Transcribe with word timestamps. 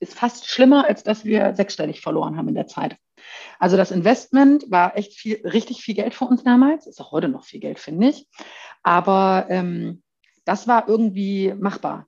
ist 0.00 0.14
fast 0.14 0.48
schlimmer, 0.48 0.86
als 0.86 1.02
dass 1.02 1.24
wir 1.24 1.54
sechsstellig 1.54 2.00
verloren 2.00 2.36
haben 2.36 2.48
in 2.48 2.54
der 2.54 2.66
Zeit. 2.66 2.96
Also 3.58 3.76
das 3.76 3.90
Investment 3.90 4.70
war 4.70 4.96
echt 4.96 5.14
viel, 5.14 5.40
richtig 5.44 5.82
viel 5.82 5.94
Geld 5.94 6.14
für 6.14 6.24
uns 6.24 6.44
damals. 6.44 6.86
Ist 6.86 7.00
auch 7.00 7.12
heute 7.12 7.28
noch 7.28 7.44
viel 7.44 7.60
Geld, 7.60 7.78
finde 7.78 8.08
ich. 8.08 8.26
Aber 8.82 9.46
ähm, 9.48 10.02
das 10.44 10.68
war 10.68 10.88
irgendwie 10.88 11.52
machbar. 11.58 12.06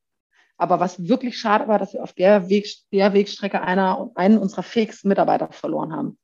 Aber 0.57 0.79
was 0.79 1.09
wirklich 1.09 1.39
schade 1.39 1.69
war, 1.69 1.79
dass 1.79 1.95
wir 1.95 2.03
auf 2.03 2.13
der, 2.13 2.49
Weg, 2.49 2.69
der 2.93 3.13
Wegstrecke 3.13 3.63
einer, 3.63 4.11
einen 4.15 4.39
unserer 4.39 4.63
fähigsten 4.63 5.09
Mitarbeiter 5.09 5.51
verloren 5.53 5.93
haben. 5.93 6.19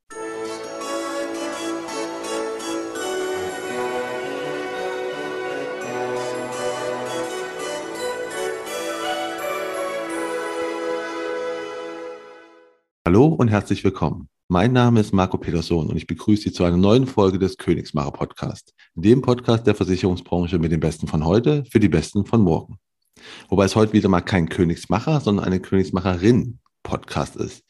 Hallo 13.27 13.35
und 13.35 13.49
herzlich 13.49 13.83
willkommen. 13.83 14.29
Mein 14.47 14.71
Name 14.71 15.01
ist 15.01 15.11
Marco 15.11 15.37
Peterson 15.37 15.89
und 15.89 15.97
ich 15.97 16.07
begrüße 16.07 16.43
Sie 16.43 16.53
zu 16.53 16.63
einer 16.63 16.77
neuen 16.77 17.05
Folge 17.05 17.37
des 17.37 17.57
Königsmacher 17.57 18.13
Podcast, 18.13 18.73
dem 18.95 19.21
Podcast 19.21 19.67
der 19.67 19.75
Versicherungsbranche 19.75 20.59
mit 20.59 20.71
den 20.71 20.79
Besten 20.79 21.07
von 21.07 21.25
heute 21.25 21.65
für 21.69 21.81
die 21.81 21.89
Besten 21.89 22.25
von 22.25 22.39
morgen. 22.39 22.79
Wobei 23.49 23.65
es 23.65 23.75
heute 23.75 23.91
wieder 23.91 24.07
mal 24.07 24.21
kein 24.21 24.47
Königsmacher, 24.47 25.19
sondern 25.19 25.45
eine 25.45 25.59
Königsmacherin 25.59 26.59
Podcast 26.83 27.35
ist. 27.35 27.65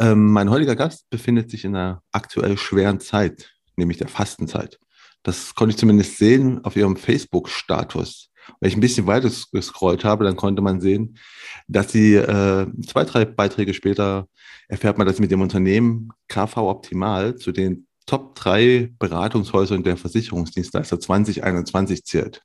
Ähm, 0.00 0.32
mein 0.32 0.50
heutiger 0.50 0.74
Gast 0.74 1.08
befindet 1.08 1.52
sich 1.52 1.64
in 1.64 1.76
einer 1.76 2.02
aktuell 2.10 2.58
schweren 2.58 2.98
Zeit, 2.98 3.52
nämlich 3.76 3.98
der 3.98 4.08
Fastenzeit. 4.08 4.80
Das 5.22 5.54
konnte 5.54 5.70
ich 5.70 5.78
zumindest 5.78 6.18
sehen 6.18 6.64
auf 6.64 6.74
ihrem 6.74 6.96
Facebook-Status. 6.96 8.32
Wenn 8.60 8.70
ich 8.70 8.76
ein 8.76 8.80
bisschen 8.80 9.06
weiter 9.06 9.30
gescrollt 9.52 10.04
habe, 10.04 10.24
dann 10.24 10.36
konnte 10.36 10.62
man 10.62 10.80
sehen, 10.80 11.18
dass 11.66 11.92
sie 11.92 12.14
äh, 12.14 12.66
zwei, 12.86 13.04
drei 13.04 13.24
Beiträge 13.24 13.74
später 13.74 14.28
erfährt 14.68 14.98
man, 14.98 15.06
dass 15.06 15.16
sie 15.16 15.22
mit 15.22 15.30
dem 15.30 15.40
Unternehmen 15.40 16.10
KV 16.28 16.68
Optimal 16.68 17.36
zu 17.36 17.52
den 17.52 17.86
Top 18.06 18.34
3 18.36 18.94
Beratungshäusern 18.98 19.82
der 19.82 19.98
Versicherungsdienstleister 19.98 20.98
2021 20.98 22.04
zählt. 22.04 22.42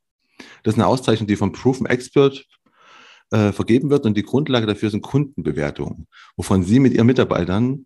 Das 0.63 0.73
ist 0.73 0.79
eine 0.79 0.87
Auszeichnung, 0.87 1.27
die 1.27 1.37
vom 1.37 1.53
Proven 1.53 1.85
Expert 1.85 2.45
äh, 3.31 3.53
vergeben 3.53 3.89
wird 3.89 4.05
und 4.05 4.17
die 4.17 4.23
Grundlage 4.23 4.67
dafür 4.67 4.89
sind 4.89 5.01
Kundenbewertungen, 5.01 6.07
wovon 6.35 6.63
sie 6.63 6.79
mit 6.79 6.93
ihren 6.93 7.07
Mitarbeitern 7.07 7.85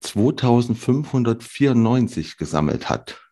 2594 0.00 2.36
gesammelt 2.36 2.88
hat. 2.88 3.25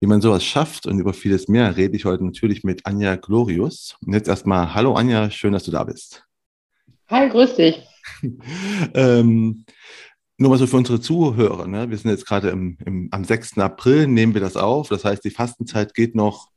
Wie 0.00 0.06
man 0.06 0.20
sowas 0.20 0.44
schafft 0.44 0.86
und 0.86 1.00
über 1.00 1.12
vieles 1.12 1.48
mehr 1.48 1.76
rede 1.76 1.96
ich 1.96 2.04
heute 2.04 2.24
natürlich 2.24 2.62
mit 2.62 2.86
Anja 2.86 3.16
Glorius. 3.16 3.96
Und 4.06 4.12
jetzt 4.12 4.28
erstmal, 4.28 4.72
hallo 4.74 4.94
Anja, 4.94 5.28
schön, 5.30 5.52
dass 5.52 5.64
du 5.64 5.72
da 5.72 5.82
bist. 5.82 6.24
Hi, 7.08 7.28
grüß 7.28 7.56
dich. 7.56 7.82
ähm, 8.94 9.64
nur 10.36 10.50
mal 10.50 10.58
so 10.58 10.68
für 10.68 10.76
unsere 10.76 11.00
Zuhörer, 11.00 11.66
ne? 11.66 11.90
wir 11.90 11.98
sind 11.98 12.12
jetzt 12.12 12.26
gerade 12.26 12.50
im, 12.50 12.78
im, 12.86 13.08
am 13.10 13.24
6. 13.24 13.58
April, 13.58 14.06
nehmen 14.06 14.34
wir 14.34 14.40
das 14.40 14.56
auf. 14.56 14.88
Das 14.88 15.04
heißt, 15.04 15.24
die 15.24 15.30
Fastenzeit 15.30 15.94
geht 15.94 16.14
noch 16.14 16.48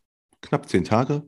knapp 0.41 0.69
zehn 0.69 0.83
Tage. 0.83 1.23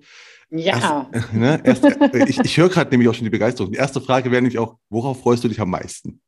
Ja. 0.52 1.10
Erst, 1.12 1.34
ne, 1.34 1.62
erst, 1.64 1.84
ich, 2.28 2.40
ich 2.40 2.58
höre 2.58 2.70
gerade 2.70 2.92
nämlich 2.92 3.10
auch 3.10 3.16
schon 3.16 3.24
die 3.24 3.32
Begeisterung. 3.32 3.72
Die 3.72 3.80
erste 3.80 4.02
Frage 4.02 4.30
wäre 4.30 4.42
nämlich 4.44 4.60
auch, 4.60 4.78
worauf 4.90 5.22
freust 5.22 5.44
du 5.44 5.48
dich 5.48 5.60
am 5.60 5.72
meisten? 5.72 6.22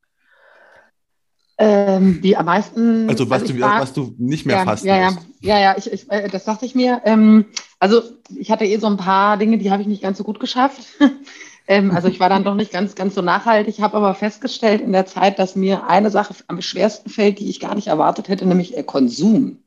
Ähm, 1.58 2.20
die 2.20 2.36
am 2.36 2.44
meisten. 2.44 3.08
Also 3.08 3.30
was, 3.30 3.42
also 3.42 3.54
du, 3.54 3.60
war, 3.60 3.80
was 3.80 3.94
du 3.94 4.14
nicht 4.18 4.44
mehr 4.44 4.56
ja, 4.56 4.64
fasten 4.64 4.88
ja, 4.88 4.96
ja, 4.98 5.16
ja, 5.40 5.58
ja, 5.58 5.74
ich, 5.78 5.90
ich, 5.90 6.10
äh, 6.10 6.28
das 6.28 6.44
dachte 6.44 6.66
ich 6.66 6.74
mir. 6.74 7.00
Ähm, 7.06 7.46
also 7.80 8.02
ich 8.34 8.50
hatte 8.50 8.66
eh 8.66 8.76
so 8.76 8.86
ein 8.86 8.98
paar 8.98 9.38
Dinge, 9.38 9.56
die 9.56 9.70
habe 9.70 9.80
ich 9.80 9.88
nicht 9.88 10.02
ganz 10.02 10.18
so 10.18 10.24
gut 10.24 10.38
geschafft. 10.38 10.82
ähm, 11.66 11.92
also 11.92 12.08
ich 12.08 12.20
war 12.20 12.28
dann 12.28 12.44
doch 12.44 12.54
nicht 12.54 12.72
ganz, 12.72 12.94
ganz 12.94 13.14
so 13.14 13.22
nachhaltig, 13.22 13.80
habe 13.80 13.96
aber 13.96 14.14
festgestellt 14.14 14.82
in 14.82 14.92
der 14.92 15.06
Zeit, 15.06 15.38
dass 15.38 15.56
mir 15.56 15.88
eine 15.88 16.10
Sache 16.10 16.34
am 16.48 16.60
schwersten 16.60 17.08
fällt, 17.08 17.38
die 17.38 17.48
ich 17.48 17.58
gar 17.58 17.74
nicht 17.74 17.86
erwartet 17.86 18.28
hätte, 18.28 18.44
nämlich 18.46 18.76
äh, 18.76 18.82
Konsum. 18.82 19.58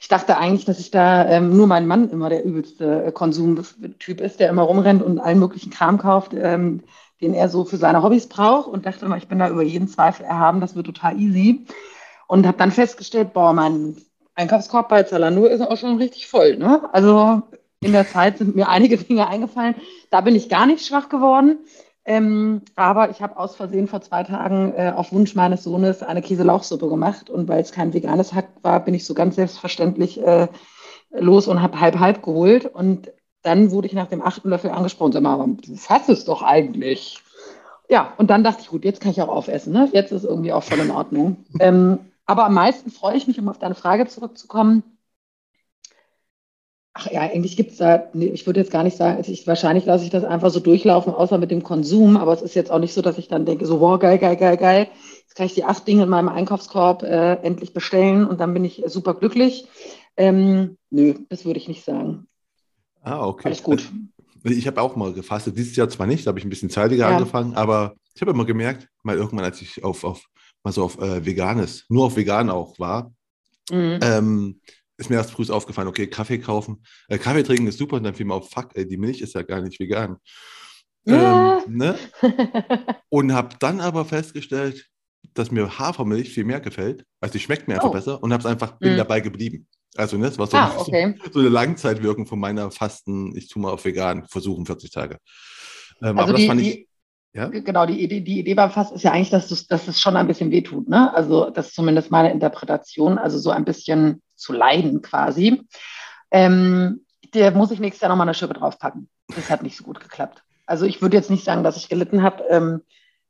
Ich 0.00 0.08
dachte 0.08 0.36
eigentlich, 0.36 0.64
dass 0.64 0.80
ich 0.80 0.90
da 0.90 1.28
ähm, 1.28 1.56
nur 1.56 1.68
mein 1.68 1.86
Mann 1.86 2.10
immer 2.10 2.28
der 2.28 2.44
übelste 2.44 3.04
äh, 3.04 3.12
Konsumtyp 3.12 4.20
ist, 4.20 4.40
der 4.40 4.48
immer 4.48 4.62
rumrennt 4.62 5.02
und 5.02 5.20
allen 5.20 5.38
möglichen 5.38 5.70
Kram 5.70 5.98
kauft. 5.98 6.32
Ähm, 6.34 6.82
den 7.20 7.34
er 7.34 7.48
so 7.48 7.64
für 7.64 7.76
seine 7.76 8.02
Hobbys 8.02 8.28
braucht 8.28 8.68
und 8.68 8.86
dachte 8.86 9.04
immer, 9.06 9.16
ich 9.16 9.28
bin 9.28 9.38
da 9.38 9.48
über 9.48 9.62
jeden 9.62 9.88
Zweifel 9.88 10.24
erhaben, 10.24 10.60
das 10.60 10.74
wird 10.74 10.86
total 10.86 11.18
easy. 11.20 11.66
Und 12.26 12.46
habe 12.46 12.58
dann 12.58 12.70
festgestellt, 12.70 13.32
boah, 13.32 13.52
mein 13.52 13.96
Einkaufskorb 14.34 14.88
bei 14.88 15.02
Zalando 15.02 15.46
ist 15.46 15.60
auch 15.60 15.76
schon 15.76 15.96
richtig 15.98 16.28
voll. 16.28 16.56
Ne? 16.56 16.88
Also 16.92 17.42
in 17.80 17.92
der 17.92 18.06
Zeit 18.06 18.38
sind 18.38 18.56
mir 18.56 18.68
einige 18.68 18.96
Dinge 18.98 19.28
eingefallen. 19.28 19.74
Da 20.10 20.20
bin 20.20 20.34
ich 20.34 20.48
gar 20.48 20.66
nicht 20.66 20.86
schwach 20.86 21.08
geworden. 21.08 21.58
Ähm, 22.04 22.62
aber 22.76 23.10
ich 23.10 23.20
habe 23.20 23.36
aus 23.36 23.56
Versehen 23.56 23.86
vor 23.86 24.00
zwei 24.00 24.24
Tagen 24.24 24.72
äh, 24.74 24.92
auf 24.94 25.12
Wunsch 25.12 25.34
meines 25.34 25.62
Sohnes 25.62 26.02
eine 26.02 26.22
Käselauchsuppe 26.22 26.88
gemacht. 26.88 27.28
Und 27.28 27.48
weil 27.48 27.60
es 27.60 27.72
kein 27.72 27.92
veganes 27.92 28.32
Hack 28.32 28.48
war, 28.62 28.80
bin 28.84 28.94
ich 28.94 29.04
so 29.04 29.14
ganz 29.14 29.36
selbstverständlich 29.36 30.22
äh, 30.22 30.48
los 31.10 31.48
und 31.48 31.60
habe 31.60 31.80
halb 31.80 31.98
halb 31.98 32.22
geholt. 32.22 32.66
Und 32.66 33.12
dann 33.42 33.70
wurde 33.70 33.86
ich 33.86 33.94
nach 33.94 34.08
dem 34.08 34.22
achten 34.22 34.48
Löffel 34.48 34.70
angesprochen, 34.70 35.12
sag 35.12 35.22
mal, 35.22 35.46
du 35.46 35.76
fasst 35.76 36.08
es 36.08 36.24
doch 36.24 36.42
eigentlich. 36.42 37.18
Ja, 37.88 38.12
und 38.18 38.30
dann 38.30 38.44
dachte 38.44 38.60
ich, 38.62 38.68
gut, 38.68 38.84
jetzt 38.84 39.00
kann 39.00 39.10
ich 39.10 39.20
auch 39.20 39.28
aufessen. 39.28 39.72
Ne? 39.72 39.88
Jetzt 39.92 40.12
ist 40.12 40.24
irgendwie 40.24 40.52
auch 40.52 40.62
voll 40.62 40.78
in 40.78 40.92
Ordnung. 40.92 41.44
ähm, 41.60 41.98
aber 42.24 42.44
am 42.44 42.54
meisten 42.54 42.90
freue 42.90 43.16
ich 43.16 43.26
mich, 43.26 43.38
um 43.40 43.48
auf 43.48 43.58
deine 43.58 43.74
Frage 43.74 44.06
zurückzukommen. 44.06 44.84
Ach 46.92 47.10
ja, 47.10 47.22
eigentlich 47.22 47.56
gibt 47.56 47.72
es 47.72 47.78
da, 47.78 48.08
nee, 48.12 48.26
ich 48.26 48.46
würde 48.46 48.60
jetzt 48.60 48.70
gar 48.70 48.84
nicht 48.84 48.96
sagen, 48.96 49.22
ich, 49.26 49.46
wahrscheinlich 49.46 49.86
lasse 49.86 50.04
ich 50.04 50.10
das 50.10 50.22
einfach 50.24 50.50
so 50.50 50.60
durchlaufen, 50.60 51.12
außer 51.12 51.38
mit 51.38 51.50
dem 51.50 51.64
Konsum. 51.64 52.16
Aber 52.16 52.32
es 52.32 52.42
ist 52.42 52.54
jetzt 52.54 52.70
auch 52.70 52.78
nicht 52.78 52.94
so, 52.94 53.02
dass 53.02 53.18
ich 53.18 53.26
dann 53.26 53.46
denke, 53.46 53.66
so, 53.66 53.80
wow, 53.80 53.98
geil, 53.98 54.18
geil, 54.18 54.36
geil, 54.36 54.56
geil. 54.56 54.88
Jetzt 55.22 55.34
kann 55.34 55.46
ich 55.46 55.54
die 55.54 55.64
acht 55.64 55.86
Dinge 55.88 56.04
in 56.04 56.08
meinem 56.08 56.28
Einkaufskorb 56.28 57.02
äh, 57.02 57.34
endlich 57.42 57.72
bestellen 57.72 58.26
und 58.26 58.38
dann 58.40 58.54
bin 58.54 58.64
ich 58.64 58.84
super 58.86 59.14
glücklich. 59.14 59.66
Ähm, 60.16 60.76
nö, 60.90 61.14
das 61.28 61.44
würde 61.44 61.58
ich 61.58 61.66
nicht 61.66 61.84
sagen. 61.84 62.28
Ah, 63.02 63.26
okay. 63.26 63.48
Alles 63.48 63.62
gut. 63.62 63.90
Also, 64.44 64.56
ich 64.56 64.66
habe 64.66 64.80
auch 64.80 64.96
mal 64.96 65.12
gefastet. 65.12 65.56
Dieses 65.56 65.76
Jahr 65.76 65.88
zwar 65.88 66.06
nicht, 66.06 66.26
da 66.26 66.28
habe 66.30 66.38
ich 66.38 66.44
ein 66.44 66.50
bisschen 66.50 66.70
zeitiger 66.70 67.08
ja. 67.08 67.16
angefangen, 67.16 67.54
aber 67.54 67.94
ich 68.14 68.20
habe 68.20 68.32
immer 68.32 68.44
gemerkt, 68.44 68.88
mal 69.02 69.16
irgendwann, 69.16 69.44
als 69.44 69.60
ich 69.62 69.82
auf, 69.84 70.04
auf 70.04 70.24
mal 70.62 70.72
so 70.72 70.84
auf 70.84 71.00
äh, 71.00 71.24
Veganes, 71.24 71.86
nur 71.88 72.06
auf 72.06 72.16
Vegan 72.16 72.50
auch 72.50 72.78
war, 72.78 73.12
mhm. 73.70 73.98
ähm, 74.02 74.60
ist 74.96 75.08
mir 75.08 75.16
erst 75.16 75.30
früh 75.30 75.50
aufgefallen, 75.50 75.88
okay, 75.88 76.06
Kaffee 76.06 76.38
kaufen, 76.38 76.82
äh, 77.08 77.18
Kaffee 77.18 77.42
trinken 77.42 77.66
ist 77.66 77.78
super 77.78 77.96
und 77.96 78.04
dann 78.04 78.14
fiel 78.14 78.26
mir 78.26 78.34
auf, 78.34 78.50
fuck, 78.50 78.70
ey, 78.74 78.86
die 78.86 78.98
Milch 78.98 79.20
ist 79.22 79.34
ja 79.34 79.42
gar 79.42 79.62
nicht 79.62 79.80
vegan. 79.80 80.18
Ja. 81.04 81.62
Ähm, 81.64 81.76
ne? 81.76 81.98
und 83.08 83.32
habe 83.32 83.56
dann 83.58 83.80
aber 83.80 84.04
festgestellt, 84.04 84.89
dass 85.34 85.50
mir 85.50 85.78
Hafermilch 85.78 86.30
viel 86.30 86.44
mehr 86.44 86.60
gefällt. 86.60 87.04
Also 87.20 87.32
die 87.32 87.40
schmeckt 87.40 87.68
mir 87.68 87.74
einfach 87.74 87.90
oh. 87.90 87.92
besser 87.92 88.22
und 88.22 88.32
habe 88.32 88.40
es 88.40 88.46
einfach, 88.46 88.72
bin 88.78 88.94
mhm. 88.94 88.98
dabei 88.98 89.20
geblieben. 89.20 89.66
Also 89.96 90.16
ne, 90.16 90.26
das 90.26 90.38
war 90.38 90.46
so, 90.46 90.56
ah, 90.56 90.72
okay. 90.76 91.16
so, 91.24 91.32
so, 91.32 91.40
eine 91.40 91.48
Langzeitwirkung 91.48 92.26
von 92.26 92.38
meiner 92.38 92.70
Fasten, 92.70 93.36
ich 93.36 93.48
tue 93.48 93.62
mal 93.62 93.72
auf 93.72 93.84
vegan, 93.84 94.26
versuchen 94.28 94.66
40 94.66 94.90
Tage. 94.90 95.18
Ähm, 96.02 96.18
also 96.18 96.30
aber 96.30 96.32
die, 96.34 96.46
das 96.46 96.48
fand 96.48 96.60
ich. 96.60 96.86
Ja? 97.32 97.46
Genau, 97.46 97.86
die 97.86 98.02
Idee, 98.02 98.20
die 98.20 98.40
Idee 98.40 98.54
beim 98.54 98.70
Fasten 98.70 98.96
ist 98.96 99.04
ja 99.04 99.12
eigentlich, 99.12 99.30
dass, 99.30 99.48
dass 99.66 99.88
es 99.88 100.00
schon 100.00 100.16
ein 100.16 100.26
bisschen 100.26 100.50
wehtut. 100.50 100.88
Ne? 100.88 101.14
Also 101.14 101.50
das 101.50 101.68
ist 101.68 101.74
zumindest 101.74 102.10
meine 102.10 102.32
Interpretation, 102.32 103.18
also 103.18 103.38
so 103.38 103.50
ein 103.50 103.64
bisschen 103.64 104.20
zu 104.34 104.52
leiden 104.52 105.00
quasi. 105.00 105.62
Ähm, 106.32 107.04
der 107.34 107.52
muss 107.52 107.70
ich 107.70 107.78
nächstes 107.78 108.00
Jahr 108.00 108.08
nochmal 108.08 108.26
eine 108.26 108.34
Schippe 108.34 108.54
draufpacken. 108.54 109.08
Das 109.28 109.48
hat 109.48 109.62
nicht 109.62 109.76
so 109.76 109.84
gut 109.84 110.00
geklappt. 110.00 110.42
Also 110.66 110.86
ich 110.86 111.02
würde 111.02 111.16
jetzt 111.16 111.30
nicht 111.30 111.44
sagen, 111.44 111.62
dass 111.62 111.76
ich 111.76 111.88
gelitten 111.88 112.22
habe. 112.22 112.44
Ähm, 112.48 112.82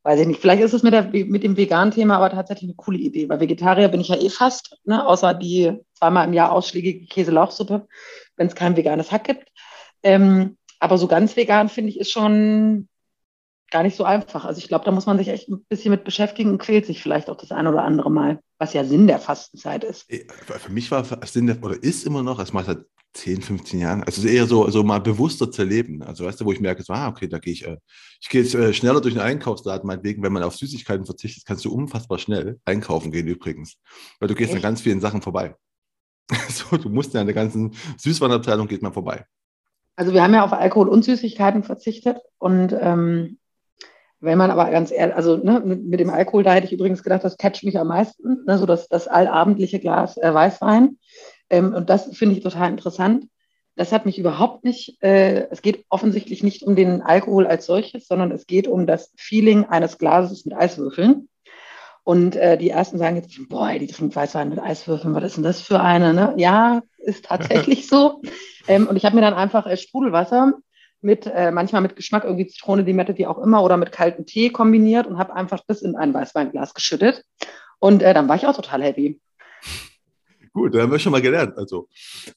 weiß 0.03 0.21
ich 0.21 0.27
nicht, 0.27 0.41
vielleicht 0.41 0.63
ist 0.63 0.73
es 0.73 0.83
mit, 0.83 0.93
der, 0.93 1.05
mit 1.05 1.43
dem 1.43 1.57
veganen 1.57 1.93
Thema 1.93 2.17
aber 2.17 2.31
tatsächlich 2.31 2.71
eine 2.71 2.77
coole 2.77 2.99
Idee, 2.99 3.29
weil 3.29 3.41
Vegetarier 3.41 3.89
bin 3.89 4.01
ich 4.01 4.09
ja 4.09 4.17
eh 4.17 4.31
fast, 4.31 4.79
ne? 4.85 5.07
außer 5.07 5.35
die 5.35 5.79
zweimal 5.95 6.27
im 6.27 6.33
Jahr 6.33 6.53
ausschlägige 6.53 7.07
Käselauchsuppe, 7.07 7.87
wenn 8.37 8.47
es 8.47 8.55
kein 8.55 8.77
veganes 8.77 9.13
Hack 9.13 9.25
gibt. 9.25 9.49
Ähm, 10.03 10.57
aber 10.79 10.97
so 10.97 11.07
ganz 11.07 11.37
vegan, 11.37 11.69
finde 11.69 11.91
ich, 11.91 12.01
ist 12.01 12.11
schon 12.11 12.89
gar 13.71 13.83
nicht 13.83 13.97
so 13.97 14.05
einfach. 14.05 14.45
Also 14.45 14.59
ich 14.59 14.69
glaube, 14.69 14.85
da 14.85 14.91
muss 14.91 15.07
man 15.07 15.19
sich 15.19 15.29
echt 15.29 15.49
ein 15.49 15.65
bisschen 15.69 15.91
mit 15.91 16.05
beschäftigen 16.05 16.51
und 16.51 16.59
quält 16.59 16.87
sich 16.87 17.03
vielleicht 17.03 17.31
auch 17.31 17.37
das 17.37 17.53
ein 17.53 17.67
oder 17.67 17.83
andere 17.83 18.11
Mal, 18.11 18.41
was 18.59 18.73
ja 18.73 18.85
Sinn 18.85 19.07
der 19.07 19.19
Fastenzeit 19.19 19.85
ist. 19.85 20.07
Für 20.09 20.73
mich 20.73 20.91
war 20.91 21.05
Sinn 21.27 21.47
der, 21.47 21.63
oder 21.63 21.83
ist 21.83 22.07
immer 22.07 22.23
noch, 22.23 22.39
mache 22.53 22.63
ich 22.63 22.67
seit 22.67 22.85
10, 23.13 23.43
15 23.43 23.81
Jahren. 23.81 24.05
Also 24.05 24.27
eher 24.27 24.47
so, 24.47 24.69
so 24.71 24.83
mal 24.85 25.01
bewusster 25.01 25.51
zu 25.51 25.63
erleben. 25.63 26.03
Also 26.03 26.25
weißt 26.25 26.41
du, 26.41 26.45
wo 26.45 26.53
ich 26.53 26.61
merke, 26.61 26.83
so, 26.83 26.93
ah, 26.93 27.09
okay, 27.09 27.29
da 27.29 27.39
gehe 27.39 27.53
ich, 27.53 27.67
äh, 27.67 27.77
ich 28.21 28.29
gehe 28.29 28.43
jetzt 28.43 28.55
äh, 28.55 28.73
schneller 28.73 29.01
durch 29.01 29.15
den 29.15 29.23
Einkaufsladen, 29.23 29.87
meinetwegen, 29.87 30.23
wenn 30.23 30.33
man 30.33 30.43
auf 30.43 30.57
Süßigkeiten 30.57 31.07
verzichtet, 31.07 31.45
kannst 31.45 31.65
du 31.65 31.73
unfassbar 31.73 32.19
schnell 32.19 32.61
einkaufen 32.65 33.11
gehen 33.11 33.27
übrigens. 33.27 33.77
Weil 34.21 34.29
du 34.29 34.35
gehst 34.35 34.51
Echt? 34.51 34.57
an 34.57 34.63
ganz 34.63 34.81
vielen 34.81 35.01
Sachen 35.01 35.23
vorbei. 35.23 35.57
so, 36.49 36.77
du 36.77 36.89
musst 36.89 37.13
ja 37.15 37.21
an 37.21 37.27
der 37.27 37.35
ganzen 37.35 37.75
Süßwarenabteilung 37.99 38.69
geht 38.69 38.83
man 38.83 38.93
vorbei. 38.93 39.25
Also 39.97 40.15
wir 40.15 40.23
haben 40.23 40.33
ja 40.33 40.45
auf 40.45 40.53
Alkohol 40.53 40.89
und 40.89 41.05
Süßigkeiten 41.05 41.65
verzichtet 41.65 42.19
und 42.39 42.75
ähm, 42.81 43.39
wenn 44.21 44.39
man 44.39 44.51
aber 44.51 44.71
ganz 44.71 44.91
ehrlich, 44.91 45.17
also 45.17 45.37
ne, 45.37 45.63
mit, 45.65 45.85
mit, 45.85 46.01
dem 46.01 46.11
Alkohol, 46.11 46.43
da 46.43 46.53
hätte 46.53 46.67
ich 46.67 46.73
übrigens 46.73 47.03
gedacht, 47.03 47.25
das 47.25 47.39
catcht 47.39 47.65
mich 47.65 47.79
am 47.79 47.89
meisten, 47.89 48.45
ne, 48.47 48.59
so 48.59 48.67
das, 48.67 48.89
das 48.89 49.09
allabendliche 49.09 49.81
Glas 49.81 50.17
äh, 50.19 50.33
Weißwein. 50.33 50.99
Ähm, 51.49 51.75
und 51.75 51.91
das 51.91 52.17
finde 52.17 52.37
ich 52.37 52.43
total 52.43 52.71
interessant. 52.71 53.27
das 53.77 53.93
hat 53.93 54.05
mich 54.05 54.19
überhaupt 54.19 54.63
nicht, 54.65 55.03
äh, 55.03 55.49
es 55.51 55.63
geht 55.63 55.85
offensichtlich 55.89 56.43
nicht 56.43 56.63
um 56.63 56.77
den 56.77 57.01
Alkohol 57.01 57.47
als 57.47 57.65
solches, 57.65 58.07
sondern 58.07 58.31
es 58.31 58.47
geht 58.47 58.69
um 58.69 58.87
das 58.87 59.13
Feeling 59.17 59.65
eines 59.65 59.97
Glases 59.97 60.45
mit 60.45 60.55
Eiswürfeln. 60.55 61.29
Und 62.05 62.37
äh, 62.37 62.59
die 62.59 62.71
ersten 62.71 62.99
sagen 62.99 63.17
jetzt, 63.17 63.31
boah, 63.49 63.71
die 63.73 63.87
trinkt 63.87 64.17
Weißwein 64.17 64.49
mit 64.49 64.59
Eiswürfeln, 64.59 65.15
was 65.15 65.25
ist 65.25 65.37
denn 65.37 65.45
das 65.45 65.61
für 65.61 65.81
eine? 65.81 66.13
Ne? 66.13 66.35
Ja, 66.37 66.83
ist 66.99 67.27
tatsächlich 67.27 67.87
so. 67.89 68.21
Ähm, 68.69 68.87
und 68.87 68.97
ich 68.97 69.05
habe 69.05 69.15
mir 69.15 69.23
dann 69.23 69.35
einfach 69.35 69.67
äh, 69.67 69.77
Sprudelwasser 69.77 70.55
mit, 71.03 71.27
äh, 71.27 71.51
manchmal 71.51 71.83
mit 71.83 71.97
Geschmack, 71.97 72.25
irgendwie 72.25 72.47
Zitrone, 72.47 72.83
Limette, 72.83 73.17
wie 73.19 73.27
auch 73.27 73.39
immer, 73.39 73.63
oder 73.63 73.77
mit 73.77 73.93
kaltem 73.93 74.27
Tee 74.27 74.51
kombiniert 74.51 75.07
und 75.07 75.19
habe 75.19 75.35
einfach 75.35 75.61
das 75.67 75.83
in 75.83 75.97
ein 75.97 76.13
Weißweinglas 76.13 76.75
geschüttet. 76.75 77.25
Und 77.79 78.03
äh, 78.03 78.15
dann 78.15 78.29
war 78.29 78.37
ich 78.37 78.47
auch 78.47 78.55
total 78.55 78.83
happy. 78.83 79.21
Gut, 80.53 80.75
da 80.75 80.83
haben 80.83 80.91
wir 80.91 80.99
schon 80.99 81.13
mal 81.13 81.23
gelernt. 81.23 81.57
Also, 81.57 81.89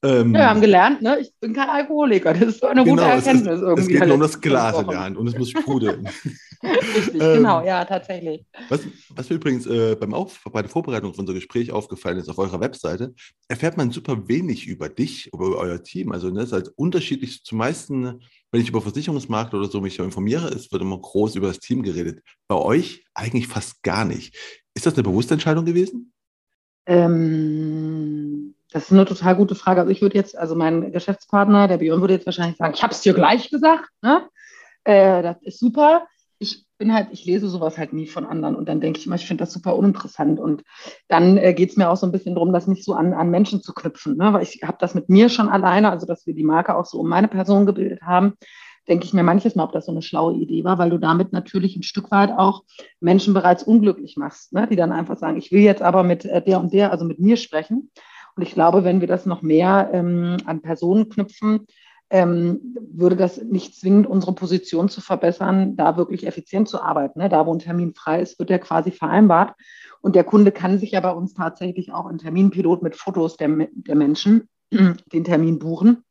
ähm, 0.04 0.34
ja, 0.36 0.42
wir 0.42 0.50
haben 0.50 0.62
gelernt, 0.62 1.02
ne? 1.02 1.20
ich 1.20 1.34
bin 1.40 1.52
kein 1.52 1.70
Alkoholiker. 1.70 2.34
Das 2.34 2.44
ist 2.44 2.60
so 2.60 2.68
eine 2.68 2.84
genau, 2.84 2.96
gute 2.96 3.08
Erkenntnis 3.08 3.60
es, 3.60 3.62
ist. 3.62 3.80
Es 3.80 3.88
geht 3.88 4.06
nur 4.06 4.14
um 4.14 4.22
das 4.22 4.40
Glas 4.40 4.80
in 4.80 4.88
der 4.88 5.00
Hand 5.00 5.18
und 5.18 5.28
es 5.28 5.38
muss 5.38 5.50
sprudeln. 5.50 6.08
Richtig, 6.64 7.22
ähm, 7.22 7.38
genau, 7.38 7.66
ja, 7.66 7.84
tatsächlich. 7.86 8.46
Was, 8.70 8.82
was 9.10 9.30
mir 9.30 9.38
übrigens 9.38 9.66
äh, 9.66 9.96
beim 10.00 10.14
Auf, 10.14 10.42
bei 10.52 10.62
der 10.62 10.70
Vorbereitung 10.70 11.14
von 11.14 11.22
unser 11.22 11.34
Gespräch 11.34 11.72
aufgefallen 11.72 12.20
ist 12.20 12.30
auf 12.30 12.38
eurer 12.38 12.60
Webseite, 12.60 13.16
erfährt 13.48 13.78
man 13.78 13.90
super 13.90 14.28
wenig 14.28 14.68
über 14.68 14.90
dich, 14.90 15.32
über 15.34 15.58
euer 15.58 15.82
Team. 15.82 16.12
Also 16.12 16.30
ne, 16.30 16.44
ist 16.44 16.54
halt 16.54 16.72
unterschiedlich 16.76 17.44
zu 17.44 17.56
meisten, 17.56 18.22
wenn 18.52 18.62
ich 18.62 18.70
über 18.70 18.82
Versicherungsmarkt 18.82 19.56
oder 19.56 19.68
so 19.68 19.82
mich 19.82 19.98
informiere, 19.98 20.50
es 20.50 20.72
wird 20.72 20.84
immer 20.84 21.00
groß 21.00 21.36
über 21.36 21.48
das 21.48 21.60
Team 21.60 21.82
geredet. 21.82 22.22
Bei 22.48 22.56
euch 22.56 23.04
eigentlich 23.16 23.48
fast 23.48 23.82
gar 23.82 24.06
nicht. 24.06 24.38
Ist 24.76 24.86
das 24.86 24.94
eine 24.94 25.04
bewusste 25.04 25.34
Entscheidung 25.34 25.66
gewesen? 25.66 26.14
Ähm, 26.86 28.03
das 28.74 28.86
ist 28.86 28.92
eine 28.92 29.06
total 29.06 29.36
gute 29.36 29.56
Frage. 29.56 29.82
Also 29.82 29.92
ich 29.92 30.02
würde 30.02 30.16
jetzt, 30.16 30.38
also 30.38 30.56
mein 30.56 30.92
Geschäftspartner, 30.92 31.68
der 31.68 31.78
Björn, 31.78 32.02
würde 32.02 32.16
jetzt 32.16 32.26
wahrscheinlich 32.26 32.58
sagen, 32.58 32.74
ich 32.74 32.82
habe 32.82 32.94
es 32.94 33.02
dir 33.02 33.14
gleich 33.14 33.50
gesagt. 33.50 33.90
Ne? 34.02 34.28
Äh, 34.84 35.22
das 35.22 35.42
ist 35.44 35.60
super. 35.60 36.08
Ich 36.40 36.66
bin 36.80 36.94
halt, 36.94 37.10
ich 37.12 37.24
lese 37.24 37.48
sowas 37.48 37.78
halt 37.78 37.94
nie 37.94 38.08
von 38.08 38.26
anderen 38.26 38.56
und 38.56 38.68
dann 38.68 38.82
denke 38.82 39.00
ich 39.00 39.06
immer, 39.06 39.16
ich 39.16 39.28
finde 39.28 39.44
das 39.44 39.54
super 39.54 39.76
uninteressant. 39.76 40.40
Und 40.40 40.64
dann 41.08 41.38
äh, 41.38 41.54
geht 41.54 41.70
es 41.70 41.78
mir 41.78 41.90
auch 41.90 41.96
so 41.96 42.08
ein 42.08 42.12
bisschen 42.12 42.34
darum, 42.34 42.52
das 42.52 42.68
nicht 42.68 42.84
so 42.84 42.96
an, 42.96 43.14
an 43.14 43.30
Menschen 43.30 43.62
zu 43.62 43.74
knüpfen. 43.74 44.18
Ne? 44.18 44.34
Weil 44.34 44.44
ich 44.44 44.62
habe 44.64 44.78
das 44.80 44.96
mit 44.96 45.08
mir 45.08 45.30
schon 45.30 45.50
alleine, 45.50 45.92
also 45.92 46.08
dass 46.08 46.26
wir 46.26 46.34
die 46.34 46.44
Marke 46.44 46.76
auch 46.76 46.86
so 46.86 47.00
um 47.00 47.08
meine 47.08 47.28
Person 47.28 47.66
gebildet 47.68 48.02
haben 48.02 48.34
denke 48.88 49.06
ich 49.06 49.14
mir 49.14 49.24
manches 49.24 49.56
Mal, 49.56 49.64
ob 49.64 49.72
das 49.72 49.86
so 49.86 49.92
eine 49.92 50.02
schlaue 50.02 50.36
Idee 50.36 50.64
war, 50.64 50.78
weil 50.78 50.90
du 50.90 50.98
damit 50.98 51.32
natürlich 51.32 51.76
ein 51.76 51.84
Stück 51.84 52.12
weit 52.12 52.32
auch 52.32 52.64
Menschen 53.00 53.34
bereits 53.34 53.64
unglücklich 53.64 54.18
machst, 54.18 54.54
ne? 54.54 54.68
die 54.70 54.76
dann 54.76 54.92
einfach 54.92 55.18
sagen, 55.18 55.38
ich 55.38 55.52
will 55.52 55.62
jetzt 55.62 55.82
aber 55.82 56.04
mit 56.04 56.26
äh, 56.26 56.42
der 56.42 56.60
und 56.60 56.74
der, 56.74 56.92
also 56.92 57.06
mit 57.06 57.20
mir 57.20 57.38
sprechen. 57.38 57.92
Und 58.36 58.44
ich 58.44 58.54
glaube, 58.54 58.84
wenn 58.84 59.02
wir 59.02 59.08
das 59.08 59.26
noch 59.26 59.42
mehr 59.42 59.90
ähm, 59.94 60.38
an 60.46 60.62
Personen 60.62 61.10
knüpfen, 61.10 61.68
ähm, 62.10 62.76
würde 62.92 63.16
das 63.16 63.42
nicht 63.42 63.76
zwingend 63.76 64.06
unsere 64.06 64.34
Position 64.34 64.88
zu 64.88 65.02
verbessern, 65.02 65.76
da 65.76 65.98
wirklich 65.98 66.28
effizient 66.28 66.70
zu 66.70 66.82
arbeiten. 66.82 67.20
Ne? 67.20 67.30
Da, 67.30 67.46
wo 67.46 67.54
ein 67.54 67.60
Termin 67.60 67.96
frei 67.96 68.22
ist, 68.22 68.38
wird 68.38 68.50
der 68.50 68.60
quasi 68.60 68.92
vereinbart. 68.92 69.56
Und 70.02 70.16
der 70.16 70.24
Kunde 70.24 70.52
kann 70.52 70.78
sich 70.78 70.92
ja 70.92 71.00
bei 71.00 71.12
uns 71.12 71.34
tatsächlich 71.34 71.92
auch 71.92 72.06
einen 72.06 72.20
Terminpilot 72.20 72.84
mit 72.84 72.96
Fotos 72.96 73.38
der, 73.38 73.50
der 73.72 73.96
Menschen 73.96 74.48
den 74.72 75.24
Termin 75.24 75.60
buchen. 75.60 76.04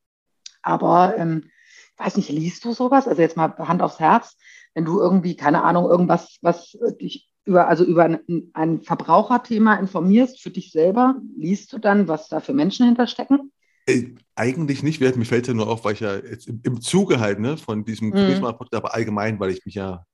Aber 0.63 1.15
ähm, 1.19 1.51
weiß 1.99 2.17
nicht, 2.17 2.31
liest 2.31 2.65
du 2.65 2.73
sowas? 2.73 3.07
Also 3.07 3.23
jetzt 3.23 3.37
mal 3.37 3.57
Hand 3.59 3.83
aufs 3.83 4.01
Herz, 4.01 4.37
wenn 4.75 4.85
du 4.85 4.99
irgendwie, 4.99 5.37
keine 5.37 5.63
Ahnung, 5.63 5.85
irgendwas, 5.89 6.39
was 6.43 6.77
dich 7.01 7.31
über, 7.44 7.69
also 7.69 7.85
über 7.85 8.05
ein, 8.05 8.50
ein 8.53 8.83
Verbraucherthema 8.83 9.75
informierst 9.77 10.41
für 10.41 10.50
dich 10.50 10.73
selber, 10.73 11.17
liest 11.37 11.73
du 11.73 11.79
dann, 11.79 12.09
was 12.09 12.29
da 12.29 12.41
für 12.41 12.53
Menschen 12.53 12.87
hinterstecken? 12.87 13.53
Äh, 13.87 14.11
eigentlich 14.37 14.83
nicht, 14.83 15.00
mir 15.00 15.12
fällt 15.25 15.43
es 15.43 15.49
ja 15.49 15.55
nur 15.55 15.69
auf, 15.69 15.85
weil 15.85 15.94
ich 15.94 16.00
ja 16.00 16.17
jetzt 16.17 16.49
im, 16.49 16.61
im 16.62 16.81
Zuge 16.81 17.19
halt 17.19 17.41
ne, 17.41 17.56
von 17.56 17.85
diesem 17.85 18.11
mhm. 18.11 18.41
Podcast, 18.41 18.75
aber 18.75 18.94
allgemein, 18.94 19.41
weil 19.41 19.50
ich 19.50 19.65
mich 19.65 19.75
ja 19.75 20.05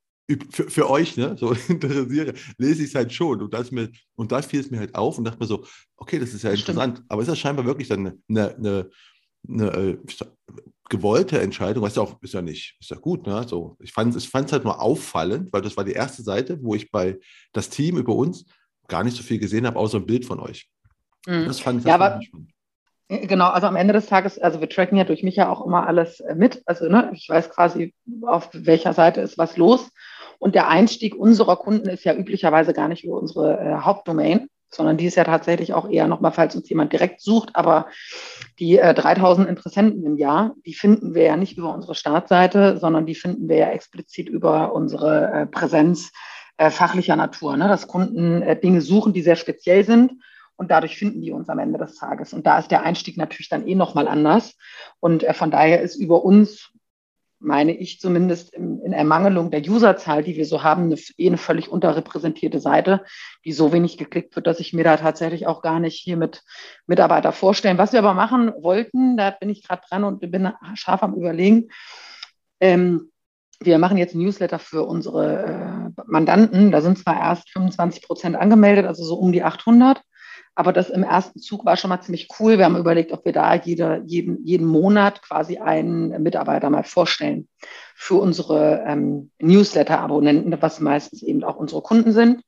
für, 0.50 0.70
für 0.70 0.90
euch 0.90 1.16
ne, 1.16 1.36
so 1.38 1.52
interessiere, 1.68 2.34
lese 2.56 2.82
ich 2.82 2.88
es 2.88 2.94
halt 2.94 3.12
schon. 3.12 3.42
Und, 3.42 3.52
das 3.52 3.70
mir, 3.70 3.90
und 4.14 4.32
da 4.32 4.42
fiel 4.42 4.60
es 4.60 4.70
mir 4.70 4.78
halt 4.78 4.94
auf 4.94 5.18
und 5.18 5.24
dachte 5.24 5.38
mir 5.38 5.46
so, 5.46 5.64
okay, 5.96 6.18
das 6.18 6.34
ist 6.34 6.42
ja 6.42 6.50
interessant. 6.50 6.98
Stimmt. 6.98 7.10
Aber 7.10 7.22
ist 7.22 7.28
das 7.28 7.38
scheinbar 7.38 7.66
wirklich 7.66 7.88
dann 7.88 8.06
eine, 8.28 8.54
eine, 8.56 8.90
eine, 9.48 9.72
eine 9.72 9.98
gewollte 10.88 11.40
Entscheidung, 11.40 11.82
was 11.82 11.96
ja 11.96 12.02
auch 12.02 12.20
ist 12.22 12.34
ja 12.34 12.42
nicht, 12.42 12.76
ist 12.80 12.90
ja 12.90 12.96
gut. 12.96 13.26
Ne? 13.26 13.44
So, 13.46 13.76
ich 13.80 13.92
fand 13.92 14.14
es 14.16 14.32
halt 14.34 14.64
nur 14.64 14.80
auffallend, 14.80 15.52
weil 15.52 15.62
das 15.62 15.76
war 15.76 15.84
die 15.84 15.92
erste 15.92 16.22
Seite, 16.22 16.62
wo 16.62 16.74
ich 16.74 16.90
bei 16.90 17.18
das 17.52 17.70
Team 17.70 17.98
über 17.98 18.14
uns 18.14 18.46
gar 18.88 19.04
nicht 19.04 19.16
so 19.16 19.22
viel 19.22 19.38
gesehen 19.38 19.66
habe, 19.66 19.78
außer 19.78 19.98
ein 19.98 20.06
Bild 20.06 20.24
von 20.24 20.40
euch. 20.40 20.68
Mhm. 21.26 21.46
Das 21.46 21.60
fand, 21.60 21.80
das 21.80 21.88
ja, 21.88 21.94
aber, 21.94 22.22
spannend. 22.22 22.50
Äh, 23.08 23.26
genau, 23.26 23.48
also 23.48 23.66
am 23.66 23.76
Ende 23.76 23.92
des 23.92 24.06
Tages, 24.06 24.38
also 24.38 24.60
wir 24.60 24.68
tracken 24.68 24.96
ja 24.96 25.04
durch 25.04 25.22
mich 25.22 25.36
ja 25.36 25.50
auch 25.50 25.64
immer 25.64 25.86
alles 25.86 26.20
äh, 26.20 26.34
mit. 26.34 26.62
Also 26.66 26.88
ne, 26.88 27.10
ich 27.14 27.28
weiß 27.28 27.50
quasi, 27.50 27.94
auf 28.22 28.50
welcher 28.52 28.92
Seite 28.92 29.20
ist 29.20 29.38
was 29.38 29.56
los. 29.56 29.90
Und 30.38 30.54
der 30.54 30.68
Einstieg 30.68 31.16
unserer 31.16 31.56
Kunden 31.56 31.88
ist 31.88 32.04
ja 32.04 32.14
üblicherweise 32.14 32.72
gar 32.72 32.88
nicht 32.88 33.04
über 33.04 33.18
unsere 33.18 33.58
äh, 33.58 33.74
Hauptdomain, 33.80 34.48
sondern 34.70 34.96
die 34.96 35.06
ist 35.06 35.16
ja 35.16 35.24
tatsächlich 35.24 35.72
auch 35.72 35.88
eher 35.88 36.06
nochmal, 36.06 36.32
falls 36.32 36.54
uns 36.54 36.68
jemand 36.68 36.92
direkt 36.92 37.20
sucht. 37.20 37.50
Aber 37.54 37.86
die 38.58 38.78
äh, 38.78 38.94
3000 38.94 39.48
Interessenten 39.48 40.04
im 40.04 40.16
Jahr, 40.16 40.54
die 40.66 40.74
finden 40.74 41.14
wir 41.14 41.24
ja 41.24 41.36
nicht 41.36 41.56
über 41.56 41.74
unsere 41.74 41.94
Startseite, 41.94 42.78
sondern 42.78 43.06
die 43.06 43.14
finden 43.14 43.48
wir 43.48 43.56
ja 43.56 43.70
explizit 43.70 44.28
über 44.28 44.74
unsere 44.74 45.32
äh, 45.32 45.46
Präsenz 45.46 46.12
äh, 46.58 46.70
fachlicher 46.70 47.16
Natur, 47.16 47.56
ne? 47.56 47.68
dass 47.68 47.86
Kunden 47.86 48.42
äh, 48.42 48.58
Dinge 48.58 48.80
suchen, 48.80 49.12
die 49.12 49.22
sehr 49.22 49.36
speziell 49.36 49.84
sind. 49.84 50.12
Und 50.56 50.72
dadurch 50.72 50.98
finden 50.98 51.22
die 51.22 51.30
uns 51.30 51.48
am 51.48 51.60
Ende 51.60 51.78
des 51.78 51.94
Tages. 51.94 52.32
Und 52.32 52.44
da 52.44 52.58
ist 52.58 52.72
der 52.72 52.82
Einstieg 52.82 53.16
natürlich 53.16 53.48
dann 53.48 53.66
eh 53.68 53.76
nochmal 53.76 54.08
anders. 54.08 54.56
Und 54.98 55.22
äh, 55.22 55.32
von 55.32 55.52
daher 55.52 55.80
ist 55.80 55.94
über 55.94 56.24
uns 56.24 56.72
meine 57.40 57.76
ich 57.76 58.00
zumindest 58.00 58.54
in, 58.54 58.92
Ermangelung 58.92 59.50
der 59.50 59.60
Userzahl, 59.60 60.24
die 60.24 60.36
wir 60.36 60.46
so 60.46 60.62
haben, 60.62 60.84
eine, 60.84 60.96
eh 61.18 61.26
eine 61.26 61.36
völlig 61.36 61.68
unterrepräsentierte 61.68 62.58
Seite, 62.58 63.04
die 63.44 63.52
so 63.52 63.72
wenig 63.72 63.98
geklickt 63.98 64.34
wird, 64.34 64.46
dass 64.46 64.60
ich 64.60 64.72
mir 64.72 64.84
da 64.84 64.96
tatsächlich 64.96 65.46
auch 65.46 65.62
gar 65.62 65.78
nicht 65.78 66.00
hier 66.00 66.16
mit 66.16 66.42
Mitarbeiter 66.86 67.32
vorstellen. 67.32 67.78
Was 67.78 67.92
wir 67.92 68.00
aber 68.00 68.14
machen 68.14 68.52
wollten, 68.60 69.16
da 69.16 69.30
bin 69.30 69.50
ich 69.50 69.66
gerade 69.66 69.82
dran 69.88 70.04
und 70.04 70.20
bin 70.20 70.50
scharf 70.74 71.02
am 71.02 71.14
Überlegen. 71.14 71.68
Ähm, 72.60 73.12
wir 73.60 73.78
machen 73.78 73.98
jetzt 73.98 74.14
ein 74.14 74.20
Newsletter 74.20 74.58
für 74.58 74.84
unsere 74.84 75.92
äh, 75.96 76.02
Mandanten. 76.06 76.70
Da 76.70 76.80
sind 76.80 76.98
zwar 76.98 77.18
erst 77.18 77.50
25 77.50 78.02
Prozent 78.02 78.36
angemeldet, 78.36 78.86
also 78.86 79.04
so 79.04 79.16
um 79.16 79.32
die 79.32 79.42
800. 79.42 80.00
Aber 80.58 80.72
das 80.72 80.90
im 80.90 81.04
ersten 81.04 81.38
Zug 81.38 81.64
war 81.64 81.76
schon 81.76 81.88
mal 81.88 82.00
ziemlich 82.00 82.26
cool. 82.40 82.58
Wir 82.58 82.64
haben 82.64 82.76
überlegt, 82.76 83.12
ob 83.12 83.24
wir 83.24 83.32
da 83.32 83.54
jede, 83.54 84.02
jeden, 84.06 84.44
jeden 84.44 84.66
Monat 84.66 85.22
quasi 85.22 85.58
einen 85.58 86.20
Mitarbeiter 86.20 86.68
mal 86.68 86.82
vorstellen 86.82 87.48
für 87.94 88.16
unsere 88.16 88.82
ähm, 88.84 89.30
Newsletter-Abonnenten, 89.38 90.60
was 90.60 90.80
meistens 90.80 91.22
eben 91.22 91.44
auch 91.44 91.54
unsere 91.54 91.80
Kunden 91.80 92.10
sind, 92.10 92.42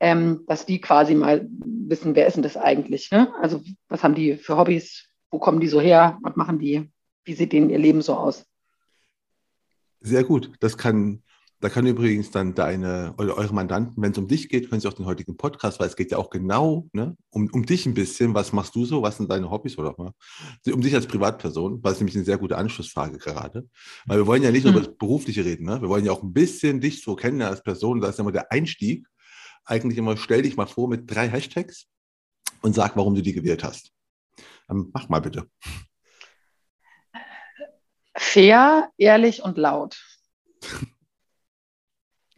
ähm, 0.00 0.44
dass 0.46 0.66
die 0.66 0.82
quasi 0.82 1.14
mal 1.14 1.48
wissen, 1.48 2.14
wer 2.14 2.26
ist 2.26 2.34
denn 2.34 2.42
das 2.42 2.58
eigentlich? 2.58 3.10
Ne? 3.10 3.32
Also 3.40 3.62
was 3.88 4.04
haben 4.04 4.14
die 4.14 4.36
für 4.36 4.58
Hobbys? 4.58 5.08
Wo 5.30 5.38
kommen 5.38 5.60
die 5.60 5.68
so 5.68 5.80
her? 5.80 6.18
Was 6.20 6.36
machen 6.36 6.58
die? 6.58 6.92
Wie 7.24 7.32
sieht 7.32 7.54
denen 7.54 7.70
ihr 7.70 7.78
Leben 7.78 8.02
so 8.02 8.16
aus? 8.16 8.44
Sehr 10.00 10.24
gut. 10.24 10.52
Das 10.60 10.76
kann 10.76 11.22
da 11.60 11.70
können 11.70 11.88
übrigens 11.88 12.30
dann 12.30 12.54
deine 12.54 13.14
oder 13.16 13.36
eure 13.36 13.54
Mandanten, 13.54 14.02
wenn 14.02 14.12
es 14.12 14.18
um 14.18 14.28
dich 14.28 14.50
geht, 14.50 14.68
können 14.68 14.80
sie 14.80 14.88
auch 14.88 14.92
den 14.92 15.06
heutigen 15.06 15.38
Podcast, 15.38 15.80
weil 15.80 15.88
es 15.88 15.96
geht 15.96 16.10
ja 16.10 16.18
auch 16.18 16.28
genau 16.28 16.88
ne, 16.92 17.16
um, 17.30 17.48
um 17.50 17.64
dich 17.64 17.86
ein 17.86 17.94
bisschen. 17.94 18.34
Was 18.34 18.52
machst 18.52 18.74
du 18.74 18.84
so? 18.84 19.02
Was 19.02 19.16
sind 19.16 19.30
deine 19.30 19.50
Hobbys 19.50 19.78
oder 19.78 19.94
mal? 19.96 20.12
Um 20.70 20.82
dich 20.82 20.94
als 20.94 21.06
Privatperson, 21.06 21.82
weil 21.82 21.92
es 21.92 22.00
nämlich 22.00 22.14
eine 22.14 22.26
sehr 22.26 22.36
gute 22.36 22.58
Anschlussfrage 22.58 23.16
gerade. 23.16 23.66
Weil 24.06 24.18
wir 24.18 24.26
wollen 24.26 24.42
ja 24.42 24.50
nicht 24.50 24.64
nur 24.64 24.72
mhm. 24.72 24.78
über 24.78 24.86
das 24.86 24.98
Berufliche 24.98 25.44
reden, 25.44 25.64
ne? 25.64 25.80
wir 25.80 25.88
wollen 25.88 26.04
ja 26.04 26.12
auch 26.12 26.22
ein 26.22 26.34
bisschen 26.34 26.80
dich 26.80 27.02
so 27.02 27.16
kennen 27.16 27.40
als 27.40 27.62
Person. 27.62 28.00
Da 28.00 28.08
ist 28.08 28.18
immer 28.18 28.32
der 28.32 28.52
Einstieg. 28.52 29.06
Eigentlich 29.64 29.98
immer, 29.98 30.16
stell 30.16 30.42
dich 30.42 30.56
mal 30.56 30.66
vor 30.66 30.88
mit 30.88 31.10
drei 31.10 31.28
Hashtags 31.28 31.86
und 32.60 32.74
sag, 32.74 32.96
warum 32.96 33.14
du 33.14 33.22
die 33.22 33.32
gewählt 33.32 33.64
hast. 33.64 33.92
Dann 34.68 34.90
mach 34.92 35.08
mal 35.08 35.20
bitte. 35.20 35.48
Fair, 38.14 38.90
ehrlich 38.98 39.42
und 39.42 39.56
laut. 39.56 40.04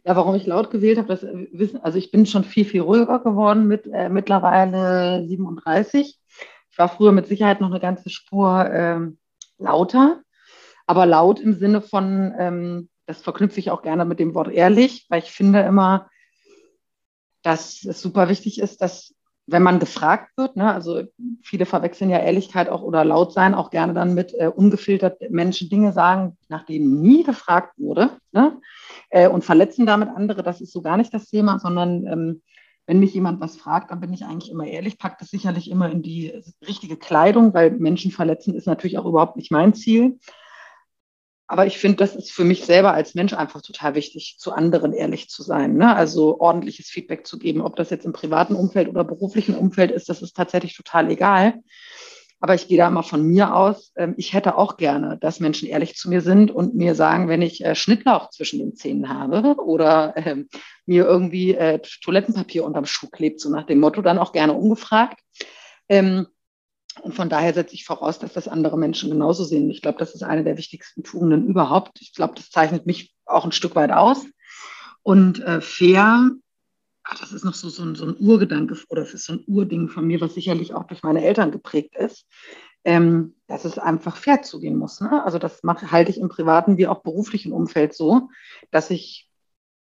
Ja, 0.05 0.15
warum 0.15 0.35
ich 0.35 0.45
laut 0.45 0.71
gewählt 0.71 0.97
habe, 0.97 1.09
das 1.09 1.23
wissen, 1.23 1.81
also 1.83 1.97
ich 1.97 2.11
bin 2.11 2.25
schon 2.25 2.43
viel, 2.43 2.65
viel 2.65 2.81
ruhiger 2.81 3.19
geworden 3.19 3.67
mit 3.67 3.85
äh, 3.91 4.09
mittlerweile 4.09 5.25
37. 5.27 6.17
Ich 6.71 6.77
war 6.77 6.87
früher 6.87 7.11
mit 7.11 7.27
Sicherheit 7.27 7.59
noch 7.59 7.69
eine 7.69 7.81
ganze 7.81 8.09
Spur 8.09 8.69
ähm, 8.71 9.17
lauter, 9.57 10.21
aber 10.87 11.05
laut 11.05 11.39
im 11.39 11.53
Sinne 11.53 11.81
von, 11.81 12.33
ähm, 12.37 12.89
das 13.07 13.21
verknüpfe 13.21 13.59
ich 13.59 13.71
auch 13.71 13.81
gerne 13.81 14.05
mit 14.05 14.19
dem 14.19 14.33
Wort 14.35 14.49
ehrlich, 14.49 15.05
weil 15.09 15.21
ich 15.21 15.31
finde 15.31 15.59
immer, 15.61 16.09
dass 17.41 17.83
es 17.83 18.01
super 18.01 18.29
wichtig 18.29 18.59
ist, 18.59 18.81
dass 18.81 19.13
wenn 19.51 19.63
man 19.63 19.79
gefragt 19.79 20.37
wird, 20.37 20.55
ne, 20.55 20.73
also 20.73 21.03
viele 21.41 21.65
verwechseln 21.65 22.09
ja 22.09 22.19
Ehrlichkeit 22.19 22.69
auch 22.69 22.81
oder 22.81 23.03
laut 23.05 23.33
sein 23.33 23.53
auch 23.53 23.69
gerne 23.69 23.93
dann 23.93 24.13
mit 24.13 24.33
äh, 24.33 24.47
ungefiltert 24.47 25.19
Menschen 25.29 25.69
Dinge 25.69 25.93
sagen, 25.93 26.37
nach 26.47 26.65
denen 26.65 27.01
nie 27.01 27.23
gefragt 27.23 27.73
wurde 27.77 28.11
ne, 28.31 28.59
äh, 29.09 29.27
und 29.27 29.43
verletzen 29.43 29.85
damit 29.85 30.09
andere. 30.09 30.43
Das 30.43 30.61
ist 30.61 30.73
so 30.73 30.81
gar 30.81 30.97
nicht 30.97 31.13
das 31.13 31.27
Thema, 31.27 31.59
sondern 31.59 32.05
ähm, 32.07 32.41
wenn 32.85 32.99
mich 32.99 33.13
jemand 33.13 33.39
was 33.39 33.55
fragt, 33.55 33.91
dann 33.91 33.99
bin 33.99 34.13
ich 34.13 34.25
eigentlich 34.25 34.51
immer 34.51 34.65
ehrlich, 34.65 34.97
packe 34.97 35.17
das 35.19 35.29
sicherlich 35.29 35.69
immer 35.69 35.91
in 35.91 36.01
die 36.01 36.33
richtige 36.67 36.97
Kleidung, 36.97 37.53
weil 37.53 37.71
Menschen 37.71 38.11
verletzen 38.11 38.55
ist 38.55 38.65
natürlich 38.65 38.97
auch 38.97 39.05
überhaupt 39.05 39.35
nicht 39.35 39.51
mein 39.51 39.75
Ziel. 39.75 40.17
Aber 41.51 41.65
ich 41.65 41.79
finde, 41.79 41.97
das 41.97 42.15
ist 42.15 42.31
für 42.31 42.43
mich 42.43 42.63
selber 42.63 42.93
als 42.93 43.15
Mensch 43.15 43.33
einfach 43.33 43.63
total 43.63 43.95
wichtig, 43.95 44.35
zu 44.37 44.53
anderen 44.53 44.93
ehrlich 44.93 45.29
zu 45.29 45.41
sein. 45.41 45.77
Ne? 45.77 45.95
Also 45.95 46.39
ordentliches 46.39 46.89
Feedback 46.89 47.25
zu 47.25 47.39
geben, 47.39 47.61
ob 47.61 47.75
das 47.75 47.89
jetzt 47.89 48.05
im 48.05 48.13
privaten 48.13 48.53
Umfeld 48.53 48.87
oder 48.87 49.03
beruflichen 49.03 49.55
Umfeld 49.55 49.89
ist, 49.89 50.09
das 50.09 50.21
ist 50.21 50.37
tatsächlich 50.37 50.77
total 50.77 51.09
egal. 51.09 51.55
Aber 52.39 52.53
ich 52.53 52.67
gehe 52.67 52.77
da 52.77 52.87
immer 52.87 53.01
von 53.01 53.23
mir 53.23 53.55
aus. 53.55 53.91
Ähm, 53.97 54.13
ich 54.15 54.33
hätte 54.33 54.59
auch 54.59 54.77
gerne, 54.77 55.17
dass 55.19 55.39
Menschen 55.39 55.67
ehrlich 55.67 55.95
zu 55.95 56.07
mir 56.07 56.21
sind 56.21 56.51
und 56.51 56.75
mir 56.75 56.93
sagen, 56.93 57.27
wenn 57.27 57.41
ich 57.41 57.65
äh, 57.65 57.73
Schnittlauch 57.73 58.29
zwischen 58.29 58.59
den 58.59 58.75
Zähnen 58.75 59.09
habe 59.09 59.55
oder 59.55 60.13
ähm, 60.17 60.49
mir 60.85 61.05
irgendwie 61.05 61.55
äh, 61.55 61.79
Toilettenpapier 62.03 62.63
unterm 62.63 62.85
Schuh 62.85 63.09
klebt, 63.09 63.41
so 63.41 63.49
nach 63.49 63.65
dem 63.65 63.79
Motto, 63.79 64.03
dann 64.03 64.19
auch 64.19 64.33
gerne 64.33 64.53
ungefragt. 64.53 65.19
Und 67.01 67.13
von 67.13 67.29
daher 67.29 67.53
setze 67.53 67.75
ich 67.75 67.85
voraus, 67.85 68.19
dass 68.19 68.33
das 68.33 68.47
andere 68.47 68.77
Menschen 68.77 69.09
genauso 69.09 69.43
sehen. 69.43 69.69
Ich 69.69 69.81
glaube, 69.81 69.97
das 69.97 70.15
ist 70.15 70.23
eine 70.23 70.43
der 70.43 70.57
wichtigsten 70.57 71.03
Tugenden 71.03 71.47
überhaupt. 71.47 72.01
Ich 72.01 72.13
glaube, 72.13 72.35
das 72.35 72.49
zeichnet 72.49 72.85
mich 72.85 73.13
auch 73.25 73.45
ein 73.45 73.51
Stück 73.51 73.75
weit 73.75 73.91
aus. 73.91 74.25
Und 75.03 75.39
äh, 75.41 75.61
fair, 75.61 76.31
ach, 77.03 77.19
das 77.19 77.31
ist 77.31 77.45
noch 77.45 77.53
so, 77.53 77.69
so, 77.69 77.83
ein, 77.83 77.95
so 77.95 78.05
ein 78.05 78.15
Urgedanke 78.19 78.77
oder 78.89 79.05
so 79.05 79.33
ein 79.33 79.43
Urding 79.47 79.89
von 79.89 80.05
mir, 80.05 80.21
was 80.21 80.33
sicherlich 80.33 80.73
auch 80.73 80.85
durch 80.85 81.03
meine 81.03 81.23
Eltern 81.23 81.51
geprägt 81.51 81.95
ist, 81.95 82.25
ähm, 82.83 83.35
dass 83.47 83.65
es 83.65 83.77
einfach 83.77 84.15
fair 84.15 84.41
zugehen 84.41 84.77
muss. 84.77 85.01
Ne? 85.01 85.23
Also 85.23 85.39
das 85.39 85.63
mache, 85.63 85.91
halte 85.91 86.11
ich 86.11 86.19
im 86.19 86.29
privaten 86.29 86.77
wie 86.77 86.87
auch 86.87 87.01
beruflichen 87.01 87.51
Umfeld 87.51 87.93
so, 87.93 88.29
dass 88.71 88.89
ich 88.89 89.29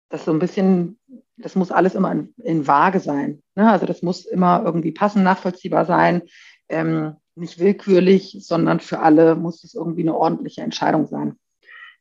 das 0.09 0.25
so 0.25 0.31
ein 0.31 0.39
bisschen, 0.39 0.99
das 1.37 1.55
muss 1.55 1.71
alles 1.71 1.95
immer 1.95 2.11
in, 2.11 2.33
in 2.37 2.67
Waage 2.67 2.99
sein. 2.99 3.41
Ne? 3.55 3.71
Also 3.71 3.85
das 3.85 4.01
muss 4.01 4.25
immer 4.25 4.63
irgendwie 4.65 4.91
passend, 4.91 5.23
nachvollziehbar 5.23 5.85
sein 5.85 6.23
ähm, 6.71 7.15
nicht 7.35 7.59
willkürlich, 7.59 8.37
sondern 8.41 8.79
für 8.79 8.99
alle 8.99 9.35
muss 9.35 9.63
es 9.63 9.73
irgendwie 9.73 10.01
eine 10.01 10.15
ordentliche 10.15 10.61
Entscheidung 10.61 11.07
sein. 11.07 11.37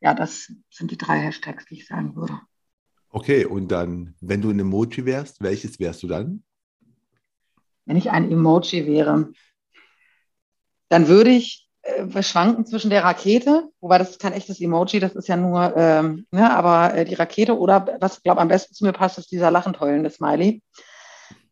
Ja, 0.01 0.15
das 0.15 0.53
sind 0.71 0.91
die 0.91 0.99
drei 0.99 1.19
Hashtags, 1.19 1.67
die 1.67 1.75
ich 1.75 1.87
sagen 1.87 2.17
würde. 2.17 2.41
Okay, 3.11 3.45
und 3.45 3.69
dann, 3.69 4.15
wenn 4.21 4.41
du 4.41 4.51
ein 4.51 4.59
Emoji 4.59 5.05
wärst, 5.05 5.43
welches 5.43 5.79
wärst 5.79 6.03
du 6.03 6.07
dann? 6.07 6.43
Wenn 7.85 7.97
ich 7.97 8.11
ein 8.11 8.31
Emoji 8.31 8.87
wäre, 8.87 9.33
dann 10.89 11.09
würde 11.09 11.31
ich 11.31 11.69
äh, 11.83 12.23
schwanken 12.23 12.67
zwischen 12.67 12.91
der 12.91 13.05
Rakete, 13.05 13.69
wobei 13.81 13.99
das 13.99 14.11
ist 14.11 14.21
kein 14.21 14.33
echtes 14.33 14.61
Emoji, 14.61 15.01
das 15.01 15.15
ist 15.17 15.29
ja 15.29 15.37
nur, 15.37 15.77
ähm, 15.77 16.27
ne, 16.31 16.55
aber 16.55 16.95
äh, 16.95 17.05
die 17.05 17.15
Rakete 17.15 17.59
oder 17.59 17.97
was, 18.01 18.19
ich 18.19 18.23
glaube, 18.23 18.41
am 18.41 18.49
besten 18.49 18.75
zu 18.75 18.85
mir 18.85 18.93
passt, 18.93 19.19
ist 19.19 19.33
dieser 19.33 19.51
lachend 19.51 19.81
heulende 19.81 20.11
Smiley. 20.11 20.63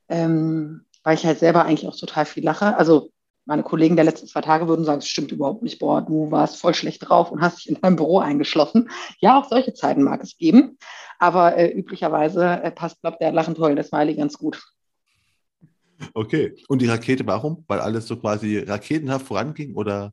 Ähm, 0.08 0.86
weil 1.08 1.14
ich 1.14 1.24
halt 1.24 1.38
selber 1.38 1.64
eigentlich 1.64 1.88
auch 1.88 1.96
total 1.96 2.26
viel 2.26 2.44
lache. 2.44 2.76
Also 2.76 3.08
meine 3.46 3.62
Kollegen 3.62 3.96
der 3.96 4.04
letzten 4.04 4.26
zwei 4.26 4.42
Tage 4.42 4.68
würden 4.68 4.84
sagen, 4.84 4.98
es 4.98 5.08
stimmt 5.08 5.32
überhaupt 5.32 5.62
nicht, 5.62 5.78
boah, 5.78 6.02
du 6.02 6.30
warst 6.30 6.58
voll 6.58 6.74
schlecht 6.74 7.08
drauf 7.08 7.32
und 7.32 7.40
hast 7.40 7.60
dich 7.60 7.70
in 7.70 7.80
deinem 7.80 7.96
Büro 7.96 8.18
eingeschlossen. 8.18 8.90
Ja, 9.18 9.40
auch 9.40 9.48
solche 9.48 9.72
Zeiten 9.72 10.02
mag 10.02 10.22
es 10.22 10.36
geben, 10.36 10.76
aber 11.18 11.56
äh, 11.56 11.70
üblicherweise 11.70 12.44
äh, 12.44 12.70
passt, 12.70 13.00
glaube 13.00 13.16
der 13.22 13.32
lachend 13.32 13.58
heulen, 13.58 13.76
das 13.76 13.88
Smiley 13.88 14.16
ganz 14.16 14.36
gut. 14.36 14.62
Okay, 16.12 16.54
und 16.68 16.82
die 16.82 16.88
Rakete, 16.88 17.26
warum? 17.26 17.64
Weil 17.68 17.80
alles 17.80 18.06
so 18.06 18.18
quasi 18.18 18.58
raketenhaft 18.58 19.26
voranging 19.26 19.76
oder? 19.76 20.12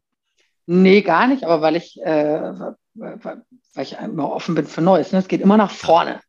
Nee, 0.65 1.01
gar 1.01 1.27
nicht, 1.27 1.43
aber 1.43 1.61
weil 1.61 1.75
ich, 1.75 2.01
äh, 2.03 2.53
weil 2.93 3.43
ich 3.81 3.97
immer 3.99 4.31
offen 4.31 4.55
bin 4.55 4.65
für 4.65 4.79
Neues. 4.79 5.11
Ne? 5.11 5.19
Es 5.19 5.27
geht 5.27 5.41
immer 5.41 5.57
nach 5.57 5.71
vorne. 5.71 6.21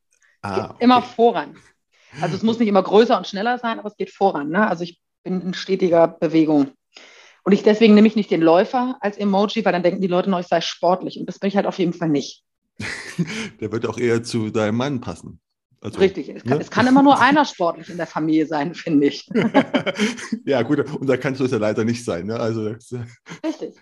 Ah, 0.43 0.71
okay. 0.71 0.77
immer 0.81 1.03
voran. 1.03 1.55
Also 2.21 2.37
es 2.37 2.43
muss 2.43 2.59
nicht 2.59 2.69
immer 2.69 2.83
größer 2.83 3.17
und 3.17 3.27
schneller 3.27 3.59
sein, 3.59 3.79
aber 3.79 3.89
es 3.89 3.97
geht 3.97 4.11
voran. 4.11 4.49
Ne? 4.49 4.67
Also 4.67 4.85
ich 4.85 5.01
bin 5.23 5.41
in 5.41 5.55
stetiger 5.55 6.09
Bewegung. 6.09 6.71
Und 7.45 7.53
ich 7.53 7.63
deswegen 7.63 7.95
nehme 7.95 8.09
ich 8.09 8.17
nicht 8.17 8.31
den 8.31 8.43
Läufer 8.43 8.97
als 9.01 9.17
Emoji, 9.17 9.65
weil 9.65 9.73
dann 9.73 9.83
denken 9.83 10.01
die 10.01 10.09
Leute 10.09 10.31
noch, 10.31 10.41
ich 10.41 10.49
sei 10.49 10.61
sportlich. 10.61 11.21
Und 11.21 11.27
das 11.27 11.39
bin 11.39 11.49
ich 11.49 11.57
halt 11.57 11.67
auf 11.67 11.79
jeden 11.79 11.93
Fall 11.93 12.09
nicht. 12.09 12.43
Der 13.61 13.71
wird 13.71 13.87
auch 13.87 13.99
eher 13.99 14.23
zu 14.23 14.51
deinem 14.51 14.77
Mann 14.77 15.01
passen. 15.01 15.41
Also, 15.81 16.01
Richtig, 16.01 16.29
es 16.29 16.43
kann, 16.43 16.59
ne? 16.59 16.65
es 16.65 16.71
kann, 16.71 16.87
immer 16.87 17.03
nur 17.03 17.21
einer 17.21 17.45
sportlich 17.45 17.89
in 17.91 17.99
der 17.99 18.07
Familie 18.07 18.47
sein, 18.47 18.75
finde 18.75 19.07
ich. 19.07 19.29
ja, 20.45 20.63
gut, 20.63 20.81
und 20.81 21.07
da 21.07 21.17
kannst 21.17 21.41
du 21.41 21.45
es 21.45 21.53
ja 21.53 21.59
leider 21.59 21.85
nicht 21.85 22.05
sein. 22.05 22.27
Ne? 22.27 22.41
Also, 22.41 22.75
Richtig. 23.45 23.75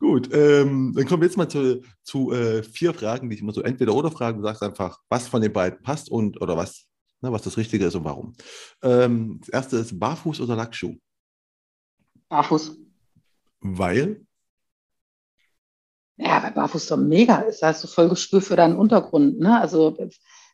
Gut, 0.00 0.30
ähm, 0.32 0.92
dann 0.96 1.06
kommen 1.06 1.22
wir 1.22 1.28
jetzt 1.28 1.36
mal 1.36 1.48
zu, 1.48 1.82
zu 2.02 2.32
äh, 2.32 2.62
vier 2.62 2.94
Fragen, 2.94 3.28
die 3.28 3.36
ich 3.36 3.42
immer 3.42 3.52
so 3.52 3.60
entweder 3.62 3.94
oder 3.94 4.10
fragen. 4.10 4.38
Du 4.38 4.44
sagst 4.44 4.62
einfach, 4.62 4.98
was 5.08 5.28
von 5.28 5.42
den 5.42 5.52
beiden 5.52 5.82
passt 5.82 6.10
und 6.10 6.40
oder 6.40 6.56
was 6.56 6.86
ne, 7.20 7.32
was 7.32 7.42
das 7.42 7.56
Richtige 7.56 7.86
ist 7.86 7.94
und 7.94 8.04
warum. 8.04 8.34
Ähm, 8.82 9.38
das 9.40 9.48
erste 9.48 9.76
ist 9.76 9.98
Barfuß 9.98 10.40
oder 10.40 10.56
Lackschuh? 10.56 10.96
Barfuß. 12.28 12.76
Weil? 13.60 14.24
Ja, 16.16 16.42
weil 16.42 16.52
Barfuß 16.52 16.86
doch 16.88 16.96
mega 16.96 17.36
ist. 17.40 17.62
Da 17.62 17.68
hast 17.68 17.82
du 17.82 17.88
voll 17.88 18.08
Gespür 18.08 18.40
für 18.40 18.56
deinen 18.56 18.76
Untergrund. 18.76 19.38
Ne? 19.40 19.58
Also, 19.58 19.96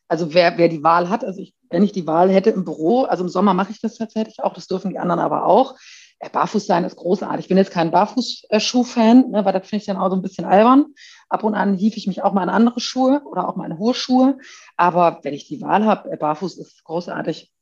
also 0.09 0.33
wer, 0.33 0.57
wer 0.59 0.69
die 0.69 0.83
Wahl 0.83 1.09
hat, 1.09 1.25
also 1.25 1.41
ich, 1.41 1.55
wenn 1.71 1.83
ich 1.83 1.93
die 1.93 2.07
Wahl 2.07 2.31
hätte 2.31 2.51
im 2.51 2.65
Büro, 2.65 3.03
also 3.03 3.25
im 3.25 3.29
Sommer 3.29 3.53
mache 3.53 3.73
ich 3.73 3.81
das 3.81 3.97
tatsächlich 3.97 4.41
auch, 4.41 4.55
das 4.55 4.69
dürfen 4.69 4.91
die 4.91 4.99
anderen 4.99 5.21
aber 5.21 5.45
auch. 5.45 5.77
Ja, 6.23 6.31
Barfuß 6.31 6.67
sein 6.67 6.85
ist 6.85 6.97
großartig. 6.97 7.45
Ich 7.45 7.49
bin 7.49 7.59
jetzt 7.59 7.73
kein 7.73 7.91
Barfußschuh-Fan, 7.91 9.31
ne, 9.31 9.45
weil 9.45 9.53
das 9.53 9.69
finde 9.69 9.83
ich 9.83 9.87
dann 9.87 9.99
auch 9.99 10.09
so 10.09 10.17
ein 10.17 10.23
bisschen 10.23 10.47
albern. 10.47 10.87
Ab 11.29 11.45
und 11.45 11.55
an 11.55 11.77
hief 11.77 11.97
ich 11.97 12.07
mich 12.07 12.23
auch 12.23 12.33
mal 12.33 12.45
in 12.45 12.49
andere 12.49 12.81
Schuhe 12.81 13.23
oder 13.27 13.49
auch 13.49 13.57
mal 13.57 13.71
in 13.71 13.79
hohe 13.79 13.93
Schuhe. 13.93 14.39
Aber 14.77 15.21
wenn 15.23 15.35
ich 15.35 15.47
die 15.47 15.61
Wahl 15.61 15.85
habe, 15.85 16.11
äh, 16.11 16.17
barfuß 16.17 16.57
ist 16.59 16.85
großartig. 16.85 17.53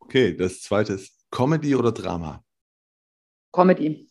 Okay, 0.00 0.36
das 0.36 0.62
zweite 0.62 0.94
ist 0.94 1.14
Comedy 1.30 1.76
oder 1.76 1.92
Drama? 1.92 2.42
Comedy. 3.52 4.08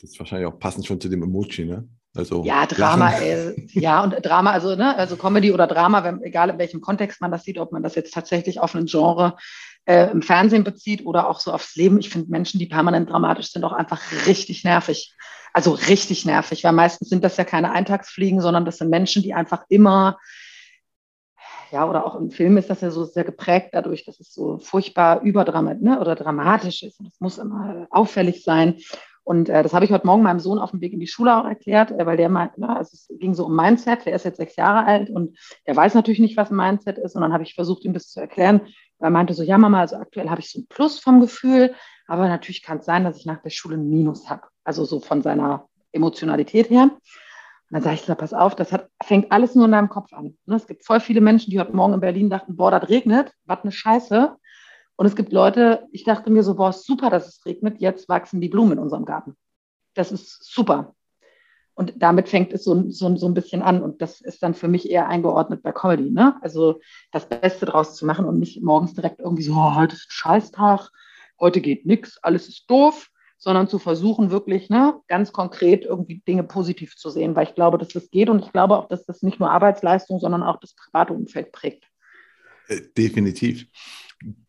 Das 0.00 0.10
ist 0.10 0.18
wahrscheinlich 0.20 0.46
auch 0.46 0.58
passend 0.58 0.86
schon 0.86 1.00
zu 1.00 1.08
dem 1.08 1.22
Emoji, 1.22 1.64
ne? 1.64 1.88
Also 2.16 2.44
ja, 2.44 2.66
Drama, 2.66 3.12
äh, 3.18 3.54
ja, 3.72 4.04
und 4.04 4.14
Drama, 4.24 4.52
also, 4.52 4.76
ne, 4.76 4.96
also 4.96 5.16
Comedy 5.16 5.50
oder 5.50 5.66
Drama, 5.66 6.04
wenn, 6.04 6.22
egal 6.22 6.50
in 6.50 6.58
welchem 6.58 6.80
Kontext 6.80 7.20
man 7.20 7.32
das 7.32 7.42
sieht, 7.42 7.58
ob 7.58 7.72
man 7.72 7.82
das 7.82 7.96
jetzt 7.96 8.14
tatsächlich 8.14 8.60
auf 8.60 8.74
ein 8.76 8.86
Genre 8.86 9.36
äh, 9.86 10.10
im 10.10 10.22
Fernsehen 10.22 10.64
bezieht 10.64 11.04
oder 11.06 11.28
auch 11.28 11.40
so 11.40 11.52
aufs 11.52 11.76
Leben. 11.76 11.98
Ich 11.98 12.10
finde 12.10 12.30
Menschen, 12.30 12.58
die 12.58 12.66
permanent 12.66 13.10
dramatisch 13.10 13.50
sind, 13.50 13.64
auch 13.64 13.72
einfach 13.72 14.00
richtig 14.26 14.64
nervig. 14.64 15.14
Also 15.52 15.72
richtig 15.72 16.24
nervig, 16.24 16.64
weil 16.64 16.72
meistens 16.72 17.08
sind 17.08 17.22
das 17.22 17.36
ja 17.36 17.44
keine 17.44 17.70
Eintagsfliegen, 17.70 18.40
sondern 18.40 18.64
das 18.64 18.78
sind 18.78 18.90
Menschen, 18.90 19.22
die 19.22 19.34
einfach 19.34 19.64
immer 19.68 20.18
ja, 21.74 21.88
oder 21.88 22.06
auch 22.06 22.14
im 22.14 22.30
Film 22.30 22.56
ist 22.56 22.70
das 22.70 22.82
ja 22.82 22.90
so 22.92 23.04
sehr 23.04 23.24
geprägt 23.24 23.70
dadurch, 23.72 24.04
dass 24.04 24.20
es 24.20 24.32
so 24.32 24.58
furchtbar 24.58 25.22
überdramatisch 25.22 25.82
ne, 25.82 26.00
oder 26.00 26.14
dramatisch 26.14 26.84
ist. 26.84 27.00
Und 27.00 27.08
es 27.08 27.20
muss 27.20 27.38
immer 27.38 27.88
auffällig 27.90 28.44
sein. 28.44 28.76
Und 29.24 29.48
äh, 29.48 29.62
das 29.62 29.74
habe 29.74 29.84
ich 29.84 29.90
heute 29.90 30.06
Morgen 30.06 30.22
meinem 30.22 30.38
Sohn 30.38 30.60
auf 30.60 30.70
dem 30.70 30.80
Weg 30.80 30.92
in 30.92 31.00
die 31.00 31.08
Schule 31.08 31.36
auch 31.36 31.46
erklärt, 31.46 31.90
äh, 31.90 32.06
weil 32.06 32.16
der 32.16 32.28
meinte, 32.28 32.60
ne, 32.60 32.76
also 32.76 32.90
es 32.92 33.08
ging 33.18 33.34
so 33.34 33.46
um 33.46 33.56
Mindset, 33.56 34.06
der 34.06 34.14
ist 34.14 34.24
jetzt 34.24 34.36
sechs 34.36 34.54
Jahre 34.54 34.86
alt 34.86 35.10
und 35.10 35.36
der 35.66 35.74
weiß 35.74 35.94
natürlich 35.94 36.20
nicht, 36.20 36.36
was 36.36 36.50
ein 36.50 36.56
Mindset 36.56 36.98
ist. 36.98 37.16
Und 37.16 37.22
dann 37.22 37.32
habe 37.32 37.42
ich 37.42 37.54
versucht, 37.54 37.84
ihm 37.84 37.92
das 37.92 38.10
zu 38.10 38.20
erklären. 38.20 38.60
Er 38.98 39.10
meinte 39.10 39.34
so, 39.34 39.42
ja 39.42 39.58
Mama, 39.58 39.80
also 39.80 39.96
aktuell 39.96 40.30
habe 40.30 40.40
ich 40.40 40.50
so 40.50 40.60
ein 40.60 40.66
Plus 40.66 40.98
vom 40.98 41.20
Gefühl, 41.20 41.74
aber 42.06 42.28
natürlich 42.28 42.62
kann 42.62 42.78
es 42.78 42.86
sein, 42.86 43.04
dass 43.04 43.18
ich 43.18 43.26
nach 43.26 43.42
der 43.42 43.50
Schule 43.50 43.76
ein 43.76 43.88
Minus 43.88 44.28
habe. 44.30 44.42
Also 44.64 44.84
so 44.84 45.00
von 45.00 45.22
seiner 45.22 45.68
Emotionalität 45.92 46.70
her. 46.70 46.84
Und 46.84 47.00
dann 47.70 47.82
sage 47.82 47.96
ich, 47.96 48.02
so, 48.02 48.14
pass 48.14 48.34
auf, 48.34 48.54
das 48.54 48.72
hat, 48.72 48.88
fängt 49.02 49.32
alles 49.32 49.54
nur 49.54 49.64
in 49.64 49.72
deinem 49.72 49.88
Kopf 49.88 50.12
an. 50.12 50.36
Ne, 50.46 50.56
es 50.56 50.66
gibt 50.66 50.84
voll 50.84 51.00
viele 51.00 51.20
Menschen, 51.20 51.50
die 51.50 51.58
heute 51.58 51.74
Morgen 51.74 51.94
in 51.94 52.00
Berlin 52.00 52.30
dachten, 52.30 52.56
boah, 52.56 52.70
das 52.70 52.88
regnet, 52.88 53.32
was 53.46 53.62
eine 53.62 53.72
Scheiße. 53.72 54.36
Und 54.96 55.06
es 55.06 55.16
gibt 55.16 55.32
Leute, 55.32 55.86
ich 55.90 56.04
dachte 56.04 56.30
mir 56.30 56.42
so, 56.42 56.54
boah, 56.54 56.72
super, 56.72 57.10
dass 57.10 57.26
es 57.26 57.46
regnet, 57.46 57.80
jetzt 57.80 58.08
wachsen 58.08 58.40
die 58.40 58.48
Blumen 58.48 58.72
in 58.72 58.78
unserem 58.78 59.04
Garten. 59.04 59.36
Das 59.94 60.12
ist 60.12 60.44
super. 60.44 60.94
Und 61.74 61.94
damit 61.96 62.28
fängt 62.28 62.52
es 62.52 62.64
so, 62.64 62.90
so, 62.90 63.16
so 63.16 63.26
ein 63.26 63.34
bisschen 63.34 63.62
an. 63.62 63.82
Und 63.82 64.00
das 64.00 64.20
ist 64.20 64.42
dann 64.42 64.54
für 64.54 64.68
mich 64.68 64.88
eher 64.88 65.08
eingeordnet 65.08 65.62
bei 65.62 65.72
Comedy. 65.72 66.10
Ne? 66.10 66.36
Also 66.40 66.80
das 67.10 67.28
Beste 67.28 67.66
draus 67.66 67.96
zu 67.96 68.06
machen 68.06 68.26
und 68.26 68.38
nicht 68.38 68.62
morgens 68.62 68.94
direkt 68.94 69.20
irgendwie 69.20 69.42
so, 69.42 69.54
oh, 69.54 69.74
heute 69.74 69.94
ist 69.96 70.06
ein 70.08 70.12
Scheißtag, 70.12 70.90
heute 71.40 71.60
geht 71.60 71.84
nichts, 71.84 72.18
alles 72.22 72.48
ist 72.48 72.70
doof, 72.70 73.10
sondern 73.38 73.68
zu 73.68 73.78
versuchen, 73.78 74.30
wirklich 74.30 74.70
ne, 74.70 75.00
ganz 75.08 75.32
konkret 75.32 75.84
irgendwie 75.84 76.22
Dinge 76.26 76.44
positiv 76.44 76.96
zu 76.96 77.10
sehen, 77.10 77.36
weil 77.36 77.46
ich 77.46 77.54
glaube, 77.54 77.76
dass 77.76 77.88
das 77.88 78.10
geht 78.10 78.30
und 78.30 78.42
ich 78.42 78.52
glaube 78.52 78.78
auch, 78.78 78.88
dass 78.88 79.04
das 79.04 79.22
nicht 79.22 79.40
nur 79.40 79.50
Arbeitsleistung, 79.50 80.18
sondern 80.18 80.42
auch 80.42 80.60
das 80.60 80.74
private 80.74 81.12
Umfeld 81.12 81.52
prägt. 81.52 81.84
Äh, 82.68 82.80
definitiv. 82.96 83.66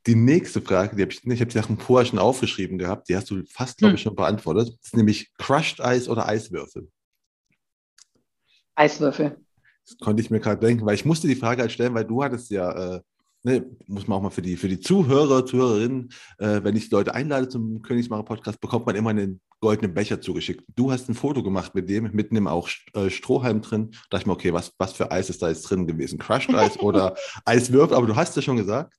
Die 0.08 0.16
nächste 0.16 0.62
Frage, 0.62 0.96
die 0.96 1.02
habe 1.02 1.12
ich, 1.12 1.26
ich 1.26 1.42
habe 1.42 1.52
die 1.52 1.58
Sachen 1.58 1.78
vorher 1.78 2.06
schon 2.06 2.20
aufgeschrieben 2.20 2.78
gehabt, 2.78 3.10
die 3.10 3.16
hast 3.16 3.30
du 3.30 3.44
fast, 3.50 3.80
glaube 3.80 3.96
ich, 3.96 4.02
hm. 4.02 4.10
schon 4.10 4.16
beantwortet. 4.16 4.70
Das 4.70 4.86
ist 4.86 4.96
nämlich 4.96 5.34
Crushed 5.38 5.82
Eis 5.82 6.08
oder 6.08 6.28
Eiswürfel? 6.28 6.88
Eiswürfel. 8.76 9.38
Das 9.86 9.98
konnte 10.00 10.22
ich 10.22 10.30
mir 10.30 10.40
gerade 10.40 10.66
denken, 10.66 10.86
weil 10.86 10.96
ich 10.96 11.06
musste 11.06 11.28
die 11.28 11.36
Frage 11.36 11.62
halt 11.62 11.72
stellen, 11.72 11.94
weil 11.94 12.06
du 12.06 12.24
hattest 12.24 12.50
ja, 12.50 12.96
äh, 12.96 13.02
ne, 13.44 13.66
muss 13.88 14.08
man 14.08 14.18
auch 14.18 14.24
mal 14.24 14.30
für 14.32 14.42
die, 14.42 14.58
für 14.58 14.68
die 14.68 14.80
Zuhörer, 14.80 15.46
Zuhörerinnen, 15.46 16.12
äh, 16.40 16.62
wenn 16.64 16.76
ich 16.76 16.90
Leute 16.90 17.14
einlade 17.14 17.48
zum 17.48 17.82
Königsmacher 17.82 18.24
Podcast, 18.24 18.60
bekommt 18.60 18.88
man 18.88 18.96
immer 18.96 19.12
einen 19.12 19.42
goldenen 19.62 19.94
Becher 19.94 20.20
zugeschickt. 20.22 20.66
Du 20.76 20.92
hast 20.92 21.08
ein 21.08 21.16
Foto 21.16 21.44
gemacht 21.44 21.76
mit 21.76 21.90
dem, 21.90 22.12
mit 22.14 22.32
einem 22.32 22.48
auch 22.48 22.70
äh, 22.94 23.10
Strohhalm 23.10 23.62
drin. 23.62 23.92
Da 23.92 23.98
dachte 24.12 24.24
ich 24.24 24.28
mir, 24.28 24.34
okay, 24.34 24.54
was, 24.54 24.74
was 24.78 24.94
für 24.94 25.12
Eis 25.12 25.30
ist 25.30 25.42
da 25.42 25.50
jetzt 25.50 25.70
drin 25.70 25.88
gewesen? 25.88 26.20
Crushed 26.20 26.54
Eis 26.54 26.80
oder 26.80 27.16
Eiswürfel? 27.46 27.96
Aber 27.96 28.08
du 28.08 28.16
hast 28.16 28.36
ja 28.36 28.42
schon 28.42 28.58
gesagt. 28.58 28.94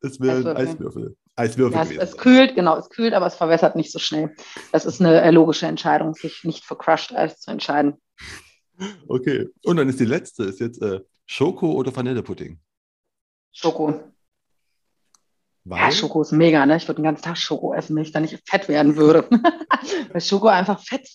Es 0.00 0.20
wäre 0.20 0.50
ein 0.50 0.56
Eiswürfel. 0.56 1.16
Eiswürfel 1.36 1.76
ja, 1.76 2.02
es, 2.02 2.10
es, 2.10 2.16
kühlt, 2.16 2.54
genau, 2.54 2.78
es 2.78 2.88
kühlt, 2.88 3.12
aber 3.12 3.26
es 3.26 3.34
verwässert 3.34 3.74
nicht 3.74 3.90
so 3.90 3.98
schnell. 3.98 4.34
Das 4.72 4.86
ist 4.86 5.00
eine 5.00 5.20
äh, 5.20 5.30
logische 5.30 5.66
Entscheidung, 5.66 6.14
sich 6.14 6.44
nicht 6.44 6.64
für 6.64 6.76
Crushed 6.76 7.14
Eis 7.14 7.40
zu 7.40 7.50
entscheiden. 7.50 7.94
Okay. 9.08 9.48
Und 9.64 9.76
dann 9.76 9.88
ist 9.88 10.00
die 10.00 10.04
letzte, 10.04 10.44
ist 10.44 10.60
jetzt 10.60 10.82
äh, 10.82 11.00
Schoko 11.26 11.72
oder 11.72 11.94
Vanillepudding? 11.94 12.58
Schoko. 13.52 14.12
Weil? 15.64 15.80
Ja, 15.80 15.90
Schoko 15.90 16.20
ist 16.20 16.32
mega, 16.32 16.66
ne? 16.66 16.76
Ich 16.76 16.86
würde 16.86 17.00
den 17.00 17.04
ganzen 17.04 17.22
Tag 17.22 17.38
Schoko 17.38 17.72
essen, 17.72 17.96
wenn 17.96 18.02
ich 18.02 18.12
da 18.12 18.20
nicht 18.20 18.38
fett 18.46 18.68
werden 18.68 18.96
würde. 18.96 19.26
Weil 20.12 20.20
Schoko 20.20 20.48
einfach 20.48 20.78
fett. 20.80 21.08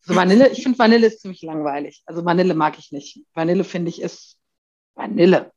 So 0.00 0.14
Vanille, 0.14 0.48
ich 0.48 0.62
finde 0.62 0.78
Vanille 0.78 1.06
ist 1.06 1.20
ziemlich 1.20 1.42
langweilig. 1.42 2.02
Also 2.06 2.24
Vanille 2.24 2.54
mag 2.54 2.78
ich 2.78 2.90
nicht. 2.90 3.20
Vanille 3.34 3.64
finde 3.64 3.90
ich 3.90 4.00
ist 4.00 4.38
Vanille. 4.94 5.52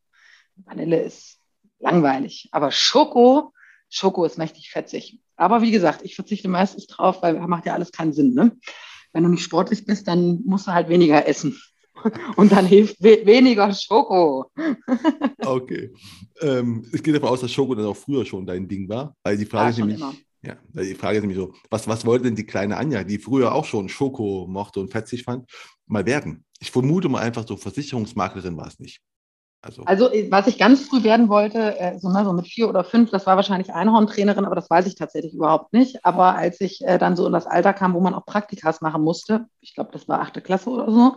Vanille 0.58 1.02
ist 1.02 1.40
langweilig. 1.80 2.50
Aber 2.52 2.72
Schoko, 2.72 3.54
Schoko 3.90 4.26
ist 4.26 4.38
mächtig 4.38 4.70
fetzig. 4.70 5.22
Aber 5.38 5.62
wie 5.62 5.72
gesagt, 5.72 6.02
ich 6.04 6.16
verzichte 6.16 6.50
meistens 6.50 6.88
drauf, 6.88 7.22
weil 7.22 7.36
macht 7.36 7.66
ja 7.66 7.74
alles 7.74 7.92
keinen 7.92 8.14
Sinn, 8.14 8.34
ne? 8.34 8.58
Wenn 9.16 9.24
du 9.24 9.30
nicht 9.30 9.44
sportlich 9.44 9.86
bist, 9.86 10.10
dann 10.10 10.42
musst 10.44 10.68
du 10.68 10.74
halt 10.74 10.90
weniger 10.90 11.26
essen. 11.26 11.58
Und 12.36 12.52
dann 12.52 12.66
hilft 12.66 13.02
we 13.02 13.26
weniger 13.26 13.74
Schoko. 13.74 14.52
okay. 15.46 15.94
Ähm, 16.42 16.86
ich 16.92 17.02
gehe 17.02 17.14
davon 17.14 17.30
aus, 17.30 17.40
dass 17.40 17.50
Schoko 17.50 17.76
dann 17.76 17.86
auch 17.86 17.96
früher 17.96 18.26
schon 18.26 18.46
dein 18.46 18.68
Ding 18.68 18.90
war. 18.90 19.16
Weil 19.24 19.38
die 19.38 19.46
Frage 19.46 19.68
ja, 19.68 19.70
ist 19.70 19.78
nämlich, 19.78 20.02
immer. 20.02 20.14
ja, 20.44 20.58
die 20.74 20.96
Frage 20.96 21.20
ist 21.20 21.22
nämlich 21.22 21.38
so, 21.38 21.54
was, 21.70 21.88
was 21.88 22.06
wollte 22.06 22.26
denn 22.26 22.36
die 22.36 22.46
kleine 22.46 22.76
Anja, 22.76 23.06
die 23.06 23.18
früher 23.18 23.56
auch 23.56 23.64
schon 23.64 23.88
Schoko 23.88 24.48
mochte 24.50 24.82
und 24.82 24.92
fetzig 24.92 25.24
fand, 25.24 25.50
mal 25.88 26.06
werden? 26.06 26.44
Ich 26.60 26.72
vermute 26.72 27.08
mal 27.08 27.22
einfach 27.22 27.48
so, 27.48 27.56
Versicherungsmaklerin 27.56 28.58
war 28.58 28.68
es 28.68 28.80
nicht. 28.80 29.00
Also, 29.66 29.84
also 29.84 30.12
was 30.30 30.46
ich 30.46 30.60
ganz 30.60 30.88
früh 30.88 31.04
werden 31.04 31.28
wollte, 31.28 31.80
äh, 31.80 31.98
so, 31.98 32.10
ne, 32.10 32.24
so, 32.24 32.34
mit 32.34 32.46
vier 32.46 32.70
oder 32.70 32.84
fünf, 32.84 33.10
das 33.10 33.26
war 33.26 33.36
wahrscheinlich 33.36 33.74
Einhorntrainerin, 33.74 34.46
aber 34.46 34.54
das 34.54 34.70
weiß 34.70 34.86
ich 34.86 34.94
tatsächlich 34.94 35.34
überhaupt 35.34 35.74
nicht. 35.74 36.06
Aber 36.06 36.36
als 36.36 36.62
ich 36.62 36.86
äh, 36.86 37.00
dann 37.00 37.16
so 37.16 37.26
in 37.26 37.34
das 37.34 37.48
Alter 37.48 37.74
kam, 37.74 37.96
wo 37.96 38.00
man 38.00 38.14
auch 38.14 38.28
Praktikas 38.28 38.82
machen 38.82 39.02
musste, 39.02 39.48
ich 39.62 39.74
glaube, 39.74 39.90
das 39.92 40.08
war 40.08 40.22
achte 40.22 40.42
Klasse 40.42 40.70
oder 40.70 40.92
so, 40.92 41.16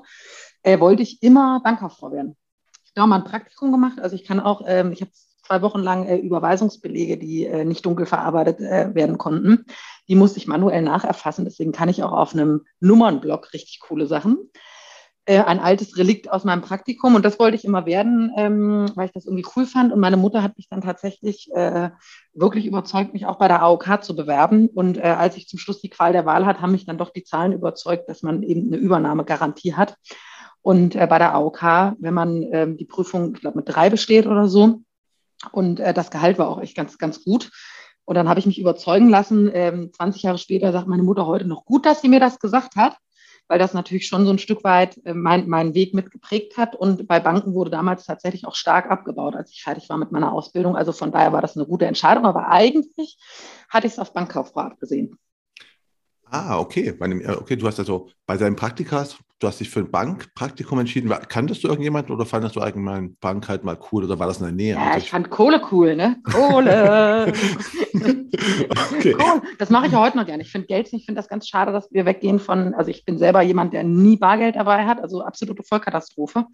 äh, 0.62 0.80
wollte 0.80 1.02
ich 1.02 1.22
immer 1.22 1.60
Bankkauffrau 1.62 2.10
werden. 2.10 2.36
Ich 2.84 2.92
habe 2.96 3.10
mal 3.10 3.16
ein 3.16 3.24
Praktikum 3.24 3.70
gemacht. 3.70 4.00
Also 4.00 4.16
ich 4.16 4.24
kann 4.24 4.40
auch, 4.40 4.62
ähm, 4.66 4.92
ich 4.92 5.02
habe 5.02 5.10
zwei 5.46 5.60
Wochen 5.60 5.80
lang 5.80 6.06
äh, 6.06 6.16
Überweisungsbelege, 6.16 7.18
die 7.18 7.44
äh, 7.44 7.66
nicht 7.66 7.84
dunkel 7.84 8.06
verarbeitet 8.06 8.60
äh, 8.60 8.94
werden 8.94 9.18
konnten. 9.18 9.66
Die 10.08 10.14
musste 10.14 10.38
ich 10.38 10.46
manuell 10.46 10.82
nacherfassen. 10.82 11.44
Deswegen 11.44 11.72
kann 11.72 11.90
ich 11.90 12.02
auch 12.02 12.12
auf 12.12 12.32
einem 12.32 12.64
Nummernblock 12.80 13.52
richtig 13.52 13.80
coole 13.80 14.06
Sachen. 14.06 14.38
Äh, 15.28 15.40
ein 15.40 15.60
altes 15.60 15.98
Relikt 15.98 16.32
aus 16.32 16.44
meinem 16.44 16.62
Praktikum 16.62 17.14
und 17.14 17.22
das 17.22 17.38
wollte 17.38 17.54
ich 17.54 17.66
immer 17.66 17.84
werden, 17.84 18.32
ähm, 18.38 18.90
weil 18.94 19.08
ich 19.08 19.12
das 19.12 19.26
irgendwie 19.26 19.44
cool 19.54 19.66
fand. 19.66 19.92
Und 19.92 20.00
meine 20.00 20.16
Mutter 20.16 20.42
hat 20.42 20.56
mich 20.56 20.70
dann 20.70 20.80
tatsächlich 20.80 21.50
äh, 21.54 21.90
wirklich 22.32 22.64
überzeugt, 22.64 23.12
mich 23.12 23.26
auch 23.26 23.36
bei 23.36 23.46
der 23.46 23.60
AOK 23.62 24.02
zu 24.02 24.16
bewerben. 24.16 24.68
Und 24.68 24.96
äh, 24.96 25.02
als 25.02 25.36
ich 25.36 25.46
zum 25.46 25.58
Schluss 25.58 25.82
die 25.82 25.90
Qual 25.90 26.14
der 26.14 26.24
Wahl 26.24 26.46
hatte, 26.46 26.62
haben 26.62 26.72
mich 26.72 26.86
dann 26.86 26.96
doch 26.96 27.10
die 27.10 27.24
Zahlen 27.24 27.52
überzeugt, 27.52 28.08
dass 28.08 28.22
man 28.22 28.42
eben 28.42 28.68
eine 28.68 28.78
Übernahmegarantie 28.78 29.74
hat. 29.74 29.96
Und 30.62 30.96
äh, 30.96 31.06
bei 31.06 31.18
der 31.18 31.34
AOK, 31.34 31.62
wenn 31.98 32.14
man 32.14 32.42
ähm, 32.50 32.78
die 32.78 32.86
Prüfung, 32.86 33.34
ich 33.34 33.42
glaube, 33.42 33.58
mit 33.58 33.68
drei 33.68 33.90
besteht 33.90 34.26
oder 34.26 34.48
so, 34.48 34.80
und 35.52 35.78
äh, 35.78 35.92
das 35.92 36.10
Gehalt 36.10 36.38
war 36.38 36.48
auch 36.48 36.62
echt 36.62 36.74
ganz, 36.74 36.96
ganz 36.96 37.22
gut. 37.22 37.50
Und 38.06 38.14
dann 38.14 38.30
habe 38.30 38.40
ich 38.40 38.46
mich 38.46 38.58
überzeugen 38.58 39.10
lassen. 39.10 39.50
Ähm, 39.52 39.92
20 39.92 40.22
Jahre 40.22 40.38
später 40.38 40.72
sagt 40.72 40.88
meine 40.88 41.02
Mutter 41.02 41.26
heute 41.26 41.44
noch 41.44 41.66
gut, 41.66 41.84
dass 41.84 42.00
sie 42.00 42.08
mir 42.08 42.18
das 42.18 42.38
gesagt 42.38 42.76
hat, 42.76 42.96
weil 43.48 43.58
das 43.58 43.74
natürlich 43.74 44.06
schon 44.06 44.24
so 44.24 44.32
ein 44.32 44.38
Stück 44.38 44.62
weit 44.62 45.04
äh, 45.04 45.14
mein, 45.14 45.48
meinen 45.48 45.74
Weg 45.74 45.94
mitgeprägt 45.94 46.56
hat. 46.56 46.76
Und 46.76 47.08
bei 47.08 47.18
Banken 47.18 47.54
wurde 47.54 47.70
damals 47.70 48.04
tatsächlich 48.04 48.46
auch 48.46 48.54
stark 48.54 48.90
abgebaut, 48.90 49.34
als 49.34 49.50
ich 49.50 49.62
fertig 49.62 49.88
war 49.88 49.96
mit 49.96 50.12
meiner 50.12 50.32
Ausbildung. 50.32 50.76
Also 50.76 50.92
von 50.92 51.10
daher 51.10 51.32
war 51.32 51.42
das 51.42 51.56
eine 51.56 51.66
gute 51.66 51.86
Entscheidung. 51.86 52.26
Aber 52.26 52.48
eigentlich 52.48 53.18
hatte 53.68 53.86
ich 53.86 53.94
es 53.94 53.98
auf 53.98 54.12
Bankkauffrau 54.12 54.60
abgesehen. 54.60 55.18
Ah, 56.30 56.58
okay. 56.58 56.94
Okay, 57.00 57.56
du 57.56 57.66
hast 57.66 57.78
also 57.78 58.10
bei 58.26 58.36
deinen 58.36 58.56
Praktikas 58.56 59.16
du 59.38 59.46
hast 59.46 59.60
dich 59.60 59.70
für 59.70 59.80
ein 59.80 59.90
Bankpraktikum 59.90 60.78
entschieden. 60.80 61.12
Kanntest 61.28 61.62
du 61.62 61.68
irgendjemanden 61.68 62.12
oder 62.14 62.26
fandest 62.26 62.56
du 62.56 62.60
allgemein 62.60 63.16
Bank 63.20 63.48
halt 63.48 63.62
mal 63.62 63.78
cool 63.92 64.04
oder 64.04 64.18
war 64.18 64.26
das 64.26 64.38
in 64.38 64.44
der 64.44 64.52
Nähe? 64.52 64.74
Ja, 64.74 64.96
ich 64.96 65.10
fand 65.10 65.30
Kohle 65.30 65.62
cool, 65.70 65.94
ne? 65.94 66.16
Kohle. 66.24 67.32
okay. 68.92 69.12
Kohle. 69.12 69.42
Das 69.58 69.70
mache 69.70 69.86
ich 69.86 69.92
ja 69.92 70.00
heute 70.00 70.16
noch 70.16 70.26
gerne. 70.26 70.42
Ich 70.42 70.50
finde 70.50 70.66
Geld, 70.66 70.92
ich 70.92 71.04
finde 71.04 71.20
das 71.20 71.28
ganz 71.28 71.46
schade, 71.46 71.72
dass 71.72 71.90
wir 71.92 72.04
weggehen 72.04 72.40
von, 72.40 72.74
also 72.74 72.90
ich 72.90 73.04
bin 73.04 73.18
selber 73.18 73.42
jemand, 73.42 73.72
der 73.72 73.84
nie 73.84 74.16
Bargeld 74.16 74.56
dabei 74.56 74.86
hat, 74.86 75.00
also 75.00 75.22
absolute 75.22 75.62
Vollkatastrophe. 75.62 76.46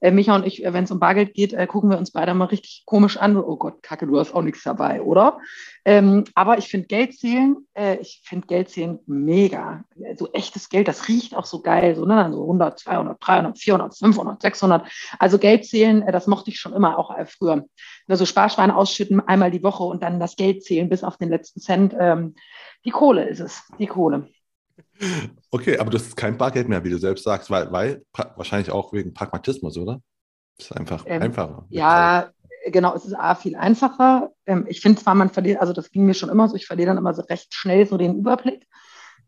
Äh, 0.00 0.10
Micha 0.10 0.34
und 0.34 0.46
ich, 0.46 0.64
äh, 0.64 0.72
wenn 0.72 0.84
es 0.84 0.90
um 0.90 0.98
Bargeld 0.98 1.34
geht, 1.34 1.52
äh, 1.52 1.66
gucken 1.66 1.90
wir 1.90 1.98
uns 1.98 2.10
beide 2.10 2.32
mal 2.32 2.46
richtig 2.46 2.84
komisch 2.86 3.18
an. 3.18 3.36
Oh 3.36 3.56
Gott, 3.56 3.82
Kacke, 3.82 4.06
du 4.06 4.18
hast 4.18 4.34
auch 4.34 4.42
nichts 4.42 4.62
dabei, 4.62 5.02
oder? 5.02 5.38
Ähm, 5.84 6.24
aber 6.34 6.58
ich 6.58 6.68
finde 6.68 6.86
Geld 6.86 7.18
zählen, 7.18 7.56
äh, 7.74 7.96
ich 7.96 8.22
finde 8.24 8.46
Geld 8.46 8.68
zählen 8.68 8.98
mega. 9.06 9.84
So 10.16 10.30
echtes 10.32 10.68
Geld, 10.68 10.88
das 10.88 11.08
riecht 11.08 11.34
auch 11.34 11.46
so 11.46 11.60
geil, 11.62 11.96
so, 11.96 12.04
ne? 12.04 12.29
So 12.32 12.42
100, 12.42 12.78
200, 12.78 13.16
300, 13.20 13.58
400, 13.58 13.96
500, 13.96 14.42
600. 14.42 14.88
Also 15.18 15.38
Geld 15.38 15.66
zählen, 15.66 16.02
äh, 16.02 16.12
das 16.12 16.26
mochte 16.26 16.50
ich 16.50 16.60
schon 16.60 16.72
immer, 16.72 16.98
auch 16.98 17.16
äh, 17.16 17.26
früher. 17.26 17.64
Also 18.08 18.26
Sparschweine 18.26 18.76
ausschütten 18.76 19.20
einmal 19.20 19.50
die 19.50 19.62
Woche 19.62 19.84
und 19.84 20.02
dann 20.02 20.20
das 20.20 20.36
Geld 20.36 20.64
zählen 20.64 20.88
bis 20.88 21.04
auf 21.04 21.16
den 21.16 21.28
letzten 21.28 21.60
Cent. 21.60 21.94
Ähm, 21.98 22.34
die 22.84 22.90
Kohle 22.90 23.28
ist 23.28 23.40
es, 23.40 23.62
die 23.78 23.86
Kohle. 23.86 24.28
Okay, 25.50 25.78
aber 25.78 25.90
du 25.90 25.98
hast 25.98 26.16
kein 26.16 26.36
Bargeld 26.36 26.68
mehr, 26.68 26.84
wie 26.84 26.90
du 26.90 26.98
selbst 26.98 27.24
sagst, 27.24 27.50
weil, 27.50 27.70
weil 27.72 28.04
wahrscheinlich 28.36 28.70
auch 28.70 28.92
wegen 28.92 29.14
Pragmatismus, 29.14 29.76
oder? 29.78 30.00
Das 30.56 30.66
ist 30.70 30.76
einfach 30.76 31.04
ähm, 31.06 31.22
einfacher. 31.22 31.66
Ja, 31.70 32.30
genau, 32.66 32.94
es 32.94 33.04
ist 33.04 33.14
A, 33.14 33.34
viel 33.34 33.56
einfacher. 33.56 34.30
Ähm, 34.46 34.66
ich 34.68 34.80
finde 34.80 35.00
zwar, 35.00 35.14
man 35.14 35.30
verliert, 35.30 35.60
also 35.60 35.72
das 35.72 35.90
ging 35.90 36.04
mir 36.04 36.14
schon 36.14 36.28
immer 36.28 36.48
so, 36.48 36.56
ich 36.56 36.66
verliere 36.66 36.88
dann 36.88 36.98
immer 36.98 37.14
so 37.14 37.22
recht 37.22 37.54
schnell 37.54 37.86
so 37.86 37.96
den 37.96 38.18
Überblick. 38.18 38.66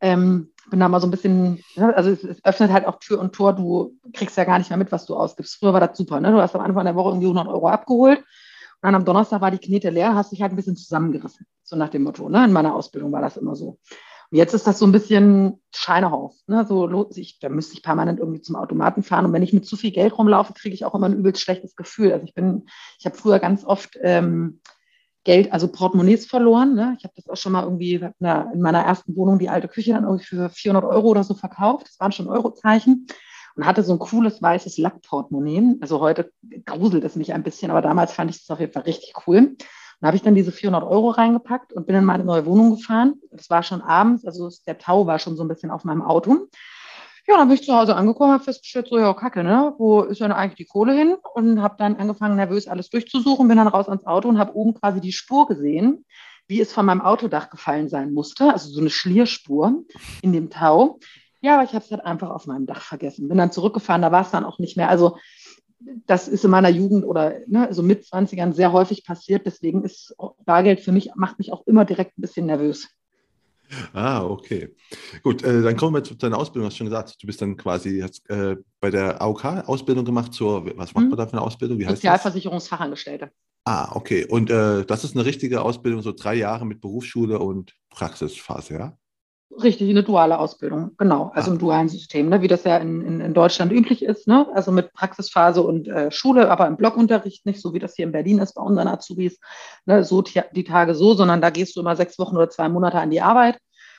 Ähm, 0.03 0.53
bin 0.71 0.81
da 0.81 0.89
mal 0.89 1.01
so 1.01 1.07
ein 1.07 1.11
bisschen, 1.11 1.63
ne, 1.77 1.95
also 1.97 2.11
es, 2.11 2.25
es, 2.25 2.45
öffnet 2.45 2.73
halt 2.73 2.87
auch 2.87 2.99
Tür 2.99 3.21
und 3.21 3.35
Tor, 3.35 3.55
du 3.55 3.99
kriegst 4.13 4.37
ja 4.37 4.45
gar 4.45 4.59
nicht 4.59 4.71
mehr 4.71 4.77
mit, 4.77 4.93
was 4.93 5.07
du 5.07 5.17
ausgibst. 5.17 5.57
Früher 5.59 5.73
war 5.73 5.81
das 5.81 5.97
super, 5.97 6.21
ne? 6.21 6.31
Du 6.33 6.41
hast 6.41 6.55
am 6.55 6.61
Anfang 6.61 6.85
der 6.85 6.95
Woche 6.95 7.11
irgendwie 7.11 7.27
100 7.27 7.49
Euro 7.49 7.69
abgeholt 7.69 8.19
und 8.19 8.25
dann 8.83 8.95
am 8.95 9.05
Donnerstag 9.05 9.41
war 9.41 9.51
die 9.51 9.59
Knete 9.59 9.91
leer, 9.91 10.15
hast 10.15 10.33
dich 10.33 10.43
halt 10.43 10.53
ein 10.53 10.57
bisschen 10.57 10.77
zusammengerissen. 10.77 11.47
So 11.63 11.77
nach 11.77 11.89
dem 11.89 12.03
Motto, 12.03 12.29
ne? 12.29 12.45
In 12.45 12.53
meiner 12.53 12.75
Ausbildung 12.75 13.13
war 13.13 13.23
das 13.23 13.37
immer 13.37 13.55
so. 13.57 13.79
Und 14.31 14.39
jetzt 14.39 14.55
ist 14.55 14.67
das 14.67 14.79
so 14.79 14.87
ein 14.87 14.93
bisschen 14.93 15.61
Scheinehauf, 15.75 16.35
ne? 16.47 16.65
So 16.67 16.87
lohnt 16.87 17.13
sich, 17.13 17.39
da 17.39 17.49
müsste 17.49 17.75
ich 17.75 17.83
permanent 17.83 18.19
irgendwie 18.19 18.41
zum 18.41 18.57
Automaten 18.57 19.03
fahren 19.03 19.27
und 19.27 19.33
wenn 19.33 19.43
ich 19.43 19.53
mit 19.53 19.67
zu 19.67 19.77
viel 19.77 19.91
Geld 19.91 20.17
rumlaufe, 20.17 20.55
kriege 20.55 20.75
ich 20.75 20.85
auch 20.85 20.95
immer 20.95 21.07
ein 21.07 21.19
übelst 21.19 21.43
schlechtes 21.43 21.77
Gefühl. 21.77 22.13
Also 22.13 22.25
ich 22.25 22.35
bin, 22.35 22.67
ich 22.99 23.05
habe 23.05 23.17
früher 23.17 23.39
ganz 23.41 23.65
oft 23.65 23.99
ähm, 24.03 24.61
Geld, 25.25 25.53
also 25.53 25.69
Portemonnaies 25.69 26.27
verloren. 26.27 26.75
Ne? 26.75 26.97
Ich 26.99 27.05
habe 27.05 27.15
das 27.17 27.29
auch 27.29 27.37
schon 27.37 27.53
mal 27.53 27.63
irgendwie 27.63 27.95
in 27.95 28.61
meiner 28.61 28.81
ersten 28.81 29.15
Wohnung 29.17 29.39
die 29.39 29.49
alte 29.49 29.69
Küche 29.69 29.93
dann 29.93 30.05
irgendwie 30.05 30.25
für 30.25 30.49
400 30.49 30.85
Euro 30.85 31.09
oder 31.09 31.25
so 31.25 31.35
verkauft. 31.35 31.87
Das 31.89 32.01
waren 32.01 32.13
schon 32.13 32.29
Eurozeichen 32.29 33.07
und 33.55 33.67
hatte 33.67 33.83
so 33.83 33.93
ein 33.93 33.99
cooles 33.99 34.43
weißes 34.43 34.79
Lackportemonnaie. 34.79 35.77
Also 35.81 36.01
heute 36.01 36.33
gruselt 36.65 37.05
es 37.05 37.17
mich 37.17 37.33
ein 37.33 37.43
bisschen, 37.43 37.71
aber 37.71 37.83
damals 37.83 38.13
fand 38.13 38.31
ich 38.31 38.41
das 38.41 38.51
auf 38.51 38.61
jeden 38.61 38.73
Fall 38.73 38.83
richtig 38.83 39.15
cool. 39.27 39.57
Und 40.01 40.07
habe 40.07 40.17
ich 40.17 40.23
dann 40.23 40.35
diese 40.35 40.51
400 40.51 40.83
Euro 40.83 41.11
reingepackt 41.11 41.73
und 41.73 41.87
bin 41.87 41.95
in 41.95 42.05
meine 42.05 42.25
neue 42.25 42.45
Wohnung 42.45 42.77
gefahren. 42.77 43.15
Das 43.31 43.49
war 43.51 43.63
schon 43.63 43.83
abends, 43.83 44.27
also 44.27 44.51
der 44.67 44.79
Tau 44.79 45.07
war 45.07 45.21
schon 45.21 45.37
so 45.37 45.45
ein 45.45 45.49
bisschen 45.49 45.71
auf 45.71 45.85
meinem 45.85 46.03
Auto. 46.03 46.49
Ja, 47.33 47.39
dann 47.39 47.49
bin 47.49 47.55
ich 47.55 47.65
zu 47.65 47.75
Hause 47.75 47.97
angekommen, 47.97 48.35
habe 48.35 48.45
festgestellt, 48.45 48.89
so, 48.91 48.99
ja, 48.99 49.15
kacke, 49.15 49.43
ne? 49.43 49.75
Wo 49.79 50.03
ist 50.03 50.21
denn 50.21 50.33
eigentlich 50.33 50.57
die 50.59 50.67
Kohle 50.67 50.93
hin? 50.93 51.17
Und 51.33 51.63
habe 51.63 51.77
dann 51.79 51.97
angefangen, 51.97 52.37
nervös 52.37 52.69
alles 52.69 52.91
durchzusuchen, 52.91 53.49
bin 53.49 53.57
dann 53.57 53.69
raus 53.69 53.89
ans 53.89 54.05
Auto 54.05 54.29
und 54.29 54.39
habe 54.39 54.55
oben 54.55 54.75
quasi 54.75 55.01
die 55.01 55.13
Spur 55.13 55.47
gesehen, 55.47 56.05
wie 56.47 56.61
es 56.61 56.75
von 56.75 56.85
meinem 56.85 57.01
Autodach 57.01 57.49
gefallen 57.49 57.89
sein 57.89 58.13
musste. 58.13 58.53
Also 58.53 58.69
so 58.69 58.81
eine 58.81 58.91
Schlierspur 58.91 59.83
in 60.21 60.35
dem 60.35 60.51
Tau. 60.51 60.99
Ja, 61.41 61.55
aber 61.55 61.65
ich 61.65 61.73
habe 61.73 61.83
es 61.83 61.91
halt 61.91 62.05
einfach 62.05 62.29
auf 62.29 62.47
meinem 62.47 62.67
Dach 62.67 62.83
vergessen. 62.83 63.29
Bin 63.29 63.39
dann 63.39 63.51
zurückgefahren, 63.51 64.03
da 64.03 64.13
war 64.13 64.21
es 64.21 64.31
dann 64.31 64.45
auch 64.45 64.59
nicht 64.59 64.77
mehr. 64.77 64.91
Also 64.91 65.17
das 66.07 66.29
ist 66.29 66.45
in 66.45 66.51
meiner 66.51 66.69
Jugend 66.69 67.07
oder 67.07 67.37
ne, 67.47 67.69
so 67.71 67.83
mit 67.83 68.05
20ern 68.05 68.53
sehr 68.53 68.73
häufig 68.73 69.07
passiert. 69.07 69.47
Deswegen 69.47 69.85
ist 69.85 70.15
Bargeld 70.45 70.81
für 70.81 70.93
mich, 70.93 71.13
macht 71.15 71.39
mich 71.39 71.51
auch 71.51 71.67
immer 71.67 71.87
direkt 71.87 72.19
ein 72.19 72.21
bisschen 72.21 72.45
nervös. 72.45 72.91
Ah, 73.93 74.25
okay. 74.25 74.75
Gut, 75.23 75.43
äh, 75.43 75.63
dann 75.63 75.77
kommen 75.77 75.95
wir 75.95 76.05
zu 76.05 76.15
deiner 76.15 76.39
Ausbildung. 76.39 76.65
Du 76.65 76.73
hast 76.73 76.77
schon 76.77 76.87
gesagt, 76.87 77.23
du 77.23 77.27
bist 77.27 77.41
dann 77.41 77.57
quasi 77.57 78.01
hast, 78.01 78.29
äh, 78.29 78.57
bei 78.81 78.91
der 78.91 79.21
AOK 79.21 79.45
Ausbildung 79.67 80.05
gemacht 80.05 80.35
zur, 80.35 80.67
was 80.77 80.95
macht 80.95 81.09
man 81.09 81.17
da 81.17 81.27
für 81.27 81.33
eine 81.35 81.43
Ausbildung? 81.43 81.79
Wie 81.79 81.85
Sozialversicherungsfachangestellte. 81.85 83.31
Ah, 83.65 83.95
okay. 83.95 84.27
Und 84.27 84.51
äh, 84.51 84.85
das 84.85 85.05
ist 85.05 85.15
eine 85.15 85.25
richtige 85.25 85.63
Ausbildung, 85.63 86.03
so 86.03 86.13
drei 86.13 86.35
Jahre 86.35 86.67
mit 86.67 86.81
Berufsschule 86.81 87.39
und 87.39 87.75
Praxisphase, 87.91 88.75
ja? 88.75 88.99
Richtig, 89.61 89.91
eine 89.91 90.03
duale 90.03 90.39
Ausbildung, 90.39 90.93
genau. 90.97 91.31
Also 91.35 91.51
ah. 91.51 91.55
im 91.55 91.59
dualen 91.59 91.89
System, 91.89 92.29
ne? 92.29 92.41
wie 92.41 92.49
das 92.49 92.65
ja 92.65 92.79
in, 92.79 93.03
in, 93.03 93.21
in, 93.21 93.35
Deutschland 93.35 93.71
üblich 93.71 94.03
ist. 94.03 94.27
Ne? 94.27 94.47
Also 94.55 94.73
mit 94.73 94.93
Praxisphase 94.95 95.63
und 95.63 95.89
äh, 95.89 96.11
Schule, 96.11 96.51
aber 96.51 96.67
im 96.67 96.77
Blockunterricht 96.77 97.45
nicht, 97.45 97.61
so 97.61 97.75
wie 97.75 97.79
das 97.79 97.95
hier 97.95 98.07
in 98.07 98.13
Berlin 98.13 98.39
ist 98.39 98.55
bei 98.55 98.63
unseren 98.63 98.89
Azubis. 98.89 99.39
Ne? 99.85 100.05
So 100.05 100.23
die 100.23 100.65
Tage 100.65 100.95
so, 100.95 101.15
sondern 101.15 101.43
da 101.43 101.51
gehst 101.51 101.77
du 101.77 101.81
immer 101.81 101.97
sechs 101.97 102.19
Wochen 102.19 102.37
oder 102.37 102.49
zwei 102.49 102.69
Monate 102.69 102.99
an 102.99 103.11
die 103.11 103.21
Arbeit 103.21 103.59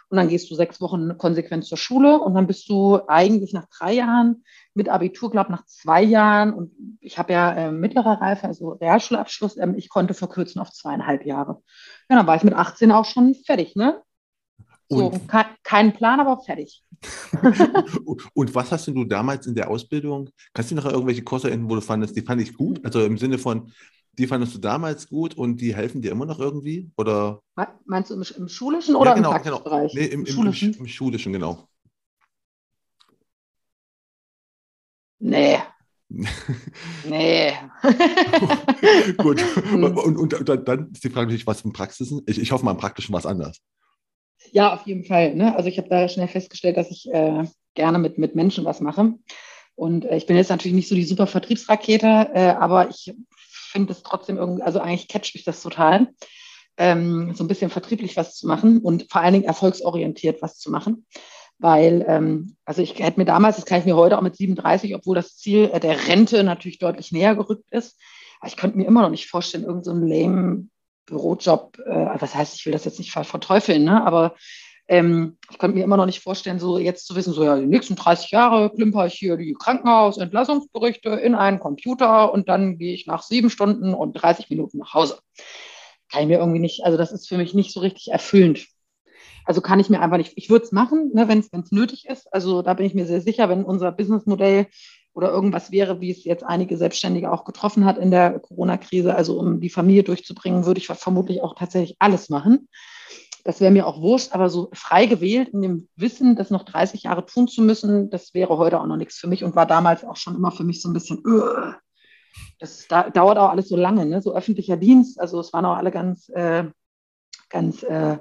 und 0.09 0.17
dann 0.17 0.27
gehst 0.27 0.49
du 0.51 0.55
sechs 0.55 0.79
Wochen 0.81 1.17
konsequent 1.17 1.65
zur 1.65 1.77
Schule 1.77 2.19
und 2.19 2.35
dann 2.35 2.47
bist 2.47 2.69
du 2.69 2.99
eigentlich 3.07 3.53
nach 3.53 3.65
drei 3.75 3.93
Jahren 3.93 4.43
mit 4.73 4.89
Abitur, 4.89 5.31
glaube 5.31 5.51
nach 5.51 5.65
zwei 5.65 6.03
Jahren 6.03 6.53
und 6.53 6.71
ich 6.99 7.17
habe 7.17 7.33
ja 7.33 7.51
äh, 7.53 7.71
mittlere 7.71 8.21
Reife, 8.21 8.47
also 8.47 8.73
Realschulabschluss, 8.73 9.57
ähm, 9.57 9.75
ich 9.75 9.89
konnte 9.89 10.13
verkürzen 10.13 10.61
auf 10.61 10.71
zweieinhalb 10.71 11.25
Jahre. 11.25 11.61
Ja, 12.09 12.17
dann 12.17 12.27
war 12.27 12.35
ich 12.35 12.43
mit 12.43 12.53
18 12.53 12.91
auch 12.91 13.05
schon 13.05 13.33
fertig, 13.33 13.75
ne? 13.75 14.01
So, 14.97 15.19
kein, 15.27 15.45
kein 15.63 15.93
Plan, 15.93 16.19
aber 16.19 16.41
fertig. 16.41 16.83
und 18.33 18.55
was 18.55 18.71
hast 18.71 18.87
du 18.87 19.03
damals 19.03 19.47
in 19.47 19.55
der 19.55 19.69
Ausbildung? 19.69 20.29
Kannst 20.53 20.71
du 20.71 20.75
noch 20.75 20.85
irgendwelche 20.85 21.23
Kurse 21.23 21.49
erinnern, 21.49 21.69
wo 21.69 21.75
du 21.75 21.81
fandest, 21.81 22.15
die 22.15 22.21
fand 22.21 22.41
ich 22.41 22.53
gut? 22.53 22.83
Also 22.85 23.03
im 23.03 23.17
Sinne 23.17 23.37
von, 23.37 23.71
die 24.17 24.27
fandest 24.27 24.55
du 24.55 24.59
damals 24.59 25.07
gut 25.07 25.35
und 25.35 25.59
die 25.59 25.75
helfen 25.75 26.01
dir 26.01 26.11
immer 26.11 26.25
noch 26.25 26.39
irgendwie? 26.39 26.91
Oder? 26.97 27.41
Meinst 27.85 28.11
du 28.11 28.15
im, 28.15 28.23
im 28.37 28.47
schulischen 28.47 28.95
oder 28.95 29.11
ja, 29.11 29.15
genau, 29.15 29.35
im 29.35 29.43
genau. 29.43 29.59
Bereich? 29.59 29.93
Nee, 29.93 30.05
im, 30.05 30.21
im, 30.21 30.25
schulischen? 30.25 30.73
im, 30.75 30.87
schulischen, 30.87 31.33
genau. 31.33 31.67
Nee. 35.19 35.57
nee. 37.09 37.53
gut. 39.17 39.43
Und, 39.73 39.97
und, 39.97 40.33
und, 40.33 40.67
dann 40.67 40.91
ist 40.91 41.03
die 41.03 41.09
Frage 41.09 41.25
natürlich, 41.25 41.47
was 41.47 41.61
im 41.61 41.73
Praxis 41.73 42.13
ich, 42.27 42.39
ich 42.39 42.51
hoffe 42.51 42.63
mal 42.63 42.71
im 42.71 42.77
Praktischen 42.77 43.13
was 43.13 43.25
anders. 43.25 43.59
Ja, 44.53 44.71
auf 44.75 44.85
jeden 44.85 45.03
Fall. 45.03 45.33
Ne? 45.33 45.55
Also 45.55 45.67
ich 45.67 45.79
habe 45.79 45.89
da 45.89 46.07
schnell 46.07 46.27
festgestellt, 46.27 46.77
dass 46.77 46.91
ich 46.91 47.11
äh, 47.11 47.43
gerne 47.73 47.97
mit, 47.97 48.19
mit 48.19 48.35
Menschen 48.35 48.65
was 48.65 48.81
mache. 48.81 49.15
Und 49.73 50.05
äh, 50.05 50.15
ich 50.15 50.27
bin 50.27 50.37
jetzt 50.37 50.49
natürlich 50.49 50.75
nicht 50.75 50.87
so 50.87 50.93
die 50.93 51.05
super 51.05 51.25
Vertriebsrakete, 51.25 52.29
äh, 52.35 52.49
aber 52.59 52.87
ich 52.87 53.15
finde 53.71 53.93
es 53.93 54.03
trotzdem 54.03 54.37
irgendwie, 54.37 54.61
also 54.61 54.79
eigentlich 54.79 55.07
catcht 55.07 55.33
mich 55.33 55.43
das 55.43 55.63
total, 55.63 56.09
ähm, 56.77 57.33
so 57.33 57.43
ein 57.43 57.47
bisschen 57.47 57.71
vertrieblich 57.71 58.15
was 58.15 58.35
zu 58.35 58.45
machen 58.45 58.77
und 58.77 59.11
vor 59.11 59.21
allen 59.21 59.33
Dingen 59.33 59.45
erfolgsorientiert 59.45 60.43
was 60.43 60.59
zu 60.59 60.69
machen. 60.69 61.07
Weil, 61.57 62.05
ähm, 62.07 62.55
also 62.63 62.83
ich 62.83 62.99
hätte 62.99 63.19
mir 63.19 63.25
damals, 63.25 63.55
das 63.55 63.65
kann 63.65 63.79
ich 63.79 63.85
mir 63.85 63.95
heute 63.95 64.19
auch 64.19 64.23
mit 64.23 64.35
37, 64.35 64.93
obwohl 64.93 65.15
das 65.15 65.35
Ziel 65.35 65.71
äh, 65.73 65.79
der 65.79 66.07
Rente 66.07 66.43
natürlich 66.43 66.77
deutlich 66.77 67.11
näher 67.11 67.33
gerückt 67.33 67.71
ist, 67.71 67.99
aber 68.39 68.49
ich 68.49 68.57
könnte 68.57 68.77
mir 68.77 68.85
immer 68.85 69.01
noch 69.01 69.09
nicht 69.09 69.27
vorstellen, 69.27 69.63
irgendeinen 69.63 70.01
so 70.01 70.05
lame 70.05 70.67
Bürojob, 71.05 71.77
äh, 71.85 72.07
was 72.19 72.35
heißt, 72.35 72.55
ich 72.55 72.65
will 72.65 72.73
das 72.73 72.85
jetzt 72.85 72.99
nicht 72.99 73.11
verteufeln, 73.11 73.83
ne? 73.83 74.05
aber 74.05 74.35
ähm, 74.87 75.37
ich 75.49 75.57
konnte 75.57 75.77
mir 75.77 75.83
immer 75.83 75.97
noch 75.97 76.05
nicht 76.05 76.21
vorstellen, 76.21 76.59
so 76.59 76.77
jetzt 76.77 77.07
zu 77.07 77.15
wissen, 77.15 77.33
so 77.33 77.43
ja, 77.43 77.57
die 77.57 77.65
nächsten 77.65 77.95
30 77.95 78.31
Jahre 78.31 78.69
klimper 78.69 79.07
ich 79.07 79.13
hier 79.13 79.37
die 79.37 79.53
Krankenhausentlassungsberichte 79.53 81.09
in 81.09 81.35
einen 81.35 81.59
Computer 81.59 82.33
und 82.33 82.49
dann 82.49 82.77
gehe 82.77 82.93
ich 82.93 83.07
nach 83.07 83.23
sieben 83.23 83.49
Stunden 83.49 83.93
und 83.93 84.13
30 84.13 84.49
Minuten 84.49 84.79
nach 84.79 84.93
Hause. 84.93 85.19
Kann 86.11 86.23
ich 86.23 86.27
mir 86.27 86.39
irgendwie 86.39 86.59
nicht, 86.59 86.83
also 86.83 86.97
das 86.97 87.11
ist 87.11 87.27
für 87.27 87.37
mich 87.37 87.53
nicht 87.53 87.73
so 87.73 87.79
richtig 87.79 88.09
erfüllend. 88.11 88.67
Also 89.45 89.61
kann 89.61 89.79
ich 89.79 89.89
mir 89.89 90.01
einfach 90.01 90.17
nicht, 90.17 90.33
ich 90.35 90.49
würde 90.49 90.65
es 90.65 90.71
machen, 90.71 91.11
ne, 91.13 91.27
wenn 91.27 91.39
es 91.39 91.71
nötig 91.71 92.05
ist. 92.07 92.31
Also 92.33 92.61
da 92.61 92.73
bin 92.73 92.85
ich 92.85 92.93
mir 92.93 93.05
sehr 93.05 93.21
sicher, 93.21 93.49
wenn 93.49 93.63
unser 93.63 93.91
Businessmodell 93.91 94.67
oder 95.13 95.29
irgendwas 95.29 95.71
wäre, 95.71 96.01
wie 96.01 96.11
es 96.11 96.23
jetzt 96.23 96.43
einige 96.43 96.77
Selbstständige 96.77 97.31
auch 97.31 97.45
getroffen 97.45 97.85
hat 97.85 97.97
in 97.97 98.11
der 98.11 98.39
Corona-Krise, 98.39 99.15
also 99.15 99.39
um 99.39 99.61
die 99.61 99.69
Familie 99.69 100.03
durchzubringen, 100.03 100.65
würde 100.65 100.79
ich 100.79 100.87
vermutlich 100.87 101.41
auch 101.41 101.55
tatsächlich 101.55 101.95
alles 101.99 102.29
machen. 102.29 102.67
Das 103.43 103.59
wäre 103.59 103.71
mir 103.71 103.85
auch 103.85 104.01
wurscht, 104.01 104.33
aber 104.33 104.49
so 104.49 104.69
frei 104.73 105.05
gewählt 105.05 105.49
in 105.49 105.61
dem 105.61 105.89
Wissen, 105.95 106.35
das 106.35 106.49
noch 106.49 106.63
30 106.63 107.03
Jahre 107.03 107.25
tun 107.25 107.47
zu 107.47 107.61
müssen, 107.61 108.09
das 108.09 108.33
wäre 108.33 108.57
heute 108.57 108.79
auch 108.79 108.87
noch 108.87 108.95
nichts 108.95 109.17
für 109.17 109.27
mich 109.27 109.43
und 109.43 109.55
war 109.55 109.65
damals 109.65 110.03
auch 110.03 110.15
schon 110.15 110.35
immer 110.35 110.51
für 110.51 110.63
mich 110.63 110.81
so 110.81 110.89
ein 110.89 110.93
bisschen, 110.93 111.19
uh, 111.25 111.73
das 112.59 112.87
da, 112.87 113.09
dauert 113.09 113.37
auch 113.37 113.49
alles 113.49 113.67
so 113.67 113.75
lange, 113.75 114.05
ne? 114.05 114.21
so 114.21 114.33
öffentlicher 114.33 114.77
Dienst. 114.77 115.19
Also 115.19 115.39
es 115.39 115.51
waren 115.51 115.65
auch 115.65 115.75
alle 115.75 115.91
ganz, 115.91 116.29
äh, 116.29 116.65
ganz 117.49 117.83
äh, 117.83 118.17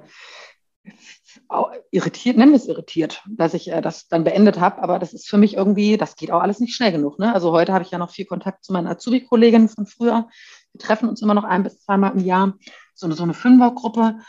irritiert, 1.91 2.37
nennen 2.37 2.51
wir 2.51 2.57
es 2.57 2.67
irritiert, 2.67 3.23
dass 3.27 3.53
ich 3.53 3.71
äh, 3.71 3.81
das 3.81 4.07
dann 4.07 4.23
beendet 4.23 4.59
habe. 4.59 4.81
Aber 4.81 4.99
das 4.99 5.13
ist 5.13 5.27
für 5.27 5.37
mich 5.37 5.55
irgendwie, 5.55 5.97
das 5.97 6.15
geht 6.15 6.31
auch 6.31 6.41
alles 6.41 6.59
nicht 6.59 6.75
schnell 6.75 6.91
genug. 6.91 7.19
Ne? 7.19 7.33
Also 7.33 7.51
heute 7.51 7.73
habe 7.73 7.83
ich 7.83 7.91
ja 7.91 7.97
noch 7.97 8.11
viel 8.11 8.25
Kontakt 8.25 8.63
zu 8.63 8.73
meinen 8.73 8.87
Azubi-Kolleginnen 8.87 9.69
von 9.69 9.85
früher. 9.85 10.27
Wir 10.71 10.79
treffen 10.79 11.09
uns 11.09 11.21
immer 11.21 11.33
noch 11.33 11.43
ein 11.43 11.63
bis 11.63 11.79
zweimal 11.81 12.13
im 12.13 12.19
Jahr. 12.19 12.53
So 12.95 13.05
eine, 13.05 13.15
so 13.15 13.23
eine 13.23 13.33
Fünfergruppe. 13.33 14.19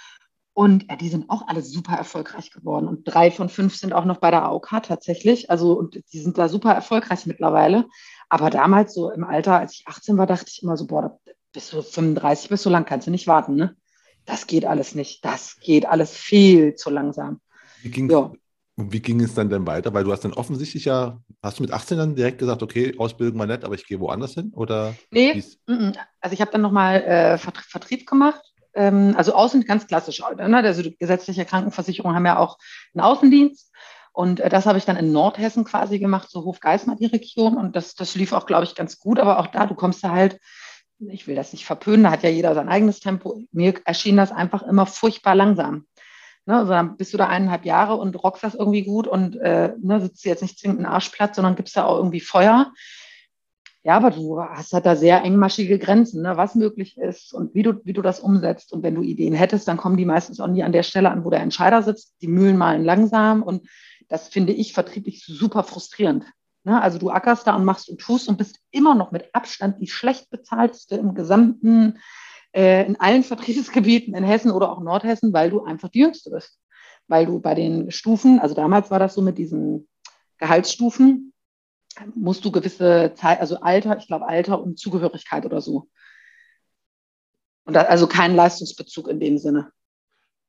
Und 0.52 0.88
äh, 0.88 0.96
die 0.96 1.08
sind 1.08 1.30
auch 1.30 1.48
alle 1.48 1.62
super 1.62 1.96
erfolgreich 1.96 2.50
geworden. 2.50 2.86
Und 2.86 3.04
drei 3.04 3.30
von 3.30 3.48
fünf 3.48 3.76
sind 3.76 3.92
auch 3.92 4.04
noch 4.04 4.18
bei 4.18 4.30
der 4.30 4.44
AOK 4.44 4.82
tatsächlich. 4.82 5.50
Also, 5.50 5.72
und 5.72 6.00
die 6.12 6.20
sind 6.20 6.38
da 6.38 6.48
super 6.48 6.72
erfolgreich 6.72 7.26
mittlerweile. 7.26 7.86
Aber 8.28 8.50
damals, 8.50 8.94
so 8.94 9.10
im 9.10 9.24
Alter, 9.24 9.58
als 9.58 9.74
ich 9.74 9.84
18 9.86 10.16
war, 10.16 10.26
dachte 10.26 10.46
ich 10.48 10.62
immer 10.62 10.76
so, 10.76 10.86
boah, 10.86 11.18
bis 11.52 11.70
du 11.70 11.82
35 11.82 12.50
bist, 12.50 12.62
so 12.62 12.70
lang 12.70 12.84
kannst 12.84 13.06
du 13.06 13.10
nicht 13.10 13.26
warten, 13.26 13.56
ne? 13.56 13.76
Das 14.26 14.46
geht 14.46 14.64
alles 14.64 14.94
nicht. 14.94 15.24
Das 15.24 15.56
geht 15.60 15.86
alles 15.86 16.16
viel 16.16 16.74
zu 16.74 16.90
langsam. 16.90 17.40
Wie 17.82 17.90
ging, 17.90 18.10
ja. 18.10 18.32
Und 18.76 18.92
wie 18.92 19.00
ging 19.00 19.20
es 19.20 19.34
dann 19.34 19.50
denn 19.50 19.66
weiter? 19.66 19.94
Weil 19.94 20.04
du 20.04 20.12
hast 20.12 20.24
dann 20.24 20.32
offensichtlich 20.32 20.86
ja, 20.86 21.20
hast 21.42 21.58
du 21.58 21.62
mit 21.62 21.70
18 21.70 21.98
dann 21.98 22.16
direkt 22.16 22.38
gesagt, 22.38 22.62
okay, 22.62 22.94
Ausbildung 22.98 23.38
mal 23.38 23.46
nett, 23.46 23.64
aber 23.64 23.74
ich 23.74 23.86
gehe 23.86 24.00
woanders 24.00 24.34
hin? 24.34 24.52
Oder 24.54 24.94
nee, 25.10 25.42
also 26.20 26.34
ich 26.34 26.40
habe 26.40 26.50
dann 26.50 26.62
nochmal 26.62 27.02
äh, 27.02 27.38
Vertrieb 27.38 28.06
gemacht 28.06 28.42
ähm, 28.74 29.14
also 29.16 29.34
Außen 29.34 29.64
ganz 29.64 29.86
klassisch. 29.86 30.20
Ne? 30.36 30.56
Also 30.56 30.82
die 30.82 30.96
gesetzliche 30.96 31.44
Krankenversicherung 31.44 32.14
haben 32.14 32.26
ja 32.26 32.38
auch 32.38 32.58
einen 32.94 33.04
Außendienst. 33.04 33.72
Und 34.12 34.40
äh, 34.40 34.48
das 34.48 34.66
habe 34.66 34.78
ich 34.78 34.84
dann 34.84 34.96
in 34.96 35.12
Nordhessen 35.12 35.64
quasi 35.64 35.98
gemacht, 35.98 36.30
so 36.30 36.44
Hofgeismar 36.44 36.96
die 36.96 37.06
Region. 37.06 37.56
Und 37.56 37.76
das, 37.76 37.94
das 37.94 38.14
lief 38.14 38.32
auch, 38.32 38.46
glaube 38.46 38.64
ich, 38.64 38.74
ganz 38.74 38.98
gut. 38.98 39.18
Aber 39.18 39.38
auch 39.38 39.48
da, 39.48 39.66
du 39.66 39.74
kommst 39.74 40.04
da 40.04 40.10
halt, 40.10 40.38
ich 41.10 41.26
will 41.26 41.34
das 41.34 41.52
nicht 41.52 41.64
verpönen, 41.64 42.04
da 42.04 42.10
hat 42.10 42.22
ja 42.22 42.30
jeder 42.30 42.54
sein 42.54 42.68
eigenes 42.68 43.00
Tempo. 43.00 43.42
Mir 43.52 43.74
erschien 43.84 44.16
das 44.16 44.32
einfach 44.32 44.62
immer 44.62 44.86
furchtbar 44.86 45.34
langsam. 45.34 45.86
Ne, 46.46 46.58
also 46.58 46.72
dann 46.72 46.96
bist 46.96 47.14
du 47.14 47.16
da 47.16 47.28
eineinhalb 47.28 47.64
Jahre 47.64 47.96
und 47.96 48.22
rockst 48.22 48.44
das 48.44 48.54
irgendwie 48.54 48.82
gut 48.82 49.06
und 49.06 49.36
äh, 49.36 49.72
ne, 49.80 50.00
sitzt 50.00 50.24
jetzt 50.26 50.42
nicht 50.42 50.58
zwingend 50.58 50.80
einen 50.80 50.86
Arschplatz, 50.86 51.36
sondern 51.36 51.56
gibst 51.56 51.76
da 51.76 51.86
auch 51.86 51.96
irgendwie 51.96 52.20
Feuer. 52.20 52.72
Ja, 53.82 53.96
aber 53.96 54.10
du 54.10 54.40
hast 54.40 54.72
halt 54.72 54.86
da 54.86 54.96
sehr 54.96 55.22
engmaschige 55.22 55.78
Grenzen, 55.78 56.22
ne, 56.22 56.36
was 56.36 56.54
möglich 56.54 56.98
ist 56.98 57.32
und 57.32 57.54
wie 57.54 57.62
du, 57.62 57.80
wie 57.84 57.94
du 57.94 58.02
das 58.02 58.20
umsetzt. 58.20 58.72
Und 58.72 58.82
wenn 58.82 58.94
du 58.94 59.02
Ideen 59.02 59.34
hättest, 59.34 59.68
dann 59.68 59.78
kommen 59.78 59.96
die 59.96 60.04
meistens 60.04 60.40
auch 60.40 60.48
nie 60.48 60.62
an 60.62 60.72
der 60.72 60.82
Stelle 60.82 61.10
an, 61.10 61.24
wo 61.24 61.30
der 61.30 61.40
Entscheider 61.40 61.82
sitzt. 61.82 62.14
Die 62.20 62.28
Mühlen 62.28 62.58
malen 62.58 62.84
langsam 62.84 63.42
und 63.42 63.66
das 64.08 64.28
finde 64.28 64.52
ich 64.52 64.74
vertrieblich 64.74 65.24
super 65.24 65.62
frustrierend. 65.62 66.24
Ne? 66.64 66.80
Also 66.80 66.98
du 66.98 67.10
ackerst 67.10 67.46
da 67.46 67.54
und 67.54 67.64
machst 67.64 67.88
und 67.88 68.00
tust 68.00 68.28
und 68.28 68.38
bist 68.38 68.58
immer 68.70 68.94
noch 68.94 69.12
mit 69.12 69.34
Abstand 69.34 69.80
die 69.80 69.86
schlecht 69.86 70.30
bezahlteste 70.30 70.96
im 70.96 71.14
gesamten, 71.14 71.98
äh, 72.52 72.86
in 72.86 72.98
allen 72.98 73.22
Vertriebsgebieten 73.22 74.14
in 74.14 74.24
Hessen 74.24 74.50
oder 74.50 74.72
auch 74.72 74.80
Nordhessen, 74.80 75.32
weil 75.32 75.50
du 75.50 75.64
einfach 75.64 75.88
die 75.90 76.00
Jüngste 76.00 76.30
bist. 76.30 76.58
Weil 77.06 77.26
du 77.26 77.38
bei 77.38 77.54
den 77.54 77.90
Stufen, 77.90 78.40
also 78.40 78.54
damals 78.54 78.90
war 78.90 78.98
das 78.98 79.14
so 79.14 79.20
mit 79.20 79.36
diesen 79.36 79.88
Gehaltsstufen, 80.38 81.34
musst 82.14 82.44
du 82.44 82.50
gewisse 82.50 83.12
Zeit, 83.14 83.40
also 83.40 83.60
Alter, 83.60 83.98
ich 83.98 84.06
glaube 84.06 84.26
Alter 84.26 84.60
und 84.60 84.78
Zugehörigkeit 84.78 85.44
oder 85.44 85.60
so. 85.60 85.88
Und 87.66 87.74
da, 87.74 87.82
also 87.82 88.06
kein 88.06 88.34
Leistungsbezug 88.34 89.08
in 89.08 89.20
dem 89.20 89.38
Sinne. 89.38 89.70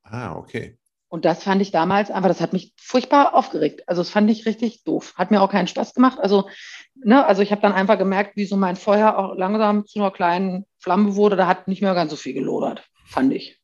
Ah, 0.02 0.34
okay. 0.36 0.78
Und 1.16 1.24
das 1.24 1.44
fand 1.44 1.62
ich 1.62 1.70
damals 1.70 2.10
einfach, 2.10 2.28
das 2.28 2.42
hat 2.42 2.52
mich 2.52 2.74
furchtbar 2.76 3.34
aufgeregt. 3.34 3.84
Also 3.86 4.02
das 4.02 4.10
fand 4.10 4.30
ich 4.30 4.44
richtig 4.44 4.84
doof. 4.84 5.14
Hat 5.16 5.30
mir 5.30 5.40
auch 5.40 5.50
keinen 5.50 5.66
Spaß 5.66 5.94
gemacht. 5.94 6.18
Also, 6.20 6.50
ne, 6.94 7.24
also 7.24 7.40
ich 7.40 7.52
habe 7.52 7.62
dann 7.62 7.72
einfach 7.72 7.96
gemerkt, 7.96 8.36
wie 8.36 8.44
so 8.44 8.58
mein 8.58 8.76
Feuer 8.76 9.16
auch 9.16 9.34
langsam 9.34 9.86
zu 9.86 9.98
einer 9.98 10.10
kleinen 10.10 10.66
Flamme 10.78 11.16
wurde. 11.16 11.36
Da 11.36 11.46
hat 11.46 11.68
nicht 11.68 11.80
mehr 11.80 11.94
ganz 11.94 12.10
so 12.10 12.18
viel 12.18 12.34
gelodert, 12.34 12.86
fand 13.06 13.32
ich. 13.32 13.58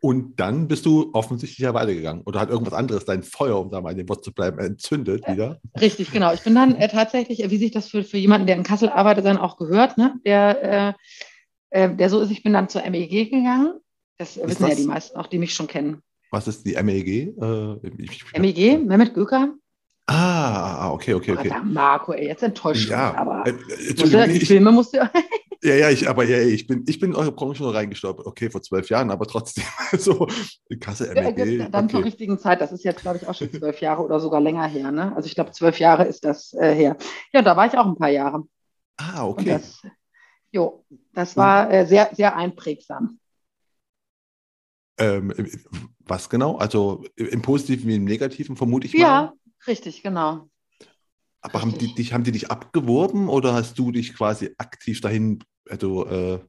Und 0.00 0.40
dann 0.40 0.66
bist 0.66 0.84
du 0.84 1.10
offensichtlich 1.12 1.60
ja 1.60 1.74
weitergegangen 1.74 2.24
oder 2.24 2.40
hat 2.40 2.50
irgendwas 2.50 2.74
anderes 2.74 3.04
dein 3.04 3.22
Feuer, 3.22 3.60
um 3.60 3.70
da 3.70 3.80
mal 3.80 3.92
in 3.92 3.98
dem 3.98 4.08
Wort 4.08 4.24
zu 4.24 4.32
bleiben, 4.32 4.58
entzündet 4.58 5.28
wieder? 5.28 5.60
Richtig, 5.80 6.10
genau. 6.10 6.34
Ich 6.34 6.42
bin 6.42 6.56
dann 6.56 6.74
äh, 6.74 6.88
tatsächlich, 6.88 7.44
äh, 7.44 7.52
wie 7.52 7.58
sich 7.58 7.70
das 7.70 7.86
für, 7.86 8.02
für 8.02 8.18
jemanden, 8.18 8.48
der 8.48 8.56
in 8.56 8.64
Kassel 8.64 8.88
arbeitet, 8.88 9.26
dann 9.26 9.38
auch 9.38 9.58
gehört, 9.58 9.96
ne? 9.96 10.16
der, 10.26 10.96
äh, 11.70 11.84
äh 11.84 11.94
der 11.94 12.10
so 12.10 12.18
ist, 12.18 12.32
ich 12.32 12.42
bin 12.42 12.52
dann 12.52 12.68
zur 12.68 12.82
MEG 12.82 13.30
gegangen. 13.30 13.78
Das 14.16 14.36
ist 14.36 14.48
wissen 14.48 14.64
was? 14.64 14.70
ja 14.70 14.74
die 14.74 14.88
meisten 14.88 15.16
auch, 15.16 15.28
die 15.28 15.38
mich 15.38 15.54
schon 15.54 15.68
kennen. 15.68 16.02
Was 16.30 16.48
ist 16.48 16.66
die 16.66 16.74
MEG? 16.82 17.34
Äh, 17.40 18.38
MEG, 18.38 18.84
Mehmet 18.84 19.14
Göker. 19.14 19.54
Ah, 20.10 20.86
ah, 20.86 20.92
okay, 20.92 21.12
okay, 21.12 21.32
okay. 21.32 21.52
Marco, 21.64 22.12
ey, 22.12 22.28
jetzt 22.28 22.42
enttäuscht 22.42 22.88
ja. 22.88 23.10
mich, 23.10 23.18
aber 23.18 23.46
äh, 23.46 23.52
musste, 23.52 24.28
die 24.28 24.40
Filme 24.40 24.72
musst 24.72 24.94
du. 24.94 24.98
ja, 25.62 25.74
ja, 25.74 25.90
ich, 25.90 26.08
aber 26.08 26.24
ja, 26.24 26.38
ich 26.38 26.66
bin, 26.66 26.84
ich 26.88 26.98
bin 26.98 27.10
in 27.10 27.16
eure 27.16 27.30
Branche 27.30 27.62
nur 27.62 27.74
reingestolpert. 27.74 28.26
Okay, 28.26 28.48
vor 28.48 28.62
zwölf 28.62 28.88
Jahren, 28.88 29.10
aber 29.10 29.26
trotzdem 29.26 29.64
so 29.98 30.26
Kasse 30.80 31.12
MEG. 31.12 31.58
Ja, 31.58 31.68
dann 31.68 31.84
okay. 31.84 31.96
zur 31.96 32.04
richtigen 32.06 32.38
Zeit. 32.38 32.62
Das 32.62 32.72
ist 32.72 32.84
jetzt, 32.84 33.02
glaube 33.02 33.18
ich, 33.18 33.28
auch 33.28 33.34
schon 33.34 33.52
zwölf 33.52 33.82
Jahre 33.82 34.02
oder 34.02 34.18
sogar 34.18 34.40
länger 34.40 34.66
her. 34.66 34.90
Ne? 34.92 35.14
Also 35.14 35.26
ich 35.26 35.34
glaube, 35.34 35.52
zwölf 35.52 35.78
Jahre 35.78 36.04
ist 36.04 36.24
das 36.24 36.54
äh, 36.54 36.74
her. 36.74 36.96
Ja, 37.34 37.42
da 37.42 37.54
war 37.54 37.66
ich 37.66 37.76
auch 37.76 37.86
ein 37.86 37.96
paar 37.96 38.08
Jahre. 38.08 38.44
Ah, 38.96 39.26
okay. 39.26 39.44
das, 39.44 39.82
jo, 40.50 40.86
das 41.12 41.36
war 41.36 41.70
äh, 41.70 41.84
sehr, 41.86 42.08
sehr 42.14 42.34
einprägsam. 42.34 43.18
Ähm, 44.98 45.32
was 46.00 46.28
genau? 46.28 46.56
Also 46.56 47.04
im 47.16 47.42
Positiven 47.42 47.88
wie 47.88 47.96
im 47.96 48.04
Negativen, 48.04 48.56
vermute 48.56 48.86
ich 48.86 48.94
mal? 48.94 49.00
Ja, 49.00 49.32
Richtig, 49.66 50.02
genau. 50.02 50.48
Aber 51.40 51.54
Richtig. 51.54 51.62
haben 51.62 51.78
die, 51.78 51.94
dich, 51.94 52.12
haben 52.12 52.24
die 52.24 52.32
dich 52.32 52.50
abgeworben 52.50 53.28
oder 53.28 53.54
hast 53.54 53.78
du 53.78 53.92
dich 53.92 54.14
quasi 54.14 54.54
aktiv 54.58 55.00
dahin 55.00 55.44
also, 55.68 56.06
äh, 56.06 56.40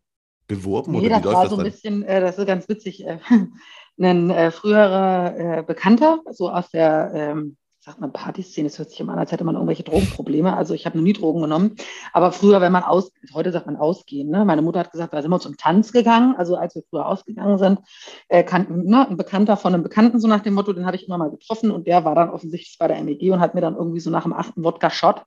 beworben? 0.48 0.94
Nee, 0.94 1.08
oder 1.08 1.22
das 1.22 1.26
war 1.26 1.44
das 1.44 1.52
so 1.52 1.58
ein 1.58 1.64
bisschen, 1.64 2.04
äh, 2.04 2.22
das 2.22 2.38
ist 2.38 2.48
ganz 2.48 2.68
witzig, 2.68 3.06
äh, 3.06 3.20
ein 4.00 4.30
äh, 4.30 4.52
früherer 4.52 5.60
äh, 5.60 5.64
Bekannter, 5.64 6.22
so 6.32 6.50
aus 6.50 6.70
der 6.72 7.12
ähm, 7.14 7.58
sagt 7.82 8.02
man 8.02 8.12
Partyszene, 8.12 8.68
es 8.68 8.78
hört 8.78 8.90
sich 8.90 9.00
immer 9.00 9.14
an, 9.14 9.20
als 9.20 9.32
hätte 9.32 9.46
man 9.46 9.56
irgendwelche 9.56 9.84
Drogenprobleme. 9.84 10.56
Also 10.56 10.74
ich 10.74 10.86
habe 10.86 10.98
noch 10.98 11.04
nie 11.04 11.14
Drogen 11.14 11.42
genommen. 11.42 11.76
Aber 12.12 12.34
früher, 12.34 12.60
wenn 12.60 12.74
man 12.74 12.84
aus, 12.84 13.12
heute 13.34 13.54
sagt 13.54 13.68
man 13.68 13.78
ausgehen. 13.78 14.30
Ne? 14.30 14.44
Meine 14.44 14.62
Mutter 14.62 14.80
hat 14.80 14.92
gesagt, 14.92 15.14
da 15.14 15.22
sind 15.22 15.32
wir 15.32 15.40
zum 15.40 15.56
Tanz 15.56 15.94
gegangen. 15.94 16.36
Also 16.38 16.58
als 16.58 16.76
wir 16.76 16.84
früher 16.90 17.08
ausgegangen 17.08 17.58
sind, 17.58 17.80
äh, 18.28 18.44
kann, 18.44 18.84
ne, 18.84 19.08
ein 19.08 19.16
Bekannter 19.16 19.56
von 19.56 19.74
einem 19.74 19.84
Bekannten, 19.84 20.20
so 20.20 20.28
nach 20.28 20.42
dem 20.42 20.56
Motto, 20.56 20.74
den 20.74 20.86
habe 20.86 20.98
ich 20.98 21.08
immer 21.08 21.18
mal 21.18 21.32
getroffen 21.32 21.72
und 21.72 21.88
der 21.88 22.04
war 22.04 22.16
dann 22.16 22.30
offensichtlich 22.30 22.78
bei 22.78 22.90
der 22.90 23.02
MEG 23.02 23.32
und 23.32 23.40
hat 23.40 23.56
mir 23.56 23.62
dann 23.62 23.78
irgendwie 23.78 24.02
so 24.02 24.10
nach 24.10 24.24
dem 24.24 24.34
achten 24.34 24.64
Wodka-Shot 24.64 25.24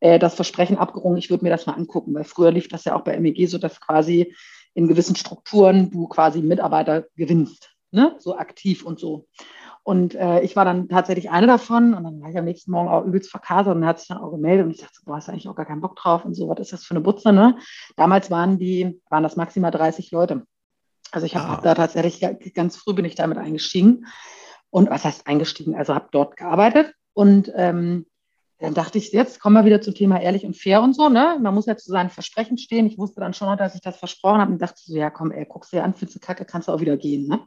äh, 0.00 0.18
das 0.18 0.34
Versprechen 0.34 0.78
abgerungen, 0.78 1.18
ich 1.18 1.30
würde 1.30 1.44
mir 1.44 1.50
das 1.50 1.66
mal 1.66 1.74
angucken. 1.74 2.14
Weil 2.14 2.24
früher 2.24 2.50
lief 2.50 2.66
das 2.68 2.84
ja 2.84 2.96
auch 2.96 3.02
bei 3.02 3.18
MEG 3.20 3.48
so, 3.48 3.58
dass 3.58 3.80
quasi 3.80 4.34
in 4.74 4.88
gewissen 4.88 5.14
Strukturen 5.14 5.90
du 5.90 6.08
quasi 6.08 6.42
Mitarbeiter 6.42 7.04
gewinnst. 7.14 7.70
Ne? 7.92 8.16
So 8.18 8.36
aktiv 8.36 8.84
und 8.84 8.98
so. 8.98 9.28
Und 9.84 10.14
äh, 10.14 10.40
ich 10.42 10.54
war 10.54 10.64
dann 10.64 10.88
tatsächlich 10.88 11.30
eine 11.30 11.48
davon 11.48 11.94
und 11.94 12.04
dann 12.04 12.20
war 12.20 12.30
ich 12.30 12.38
am 12.38 12.44
nächsten 12.44 12.70
Morgen 12.70 12.88
auch 12.88 13.04
übelst 13.04 13.30
verkasert 13.30 13.74
und 13.74 13.84
hat 13.84 13.98
sich 13.98 14.08
dann 14.08 14.18
auch 14.18 14.30
gemeldet 14.30 14.66
und 14.66 14.70
ich 14.70 14.80
dachte, 14.80 15.00
boah, 15.04 15.16
hast 15.16 15.26
du 15.26 15.32
eigentlich 15.32 15.48
auch 15.48 15.56
gar 15.56 15.66
keinen 15.66 15.80
Bock 15.80 15.96
drauf 15.96 16.24
und 16.24 16.34
so, 16.34 16.48
was 16.48 16.60
ist 16.60 16.72
das 16.72 16.84
für 16.84 16.94
eine 16.94 17.00
Butze, 17.00 17.32
ne? 17.32 17.56
Damals 17.96 18.30
waren 18.30 18.58
die, 18.58 19.00
waren 19.10 19.24
das 19.24 19.34
maximal 19.34 19.72
30 19.72 20.12
Leute. 20.12 20.46
Also 21.10 21.26
ich 21.26 21.34
habe 21.34 21.58
ah. 21.58 21.60
da 21.62 21.74
tatsächlich 21.74 22.20
ganz 22.54 22.76
früh 22.76 22.94
bin 22.94 23.04
ich 23.04 23.16
damit 23.16 23.38
eingestiegen 23.38 24.06
und 24.70 24.88
was 24.88 25.04
heißt 25.04 25.26
eingestiegen? 25.26 25.74
Also 25.74 25.94
habe 25.94 26.08
dort 26.12 26.36
gearbeitet 26.36 26.94
und 27.12 27.52
ähm, 27.56 28.06
dann 28.62 28.74
dachte 28.74 28.96
ich, 28.96 29.10
jetzt 29.10 29.40
kommen 29.40 29.56
wir 29.56 29.64
wieder 29.64 29.80
zum 29.80 29.94
Thema 29.94 30.20
ehrlich 30.20 30.46
und 30.46 30.56
fair 30.56 30.82
und 30.82 30.94
so. 30.94 31.08
Ne? 31.08 31.36
Man 31.40 31.52
muss 31.52 31.66
ja 31.66 31.76
zu 31.76 31.90
seinen 31.90 32.10
Versprechen 32.10 32.58
stehen. 32.58 32.86
Ich 32.86 32.96
wusste 32.96 33.20
dann 33.20 33.34
schon 33.34 33.48
noch, 33.48 33.56
dass 33.56 33.74
ich 33.74 33.80
das 33.80 33.96
versprochen 33.96 34.40
habe 34.40 34.52
und 34.52 34.62
dachte 34.62 34.80
so, 34.80 34.96
ja 34.96 35.10
komm, 35.10 35.32
ey, 35.32 35.44
guckst 35.44 35.72
dir 35.72 35.82
an, 35.82 35.94
findest 35.94 36.16
du 36.16 36.20
kacke, 36.20 36.44
kannst 36.44 36.68
du 36.68 36.72
auch 36.72 36.80
wieder 36.80 36.96
gehen. 36.96 37.26
Ne? 37.26 37.40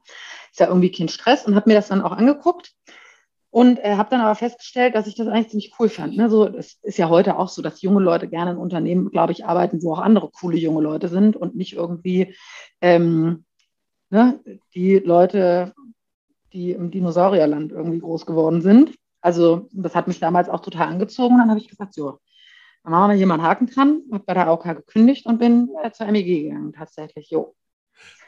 Ist 0.52 0.60
ja 0.60 0.68
irgendwie 0.68 0.92
kein 0.92 1.08
Stress 1.08 1.46
und 1.46 1.56
habe 1.56 1.70
mir 1.70 1.76
das 1.76 1.88
dann 1.88 2.02
auch 2.02 2.12
angeguckt 2.12 2.74
und 3.50 3.80
äh, 3.80 3.96
habe 3.96 4.10
dann 4.10 4.20
aber 4.20 4.36
festgestellt, 4.36 4.94
dass 4.94 5.08
ich 5.08 5.16
das 5.16 5.28
eigentlich 5.30 5.52
ziemlich 5.52 5.74
cool 5.80 5.88
fand. 5.88 6.18
Ne? 6.18 6.30
So, 6.30 6.50
es 6.50 6.80
ist 6.84 6.98
ja 6.98 7.08
heute 7.08 7.40
auch 7.40 7.48
so, 7.48 7.62
dass 7.62 7.82
junge 7.82 8.02
Leute 8.02 8.28
gerne 8.28 8.52
in 8.52 8.58
Unternehmen, 8.58 9.10
glaube 9.10 9.32
ich, 9.32 9.46
arbeiten, 9.46 9.82
wo 9.82 9.94
auch 9.94 10.00
andere 10.00 10.30
coole 10.30 10.58
junge 10.58 10.82
Leute 10.82 11.08
sind 11.08 11.38
und 11.38 11.56
nicht 11.56 11.74
irgendwie 11.74 12.36
ähm, 12.82 13.46
ne, 14.10 14.42
die 14.74 15.00
Leute, 15.00 15.74
die 16.52 16.72
im 16.72 16.92
Dinosaurierland 16.92 17.72
irgendwie 17.72 18.00
groß 18.00 18.26
geworden 18.26 18.62
sind. 18.62 18.92
Also 19.26 19.70
das 19.72 19.96
hat 19.96 20.08
mich 20.08 20.20
damals 20.20 20.50
auch 20.50 20.60
total 20.60 20.88
angezogen. 20.88 21.40
Dann 21.40 21.50
habe 21.50 21.60
ich 21.60 21.68
gesagt, 21.68 21.96
so, 21.96 22.20
dann 22.84 22.92
machen 22.92 23.10
wir 23.10 23.18
hier 23.18 23.26
mal 23.26 23.34
einen 23.34 23.44
Haken 23.44 23.66
dran, 23.66 24.04
habe 24.12 24.24
bei 24.24 24.36
der 24.36 24.46
AOK 24.46 24.66
gekündigt 24.66 25.26
und 25.26 25.40
bin 25.40 25.72
äh, 25.84 25.90
zur 25.92 26.06
MEG 26.12 26.44
gegangen, 26.44 26.74
tatsächlich, 26.74 27.32
jo. 27.32 27.56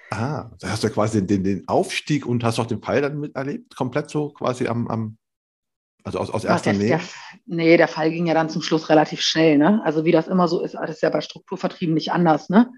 Ah, 0.10 0.50
da 0.60 0.70
hast 0.70 0.82
du 0.82 0.88
ja 0.88 0.94
quasi 0.94 1.24
den, 1.24 1.44
den 1.44 1.68
Aufstieg 1.68 2.26
und 2.26 2.44
hast 2.44 2.58
auch 2.58 2.66
den 2.66 2.82
Fall 2.82 3.04
dann 3.04 3.20
miterlebt, 3.20 3.76
komplett 3.76 4.10
so 4.10 4.30
quasi 4.30 4.68
am, 4.68 4.88
am 4.88 5.18
also 6.04 6.18
aus, 6.18 6.32
aus 6.32 6.46
erster 6.46 6.74
Nähe? 6.74 6.88
Der, 6.88 7.02
nee, 7.46 7.78
der 7.78 7.88
Fall 7.88 8.10
ging 8.10 8.26
ja 8.26 8.34
dann 8.34 8.50
zum 8.50 8.64
Schluss 8.64 8.90
relativ 8.90 9.22
schnell. 9.22 9.60
Ne? 9.60 9.82
Also 9.84 10.04
wie 10.04 10.12
das 10.12 10.28
immer 10.28 10.48
so 10.48 10.62
ist, 10.62 10.74
das 10.74 10.90
ist 10.90 11.04
ja 11.04 11.12
bei 11.12 11.22
Strukturvertrieben 11.22 11.94
nicht 11.94 12.12
anders. 12.12 12.50
Ne? 12.50 12.72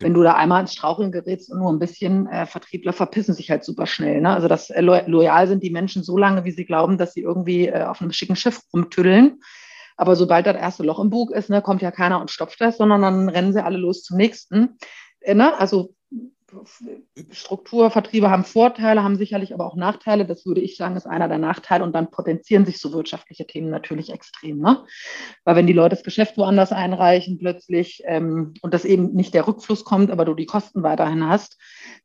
Wenn 0.00 0.14
du 0.14 0.22
da 0.22 0.34
einmal 0.34 0.62
ins 0.62 0.72
Straucheln 0.72 1.12
gerätst 1.12 1.50
und 1.50 1.58
nur 1.58 1.70
ein 1.70 1.78
bisschen, 1.78 2.26
äh, 2.26 2.46
Vertriebler 2.46 2.92
verpissen 2.92 3.34
sich 3.34 3.50
halt 3.50 3.64
super 3.64 3.86
schnell. 3.86 4.20
Ne? 4.22 4.30
Also 4.30 4.48
das 4.48 4.70
äh, 4.70 4.80
loyal 4.80 5.46
sind 5.46 5.62
die 5.62 5.70
Menschen 5.70 6.02
so 6.02 6.16
lange, 6.16 6.44
wie 6.44 6.50
sie 6.50 6.64
glauben, 6.64 6.98
dass 6.98 7.12
sie 7.12 7.20
irgendwie 7.20 7.68
äh, 7.68 7.84
auf 7.84 8.00
einem 8.00 8.12
schicken 8.12 8.36
Schiff 8.36 8.60
rumtüddeln. 8.72 9.40
Aber 9.96 10.16
sobald 10.16 10.46
das 10.46 10.56
erste 10.56 10.82
Loch 10.82 10.98
im 10.98 11.10
Bug 11.10 11.30
ist, 11.30 11.50
ne, 11.50 11.60
kommt 11.60 11.82
ja 11.82 11.90
keiner 11.90 12.20
und 12.20 12.30
stopft 12.30 12.60
das, 12.62 12.78
sondern 12.78 13.02
dann 13.02 13.28
rennen 13.28 13.52
sie 13.52 13.62
alle 13.62 13.76
los 13.76 14.02
zum 14.02 14.16
nächsten. 14.16 14.78
Äh, 15.20 15.34
ne? 15.34 15.58
Also 15.58 15.94
Strukturvertriebe 17.30 18.30
haben 18.30 18.44
Vorteile, 18.44 19.02
haben 19.02 19.16
sicherlich 19.16 19.54
aber 19.54 19.66
auch 19.66 19.76
Nachteile. 19.76 20.26
Das 20.26 20.46
würde 20.46 20.60
ich 20.60 20.76
sagen, 20.76 20.96
ist 20.96 21.06
einer 21.06 21.28
der 21.28 21.38
Nachteile. 21.38 21.84
Und 21.84 21.94
dann 21.94 22.10
potenzieren 22.10 22.66
sich 22.66 22.78
so 22.78 22.92
wirtschaftliche 22.92 23.46
Themen 23.46 23.70
natürlich 23.70 24.10
extrem. 24.10 24.58
Ne? 24.58 24.84
Weil 25.44 25.56
wenn 25.56 25.66
die 25.66 25.72
Leute 25.72 25.96
das 25.96 26.04
Geschäft 26.04 26.36
woanders 26.36 26.72
einreichen 26.72 27.38
plötzlich 27.38 28.02
ähm, 28.06 28.54
und 28.62 28.74
das 28.74 28.84
eben 28.84 29.12
nicht 29.12 29.34
der 29.34 29.46
Rückfluss 29.46 29.84
kommt, 29.84 30.10
aber 30.10 30.24
du 30.24 30.34
die 30.34 30.46
Kosten 30.46 30.82
weiterhin 30.82 31.28
hast, 31.28 31.58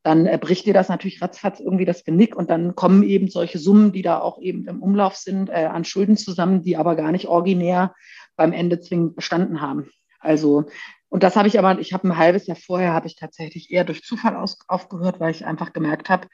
dann 0.04 0.26
äh, 0.26 0.38
bricht 0.40 0.66
dir 0.66 0.74
das 0.74 0.90
natürlich 0.90 1.22
ratzfatz 1.22 1.60
irgendwie 1.60 1.86
das 1.86 2.04
Genick 2.04 2.36
und 2.36 2.50
dann 2.50 2.76
kommen 2.76 3.04
eben 3.04 3.30
solche 3.30 3.60
Summen, 3.60 3.92
die 3.92 4.02
da 4.02 4.20
auch 4.20 4.40
eben 4.40 4.68
im 4.68 4.82
Umlauf 4.82 5.16
sind, 5.16 5.50
äh, 5.50 5.66
an 5.66 5.86
Schulden 5.86 6.18
zusammen, 6.18 6.62
die 6.62 6.78
aber 6.78 6.96
gar 6.96 7.12
nicht 7.12 7.28
originär 7.28 7.94
beim 8.36 8.54
Ende 8.54 8.80
zwingend 8.80 9.16
bestanden 9.16 9.62
haben. 9.62 9.90
Also 10.20 10.66
und 11.10 11.24
das 11.24 11.36
habe 11.36 11.48
ich 11.48 11.58
aber, 11.60 11.80
ich 11.80 11.94
habe 11.94 12.08
ein 12.08 12.18
halbes 12.18 12.48
Jahr 12.48 12.58
vorher, 12.58 12.94
habe 12.94 13.08
ich 13.08 13.16
tatsächlich 13.16 13.72
eher 13.72 13.84
durch 13.84 14.04
Zufall 14.04 14.36
aus, 14.36 14.58
aufgehört, 14.68 15.20
weil 15.20 15.32
ich 15.32 15.46
einfach 15.46 15.74
gemerkt 15.74 16.10
habe, 16.10 16.28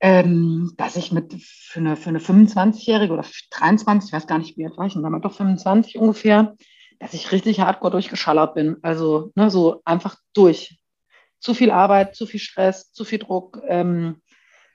ähm, 0.00 0.72
dass 0.76 0.96
ich 0.96 1.12
mit 1.12 1.34
für 1.34 1.80
eine, 1.80 1.96
für 1.96 2.10
eine 2.10 2.20
25-Jährige 2.20 3.12
oder 3.12 3.24
23, 3.50 4.08
ich 4.08 4.12
weiß 4.14 4.26
gar 4.26 4.38
nicht, 4.38 4.56
wie 4.56 4.64
alt 4.64 4.76
war 4.76 4.86
ich, 4.86 4.96
und 4.96 5.02
damals 5.02 5.22
doch 5.22 5.34
25 5.34 5.98
ungefähr, 5.98 6.56
dass 6.98 7.14
ich 7.14 7.32
richtig 7.32 7.60
hardcore 7.60 7.92
durchgeschallert 7.92 8.54
bin. 8.54 8.76
Also 8.82 9.32
ne, 9.34 9.50
so 9.50 9.82
einfach 9.84 10.16
durch. 10.34 10.78
Zu 11.40 11.54
viel 11.54 11.70
Arbeit, 11.70 12.16
zu 12.16 12.26
viel 12.26 12.40
Stress, 12.40 12.92
zu 12.92 13.04
viel 13.04 13.20
Druck, 13.20 13.62
ähm, 13.68 14.22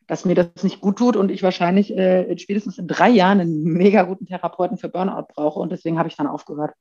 dass 0.08 0.26
mir 0.26 0.36
das 0.36 0.64
nicht 0.64 0.82
gut 0.82 0.98
tut 0.98 1.16
und 1.16 1.32
ich 1.32 1.44
wahrscheinlich 1.44 1.96
äh, 1.98 2.38
spätestens 2.38 2.78
in 2.78 2.88
drei 2.88 3.10
Jahren 3.10 3.42
einen 3.42 3.64
mega 3.64 4.04
guten 4.04 4.26
Therapeuten 4.26 4.78
für 4.78 4.90
Burnout 4.90 5.28
brauche. 5.34 5.60
Und 5.60 5.72
deswegen 5.72 6.00
habe 6.00 6.10
ich 6.10 6.16
dann 6.16 6.28
aufgehört. 6.28 6.74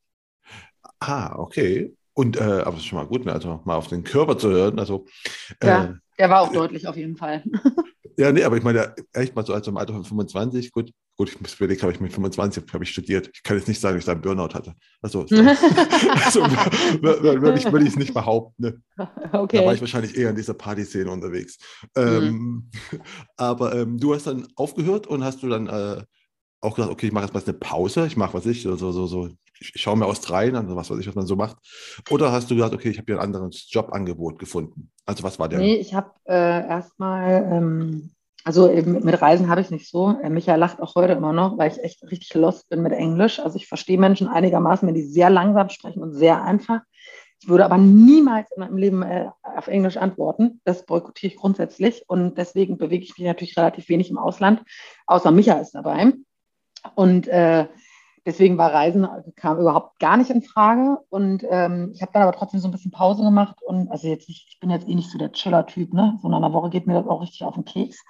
Ah, 1.01 1.35
okay. 1.37 1.96
Und, 2.14 2.37
äh, 2.37 2.40
aber 2.42 2.75
es 2.75 2.83
ist 2.83 2.87
schon 2.87 2.98
mal 2.98 3.07
gut, 3.07 3.25
ne? 3.25 3.33
also 3.33 3.61
mal 3.64 3.77
auf 3.77 3.88
den 3.88 4.05
Körper 4.05 4.37
zu 4.37 4.51
hören. 4.51 4.79
Also, 4.79 5.07
äh, 5.61 5.66
ja, 5.66 5.94
der 6.18 6.31
war 6.31 6.42
auch 6.42 6.53
deutlich 6.53 6.87
auf 6.87 6.96
jeden 6.96 7.16
Fall. 7.16 7.42
ja, 8.18 8.33
nee, 8.33 8.44
aber 8.44 8.57
ich 8.57 8.62
meine, 8.62 8.94
echt 9.12 9.35
mal 9.35 9.46
so 9.46 9.55
als 9.55 9.66
im 9.66 9.77
Alter 9.77 9.94
von 9.94 10.05
25, 10.05 10.72
gut, 10.72 10.92
gut, 11.16 11.31
ich 11.31 11.40
muss 11.40 11.55
überlegen, 11.55 11.81
habe 11.83 11.92
ich 11.92 12.01
mit 12.01 12.12
25 12.12 12.64
habe 12.72 12.85
ich 12.85 12.90
studiert. 12.90 13.31
Ich 13.33 13.42
kann 13.42 13.57
jetzt 13.57 13.68
nicht 13.68 13.81
sagen, 13.81 13.94
dass 13.94 14.03
ich 14.03 14.07
da 14.07 14.12
einen 14.12 14.20
Burnout 14.20 14.55
hatte. 14.55 14.75
Also, 15.01 15.20
also 16.25 16.42
würde 17.01 17.59
ich, 17.59 17.72
würd 17.72 17.83
ich 17.83 17.90
es 17.90 17.96
nicht 17.96 18.12
behaupten. 18.12 18.62
Ne? 18.62 18.83
Okay. 19.33 19.59
Da 19.59 19.64
war 19.64 19.75
ich 19.75 19.81
wahrscheinlich 19.81 20.16
eher 20.16 20.31
in 20.31 20.37
dieser 20.37 20.55
Partyszene 20.55 21.11
unterwegs. 21.11 21.59
Ähm, 21.96 22.31
mhm. 22.31 22.70
aber 23.37 23.75
ähm, 23.75 23.98
du 23.98 24.14
hast 24.14 24.27
dann 24.27 24.46
aufgehört 24.57 25.07
und 25.07 25.25
hast 25.25 25.42
du 25.42 25.48
dann 25.48 25.66
äh, 25.66 26.03
auch 26.62 26.77
gesagt, 26.77 26.92
okay, 26.92 27.07
ich 27.07 27.12
mache 27.12 27.25
jetzt 27.25 27.35
mal 27.35 27.42
eine 27.42 27.53
Pause, 27.53 28.07
ich 28.07 28.16
mache 28.16 28.35
was 28.35 28.46
ich, 28.46 28.62
so, 28.62 28.77
so, 28.77 28.92
so, 28.92 29.29
ich 29.59 29.72
schaue 29.75 29.96
mir 29.96 30.07
Australien 30.07 30.57
an, 30.57 30.75
was 30.75 30.90
weiß 30.90 30.98
ich, 30.98 31.09
was 31.09 31.14
man 31.14 31.27
so 31.27 31.37
macht. 31.37 31.57
Oder 32.09 32.33
hast 32.33 32.51
du 32.51 32.55
gesagt, 32.55 32.72
okay, 32.72 32.88
ich 32.88 32.98
habe 32.98 33.07
hier 33.07 33.20
ein 33.20 33.25
anderes 33.25 33.66
Jobangebot 33.68 34.38
gefunden? 34.38 34.90
Also 35.05 35.25
was 35.25 35.38
war 35.38 35.48
der? 35.48 35.59
Nee, 35.59 35.75
ich 35.75 35.92
habe 35.92 36.12
äh, 36.25 36.66
erstmal, 36.68 37.48
ähm, 37.53 38.12
also 38.44 38.68
mit 38.70 39.20
Reisen 39.20 39.48
habe 39.48 39.61
ich 39.61 39.70
nicht 39.70 39.88
so. 39.88 40.16
Äh, 40.22 40.31
Michael 40.31 40.61
lacht 40.61 40.81
auch 40.81 40.94
heute 40.94 41.14
immer 41.14 41.33
noch, 41.33 41.59
weil 41.59 41.70
ich 41.70 41.83
echt 41.83 42.03
richtig 42.05 42.33
lost 42.35 42.68
bin 42.68 42.83
mit 42.83 42.92
Englisch. 42.92 43.40
Also 43.40 43.57
ich 43.57 43.66
verstehe 43.66 43.98
Menschen 43.98 44.29
einigermaßen, 44.29 44.87
wenn 44.87 44.94
die 44.94 45.03
sehr 45.03 45.31
langsam 45.31 45.68
sprechen 45.68 46.03
und 46.03 46.14
sehr 46.14 46.42
einfach. 46.42 46.81
Ich 47.40 47.48
würde 47.48 47.64
aber 47.64 47.77
niemals 47.77 48.48
in 48.55 48.61
meinem 48.61 48.77
Leben 48.77 49.03
äh, 49.03 49.29
auf 49.42 49.66
Englisch 49.66 49.96
antworten. 49.96 50.61
Das 50.64 50.87
boykottiere 50.87 51.33
ich 51.33 51.38
grundsätzlich. 51.38 52.05
Und 52.07 52.38
deswegen 52.38 52.79
bewege 52.79 53.05
ich 53.05 53.18
mich 53.18 53.27
natürlich 53.27 53.57
relativ 53.57 53.88
wenig 53.88 54.11
im 54.11 54.18
Ausland, 54.18 54.62
außer 55.07 55.33
Micha 55.33 55.55
ist 55.55 55.72
dabei. 55.72 56.12
Und 56.95 57.29
äh, 57.29 57.66
Deswegen 58.25 58.57
war 58.57 58.73
Reisen 58.73 59.09
kam 59.35 59.59
überhaupt 59.59 59.99
gar 59.99 60.16
nicht 60.16 60.31
in 60.31 60.42
Frage. 60.42 60.99
Und 61.09 61.45
ähm, 61.49 61.90
ich 61.92 62.03
habe 62.03 62.12
dann 62.12 62.23
aber 62.23 62.33
trotzdem 62.33 62.61
so 62.61 62.68
ein 62.68 62.71
bisschen 62.71 62.92
Pause 62.92 63.25
gemacht. 63.25 63.57
Und 63.62 63.90
also 63.90 64.07
jetzt 64.07 64.29
nicht, 64.29 64.47
ich 64.49 64.61
bin 64.61 64.71
jetzt 64.71 64.88
eh 64.88 64.95
nicht 64.95 65.11
so 65.11 65.18
der 65.18 65.33
Chiller-Typ, 65.33 65.92
ne? 65.92 66.18
So 66.23 66.29
nach 66.29 66.37
einer 66.37 66.53
Woche 66.53 66.71
geht 66.71 66.87
mir 66.87 66.95
das 66.95 67.07
auch 67.07 67.21
richtig 67.21 67.42
auf 67.42 67.55
den 67.55 67.64
Keks. 67.64 68.05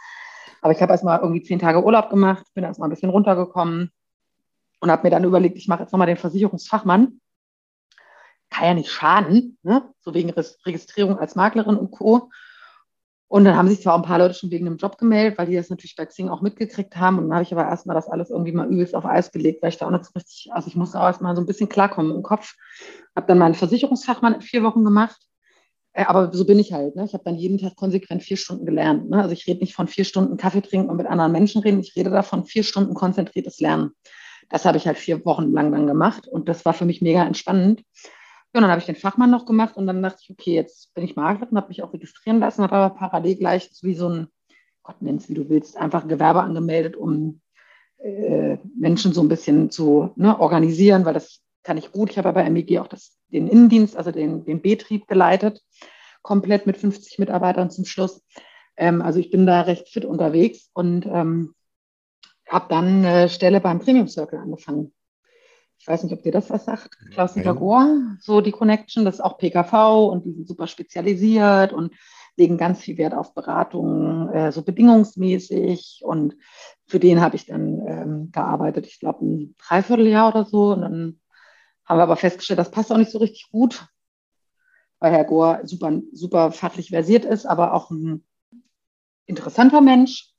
Aber 0.61 0.72
ich 0.72 0.82
habe 0.82 0.92
erstmal 0.92 1.20
irgendwie 1.20 1.42
zehn 1.42 1.58
Tage 1.58 1.82
Urlaub 1.82 2.11
gemacht, 2.11 2.44
bin 2.54 2.62
erstmal 2.62 2.88
ein 2.88 2.92
bisschen 2.92 3.08
runtergekommen 3.08 3.90
und 4.80 4.90
habe 4.90 5.04
mir 5.04 5.11
dann 5.11 5.24
überlegt, 5.24 5.56
ich 5.56 5.66
mache 5.66 5.82
jetzt 5.82 5.92
nochmal 5.92 6.06
den 6.06 6.18
Versicherungsfachmann. 6.18 7.20
Kann 8.50 8.64
ja 8.66 8.74
nicht 8.74 8.90
schaden, 8.90 9.56
ne? 9.62 9.82
so 10.00 10.12
wegen 10.12 10.30
Registrierung 10.30 11.18
als 11.18 11.37
Maklerin 11.37 11.76
und 11.76 11.90
Co. 11.90 12.30
Und 13.32 13.46
dann 13.46 13.56
haben 13.56 13.68
sich 13.68 13.80
zwar 13.80 13.94
ein 13.94 14.02
paar 14.02 14.18
Leute 14.18 14.34
schon 14.34 14.50
wegen 14.50 14.66
dem 14.66 14.76
Job 14.76 14.98
gemeldet, 14.98 15.38
weil 15.38 15.46
die 15.46 15.56
das 15.56 15.70
natürlich 15.70 15.96
bei 15.96 16.04
Xing 16.04 16.28
auch 16.28 16.42
mitgekriegt 16.42 16.94
haben. 16.96 17.16
Und 17.16 17.30
dann 17.30 17.32
habe 17.36 17.42
ich 17.44 17.52
aber 17.54 17.64
erstmal 17.64 17.96
das 17.96 18.06
alles 18.06 18.28
irgendwie 18.28 18.52
mal 18.52 18.70
übelst 18.70 18.94
auf 18.94 19.06
Eis 19.06 19.32
gelegt, 19.32 19.62
weil 19.62 19.70
ich 19.70 19.78
da 19.78 19.86
auch 19.86 19.90
nicht 19.90 20.04
so 20.04 20.10
richtig, 20.14 20.50
also 20.52 20.68
ich 20.68 20.76
musste 20.76 21.00
auch 21.00 21.04
erstmal 21.04 21.34
so 21.34 21.40
ein 21.40 21.46
bisschen 21.46 21.70
klarkommen 21.70 22.14
im 22.14 22.22
Kopf. 22.22 22.52
Habe 23.16 23.26
dann 23.26 23.38
meinen 23.38 23.54
Versicherungsfachmann 23.54 24.34
in 24.34 24.42
vier 24.42 24.62
Wochen 24.64 24.84
gemacht. 24.84 25.16
Äh, 25.94 26.04
aber 26.04 26.30
so 26.30 26.44
bin 26.44 26.58
ich 26.58 26.74
halt. 26.74 26.94
Ne? 26.94 27.06
Ich 27.06 27.14
habe 27.14 27.24
dann 27.24 27.36
jeden 27.36 27.56
Tag 27.56 27.74
konsequent 27.74 28.22
vier 28.22 28.36
Stunden 28.36 28.66
gelernt. 28.66 29.08
Ne? 29.08 29.22
Also 29.22 29.32
ich 29.32 29.46
rede 29.46 29.60
nicht 29.60 29.74
von 29.74 29.88
vier 29.88 30.04
Stunden 30.04 30.36
Kaffee 30.36 30.60
trinken 30.60 30.90
und 30.90 30.98
mit 30.98 31.06
anderen 31.06 31.32
Menschen 31.32 31.62
reden. 31.62 31.80
Ich 31.80 31.96
rede 31.96 32.10
davon 32.10 32.44
vier 32.44 32.64
Stunden 32.64 32.92
konzentriertes 32.92 33.60
Lernen. 33.60 33.92
Das 34.50 34.66
habe 34.66 34.76
ich 34.76 34.86
halt 34.86 34.98
vier 34.98 35.24
Wochen 35.24 35.52
lang 35.52 35.72
dann 35.72 35.86
gemacht. 35.86 36.28
Und 36.28 36.50
das 36.50 36.66
war 36.66 36.74
für 36.74 36.84
mich 36.84 37.00
mega 37.00 37.24
entspannend. 37.24 37.82
Ja, 38.52 38.58
und 38.58 38.62
dann 38.62 38.70
habe 38.70 38.80
ich 38.80 38.86
den 38.86 38.96
Fachmann 38.96 39.30
noch 39.30 39.46
gemacht 39.46 39.76
und 39.76 39.86
dann 39.86 40.02
dachte 40.02 40.18
ich, 40.22 40.30
okay, 40.30 40.54
jetzt 40.54 40.92
bin 40.94 41.04
ich 41.04 41.16
Maklerin, 41.16 41.56
habe 41.56 41.68
mich 41.68 41.82
auch 41.82 41.92
registrieren 41.94 42.38
lassen, 42.38 42.62
habe 42.62 42.76
aber 42.76 42.94
parallel 42.94 43.36
gleich 43.36 43.70
wie 43.82 43.94
so 43.94 44.08
ein, 44.08 44.28
Gott 44.82 45.00
nennt 45.00 45.22
es 45.22 45.28
wie 45.30 45.34
du 45.34 45.48
willst, 45.48 45.76
einfach 45.76 46.02
ein 46.02 46.08
Gewerbe 46.08 46.42
angemeldet, 46.42 46.96
um 46.96 47.40
äh, 47.98 48.58
Menschen 48.78 49.12
so 49.14 49.22
ein 49.22 49.28
bisschen 49.28 49.70
zu 49.70 50.10
ne, 50.16 50.38
organisieren, 50.38 51.04
weil 51.06 51.14
das 51.14 51.40
kann 51.62 51.78
ich 51.78 51.92
gut. 51.92 52.10
Ich 52.10 52.18
habe 52.18 52.32
bei 52.32 52.48
MEG 52.50 52.78
auch 52.78 52.88
das, 52.88 53.16
den 53.28 53.48
Innendienst, 53.48 53.96
also 53.96 54.10
den, 54.10 54.44
den 54.44 54.60
Betrieb 54.60 55.06
geleitet, 55.06 55.62
komplett 56.20 56.66
mit 56.66 56.76
50 56.76 57.18
Mitarbeitern 57.18 57.70
zum 57.70 57.84
Schluss. 57.84 58.22
Ähm, 58.76 59.00
also 59.00 59.18
ich 59.18 59.30
bin 59.30 59.46
da 59.46 59.62
recht 59.62 59.88
fit 59.88 60.04
unterwegs 60.04 60.70
und 60.74 61.06
ähm, 61.06 61.54
habe 62.48 62.66
dann 62.68 63.04
eine 63.04 63.28
Stelle 63.28 63.60
beim 63.60 63.78
Premium 63.78 64.08
Circle 64.08 64.38
angefangen. 64.38 64.92
Ich 65.82 65.88
weiß 65.88 66.04
nicht, 66.04 66.12
ob 66.12 66.22
dir 66.22 66.30
das 66.30 66.48
was 66.48 66.64
sagt, 66.64 66.96
Klaus-Dieter 67.10 67.56
Gohr, 67.56 68.16
so 68.20 68.40
die 68.40 68.52
Connection, 68.52 69.04
das 69.04 69.16
ist 69.16 69.20
auch 69.20 69.36
PKV 69.36 70.12
und 70.12 70.24
die 70.24 70.30
sind 70.30 70.46
super 70.46 70.68
spezialisiert 70.68 71.72
und 71.72 71.92
legen 72.36 72.56
ganz 72.56 72.78
viel 72.78 72.98
Wert 72.98 73.14
auf 73.14 73.34
Beratung, 73.34 74.28
äh, 74.28 74.52
so 74.52 74.62
bedingungsmäßig. 74.62 76.02
Und 76.04 76.36
für 76.86 77.00
den 77.00 77.20
habe 77.20 77.34
ich 77.34 77.46
dann 77.46 77.84
ähm, 77.84 78.30
gearbeitet, 78.30 78.86
ich 78.86 79.00
glaube 79.00 79.24
ein 79.24 79.56
Dreivierteljahr 79.58 80.28
oder 80.28 80.44
so. 80.44 80.72
Und 80.72 80.82
dann 80.82 81.20
haben 81.84 81.98
wir 81.98 82.04
aber 82.04 82.16
festgestellt, 82.16 82.60
das 82.60 82.70
passt 82.70 82.92
auch 82.92 82.96
nicht 82.96 83.10
so 83.10 83.18
richtig 83.18 83.48
gut, 83.50 83.84
weil 85.00 85.10
Herr 85.10 85.24
Gohr 85.24 85.62
super, 85.64 86.00
super 86.12 86.52
fachlich 86.52 86.90
versiert 86.90 87.24
ist, 87.24 87.44
aber 87.44 87.74
auch 87.74 87.90
ein 87.90 88.24
interessanter 89.26 89.80
Mensch 89.80 90.31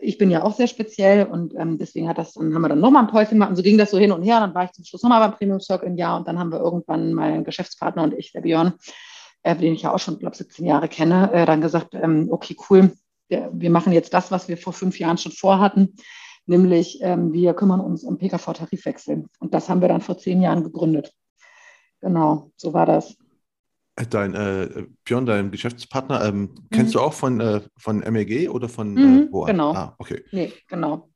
ich 0.00 0.18
bin 0.18 0.30
ja 0.30 0.42
auch 0.42 0.54
sehr 0.54 0.66
speziell 0.66 1.26
und 1.26 1.54
ähm, 1.54 1.78
deswegen 1.78 2.08
hat 2.08 2.18
das, 2.18 2.34
dann 2.34 2.54
haben 2.54 2.62
wir 2.62 2.68
dann 2.68 2.80
nochmal 2.80 3.04
ein 3.04 3.10
Päuschen 3.10 3.34
gemacht 3.34 3.50
und 3.50 3.56
so 3.56 3.62
ging 3.62 3.78
das 3.78 3.90
so 3.90 3.98
hin 3.98 4.12
und 4.12 4.22
her. 4.22 4.40
Dann 4.40 4.54
war 4.54 4.64
ich 4.64 4.72
zum 4.72 4.84
Schluss 4.84 5.02
nochmal 5.02 5.20
beim 5.20 5.36
Premium 5.36 5.60
Circle 5.60 5.88
ein 5.88 5.96
Jahr 5.96 6.18
und 6.18 6.26
dann 6.26 6.38
haben 6.38 6.50
wir 6.50 6.58
irgendwann 6.58 7.12
mein 7.12 7.44
Geschäftspartner 7.44 8.02
und 8.02 8.14
ich, 8.14 8.32
der 8.32 8.40
Björn, 8.40 8.74
äh, 9.42 9.54
den 9.54 9.74
ich 9.74 9.82
ja 9.82 9.94
auch 9.94 9.98
schon, 9.98 10.18
glaube 10.18 10.36
17 10.36 10.66
Jahre 10.66 10.88
kenne, 10.88 11.32
äh, 11.32 11.46
dann 11.46 11.60
gesagt, 11.60 11.94
ähm, 11.94 12.28
okay, 12.30 12.56
cool, 12.68 12.92
wir, 13.28 13.50
wir, 13.52 13.70
machen 13.70 13.92
jetzt 13.92 14.12
das, 14.12 14.30
was 14.30 14.48
wir 14.48 14.56
vor 14.56 14.72
fünf 14.72 14.98
Jahren 14.98 15.18
schon 15.18 15.32
vorhatten, 15.32 15.96
nämlich 16.46 16.98
ähm, 17.02 17.32
wir 17.32 17.54
kümmern 17.54 17.80
uns 17.80 18.02
um 18.04 18.18
PKV-Tarifwechsel. 18.18 19.24
Und 19.40 19.54
das 19.54 19.68
haben 19.68 19.80
wir 19.80 19.88
dann 19.88 20.00
vor 20.00 20.18
zehn 20.18 20.42
Jahren 20.42 20.64
gegründet. 20.64 21.12
Genau, 22.00 22.50
so 22.56 22.72
war 22.72 22.86
das. 22.86 23.16
Dein 24.10 24.34
äh, 24.34 24.84
Björn, 25.04 25.24
dein 25.24 25.50
Geschäftspartner, 25.50 26.24
ähm, 26.24 26.40
mhm. 26.40 26.68
kennst 26.70 26.94
du 26.94 27.00
auch 27.00 27.14
von, 27.14 27.40
äh, 27.40 27.62
von 27.78 28.00
MEG 28.00 28.50
oder 28.50 28.68
von 28.68 28.92
mhm, 28.92 29.30
äh, 29.32 29.46
Genau. 29.46 29.72
Ah, 29.72 29.94
okay. 29.98 30.22
Nee, 30.32 30.52
genau. 30.68 31.08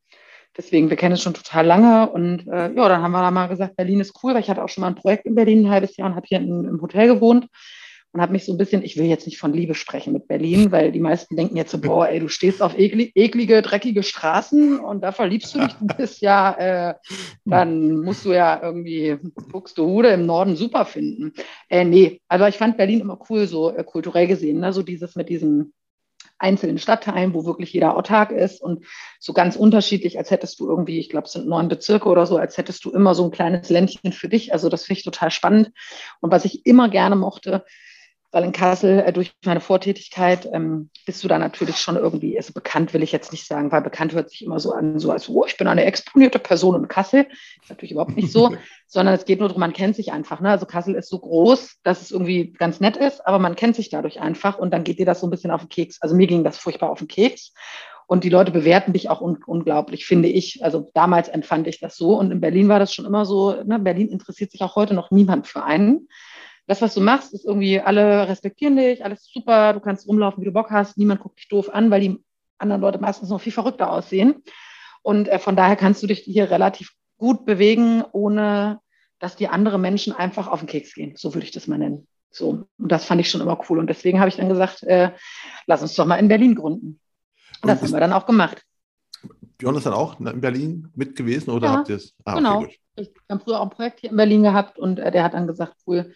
Deswegen, 0.56 0.88
wir 0.88 0.96
kennen 0.96 1.14
es 1.14 1.22
schon 1.22 1.34
total 1.34 1.66
lange 1.66 2.10
und 2.10 2.48
äh, 2.48 2.72
ja, 2.72 2.88
dann 2.88 3.02
haben 3.02 3.12
wir 3.12 3.20
da 3.20 3.30
mal 3.30 3.48
gesagt, 3.48 3.76
Berlin 3.76 4.00
ist 4.00 4.18
cool, 4.22 4.34
weil 4.34 4.40
ich 4.40 4.50
hatte 4.50 4.64
auch 4.64 4.68
schon 4.68 4.82
mal 4.82 4.88
ein 4.88 4.94
Projekt 4.94 5.26
in 5.26 5.34
Berlin 5.34 5.66
ein 5.66 5.70
halbes 5.70 5.96
Jahr 5.96 6.08
und 6.08 6.16
habe 6.16 6.26
hier 6.26 6.38
in, 6.38 6.64
im 6.64 6.80
Hotel 6.80 7.06
gewohnt 7.06 7.46
und 8.12 8.20
habe 8.20 8.32
mich 8.32 8.44
so 8.44 8.52
ein 8.52 8.58
bisschen, 8.58 8.82
ich 8.82 8.96
will 8.96 9.06
jetzt 9.06 9.26
nicht 9.26 9.38
von 9.38 9.52
Liebe 9.52 9.74
sprechen 9.74 10.12
mit 10.12 10.26
Berlin, 10.26 10.72
weil 10.72 10.90
die 10.90 11.00
meisten 11.00 11.36
denken 11.36 11.56
jetzt 11.56 11.70
so, 11.70 11.80
boah, 11.80 12.08
ey, 12.08 12.18
du 12.18 12.28
stehst 12.28 12.60
auf 12.60 12.76
eklig, 12.76 13.12
eklige, 13.14 13.62
dreckige 13.62 14.02
Straßen 14.02 14.80
und 14.80 15.02
da 15.02 15.12
verliebst 15.12 15.54
du 15.54 15.60
dich, 15.60 15.72
du 15.74 15.86
bist 15.86 16.20
ja, 16.20 16.52
äh, 16.90 16.94
dann 17.44 18.00
musst 18.00 18.24
du 18.24 18.32
ja 18.32 18.60
irgendwie 18.62 19.16
Buxtehude 19.52 20.08
im 20.08 20.26
Norden 20.26 20.56
super 20.56 20.86
finden. 20.86 21.32
Äh, 21.68 21.84
nee, 21.84 22.20
aber 22.28 22.48
ich 22.48 22.56
fand 22.56 22.76
Berlin 22.76 23.00
immer 23.00 23.20
cool, 23.30 23.46
so 23.46 23.70
äh, 23.70 23.84
kulturell 23.84 24.26
gesehen, 24.26 24.58
ne? 24.58 24.72
so 24.72 24.82
dieses 24.82 25.14
mit 25.14 25.28
diesen 25.28 25.72
einzelnen 26.40 26.78
Stadtteilen, 26.78 27.34
wo 27.34 27.44
wirklich 27.44 27.72
jeder 27.72 27.96
autark 27.96 28.32
ist 28.32 28.62
und 28.62 28.84
so 29.20 29.32
ganz 29.32 29.56
unterschiedlich, 29.56 30.18
als 30.18 30.30
hättest 30.30 30.58
du 30.58 30.68
irgendwie, 30.68 30.98
ich 30.98 31.10
glaube, 31.10 31.26
es 31.26 31.32
sind 31.32 31.46
neun 31.46 31.68
Bezirke 31.68 32.08
oder 32.08 32.26
so, 32.26 32.38
als 32.38 32.56
hättest 32.56 32.84
du 32.84 32.90
immer 32.90 33.14
so 33.14 33.24
ein 33.24 33.30
kleines 33.30 33.68
Ländchen 33.68 34.12
für 34.12 34.28
dich. 34.28 34.52
Also 34.52 34.68
das 34.68 34.84
finde 34.84 34.98
ich 34.98 35.04
total 35.04 35.30
spannend. 35.30 35.70
Und 36.20 36.32
was 36.32 36.46
ich 36.46 36.64
immer 36.66 36.88
gerne 36.88 37.14
mochte, 37.14 37.64
weil 38.32 38.44
in 38.44 38.52
Kassel 38.52 39.00
äh, 39.00 39.12
durch 39.12 39.32
meine 39.44 39.60
Vortätigkeit 39.60 40.48
ähm, 40.52 40.90
bist 41.04 41.24
du 41.24 41.28
da 41.28 41.38
natürlich 41.38 41.76
schon 41.78 41.96
irgendwie, 41.96 42.36
also 42.36 42.52
bekannt 42.52 42.94
will 42.94 43.02
ich 43.02 43.12
jetzt 43.12 43.32
nicht 43.32 43.46
sagen, 43.46 43.72
weil 43.72 43.82
bekannt 43.82 44.12
hört 44.12 44.30
sich 44.30 44.44
immer 44.44 44.60
so 44.60 44.72
an, 44.72 44.98
so 44.98 45.10
als, 45.10 45.28
oh, 45.28 45.44
ich 45.46 45.56
bin 45.56 45.66
eine 45.66 45.84
exponierte 45.84 46.38
Person 46.38 46.76
in 46.76 46.88
Kassel. 46.88 47.26
Ist 47.60 47.70
natürlich 47.70 47.92
überhaupt 47.92 48.16
nicht 48.16 48.30
so, 48.30 48.54
sondern 48.86 49.14
es 49.14 49.24
geht 49.24 49.40
nur 49.40 49.48
darum, 49.48 49.60
man 49.60 49.72
kennt 49.72 49.96
sich 49.96 50.12
einfach. 50.12 50.40
Ne? 50.40 50.50
Also 50.50 50.66
Kassel 50.66 50.94
ist 50.94 51.08
so 51.08 51.18
groß, 51.18 51.78
dass 51.82 52.02
es 52.02 52.10
irgendwie 52.10 52.52
ganz 52.52 52.80
nett 52.80 52.96
ist, 52.96 53.26
aber 53.26 53.38
man 53.38 53.56
kennt 53.56 53.76
sich 53.76 53.90
dadurch 53.90 54.20
einfach 54.20 54.58
und 54.58 54.72
dann 54.72 54.84
geht 54.84 54.98
dir 54.98 55.06
das 55.06 55.20
so 55.20 55.26
ein 55.26 55.30
bisschen 55.30 55.50
auf 55.50 55.62
den 55.62 55.68
Keks. 55.68 56.00
Also 56.00 56.14
mir 56.14 56.26
ging 56.26 56.44
das 56.44 56.58
furchtbar 56.58 56.90
auf 56.90 56.98
den 56.98 57.08
Keks. 57.08 57.52
Und 58.06 58.24
die 58.24 58.28
Leute 58.28 58.50
bewerten 58.50 58.92
dich 58.92 59.08
auch 59.08 59.20
un 59.20 59.38
unglaublich, 59.46 60.04
finde 60.04 60.26
ich. 60.26 60.64
Also 60.64 60.90
damals 60.94 61.28
empfand 61.28 61.68
ich 61.68 61.78
das 61.78 61.96
so. 61.96 62.18
Und 62.18 62.32
in 62.32 62.40
Berlin 62.40 62.68
war 62.68 62.80
das 62.80 62.92
schon 62.92 63.04
immer 63.04 63.24
so, 63.24 63.62
ne? 63.62 63.78
Berlin 63.78 64.08
interessiert 64.08 64.50
sich 64.50 64.62
auch 64.62 64.74
heute 64.74 64.94
noch 64.94 65.12
niemand 65.12 65.46
für 65.46 65.62
einen 65.62 66.08
das, 66.70 66.80
was 66.80 66.94
du 66.94 67.00
machst, 67.00 67.34
ist 67.34 67.44
irgendwie, 67.44 67.80
alle 67.80 68.28
respektieren 68.28 68.76
dich, 68.76 69.04
alles 69.04 69.24
super, 69.24 69.72
du 69.72 69.80
kannst 69.80 70.06
rumlaufen, 70.06 70.40
wie 70.40 70.44
du 70.44 70.52
Bock 70.52 70.70
hast, 70.70 70.96
niemand 70.96 71.20
guckt 71.20 71.40
dich 71.40 71.48
doof 71.48 71.68
an, 71.68 71.90
weil 71.90 72.00
die 72.00 72.24
anderen 72.58 72.80
Leute 72.80 73.00
meistens 73.00 73.28
noch 73.28 73.40
viel 73.40 73.52
verrückter 73.52 73.90
aussehen. 73.90 74.44
Und 75.02 75.26
äh, 75.26 75.40
von 75.40 75.56
daher 75.56 75.74
kannst 75.74 76.00
du 76.00 76.06
dich 76.06 76.20
hier 76.20 76.48
relativ 76.48 76.92
gut 77.18 77.44
bewegen, 77.44 78.04
ohne 78.12 78.78
dass 79.18 79.34
die 79.34 79.48
anderen 79.48 79.80
Menschen 79.80 80.12
einfach 80.12 80.46
auf 80.46 80.60
den 80.60 80.68
Keks 80.68 80.94
gehen. 80.94 81.14
So 81.16 81.34
würde 81.34 81.44
ich 81.44 81.50
das 81.50 81.66
mal 81.66 81.76
nennen. 81.76 82.06
So, 82.30 82.68
und 82.78 82.92
das 82.92 83.04
fand 83.04 83.20
ich 83.20 83.28
schon 83.28 83.40
immer 83.40 83.60
cool. 83.68 83.80
Und 83.80 83.88
deswegen 83.88 84.20
habe 84.20 84.28
ich 84.28 84.36
dann 84.36 84.48
gesagt, 84.48 84.84
äh, 84.84 85.10
lass 85.66 85.82
uns 85.82 85.96
doch 85.96 86.06
mal 86.06 86.20
in 86.20 86.28
Berlin 86.28 86.54
gründen. 86.54 87.00
Und 87.62 87.68
das 87.68 87.82
haben 87.82 87.90
wir 87.90 87.98
dann 87.98 88.12
auch 88.12 88.26
gemacht. 88.26 88.62
Björn 89.58 89.74
ist 89.74 89.86
dann 89.86 89.92
auch 89.92 90.20
in 90.20 90.40
Berlin 90.40 90.88
mit 90.94 91.16
gewesen 91.16 91.50
oder 91.50 91.66
ja, 91.66 91.72
habt 91.72 91.88
ihr 91.88 91.96
es? 91.96 92.14
Ah, 92.24 92.36
genau. 92.36 92.60
Okay, 92.60 92.78
ich 92.94 93.10
habe 93.28 93.42
früher 93.42 93.58
auch 93.58 93.64
ein 93.64 93.70
Projekt 93.70 94.00
hier 94.00 94.10
in 94.10 94.16
Berlin 94.16 94.44
gehabt 94.44 94.78
und 94.78 95.00
äh, 95.00 95.10
der 95.10 95.24
hat 95.24 95.34
dann 95.34 95.48
gesagt, 95.48 95.74
cool, 95.88 96.14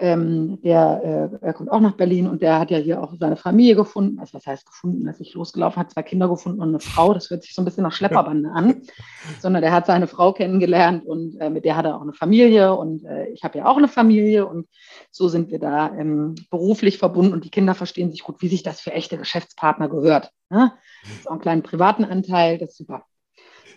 ähm, 0.00 0.60
der 0.62 1.30
äh, 1.42 1.46
er 1.46 1.52
kommt 1.52 1.70
auch 1.70 1.80
nach 1.80 1.96
Berlin 1.96 2.26
und 2.26 2.42
der 2.42 2.58
hat 2.58 2.70
ja 2.70 2.78
hier 2.78 3.02
auch 3.02 3.14
seine 3.18 3.36
Familie 3.36 3.76
gefunden. 3.76 4.18
Also 4.18 4.34
was 4.34 4.46
heißt 4.46 4.66
gefunden, 4.66 5.06
als 5.06 5.20
ich 5.20 5.34
losgelaufen 5.34 5.80
hat, 5.80 5.90
zwei 5.90 6.02
Kinder 6.02 6.28
gefunden 6.28 6.60
und 6.60 6.70
eine 6.70 6.80
Frau. 6.80 7.14
Das 7.14 7.30
hört 7.30 7.42
sich 7.42 7.54
so 7.54 7.62
ein 7.62 7.64
bisschen 7.64 7.82
nach 7.82 7.92
Schlepperbande 7.92 8.50
an, 8.50 8.82
sondern 9.40 9.62
der 9.62 9.72
hat 9.72 9.86
seine 9.86 10.06
Frau 10.06 10.32
kennengelernt 10.32 11.06
und 11.06 11.40
äh, 11.40 11.50
mit 11.50 11.64
der 11.64 11.76
hat 11.76 11.84
er 11.84 11.96
auch 11.96 12.02
eine 12.02 12.12
Familie 12.12 12.74
und 12.74 13.04
äh, 13.04 13.28
ich 13.28 13.44
habe 13.44 13.58
ja 13.58 13.66
auch 13.66 13.76
eine 13.76 13.88
Familie 13.88 14.46
und 14.46 14.66
so 15.10 15.28
sind 15.28 15.50
wir 15.50 15.58
da 15.58 15.94
ähm, 15.94 16.34
beruflich 16.50 16.98
verbunden 16.98 17.32
und 17.32 17.44
die 17.44 17.50
Kinder 17.50 17.74
verstehen 17.74 18.10
sich 18.10 18.22
gut, 18.22 18.40
wie 18.40 18.48
sich 18.48 18.62
das 18.62 18.80
für 18.80 18.92
echte 18.92 19.18
Geschäftspartner 19.18 19.88
gehört. 19.88 20.32
Ne? 20.48 20.72
Das 21.02 21.12
ist 21.12 21.26
auch 21.26 21.32
einen 21.32 21.40
kleinen 21.40 21.62
privaten 21.62 22.04
Anteil, 22.04 22.58
das 22.58 22.70
ist 22.70 22.78
super. 22.78 23.04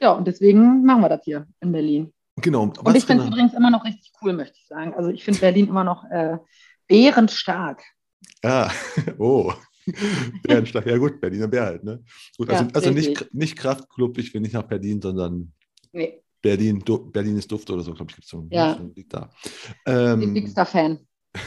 Ja, 0.01 0.11
und 0.11 0.27
deswegen 0.27 0.83
machen 0.83 1.01
wir 1.01 1.09
das 1.09 1.23
hier 1.23 1.47
in 1.59 1.71
Berlin. 1.71 2.13
Genau. 2.37 2.63
Und 2.63 2.95
ich 2.95 3.05
finde 3.05 3.23
es 3.23 3.29
übrigens 3.29 3.53
immer 3.53 3.69
noch 3.69 3.85
richtig 3.85 4.11
cool, 4.21 4.33
möchte 4.33 4.57
ich 4.57 4.67
sagen. 4.67 4.93
Also 4.95 5.09
ich 5.09 5.23
finde 5.23 5.39
Berlin 5.39 5.67
immer 5.67 5.83
noch 5.83 6.03
äh, 6.09 6.37
bärenstark. 6.87 7.83
Ah, 8.43 8.71
oh. 9.17 9.53
Bärenstark, 10.43 10.85
ja 10.85 10.97
gut, 10.97 11.19
Berliner 11.19 11.47
Bär 11.47 11.65
halt, 11.65 11.83
ne? 11.83 12.01
Gut, 12.37 12.49
also, 12.49 12.63
ja, 12.63 12.69
also 12.73 12.91
nicht, 12.91 13.33
nicht 13.33 13.57
Kraftclub, 13.57 14.17
ich 14.17 14.33
will 14.33 14.41
nicht 14.41 14.53
nach 14.53 14.63
Berlin, 14.63 15.01
sondern 15.01 15.51
nee. 15.91 16.21
Berlin, 16.41 16.79
du, 16.79 17.09
Berlin 17.09 17.37
ist 17.37 17.51
Duft 17.51 17.69
oder 17.69 17.83
so, 17.83 17.93
glaube 17.93 18.11
ich, 18.11 18.15
gibt 18.15 18.25
es 18.25 18.29
so. 18.29 18.47
Ja. 18.49 18.77
So 18.77 18.91
liegt 18.95 19.13
da. 19.13 19.29
Ähm, 19.85 20.33
Dickster 20.33 20.65
Fan. 20.65 20.99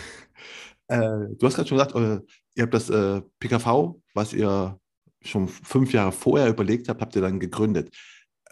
Äh, 0.89 1.35
du 1.37 1.45
hast 1.45 1.57
gerade 1.57 1.69
schon 1.69 1.79
gesagt, 1.79 1.97
äh, 1.97 2.21
ihr 2.55 2.63
habt 2.63 2.73
das 2.73 2.89
äh, 2.91 3.21
PKV, 3.41 3.97
was 4.15 4.33
ihr 4.33 4.79
schon 5.21 5.49
fünf 5.49 5.93
Jahre 5.93 6.13
vorher 6.13 6.49
überlegt 6.49 6.89
habt, 6.89 7.01
habt 7.01 7.17
ihr 7.17 7.23
dann 7.23 7.41
gegründet. 7.41 7.93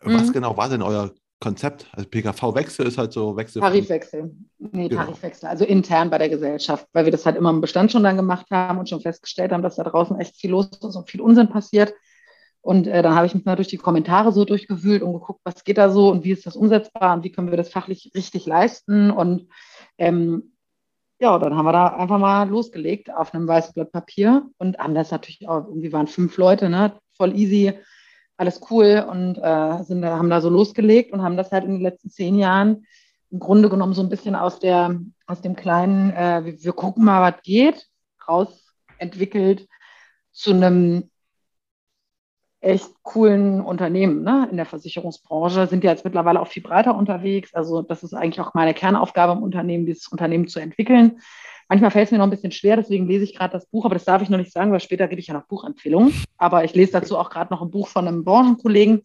Mhm. 0.02 0.14
Was 0.14 0.32
genau 0.32 0.56
war 0.56 0.68
denn 0.68 0.82
euer 0.82 1.14
Konzept? 1.40 1.86
Also 1.92 2.08
PKV-Wechsel 2.08 2.86
ist 2.86 2.98
halt 2.98 3.12
so 3.12 3.36
Wechsel. 3.36 3.60
Tarifwechsel. 3.60 4.34
Nee, 4.58 4.88
genau. 4.88 5.02
Tarifwechsel. 5.02 5.48
Also 5.48 5.64
intern 5.64 6.10
bei 6.10 6.18
der 6.18 6.28
Gesellschaft, 6.28 6.86
weil 6.92 7.04
wir 7.04 7.12
das 7.12 7.26
halt 7.26 7.36
immer 7.36 7.50
im 7.50 7.60
Bestand 7.60 7.92
schon 7.92 8.02
dann 8.02 8.16
gemacht 8.16 8.46
haben 8.50 8.78
und 8.78 8.88
schon 8.88 9.00
festgestellt 9.00 9.52
haben, 9.52 9.62
dass 9.62 9.76
da 9.76 9.84
draußen 9.84 10.18
echt 10.18 10.36
viel 10.36 10.50
los 10.50 10.68
ist 10.68 10.96
und 10.96 11.10
viel 11.10 11.20
Unsinn 11.20 11.48
passiert. 11.48 11.94
Und 12.60 12.86
äh, 12.86 13.02
dann 13.02 13.14
habe 13.14 13.26
ich 13.26 13.34
mich 13.34 13.44
mal 13.44 13.56
durch 13.56 13.68
die 13.68 13.76
Kommentare 13.76 14.32
so 14.32 14.46
durchgewühlt 14.46 15.02
und 15.02 15.12
geguckt, 15.12 15.40
was 15.44 15.64
geht 15.64 15.76
da 15.76 15.90
so 15.90 16.10
und 16.10 16.24
wie 16.24 16.32
ist 16.32 16.46
das 16.46 16.56
umsetzbar 16.56 17.14
und 17.14 17.22
wie 17.22 17.30
können 17.30 17.50
wir 17.50 17.58
das 17.58 17.68
fachlich 17.68 18.12
richtig 18.14 18.46
leisten. 18.46 19.10
Und 19.10 19.48
ähm, 19.98 20.54
ja, 21.20 21.38
dann 21.38 21.56
haben 21.56 21.66
wir 21.66 21.72
da 21.72 21.88
einfach 21.88 22.18
mal 22.18 22.48
losgelegt 22.48 23.12
auf 23.12 23.34
einem 23.34 23.46
weißen 23.46 23.74
Blatt 23.74 23.92
Papier 23.92 24.46
und 24.56 24.78
haben 24.78 24.94
das 24.94 25.10
natürlich 25.10 25.46
auch, 25.46 25.66
irgendwie 25.66 25.92
waren 25.92 26.06
fünf 26.06 26.38
Leute, 26.38 26.70
ne? 26.70 26.94
voll 27.16 27.36
easy 27.36 27.74
alles 28.36 28.60
cool 28.70 29.04
und 29.08 29.38
äh, 29.38 29.82
sind, 29.84 30.04
haben 30.04 30.30
da 30.30 30.40
so 30.40 30.48
losgelegt 30.48 31.12
und 31.12 31.22
haben 31.22 31.36
das 31.36 31.52
halt 31.52 31.64
in 31.64 31.72
den 31.72 31.82
letzten 31.82 32.10
zehn 32.10 32.38
Jahren 32.38 32.86
im 33.30 33.40
Grunde 33.40 33.68
genommen 33.68 33.94
so 33.94 34.02
ein 34.02 34.08
bisschen 34.08 34.36
aus, 34.36 34.60
der, 34.60 35.00
aus 35.26 35.40
dem 35.40 35.56
kleinen, 35.56 36.10
äh, 36.12 36.44
wir, 36.44 36.62
wir 36.62 36.72
gucken 36.72 37.04
mal, 37.04 37.32
was 37.32 37.42
geht, 37.42 37.88
rausentwickelt 38.28 39.68
zu 40.32 40.52
einem 40.52 41.10
echt 42.60 42.90
coolen 43.02 43.60
Unternehmen 43.60 44.22
ne? 44.22 44.48
in 44.50 44.56
der 44.56 44.66
Versicherungsbranche, 44.66 45.66
sind 45.66 45.84
ja 45.84 45.90
jetzt 45.90 46.04
mittlerweile 46.04 46.40
auch 46.40 46.48
viel 46.48 46.62
breiter 46.62 46.96
unterwegs. 46.96 47.54
Also 47.54 47.82
das 47.82 48.02
ist 48.02 48.14
eigentlich 48.14 48.40
auch 48.40 48.54
meine 48.54 48.72
Kernaufgabe 48.72 49.32
im 49.32 49.42
Unternehmen, 49.42 49.84
dieses 49.84 50.08
Unternehmen 50.08 50.48
zu 50.48 50.60
entwickeln. 50.60 51.20
Manchmal 51.68 51.90
fällt 51.90 52.06
es 52.06 52.12
mir 52.12 52.18
noch 52.18 52.26
ein 52.26 52.30
bisschen 52.30 52.52
schwer, 52.52 52.76
deswegen 52.76 53.06
lese 53.06 53.24
ich 53.24 53.34
gerade 53.34 53.52
das 53.52 53.66
Buch, 53.66 53.84
aber 53.84 53.94
das 53.94 54.04
darf 54.04 54.22
ich 54.22 54.28
noch 54.28 54.38
nicht 54.38 54.52
sagen, 54.52 54.72
weil 54.72 54.80
später 54.80 55.08
gebe 55.08 55.20
ich 55.20 55.28
ja 55.28 55.34
noch 55.34 55.46
Buchempfehlungen. 55.46 56.14
Aber 56.36 56.64
ich 56.64 56.74
lese 56.74 56.92
dazu 56.92 57.18
auch 57.18 57.30
gerade 57.30 57.52
noch 57.52 57.62
ein 57.62 57.70
Buch 57.70 57.88
von 57.88 58.06
einem 58.06 58.24
Branchenkollegen, 58.24 59.02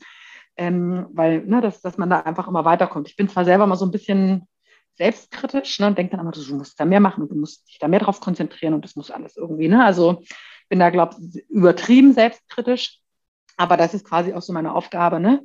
ähm, 0.57 1.07
weil, 1.13 1.45
ne, 1.45 1.61
dass, 1.61 1.81
dass 1.81 1.97
man 1.97 2.09
da 2.09 2.19
einfach 2.19 2.47
immer 2.47 2.65
weiterkommt. 2.65 3.07
Ich 3.07 3.15
bin 3.15 3.29
zwar 3.29 3.45
selber 3.45 3.65
mal 3.65 3.77
so 3.77 3.85
ein 3.85 3.91
bisschen 3.91 4.47
selbstkritisch 4.95 5.79
ne, 5.79 5.87
und 5.87 5.97
denke 5.97 6.11
dann 6.11 6.19
immer, 6.19 6.31
du 6.31 6.55
musst 6.55 6.79
da 6.79 6.85
mehr 6.85 6.99
machen 6.99 7.23
und 7.23 7.31
du 7.31 7.35
musst 7.35 7.67
dich 7.69 7.79
da 7.79 7.87
mehr 7.87 8.01
drauf 8.01 8.19
konzentrieren 8.19 8.73
und 8.73 8.83
das 8.83 8.95
muss 8.95 9.09
alles 9.09 9.37
irgendwie. 9.37 9.69
Ne? 9.69 9.83
Also 9.83 10.21
bin 10.67 10.79
da, 10.79 10.89
glaube 10.89 11.15
ich, 11.19 11.49
übertrieben 11.49 12.13
selbstkritisch, 12.13 12.99
aber 13.57 13.77
das 13.77 13.93
ist 13.93 14.05
quasi 14.05 14.33
auch 14.33 14.41
so 14.41 14.53
meine 14.53 14.73
Aufgabe, 14.73 15.19
ne? 15.19 15.41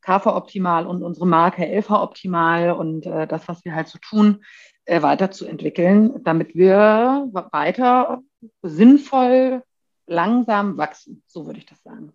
KV 0.00 0.26
optimal 0.26 0.86
und 0.86 1.02
unsere 1.02 1.26
Marke 1.26 1.66
LV 1.66 1.90
optimal 1.90 2.70
und 2.70 3.04
äh, 3.04 3.26
das, 3.26 3.48
was 3.48 3.64
wir 3.64 3.74
halt 3.74 3.88
so 3.88 3.98
tun, 3.98 4.44
weiterzuentwickeln, 4.88 6.22
damit 6.24 6.54
wir 6.54 7.28
weiter 7.52 8.22
sinnvoll 8.62 9.62
langsam 10.06 10.78
wachsen. 10.78 11.22
So 11.26 11.46
würde 11.46 11.58
ich 11.58 11.66
das 11.66 11.82
sagen. 11.82 12.12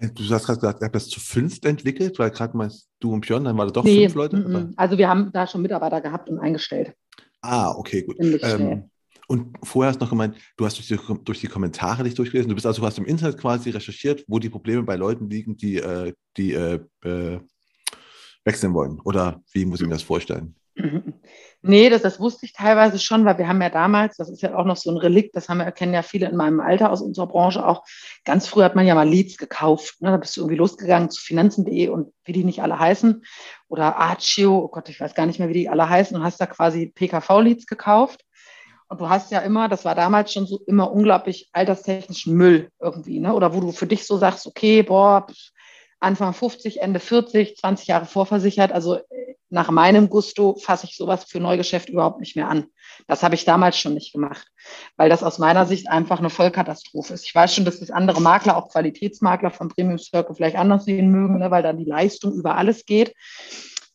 Äh, 0.00 0.08
du 0.08 0.22
hast 0.30 0.46
gerade 0.46 0.60
gesagt, 0.60 0.82
ihr 0.82 0.86
habt 0.86 0.94
das 0.94 1.08
zu 1.08 1.20
fünft 1.20 1.64
entwickelt, 1.64 2.18
weil 2.18 2.30
gerade 2.30 2.56
meinst 2.56 2.88
du 3.00 3.12
und 3.12 3.20
Björn, 3.22 3.44
dann 3.44 3.56
waren 3.56 3.68
da 3.68 3.72
doch 3.72 3.84
nee, 3.84 4.04
fünf 4.04 4.14
Leute? 4.14 4.36
M 4.36 4.44
-m. 4.44 4.72
Also 4.76 4.98
wir 4.98 5.08
haben 5.08 5.30
da 5.32 5.46
schon 5.46 5.62
Mitarbeiter 5.62 6.00
gehabt 6.00 6.28
und 6.28 6.38
eingestellt. 6.38 6.94
Ah, 7.40 7.70
okay, 7.70 8.02
gut. 8.02 8.16
Ähm, 8.20 8.90
und 9.28 9.58
vorher 9.62 9.90
hast 9.90 10.00
du 10.00 10.04
noch 10.04 10.10
gemeint, 10.10 10.36
du 10.56 10.64
hast 10.64 10.78
durch 10.78 10.88
die, 10.88 11.24
durch 11.24 11.40
die, 11.40 11.48
Kommentare 11.48 12.02
dich 12.02 12.14
durchgelesen. 12.14 12.48
Du 12.48 12.54
bist 12.54 12.66
also, 12.66 12.84
hast 12.84 12.98
im 12.98 13.04
Internet 13.04 13.38
quasi 13.38 13.70
recherchiert, 13.70 14.24
wo 14.26 14.38
die 14.38 14.48
Probleme 14.48 14.82
bei 14.82 14.96
Leuten 14.96 15.28
liegen, 15.28 15.56
die, 15.56 15.76
äh, 15.76 16.14
die 16.36 16.54
äh, 16.54 16.80
äh, 17.04 17.38
wechseln 18.44 18.72
wollen. 18.72 19.00
Oder 19.04 19.42
wie 19.52 19.66
muss 19.66 19.80
ich 19.80 19.86
mir 19.86 19.92
das 19.92 20.02
vorstellen? 20.02 20.54
Nee, 21.60 21.90
das, 21.90 22.02
das 22.02 22.20
wusste 22.20 22.46
ich 22.46 22.52
teilweise 22.52 23.00
schon, 23.00 23.24
weil 23.24 23.36
wir 23.36 23.48
haben 23.48 23.60
ja 23.60 23.68
damals, 23.68 24.16
das 24.16 24.30
ist 24.30 24.42
ja 24.42 24.56
auch 24.56 24.64
noch 24.64 24.76
so 24.76 24.90
ein 24.92 24.96
Relikt, 24.96 25.34
das 25.34 25.48
haben 25.48 25.58
wir, 25.58 25.72
kennen 25.72 25.92
ja 25.92 26.02
viele 26.02 26.28
in 26.28 26.36
meinem 26.36 26.60
Alter 26.60 26.92
aus 26.92 27.00
unserer 27.00 27.26
Branche 27.26 27.66
auch. 27.66 27.82
Ganz 28.24 28.46
früh 28.46 28.62
hat 28.62 28.76
man 28.76 28.86
ja 28.86 28.94
mal 28.94 29.08
Leads 29.08 29.38
gekauft. 29.38 30.00
Ne? 30.00 30.12
Da 30.12 30.18
bist 30.18 30.36
du 30.36 30.42
irgendwie 30.42 30.56
losgegangen 30.56 31.10
zu 31.10 31.20
finanzen.de 31.20 31.88
und 31.88 32.12
wie 32.24 32.32
die 32.32 32.44
nicht 32.44 32.62
alle 32.62 32.78
heißen. 32.78 33.24
Oder 33.66 33.96
Archio, 33.96 34.56
oh 34.56 34.68
Gott, 34.68 34.88
ich 34.88 35.00
weiß 35.00 35.16
gar 35.16 35.26
nicht 35.26 35.40
mehr, 35.40 35.48
wie 35.48 35.54
die 35.54 35.68
alle 35.68 35.88
heißen, 35.88 36.16
und 36.16 36.22
hast 36.22 36.40
da 36.40 36.46
quasi 36.46 36.92
PKV-Leads 36.94 37.66
gekauft. 37.66 38.24
Und 38.88 39.00
du 39.00 39.08
hast 39.08 39.32
ja 39.32 39.40
immer, 39.40 39.68
das 39.68 39.84
war 39.84 39.96
damals 39.96 40.32
schon 40.32 40.46
so 40.46 40.60
immer 40.66 40.92
unglaublich 40.92 41.50
alterstechnischen 41.52 42.34
Müll 42.34 42.70
irgendwie, 42.80 43.18
ne? 43.18 43.34
Oder 43.34 43.52
wo 43.52 43.60
du 43.60 43.72
für 43.72 43.86
dich 43.86 44.06
so 44.06 44.16
sagst, 44.16 44.46
okay, 44.46 44.82
boah, 44.82 45.26
Anfang 46.00 46.32
50, 46.32 46.80
Ende 46.80 47.00
40, 47.00 47.56
20 47.56 47.88
Jahre 47.88 48.06
vorversichert. 48.06 48.70
Also 48.72 49.00
nach 49.50 49.70
meinem 49.70 50.10
Gusto 50.10 50.56
fasse 50.56 50.86
ich 50.86 50.96
sowas 50.96 51.24
für 51.24 51.40
Neugeschäft 51.40 51.88
überhaupt 51.88 52.20
nicht 52.20 52.36
mehr 52.36 52.48
an. 52.48 52.66
Das 53.06 53.22
habe 53.22 53.34
ich 53.34 53.44
damals 53.44 53.78
schon 53.78 53.94
nicht 53.94 54.12
gemacht, 54.12 54.46
weil 54.96 55.08
das 55.08 55.22
aus 55.22 55.38
meiner 55.38 55.66
Sicht 55.66 55.88
einfach 55.88 56.18
eine 56.18 56.30
Vollkatastrophe 56.30 57.14
ist. 57.14 57.24
Ich 57.24 57.34
weiß 57.34 57.54
schon, 57.54 57.64
dass 57.64 57.80
das 57.80 57.90
andere 57.90 58.20
Makler, 58.20 58.56
auch 58.56 58.68
Qualitätsmakler 58.68 59.50
von 59.50 59.68
Premium 59.68 59.98
Circle 59.98 60.34
vielleicht 60.34 60.56
anders 60.56 60.84
sehen 60.84 61.10
mögen, 61.10 61.38
ne, 61.38 61.50
weil 61.50 61.62
dann 61.62 61.78
die 61.78 61.84
Leistung 61.84 62.34
über 62.34 62.56
alles 62.56 62.84
geht 62.84 63.14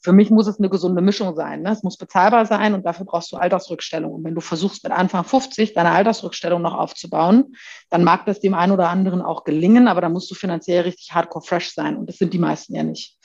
für 0.03 0.11
mich 0.11 0.29
muss 0.29 0.47
es 0.47 0.59
eine 0.59 0.69
gesunde 0.69 1.01
Mischung 1.01 1.33
sein. 1.33 1.61
Ne? 1.61 1.71
Es 1.71 1.81
muss 1.81 1.95
bezahlbar 1.95 2.45
sein 2.45 2.73
und 2.73 2.85
dafür 2.85 3.05
brauchst 3.05 3.31
du 3.31 3.37
Altersrückstellung. 3.37 4.11
Und 4.11 4.23
wenn 4.25 4.35
du 4.35 4.41
versuchst, 4.41 4.83
mit 4.83 4.91
Anfang 4.91 5.23
50 5.23 5.73
deine 5.73 5.91
Altersrückstellung 5.91 6.61
noch 6.61 6.73
aufzubauen, 6.73 7.55
dann 7.89 8.03
mag 8.03 8.25
das 8.25 8.41
dem 8.41 8.53
einen 8.53 8.73
oder 8.73 8.89
anderen 8.89 9.21
auch 9.21 9.45
gelingen, 9.45 9.87
aber 9.87 10.01
da 10.01 10.09
musst 10.09 10.29
du 10.29 10.35
finanziell 10.35 10.83
richtig 10.83 11.13
hardcore 11.13 11.45
fresh 11.45 11.73
sein. 11.73 11.95
Und 11.95 12.09
das 12.09 12.17
sind 12.17 12.33
die 12.33 12.39
meisten 12.39 12.75
ja 12.75 12.83
nicht. 12.83 13.17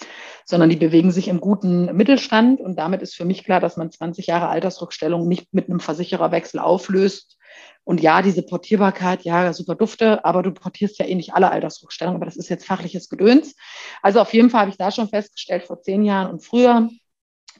Sondern 0.44 0.70
die 0.70 0.76
bewegen 0.76 1.10
sich 1.10 1.26
im 1.26 1.40
guten 1.40 1.96
Mittelstand. 1.96 2.60
Und 2.60 2.78
damit 2.78 3.02
ist 3.02 3.16
für 3.16 3.24
mich 3.24 3.42
klar, 3.42 3.58
dass 3.58 3.76
man 3.76 3.90
20 3.90 4.28
Jahre 4.28 4.48
Altersrückstellung 4.48 5.26
nicht 5.26 5.52
mit 5.52 5.68
einem 5.68 5.80
Versichererwechsel 5.80 6.60
auflöst, 6.60 7.37
und 7.84 8.02
ja, 8.02 8.20
diese 8.20 8.42
Portierbarkeit, 8.42 9.22
ja, 9.22 9.50
super 9.54 9.74
dufte, 9.74 10.22
aber 10.24 10.42
du 10.42 10.52
portierst 10.52 10.98
ja 10.98 11.06
eh 11.06 11.14
nicht 11.14 11.32
alle 11.32 11.50
Altersrückstellungen, 11.50 12.16
aber 12.16 12.26
das 12.26 12.36
ist 12.36 12.50
jetzt 12.50 12.66
fachliches 12.66 13.08
Gedöns. 13.08 13.56
Also 14.02 14.20
auf 14.20 14.34
jeden 14.34 14.50
Fall 14.50 14.60
habe 14.60 14.70
ich 14.70 14.76
da 14.76 14.90
schon 14.90 15.08
festgestellt, 15.08 15.64
vor 15.64 15.80
zehn 15.80 16.04
Jahren 16.04 16.30
und 16.30 16.44
früher, 16.44 16.90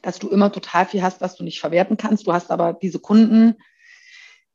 dass 0.03 0.19
du 0.19 0.29
immer 0.29 0.51
total 0.51 0.85
viel 0.85 1.01
hast, 1.01 1.19
was 1.19 1.35
du 1.35 1.43
nicht 1.43 1.59
verwerten 1.59 1.97
kannst. 1.97 2.27
Du 2.27 2.33
hast 2.33 2.51
aber 2.51 2.73
diese 2.73 2.99
Kunden, 2.99 3.55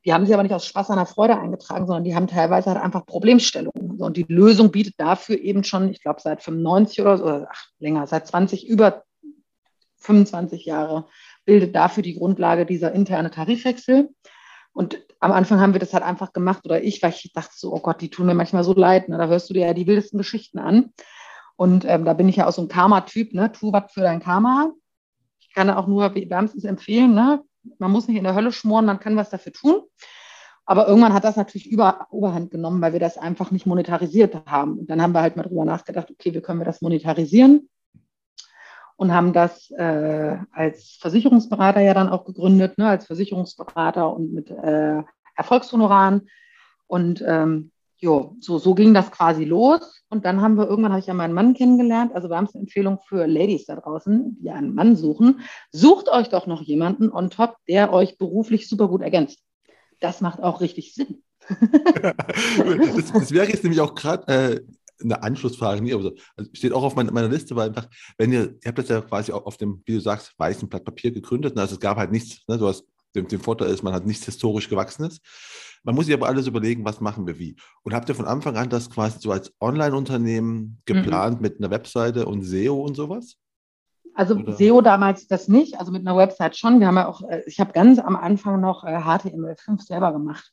die 0.05 0.13
haben 0.13 0.25
sie 0.25 0.33
aber 0.33 0.43
nicht 0.43 0.53
aus 0.53 0.65
Spaß 0.65 0.91
an 0.91 0.97
der 0.97 1.07
Freude 1.07 1.37
eingetragen, 1.37 1.87
sondern 1.87 2.03
die 2.03 2.15
haben 2.15 2.27
teilweise 2.27 2.69
halt 2.69 2.81
einfach 2.81 3.05
Problemstellungen. 3.05 3.99
Und 3.99 4.17
die 4.17 4.25
Lösung 4.29 4.71
bietet 4.71 4.93
dafür 4.97 5.37
eben 5.37 5.63
schon, 5.63 5.89
ich 5.89 6.01
glaube, 6.01 6.21
seit 6.21 6.43
95 6.43 7.01
oder 7.01 7.17
so, 7.17 7.25
ach, 7.25 7.65
länger, 7.79 8.05
seit 8.07 8.27
20, 8.27 8.67
über 8.67 9.03
25 9.97 10.65
Jahre, 10.65 11.07
bildet 11.43 11.75
dafür 11.75 12.03
die 12.03 12.17
Grundlage 12.17 12.65
dieser 12.65 12.93
interne 12.93 13.31
Tarifwechsel. 13.31 14.09
Und 14.73 15.04
am 15.19 15.31
Anfang 15.31 15.59
haben 15.59 15.73
wir 15.73 15.79
das 15.79 15.93
halt 15.93 16.03
einfach 16.03 16.33
gemacht 16.33 16.65
oder 16.65 16.83
ich, 16.83 17.01
weil 17.01 17.11
ich 17.11 17.31
dachte 17.33 17.53
so, 17.55 17.73
oh 17.73 17.79
Gott, 17.79 18.01
die 18.01 18.09
tun 18.09 18.25
mir 18.25 18.35
manchmal 18.35 18.63
so 18.63 18.73
leid. 18.73 19.09
Ne? 19.09 19.17
Da 19.17 19.27
hörst 19.27 19.49
du 19.49 19.53
dir 19.53 19.67
ja 19.67 19.73
die 19.73 19.87
wildesten 19.87 20.17
Geschichten 20.17 20.59
an. 20.59 20.93
Und 21.55 21.85
ähm, 21.85 22.05
da 22.05 22.13
bin 22.13 22.27
ich 22.27 22.35
ja 22.35 22.47
auch 22.47 22.51
so 22.51 22.61
ein 22.61 22.67
Karma-Typ, 22.67 23.33
ne? 23.33 23.51
Tu 23.51 23.71
was 23.71 23.91
für 23.93 24.01
dein 24.01 24.19
Karma. 24.19 24.71
Ich 25.39 25.53
kann 25.53 25.69
auch 25.69 25.87
nur 25.87 26.13
wärmstens 26.13 26.65
empfehlen, 26.65 27.13
ne? 27.13 27.43
Man 27.79 27.91
muss 27.91 28.07
nicht 28.07 28.17
in 28.17 28.25
der 28.25 28.35
Hölle 28.35 28.51
schmoren, 28.51 28.85
man 28.85 28.99
kann 28.99 29.15
was 29.15 29.29
dafür 29.29 29.53
tun. 29.53 29.81
Aber 30.65 30.87
irgendwann 30.87 31.13
hat 31.13 31.23
das 31.23 31.35
natürlich 31.35 31.69
über, 31.69 32.07
Oberhand 32.09 32.51
genommen, 32.51 32.81
weil 32.81 32.93
wir 32.93 32.99
das 32.99 33.17
einfach 33.17 33.51
nicht 33.51 33.65
monetarisiert 33.65 34.45
haben. 34.47 34.79
Und 34.79 34.89
dann 34.89 35.01
haben 35.01 35.13
wir 35.13 35.21
halt 35.21 35.37
mal 35.37 35.43
drüber 35.43 35.63
nachgedacht, 35.63 36.09
okay, 36.11 36.33
wie 36.33 36.41
können 36.41 36.59
wir 36.59 36.65
das 36.65 36.81
monetarisieren? 36.81 37.69
Und 38.97 39.13
haben 39.13 39.33
das 39.33 39.71
äh, 39.71 40.37
als 40.51 40.97
Versicherungsberater 41.01 41.81
ja 41.81 41.93
dann 41.93 42.09
auch 42.09 42.25
gegründet, 42.25 42.77
ne, 42.77 42.87
als 42.87 43.05
Versicherungsberater 43.05 44.13
und 44.13 44.33
mit 44.33 44.49
äh, 44.49 45.03
Erfolgshonoraren. 45.35 46.29
Und 46.87 47.23
ähm, 47.27 47.71
jo, 47.97 48.35
so, 48.39 48.57
so 48.57 48.73
ging 48.73 48.93
das 48.93 49.11
quasi 49.11 49.43
los. 49.43 50.03
Und 50.09 50.23
dann 50.25 50.41
haben 50.41 50.55
wir 50.55 50.67
irgendwann, 50.67 50.91
habe 50.91 50.99
ich 50.99 51.07
ja 51.07 51.13
meinen 51.13 51.33
Mann 51.33 51.53
kennengelernt. 51.53 52.13
Also 52.13 52.29
wir 52.29 52.37
haben 52.37 52.47
eine 52.53 52.61
Empfehlung 52.61 52.99
für 53.07 53.25
Ladies 53.25 53.65
da 53.65 53.75
draußen, 53.75 54.37
die 54.39 54.49
einen 54.49 54.73
Mann 54.73 54.95
suchen. 54.95 55.41
Sucht 55.71 56.09
euch 56.09 56.29
doch 56.29 56.47
noch 56.47 56.61
jemanden 56.61 57.11
on 57.11 57.29
top, 57.29 57.57
der 57.67 57.91
euch 57.91 58.17
beruflich 58.17 58.69
super 58.69 58.87
gut 58.87 59.01
ergänzt. 59.01 59.39
Das 59.99 60.21
macht 60.21 60.41
auch 60.41 60.61
richtig 60.61 60.93
Sinn. 60.93 61.21
das, 61.49 63.11
das 63.11 63.31
wäre 63.31 63.47
jetzt 63.47 63.63
nämlich 63.63 63.81
auch 63.81 63.93
gerade 63.93 64.33
äh, 64.33 64.61
eine 65.01 65.21
Anschlussfrage 65.23 65.81
nie, 65.81 65.93
aber 65.93 66.03
so, 66.03 66.15
also 66.35 66.49
steht 66.53 66.73
auch 66.73 66.83
auf 66.83 66.95
meiner, 66.95 67.11
meiner 67.11 67.29
Liste, 67.29 67.55
weil 67.55 67.69
einfach, 67.69 67.87
wenn 68.17 68.31
ihr, 68.31 68.55
ihr 68.63 68.67
habt 68.67 68.77
das 68.77 68.89
ja 68.89 69.01
quasi 69.01 69.31
auf 69.31 69.57
dem, 69.57 69.81
wie 69.85 69.93
du 69.93 69.99
sagst, 69.99 70.33
weißen 70.37 70.69
Blatt 70.69 70.85
Papier 70.85 71.11
gegründet, 71.11 71.55
ne, 71.55 71.61
also 71.61 71.75
es 71.75 71.79
gab 71.79 71.97
halt 71.97 72.11
nichts, 72.11 72.47
ne, 72.47 72.57
du 72.57 72.67
hast, 72.67 72.85
den, 73.15 73.27
den 73.27 73.39
Vorteil 73.39 73.69
ist, 73.69 73.83
man 73.83 73.93
hat 73.93 74.05
nichts 74.05 74.25
historisch 74.25 74.69
Gewachsenes. 74.69 75.19
Man 75.83 75.95
muss 75.95 76.07
sich 76.07 76.15
aber 76.15 76.27
alles 76.27 76.47
überlegen, 76.47 76.83
was 76.83 76.99
machen 76.99 77.27
wir 77.27 77.39
wie. 77.39 77.55
Und 77.83 77.93
habt 77.93 78.09
ihr 78.09 78.15
von 78.15 78.25
Anfang 78.25 78.57
an 78.57 78.69
das 78.69 78.89
quasi 78.89 79.19
so 79.19 79.31
als 79.31 79.53
Online-Unternehmen 79.61 80.81
geplant 80.85 81.37
mhm. 81.37 81.41
mit 81.41 81.59
einer 81.59 81.69
Webseite 81.69 82.25
und 82.25 82.41
SEO 82.41 82.81
und 82.81 82.95
sowas? 82.95 83.37
Also 84.15 84.35
Oder? 84.35 84.53
SEO 84.53 84.81
damals 84.81 85.27
das 85.27 85.47
nicht, 85.47 85.79
also 85.79 85.91
mit 85.91 86.07
einer 86.07 86.17
Website 86.17 86.57
schon. 86.57 86.79
Wir 86.79 86.87
haben 86.87 86.95
ja 86.95 87.07
auch, 87.07 87.21
äh, 87.29 87.43
ich 87.45 87.59
habe 87.59 87.73
ganz 87.73 87.99
am 87.99 88.15
Anfang 88.15 88.61
noch 88.61 88.83
HTML5 88.83 89.79
äh, 89.79 89.83
selber 89.83 90.11
gemacht. 90.13 90.51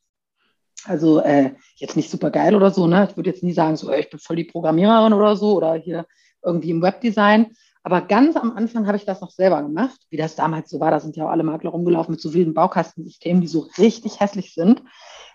Also 0.84 1.20
äh, 1.20 1.52
jetzt 1.76 1.96
nicht 1.96 2.10
super 2.10 2.30
geil 2.30 2.54
oder 2.54 2.70
so, 2.70 2.86
ne? 2.86 3.06
Ich 3.08 3.16
würde 3.16 3.30
jetzt 3.30 3.42
nie 3.42 3.52
sagen, 3.52 3.76
so, 3.76 3.92
ich 3.92 4.10
bin 4.10 4.18
voll 4.18 4.36
die 4.36 4.44
Programmiererin 4.44 5.12
oder 5.12 5.36
so 5.36 5.56
oder 5.56 5.74
hier 5.74 6.06
irgendwie 6.42 6.70
im 6.70 6.82
Webdesign. 6.82 7.52
Aber 7.84 8.00
ganz 8.00 8.36
am 8.36 8.56
Anfang 8.56 8.86
habe 8.86 8.96
ich 8.96 9.04
das 9.04 9.20
noch 9.20 9.30
selber 9.30 9.62
gemacht, 9.62 10.00
wie 10.10 10.16
das 10.16 10.36
damals 10.36 10.70
so 10.70 10.78
war. 10.78 10.90
Da 10.90 11.00
sind 11.00 11.16
ja 11.16 11.26
auch 11.26 11.30
alle 11.30 11.42
Makler 11.42 11.70
rumgelaufen 11.70 12.12
mit 12.12 12.20
so 12.20 12.32
wilden 12.32 12.54
Baukastensystemen, 12.54 13.40
die 13.40 13.48
so 13.48 13.68
richtig 13.78 14.20
hässlich 14.20 14.54
sind. 14.54 14.82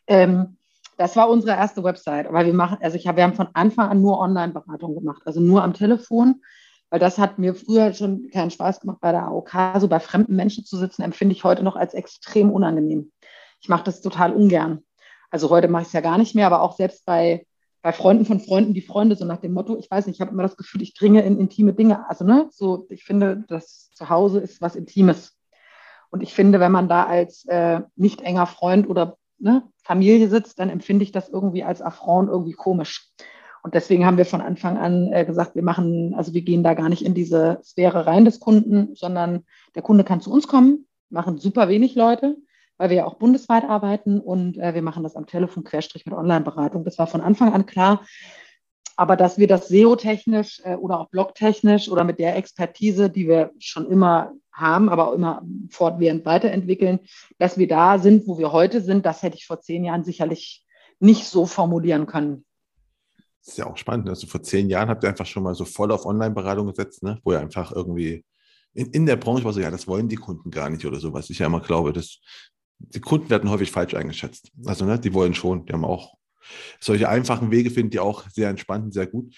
Ähm, 0.08 0.58
das 0.98 1.16
war 1.16 1.30
unsere 1.30 1.56
erste 1.56 1.84
Website. 1.84 2.28
Aber 2.28 2.46
wir 2.46 2.54
machen, 2.54 2.78
also 2.82 2.98
ich 2.98 3.08
habe, 3.08 3.18
wir 3.18 3.24
haben 3.24 3.36
von 3.36 3.50
Anfang 3.54 3.90
an 3.90 4.02
nur 4.02 4.20
Online-Beratung 4.20 4.96
gemacht, 4.96 5.22
also 5.26 5.40
nur 5.40 5.64
am 5.64 5.74
Telefon, 5.74 6.42
weil 6.90 7.00
das 7.00 7.18
hat 7.18 7.38
mir 7.38 7.54
früher 7.54 7.94
schon 7.94 8.30
keinen 8.32 8.50
Spaß 8.50 8.80
gemacht, 8.80 9.00
bei 9.02 9.12
der 9.12 9.24
AOK 9.24 9.52
so 9.80 9.88
bei 9.88 10.00
fremden 10.00 10.36
Menschen 10.36 10.66
zu 10.66 10.78
sitzen, 10.78 11.02
empfinde 11.02 11.34
ich 11.34 11.44
heute 11.44 11.64
noch 11.64 11.76
als 11.76 11.94
extrem 11.94 12.50
unangenehm. 12.50 13.12
Ich 13.62 13.70
mache 13.70 13.84
das 13.84 14.02
total 14.02 14.34
ungern. 14.34 14.84
Also 15.30 15.50
heute 15.50 15.68
mache 15.68 15.84
ich 15.84 15.88
es 15.88 15.94
ja 15.94 16.02
gar 16.02 16.18
nicht 16.18 16.36
mehr, 16.36 16.48
aber 16.48 16.62
auch 16.62 16.76
selbst 16.76 17.06
bei, 17.06 17.46
bei 17.82 17.92
Freunden 17.92 18.26
von 18.26 18.40
Freunden, 18.40 18.74
die 18.74 18.82
Freunde, 18.82 19.16
so 19.16 19.26
nach 19.26 19.42
dem 19.42 19.54
Motto, 19.54 19.78
ich 19.78 19.90
weiß 19.90 20.08
nicht, 20.08 20.16
ich 20.16 20.22
habe 20.22 20.32
immer 20.32 20.44
das 20.44 20.58
Gefühl, 20.58 20.82
ich 20.82 20.94
dringe 20.94 21.22
in 21.24 21.40
intime 21.40 21.74
Dinge. 21.74 22.10
Also, 22.10 22.26
ne, 22.26 22.48
so, 22.52 22.86
ich 22.90 23.04
finde, 23.04 23.44
das 23.48 23.90
Zuhause 23.94 24.40
ist 24.40 24.62
was 24.62 24.76
Intimes. 24.76 25.38
Und 26.10 26.22
ich 26.24 26.34
finde, 26.34 26.60
wenn 26.60 26.72
man 26.72 26.88
da 26.88 27.06
als 27.06 27.46
äh, 27.46 27.82
nicht 27.96 28.22
enger 28.22 28.48
Freund 28.48 28.90
oder 28.90 29.18
ne, 29.38 29.64
Familie 29.84 30.30
sitzt, 30.30 30.60
dann 30.60 30.70
empfinde 30.70 31.04
ich 31.04 31.12
das 31.12 31.30
irgendwie 31.30 31.64
als 31.64 31.82
Affront 31.82 32.30
irgendwie 32.30 32.54
komisch. 32.54 33.12
Und 33.64 33.74
deswegen 33.74 34.06
haben 34.06 34.18
wir 34.18 34.26
von 34.26 34.40
Anfang 34.40 34.78
an 34.78 35.12
äh, 35.12 35.26
gesagt, 35.26 35.56
wir 35.56 35.64
machen, 35.64 36.14
also 36.16 36.34
wir 36.34 36.42
gehen 36.42 36.64
da 36.64 36.74
gar 36.74 36.88
nicht 36.88 37.04
in 37.04 37.14
diese 37.14 37.60
Sphäre 37.64 38.06
rein 38.08 38.24
des 38.24 38.40
Kunden, 38.40 38.96
sondern 38.96 39.44
der 39.76 39.82
Kunde 39.82 40.06
kann 40.06 40.22
zu 40.22 40.32
uns 40.32 40.48
kommen, 40.48 40.88
machen 41.10 41.38
super 41.38 41.68
wenig 41.68 41.96
Leute 41.96 42.38
weil 42.78 42.90
wir 42.90 42.98
ja 42.98 43.06
auch 43.06 43.16
bundesweit 43.16 43.64
arbeiten 43.64 44.20
und 44.20 44.58
äh, 44.58 44.74
wir 44.74 44.82
machen 44.82 45.04
das 45.04 45.16
am 45.16 45.26
Telefon 45.26 45.64
querstrich 45.64 46.06
mit 46.06 46.16
Online-Beratung. 46.16 46.84
Das 46.84 46.98
war 46.98 47.08
von 47.08 47.22
Anfang 47.22 47.54
an 47.54 47.66
klar. 47.66 48.06
Aber 48.96 49.16
dass 49.16 49.38
wir 49.38 49.48
das 49.48 49.68
SEO-technisch 49.68 50.62
äh, 50.64 50.76
oder 50.76 51.00
auch 51.00 51.10
blog-technisch 51.10 51.90
oder 51.90 52.04
mit 52.04 52.20
der 52.20 52.36
Expertise, 52.36 53.10
die 53.10 53.28
wir 53.28 53.52
schon 53.60 53.90
immer 53.90 54.34
haben, 54.52 54.90
aber 54.90 55.10
auch 55.10 55.14
immer 55.14 55.44
fortwährend 55.70 56.26
weiterentwickeln, 56.26 57.00
dass 57.38 57.58
wir 57.58 57.68
da 57.68 58.00
sind, 58.00 58.28
wo 58.28 58.40
wir 58.40 58.52
heute 58.52 58.82
sind, 58.82 59.06
das 59.06 59.22
hätte 59.22 59.38
ich 59.38 59.46
vor 59.46 59.62
zehn 59.62 59.84
Jahren 59.84 60.04
sicherlich 60.04 60.66
nicht 61.00 61.26
so 61.26 61.46
formulieren 61.46 62.08
können. 62.08 62.44
Das 63.40 63.54
ist 63.54 63.58
ja 63.60 63.68
auch 63.68 63.78
spannend. 63.78 64.10
Also 64.10 64.26
vor 64.26 64.42
zehn 64.42 64.68
Jahren 64.70 64.90
habt 64.90 65.04
ihr 65.04 65.10
einfach 65.10 65.28
schon 65.28 65.44
mal 65.44 65.54
so 65.54 65.64
voll 65.64 65.92
auf 65.92 66.06
Online-Beratung 66.06 66.68
gesetzt, 66.68 67.04
ne? 67.04 67.20
wo 67.24 67.34
ihr 67.34 67.40
einfach 67.40 67.72
irgendwie 67.72 68.26
in, 68.74 68.88
in 68.92 69.06
der 69.06 69.16
Branche 69.16 69.44
war 69.44 69.54
so, 69.54 69.60
ja, 69.60 69.72
das 69.72 69.88
wollen 69.88 70.10
die 70.10 70.18
Kunden 70.18 70.52
gar 70.52 70.70
nicht 70.70 70.86
oder 70.86 71.00
so, 71.00 71.14
was 71.14 71.30
ich 71.30 71.40
ja 71.40 71.48
immer 71.48 71.62
glaube, 71.62 71.94
das 71.94 72.20
die 72.80 73.00
Kunden 73.00 73.30
werden 73.30 73.50
häufig 73.50 73.72
falsch 73.72 73.94
eingeschätzt. 73.94 74.52
Also, 74.66 74.86
ne, 74.86 75.00
die 75.00 75.14
wollen 75.14 75.34
schon, 75.34 75.66
die 75.66 75.74
haben 75.74 75.86
auch 75.86 76.16
solche 76.80 77.10
einfachen 77.10 77.52
Wege, 77.52 77.70
finden 77.70 77.92
die 77.92 78.00
auch 78.00 78.24
sehr 78.30 78.50
entspannt 78.50 78.86
und 78.86 78.94
sehr 78.94 79.08
gut. 79.08 79.34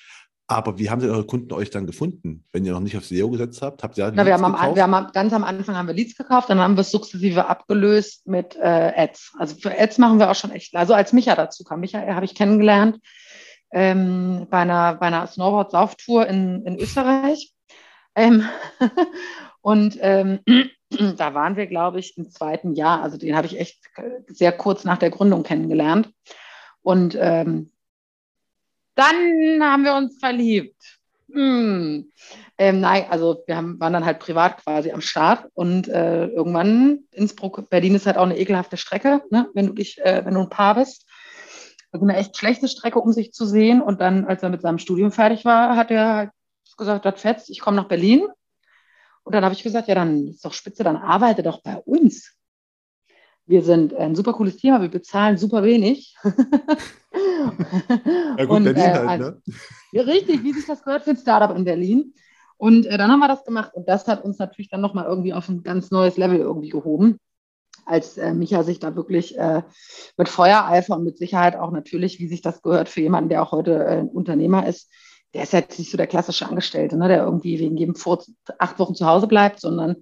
Aber 0.52 0.80
wie 0.80 0.90
haben 0.90 1.00
denn 1.00 1.12
eure 1.12 1.28
Kunden 1.28 1.54
euch 1.54 1.70
dann 1.70 1.86
gefunden, 1.86 2.44
wenn 2.52 2.66
ihr 2.66 2.72
noch 2.72 2.80
nicht 2.80 2.98
auf 2.98 3.06
SEO 3.06 3.30
gesetzt 3.30 3.62
habt? 3.62 3.84
Habt 3.84 4.00
ihr 4.00 4.12
Na, 4.16 4.26
wir, 4.26 4.34
haben 4.34 4.44
am, 4.44 4.76
wir 4.76 4.82
haben 4.82 5.12
ganz 5.14 5.32
am 5.32 5.44
Anfang 5.44 5.76
haben 5.76 5.86
wir 5.86 5.94
Leads 5.94 6.18
gekauft, 6.18 6.50
dann 6.50 6.60
haben 6.60 6.76
wir 6.76 6.82
es 6.82 6.90
sukzessive 6.90 7.46
abgelöst 7.46 8.28
mit 8.28 8.56
äh, 8.56 8.94
Ads. 8.96 9.34
Also 9.38 9.56
für 9.58 9.80
Ads 9.80 10.00
machen 10.00 10.18
wir 10.18 10.32
auch 10.32 10.36
schon 10.36 10.50
echt. 10.50 10.76
Also 10.76 10.96
als 10.96 11.14
Micha 11.14 11.36
dazu 11.36 11.64
kam, 11.64 11.82
Micha 11.82 12.00
habe 12.00 12.26
ich 12.26 12.34
kennengelernt 12.34 12.98
ähm, 13.72 14.48
bei 14.50 14.62
einer, 14.62 14.96
bei 14.96 15.06
einer 15.06 15.28
Snowboard-Sauftour 15.28 16.26
in, 16.26 16.66
in 16.66 16.80
Österreich. 16.80 17.54
Ähm, 18.16 18.44
und 19.62 20.00
ähm, 20.02 20.40
da 21.18 21.34
waren 21.34 21.56
wir, 21.56 21.68
glaube 21.68 22.00
ich, 22.00 22.18
im 22.18 22.30
zweiten 22.30 22.74
Jahr. 22.74 23.02
Also 23.02 23.18
den 23.18 23.36
habe 23.36 23.48
ich 23.48 23.60
echt 23.60 23.80
sehr 24.28 24.52
kurz 24.52 24.84
nach 24.84 24.98
der 24.98 25.10
Gründung 25.10 25.44
kennengelernt. 25.44 26.12
Und 26.82 27.18
ähm, 27.20 27.72
dann 28.96 29.62
haben 29.62 29.84
wir 29.84 29.96
uns 29.96 30.20
verliebt. 30.20 31.00
Hm. 31.32 32.12
Ähm, 32.58 32.80
nein, 32.82 33.06
also 33.10 33.44
wir 33.46 33.56
haben, 33.56 33.80
waren 33.80 33.94
dann 33.94 34.06
halt 34.06 34.20
privat 34.20 34.64
quasi 34.64 34.92
am 34.92 35.02
Start 35.02 35.48
und 35.54 35.88
äh, 35.88 36.26
irgendwann 36.26 37.02
Innsbruck, 37.12 37.70
Berlin 37.70 37.96
ist 37.96 38.08
halt 38.08 38.18
auch 38.18 38.24
eine 38.24 38.38
ekelhafte 38.38 38.78
Strecke, 38.78 39.22
ne? 39.30 39.48
wenn 39.54 39.68
du 39.68 39.74
dich, 39.74 40.00
äh, 40.00 40.26
wenn 40.26 40.34
du 40.34 40.42
ein 40.42 40.50
Paar 40.50 40.76
bist. 40.76 41.06
Also 41.92 42.06
eine 42.06 42.18
echt 42.18 42.38
schlechte 42.38 42.68
Strecke, 42.68 43.00
um 43.00 43.14
sich 43.14 43.32
zu 43.32 43.46
sehen. 43.46 43.82
Und 43.82 44.02
dann, 44.02 44.26
als 44.26 44.44
er 44.44 44.50
mit 44.50 44.62
seinem 44.62 44.80
Studium 44.80 45.12
fertig 45.12 45.46
war, 45.46 45.76
hat 45.76 45.92
er 45.92 46.32
gesagt, 46.78 47.06
das 47.06 47.22
fetzt, 47.22 47.50
ich 47.50 47.60
komme 47.60 47.78
nach 47.78 47.88
Berlin. 47.88 48.28
Und 49.24 49.36
dann 49.36 49.44
habe 49.44 49.54
ich 49.54 49.64
gesagt, 49.64 49.88
ja, 49.88 49.96
dann 49.96 50.28
ist 50.28 50.44
doch 50.44 50.54
spitze, 50.54 50.84
dann 50.84 50.98
arbeite 50.98 51.44
doch 51.44 51.62
bei 51.62 51.78
uns. 51.78 52.36
Wir 53.46 53.64
sind 53.64 53.94
ein 53.96 54.16
super 54.16 54.34
cooles 54.34 54.58
Thema, 54.58 54.82
wir 54.82 54.90
bezahlen 54.90 55.38
super 55.38 55.64
wenig. 55.64 56.16
ja 58.38 58.46
gut, 58.46 58.58
und, 58.58 58.64
Berlin 58.66 58.84
äh, 58.84 59.08
halt, 59.08 59.22
ne? 59.22 59.42
Ja, 59.92 60.04
richtig, 60.04 60.44
wie 60.44 60.54
sich 60.54 60.68
das 60.68 60.84
gehört 60.84 61.04
für 61.04 61.12
ein 61.12 61.18
Startup 61.18 61.56
in 61.58 61.64
Berlin. 61.64 62.14
Und 62.58 62.86
äh, 62.86 62.98
dann 62.98 63.10
haben 63.10 63.20
wir 63.22 63.28
das 63.28 63.46
gemacht 63.46 63.74
und 63.74 63.88
das 63.88 64.08
hat 64.08 64.24
uns 64.24 64.38
natürlich 64.38 64.70
dann 64.70 64.82
nochmal 64.82 65.06
irgendwie 65.06 65.34
auf 65.34 65.48
ein 65.50 65.64
ganz 65.64 65.92
neues 65.92 66.18
Level 66.18 66.38
irgendwie 66.38 66.70
gehoben, 66.70 67.20
als 67.86 68.18
äh, 68.18 68.34
Micha 68.34 68.64
sich 68.64 68.80
da 68.80 68.96
wirklich 68.96 69.38
äh, 69.38 69.64
mit 70.18 70.30
Feuereifer 70.30 70.98
und 70.98 71.06
mit 71.06 71.18
Sicherheit 71.18 71.56
auch 71.56 71.72
natürlich, 71.72 72.20
wie 72.20 72.28
sich 72.28 72.42
das 72.42 72.62
gehört 72.62 72.90
für 72.90 73.02
jemanden, 73.02 73.30
der 73.30 73.42
auch 73.42 73.52
heute 73.52 73.86
äh, 73.86 74.02
Unternehmer 74.02 74.68
ist, 74.68 74.92
der 75.34 75.44
ist 75.44 75.54
jetzt 75.54 75.78
nicht 75.78 75.92
so 75.92 75.98
der 75.98 76.08
klassische 76.08 76.48
Angestellte, 76.48 76.98
ne, 76.98 77.08
der 77.08 77.24
irgendwie 77.24 77.60
wegen 77.60 77.78
jedem 77.78 77.96
Furz 77.96 78.32
acht 78.58 78.80
Wochen 78.80 78.96
zu 78.96 79.06
Hause 79.06 79.28
bleibt, 79.28 79.60
sondern 79.60 79.98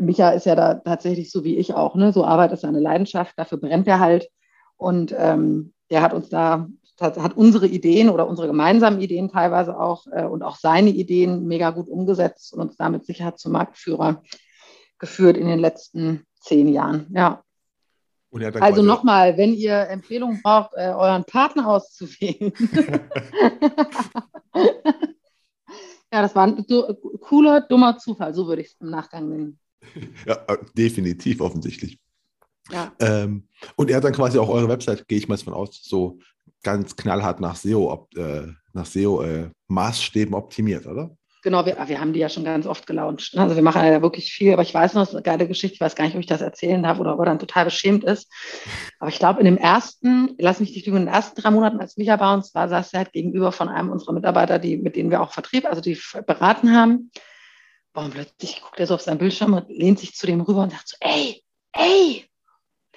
Micha 0.00 0.30
ist 0.30 0.46
ja 0.46 0.54
da 0.54 0.74
tatsächlich 0.74 1.30
so 1.30 1.44
wie 1.44 1.56
ich 1.56 1.74
auch. 1.74 1.94
Ne? 1.94 2.12
So 2.12 2.24
Arbeit 2.24 2.52
ist 2.52 2.60
seine 2.60 2.80
Leidenschaft, 2.80 3.34
dafür 3.36 3.58
brennt 3.58 3.88
er 3.88 4.00
halt. 4.00 4.28
Und 4.76 5.14
ähm, 5.16 5.72
der 5.90 6.02
hat 6.02 6.12
uns 6.12 6.28
da, 6.28 6.68
hat, 7.00 7.36
unsere 7.36 7.66
Ideen 7.66 8.10
oder 8.10 8.28
unsere 8.28 8.48
gemeinsamen 8.48 9.00
Ideen 9.00 9.30
teilweise 9.30 9.78
auch 9.78 10.06
äh, 10.12 10.24
und 10.24 10.42
auch 10.42 10.56
seine 10.56 10.90
Ideen 10.90 11.46
mega 11.46 11.70
gut 11.70 11.88
umgesetzt 11.88 12.52
und 12.52 12.60
uns 12.60 12.76
damit 12.76 13.06
Sicherheit 13.06 13.38
zum 13.38 13.52
Marktführer 13.52 14.22
geführt 14.98 15.36
in 15.36 15.46
den 15.46 15.58
letzten 15.58 16.26
zehn 16.40 16.68
Jahren. 16.68 17.06
Ja. 17.14 17.42
Also 18.60 18.82
nochmal, 18.82 19.36
wenn 19.36 19.54
ihr 19.54 19.88
Empfehlungen 19.88 20.42
braucht, 20.42 20.72
äh, 20.74 20.88
euren 20.88 21.24
Partner 21.24 21.68
auszuwählen. 21.68 22.52
ja, 26.12 26.22
das 26.22 26.34
war 26.34 26.46
ein 26.46 26.64
so, 26.68 26.94
cooler, 27.20 27.60
dummer 27.62 27.98
Zufall, 27.98 28.34
so 28.34 28.46
würde 28.46 28.62
ich 28.62 28.68
es 28.68 28.76
im 28.80 28.90
Nachgang 28.90 29.28
nennen. 29.28 29.58
Ja, 30.26 30.34
äh, 30.48 30.58
definitiv, 30.76 31.40
offensichtlich. 31.40 31.98
Ja. 32.70 32.92
Ähm, 32.98 33.48
und 33.76 33.90
er 33.90 33.98
hat 33.98 34.04
dann 34.04 34.12
quasi 34.12 34.38
auch 34.38 34.48
eure 34.48 34.68
Website, 34.68 35.06
gehe 35.06 35.18
ich 35.18 35.28
mal 35.28 35.38
von 35.38 35.54
aus, 35.54 35.80
so 35.82 36.18
ganz 36.62 36.96
knallhart 36.96 37.40
nach 37.40 37.56
SEO, 37.56 38.08
äh, 38.16 38.48
nach 38.72 38.86
SEO-Maßstäben 38.86 40.34
äh, 40.34 40.36
optimiert, 40.36 40.86
oder? 40.86 41.16
Genau, 41.46 41.64
wir, 41.64 41.76
wir 41.86 42.00
haben 42.00 42.12
die 42.12 42.18
ja 42.18 42.28
schon 42.28 42.42
ganz 42.42 42.66
oft 42.66 42.88
gelauncht. 42.88 43.34
Ne? 43.34 43.42
Also 43.42 43.54
wir 43.54 43.62
machen 43.62 43.84
ja 43.84 44.02
wirklich 44.02 44.32
viel, 44.32 44.52
aber 44.52 44.62
ich 44.62 44.74
weiß 44.74 44.94
noch, 44.94 45.02
das 45.02 45.10
ist 45.10 45.14
eine 45.14 45.22
geile 45.22 45.46
Geschichte, 45.46 45.76
ich 45.76 45.80
weiß 45.80 45.94
gar 45.94 46.04
nicht, 46.04 46.16
ob 46.16 46.20
ich 46.20 46.26
das 46.26 46.40
erzählen 46.40 46.82
darf 46.82 46.98
oder 46.98 47.14
ob 47.14 47.20
er 47.20 47.26
dann 47.26 47.38
total 47.38 47.66
beschämt 47.66 48.02
ist. 48.02 48.28
Aber 48.98 49.10
ich 49.10 49.20
glaube, 49.20 49.38
in 49.38 49.44
dem 49.44 49.56
ersten, 49.56 50.34
lass 50.38 50.58
mich 50.58 50.74
nicht 50.74 50.86
lügen, 50.86 50.96
in 50.96 51.04
den 51.04 51.14
ersten 51.14 51.40
drei 51.40 51.52
Monaten, 51.52 51.78
als 51.78 51.96
Micha 51.96 52.16
bei 52.16 52.34
uns 52.34 52.52
war, 52.52 52.68
saß 52.68 52.92
er 52.92 52.98
halt 52.98 53.12
gegenüber 53.12 53.52
von 53.52 53.68
einem 53.68 53.90
unserer 53.90 54.12
Mitarbeiter, 54.12 54.58
die, 54.58 54.76
mit 54.76 54.96
denen 54.96 55.12
wir 55.12 55.22
auch 55.22 55.32
Vertrieb, 55.32 55.66
also 55.66 55.80
die 55.80 55.96
beraten 56.26 56.74
haben. 56.74 57.12
Und 57.92 58.14
plötzlich 58.14 58.60
guckt 58.60 58.80
er 58.80 58.88
so 58.88 58.94
auf 58.94 59.02
seinen 59.02 59.18
Bildschirm 59.18 59.54
und 59.54 59.68
lehnt 59.68 60.00
sich 60.00 60.16
zu 60.16 60.26
dem 60.26 60.40
rüber 60.40 60.64
und 60.64 60.72
sagt 60.72 60.88
so, 60.88 60.96
ey, 60.98 61.44
ey. 61.74 62.24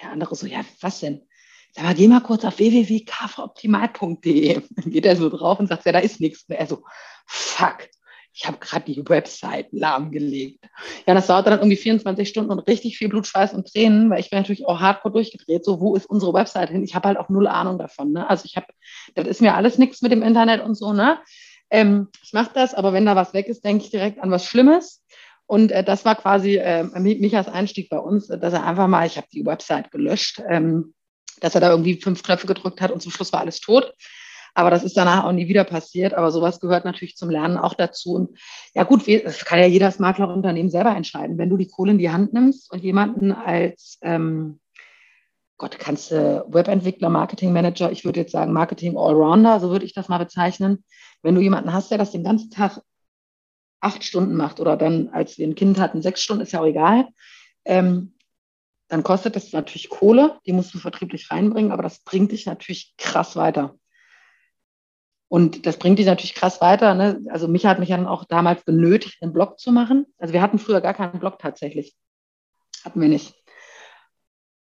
Der 0.02 0.10
andere 0.10 0.34
so, 0.34 0.48
ja, 0.48 0.62
was 0.80 0.98
denn? 0.98 1.22
Sag 1.70 1.84
mal, 1.84 1.94
geh 1.94 2.08
mal 2.08 2.20
kurz 2.20 2.44
auf 2.44 2.58
www.kfoptimal.de. 2.58 4.62
Dann 4.70 4.90
geht 4.90 5.06
er 5.06 5.14
so 5.14 5.28
drauf 5.28 5.60
und 5.60 5.68
sagt, 5.68 5.84
ja, 5.84 5.92
da 5.92 6.00
ist 6.00 6.20
nichts. 6.20 6.46
Und 6.48 6.56
er 6.56 6.66
so, 6.66 6.82
fuck 7.26 7.88
ich 8.32 8.46
habe 8.46 8.58
gerade 8.58 8.84
die 8.84 9.02
Webseiten 9.08 9.76
lahmgelegt. 9.76 10.64
Ja, 11.06 11.14
das 11.14 11.26
dauerte 11.26 11.50
dann 11.50 11.58
irgendwie 11.58 11.76
24 11.76 12.28
Stunden 12.28 12.50
und 12.50 12.60
richtig 12.60 12.96
viel 12.96 13.08
Blut, 13.08 13.26
Schweiß 13.26 13.52
und 13.54 13.70
Tränen, 13.70 14.08
weil 14.10 14.20
ich 14.20 14.30
bin 14.30 14.38
natürlich 14.38 14.66
auch 14.66 14.80
hardcore 14.80 15.12
durchgedreht. 15.12 15.64
So, 15.64 15.80
wo 15.80 15.96
ist 15.96 16.06
unsere 16.06 16.32
Webseite 16.32 16.72
hin? 16.72 16.84
Ich 16.84 16.94
habe 16.94 17.08
halt 17.08 17.18
auch 17.18 17.28
null 17.28 17.46
Ahnung 17.46 17.78
davon. 17.78 18.12
Ne? 18.12 18.28
Also 18.28 18.44
ich 18.44 18.56
habe, 18.56 18.66
das 19.14 19.26
ist 19.26 19.40
mir 19.40 19.54
alles 19.54 19.78
nichts 19.78 20.00
mit 20.02 20.12
dem 20.12 20.22
Internet 20.22 20.62
und 20.62 20.74
so. 20.74 20.92
Ne? 20.92 21.18
Ähm, 21.70 22.08
ich 22.22 22.32
mache 22.32 22.50
das, 22.54 22.74
aber 22.74 22.92
wenn 22.92 23.06
da 23.06 23.16
was 23.16 23.34
weg 23.34 23.46
ist, 23.46 23.64
denke 23.64 23.84
ich 23.84 23.90
direkt 23.90 24.20
an 24.20 24.30
was 24.30 24.44
Schlimmes. 24.44 25.04
Und 25.46 25.72
äh, 25.72 25.82
das 25.82 26.04
war 26.04 26.14
quasi 26.14 26.56
äh, 26.56 26.84
Michas 26.84 27.48
Einstieg 27.48 27.90
bei 27.90 27.98
uns, 27.98 28.28
dass 28.28 28.52
er 28.52 28.64
einfach 28.64 28.86
mal, 28.86 29.06
ich 29.06 29.16
habe 29.16 29.26
die 29.32 29.44
Website 29.44 29.90
gelöscht, 29.90 30.40
ähm, 30.48 30.94
dass 31.40 31.56
er 31.56 31.60
da 31.60 31.70
irgendwie 31.70 32.00
fünf 32.00 32.22
Knöpfe 32.22 32.46
gedrückt 32.46 32.80
hat 32.80 32.92
und 32.92 33.02
zum 33.02 33.10
Schluss 33.10 33.32
war 33.32 33.40
alles 33.40 33.60
tot. 33.60 33.92
Aber 34.54 34.70
das 34.70 34.84
ist 34.84 34.96
danach 34.96 35.24
auch 35.24 35.32
nie 35.32 35.48
wieder 35.48 35.64
passiert. 35.64 36.14
Aber 36.14 36.30
sowas 36.30 36.60
gehört 36.60 36.84
natürlich 36.84 37.16
zum 37.16 37.30
Lernen 37.30 37.56
auch 37.56 37.74
dazu. 37.74 38.14
Und 38.14 38.38
ja 38.74 38.84
gut, 38.84 39.06
das 39.24 39.44
kann 39.44 39.58
ja 39.58 39.66
jedes 39.66 39.98
Maklerunternehmen 39.98 40.70
selber 40.70 40.94
entscheiden. 40.94 41.38
Wenn 41.38 41.50
du 41.50 41.56
die 41.56 41.68
Kohle 41.68 41.92
in 41.92 41.98
die 41.98 42.10
Hand 42.10 42.32
nimmst 42.32 42.72
und 42.72 42.82
jemanden 42.82 43.32
als 43.32 43.98
ähm, 44.02 44.60
Gott, 45.60 45.78
kannst 45.78 46.10
du 46.10 46.46
Webentwickler, 46.48 47.10
Marketing 47.10 47.52
Manager, 47.52 47.92
ich 47.92 48.06
würde 48.06 48.20
jetzt 48.20 48.32
sagen 48.32 48.50
Marketing 48.50 48.96
Allrounder, 48.96 49.60
so 49.60 49.68
würde 49.68 49.84
ich 49.84 49.92
das 49.92 50.08
mal 50.08 50.16
bezeichnen. 50.16 50.84
Wenn 51.22 51.34
du 51.34 51.42
jemanden 51.42 51.74
hast, 51.74 51.90
der 51.90 51.98
das 51.98 52.12
den 52.12 52.24
ganzen 52.24 52.50
Tag 52.50 52.80
acht 53.80 54.02
Stunden 54.02 54.36
macht 54.36 54.58
oder 54.58 54.78
dann, 54.78 55.10
als 55.10 55.36
wir 55.36 55.46
ein 55.46 55.54
Kind 55.54 55.78
hatten, 55.78 56.00
sechs 56.00 56.22
Stunden, 56.22 56.42
ist 56.42 56.52
ja 56.52 56.60
auch 56.60 56.66
egal, 56.66 57.08
ähm, 57.66 58.14
dann 58.88 59.02
kostet 59.02 59.36
das 59.36 59.52
natürlich 59.52 59.90
Kohle, 59.90 60.40
die 60.46 60.52
musst 60.52 60.72
du 60.72 60.78
vertrieblich 60.78 61.30
reinbringen, 61.30 61.72
aber 61.72 61.82
das 61.82 62.00
bringt 62.00 62.32
dich 62.32 62.46
natürlich 62.46 62.94
krass 62.96 63.36
weiter. 63.36 63.76
Und 65.30 65.64
das 65.64 65.76
bringt 65.76 66.00
dich 66.00 66.06
natürlich 66.06 66.34
krass 66.34 66.60
weiter. 66.60 66.92
Ne? 66.94 67.22
Also 67.28 67.46
mich 67.46 67.64
hat 67.64 67.78
mich 67.78 67.90
dann 67.90 68.08
auch 68.08 68.24
damals 68.24 68.64
genötigt, 68.64 69.22
einen 69.22 69.32
Blog 69.32 69.60
zu 69.60 69.70
machen. 69.70 70.06
Also 70.18 70.34
wir 70.34 70.42
hatten 70.42 70.58
früher 70.58 70.80
gar 70.80 70.92
keinen 70.92 71.20
Blog 71.20 71.38
tatsächlich. 71.38 71.94
Hatten 72.84 73.00
wir 73.00 73.08
nicht. 73.08 73.36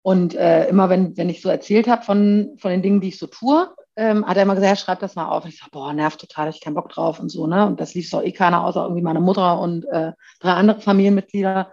Und 0.02 0.36
äh, 0.36 0.68
immer 0.68 0.88
wenn, 0.88 1.16
wenn 1.16 1.28
ich 1.28 1.42
so 1.42 1.48
erzählt 1.48 1.88
habe 1.88 2.04
von, 2.04 2.54
von 2.58 2.70
den 2.70 2.80
Dingen, 2.80 3.00
die 3.00 3.08
ich 3.08 3.18
so 3.18 3.26
tue, 3.26 3.74
ähm, 3.96 4.24
hat 4.24 4.36
er 4.36 4.44
immer 4.44 4.54
gesagt, 4.54 4.70
ja, 4.70 4.76
schreib 4.76 5.00
das 5.00 5.16
mal 5.16 5.28
auf. 5.28 5.42
Und 5.42 5.50
ich 5.50 5.58
sage, 5.58 5.72
boah, 5.72 5.92
nervt 5.92 6.20
total, 6.20 6.48
ich 6.48 6.60
keinen 6.60 6.74
Bock 6.74 6.90
drauf 6.90 7.18
und 7.18 7.28
so. 7.28 7.48
Ne? 7.48 7.66
Und 7.66 7.80
das 7.80 7.94
lief 7.94 8.08
doch 8.10 8.22
eh 8.22 8.30
keiner, 8.30 8.64
außer 8.64 8.84
irgendwie 8.84 9.02
meine 9.02 9.20
Mutter 9.20 9.58
und 9.58 9.84
äh, 9.86 10.12
drei 10.38 10.52
andere 10.52 10.80
Familienmitglieder. 10.80 11.72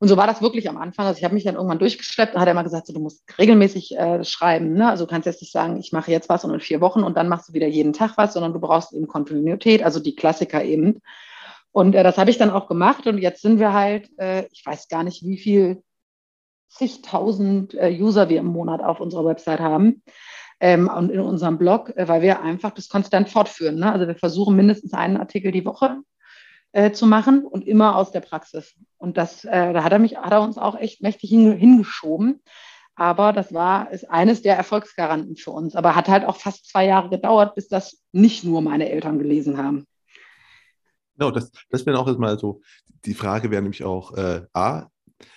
Und 0.00 0.06
so 0.06 0.16
war 0.16 0.28
das 0.28 0.40
wirklich 0.40 0.68
am 0.68 0.76
Anfang. 0.76 1.06
Also 1.06 1.18
ich 1.18 1.24
habe 1.24 1.34
mich 1.34 1.44
dann 1.44 1.56
irgendwann 1.56 1.80
durchgeschleppt 1.80 2.34
und 2.34 2.40
hat 2.40 2.46
er 2.46 2.52
immer 2.52 2.62
gesagt, 2.62 2.86
so, 2.86 2.92
du 2.92 3.00
musst 3.00 3.24
regelmäßig 3.36 3.96
äh, 3.98 4.24
schreiben. 4.24 4.74
Ne? 4.74 4.88
Also 4.88 5.04
du 5.04 5.10
kannst 5.10 5.26
jetzt 5.26 5.40
nicht 5.40 5.52
sagen, 5.52 5.78
ich 5.78 5.92
mache 5.92 6.12
jetzt 6.12 6.28
was 6.28 6.44
und 6.44 6.54
in 6.54 6.60
vier 6.60 6.80
Wochen 6.80 7.02
und 7.02 7.16
dann 7.16 7.28
machst 7.28 7.48
du 7.48 7.52
wieder 7.52 7.66
jeden 7.66 7.92
Tag 7.92 8.16
was, 8.16 8.32
sondern 8.32 8.52
du 8.52 8.60
brauchst 8.60 8.92
eben 8.92 9.08
Kontinuität, 9.08 9.82
also 9.82 9.98
die 9.98 10.14
Klassiker 10.14 10.62
eben. 10.62 11.00
Und 11.72 11.94
äh, 11.94 12.04
das 12.04 12.16
habe 12.16 12.30
ich 12.30 12.38
dann 12.38 12.50
auch 12.50 12.68
gemacht 12.68 13.06
und 13.08 13.18
jetzt 13.18 13.42
sind 13.42 13.58
wir 13.58 13.72
halt, 13.72 14.08
äh, 14.18 14.46
ich 14.52 14.64
weiß 14.64 14.88
gar 14.88 15.02
nicht, 15.02 15.24
wie 15.24 15.38
viel 15.38 15.82
zigtausend 16.68 17.74
äh, 17.74 17.90
User 17.90 18.28
wir 18.28 18.38
im 18.38 18.46
Monat 18.46 18.80
auf 18.80 19.00
unserer 19.00 19.24
Website 19.24 19.60
haben. 19.60 20.02
Ähm, 20.60 20.88
und 20.88 21.10
in 21.10 21.20
unserem 21.20 21.56
Blog, 21.56 21.96
äh, 21.96 22.08
weil 22.08 22.22
wir 22.22 22.42
einfach 22.42 22.70
das 22.70 22.88
konstant 22.88 23.28
fortführen. 23.28 23.76
Ne? 23.76 23.92
Also 23.92 24.06
wir 24.06 24.16
versuchen 24.16 24.56
mindestens 24.56 24.92
einen 24.92 25.16
Artikel 25.16 25.52
die 25.52 25.64
Woche 25.64 25.98
äh, 26.72 26.92
zu 26.92 27.06
machen 27.06 27.44
und 27.44 27.66
immer 27.66 27.96
aus 27.96 28.12
der 28.12 28.20
Praxis. 28.20 28.74
Und 28.98 29.16
das, 29.16 29.44
äh, 29.44 29.72
da 29.72 29.84
hat 29.84 29.92
er 29.92 29.98
mich, 29.98 30.16
hat 30.16 30.32
er 30.32 30.42
uns 30.42 30.58
auch 30.58 30.78
echt 30.78 31.02
mächtig 31.02 31.30
hingeschoben. 31.30 32.42
Aber 32.94 33.32
das 33.32 33.54
war 33.54 33.92
ist 33.92 34.10
eines 34.10 34.42
der 34.42 34.56
Erfolgsgaranten 34.56 35.36
für 35.36 35.52
uns. 35.52 35.76
Aber 35.76 35.94
hat 35.94 36.08
halt 36.08 36.24
auch 36.24 36.36
fast 36.36 36.68
zwei 36.68 36.86
Jahre 36.86 37.10
gedauert, 37.10 37.54
bis 37.54 37.68
das 37.68 38.02
nicht 38.12 38.44
nur 38.44 38.60
meine 38.60 38.90
Eltern 38.90 39.18
gelesen 39.18 39.56
haben. 39.56 39.86
Genau, 41.16 41.30
das, 41.30 41.50
das 41.70 41.86
wäre 41.86 41.98
auch 41.98 42.06
erstmal 42.06 42.38
so, 42.38 42.60
die 43.04 43.14
Frage 43.14 43.50
wäre 43.50 43.62
nämlich 43.62 43.84
auch, 43.84 44.16
äh, 44.16 44.42
A, 44.52 44.86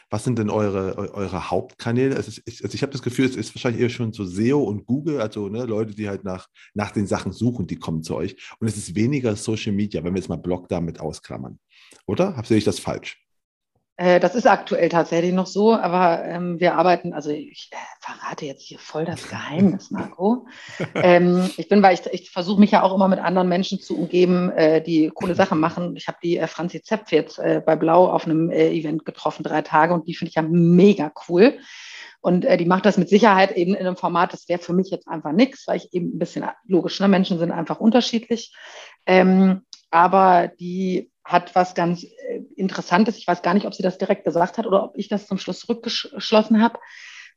was 0.10 0.24
sind 0.24 0.38
denn 0.38 0.50
eure, 0.50 1.14
eure 1.14 1.50
Hauptkanäle? 1.50 2.16
Also, 2.16 2.42
ich, 2.46 2.64
also 2.64 2.76
ich 2.76 2.82
habe 2.82 2.92
das 2.92 3.02
Gefühl, 3.02 3.26
es 3.26 3.36
ist 3.36 3.56
wahrscheinlich 3.56 3.82
eher 3.82 3.90
schon 3.90 4.14
so 4.14 4.26
SEO 4.26 4.62
und 4.62 4.86
Google, 4.86 5.22
also 5.22 5.50
ne, 5.50 5.66
Leute, 5.66 5.96
die 5.96 6.10
halt 6.10 6.24
nach, 6.24 6.48
nach 6.74 6.92
den 6.92 7.08
Sachen 7.08 7.32
suchen, 7.32 7.68
die 7.68 7.78
kommen 7.78 8.04
zu 8.04 8.16
euch. 8.16 8.36
Und 8.60 8.68
es 8.68 8.78
ist 8.78 8.96
weniger 8.96 9.36
Social 9.36 9.72
Media, 9.72 10.04
wenn 10.04 10.14
wir 10.14 10.20
jetzt 10.20 10.30
mal 10.30 10.36
Blog 10.36 10.68
damit 10.70 11.00
ausklammern. 11.00 11.60
Oder? 12.06 12.42
Sehe 12.46 12.58
ich 12.58 12.66
das 12.66 12.80
falsch? 12.80 13.22
Äh, 13.98 14.20
das 14.20 14.36
ist 14.36 14.48
aktuell 14.48 14.90
tatsächlich 14.90 15.34
noch 15.34 15.48
so, 15.48 15.76
aber 15.76 16.24
ähm, 16.26 16.60
wir 16.60 16.76
arbeiten, 16.76 17.14
also 17.14 17.30
ich 17.30 17.70
äh, 17.72 17.76
verrate 18.00 18.46
jetzt 18.46 18.64
hier 18.64 18.80
voll 18.80 19.06
das 19.06 19.28
Geheimnis, 19.28 19.92
Marco. 19.92 20.48
ähm, 20.96 21.50
ich 21.58 21.68
bin, 21.68 21.84
weil 21.84 21.94
ich, 21.94 22.06
ich 22.12 22.32
versuche 22.32 22.60
mich 22.60 22.72
ja 22.72 22.84
auch 22.84 22.96
immer 22.96 23.08
mit 23.08 23.20
anderen 23.20 23.50
Menschen 23.50 23.80
zu 23.80 23.98
umgeben, 23.98 24.50
äh, 24.52 24.82
die 24.82 25.12
coole 25.14 25.36
Sachen 25.36 25.60
machen. 25.60 25.96
Ich 25.96 26.08
habe 26.08 26.18
die 26.24 26.38
äh, 26.38 26.48
Franzi 26.48 26.82
Zepf 26.82 27.12
jetzt 27.12 27.38
äh, 27.40 27.62
bei 27.64 27.76
Blau 27.76 28.08
auf 28.08 28.26
einem 28.26 28.50
äh, 28.50 28.72
Event 28.72 29.06
getroffen, 29.06 29.44
drei 29.44 29.62
Tage, 29.62 29.94
und 29.94 30.08
die 30.08 30.16
finde 30.16 30.30
ich 30.30 30.36
ja 30.36 30.42
mega 30.42 31.12
cool. 31.28 31.60
Und 32.24 32.44
die 32.44 32.66
macht 32.66 32.86
das 32.86 33.00
mit 33.00 33.10
Sicherheit 33.10 33.52
eben 33.54 33.74
in 33.74 33.80
einem 33.80 33.98
Format, 33.98 34.32
das 34.32 34.48
wäre 34.48 34.60
für 34.60 34.74
mich 34.74 34.92
jetzt 34.92 35.08
einfach 35.08 35.32
nichts, 35.32 35.68
weil 35.68 35.78
ich 35.78 35.92
eben 35.92 36.16
ein 36.16 36.20
bisschen 36.20 36.46
logisch, 36.68 37.00
ne? 37.00 37.08
Menschen 37.08 37.40
sind 37.40 37.50
einfach 37.50 37.80
unterschiedlich. 37.80 38.56
Ähm, 39.08 39.64
aber 39.90 40.52
die 40.60 41.12
hat 41.24 41.56
was 41.56 41.74
ganz 41.74 42.06
äh, 42.62 42.64
Interessantes. 42.64 43.18
Ich 43.18 43.28
weiß 43.28 43.42
gar 43.42 43.54
nicht, 43.54 43.66
ob 43.66 43.74
sie 43.74 43.84
das 43.84 43.98
direkt 43.98 44.24
gesagt 44.24 44.58
hat 44.58 44.66
oder 44.66 44.84
ob 44.84 44.98
ich 44.98 45.08
das 45.08 45.28
zum 45.28 45.38
Schluss 45.38 45.60
zurückgeschlossen 45.60 46.62
habe. 46.62 46.80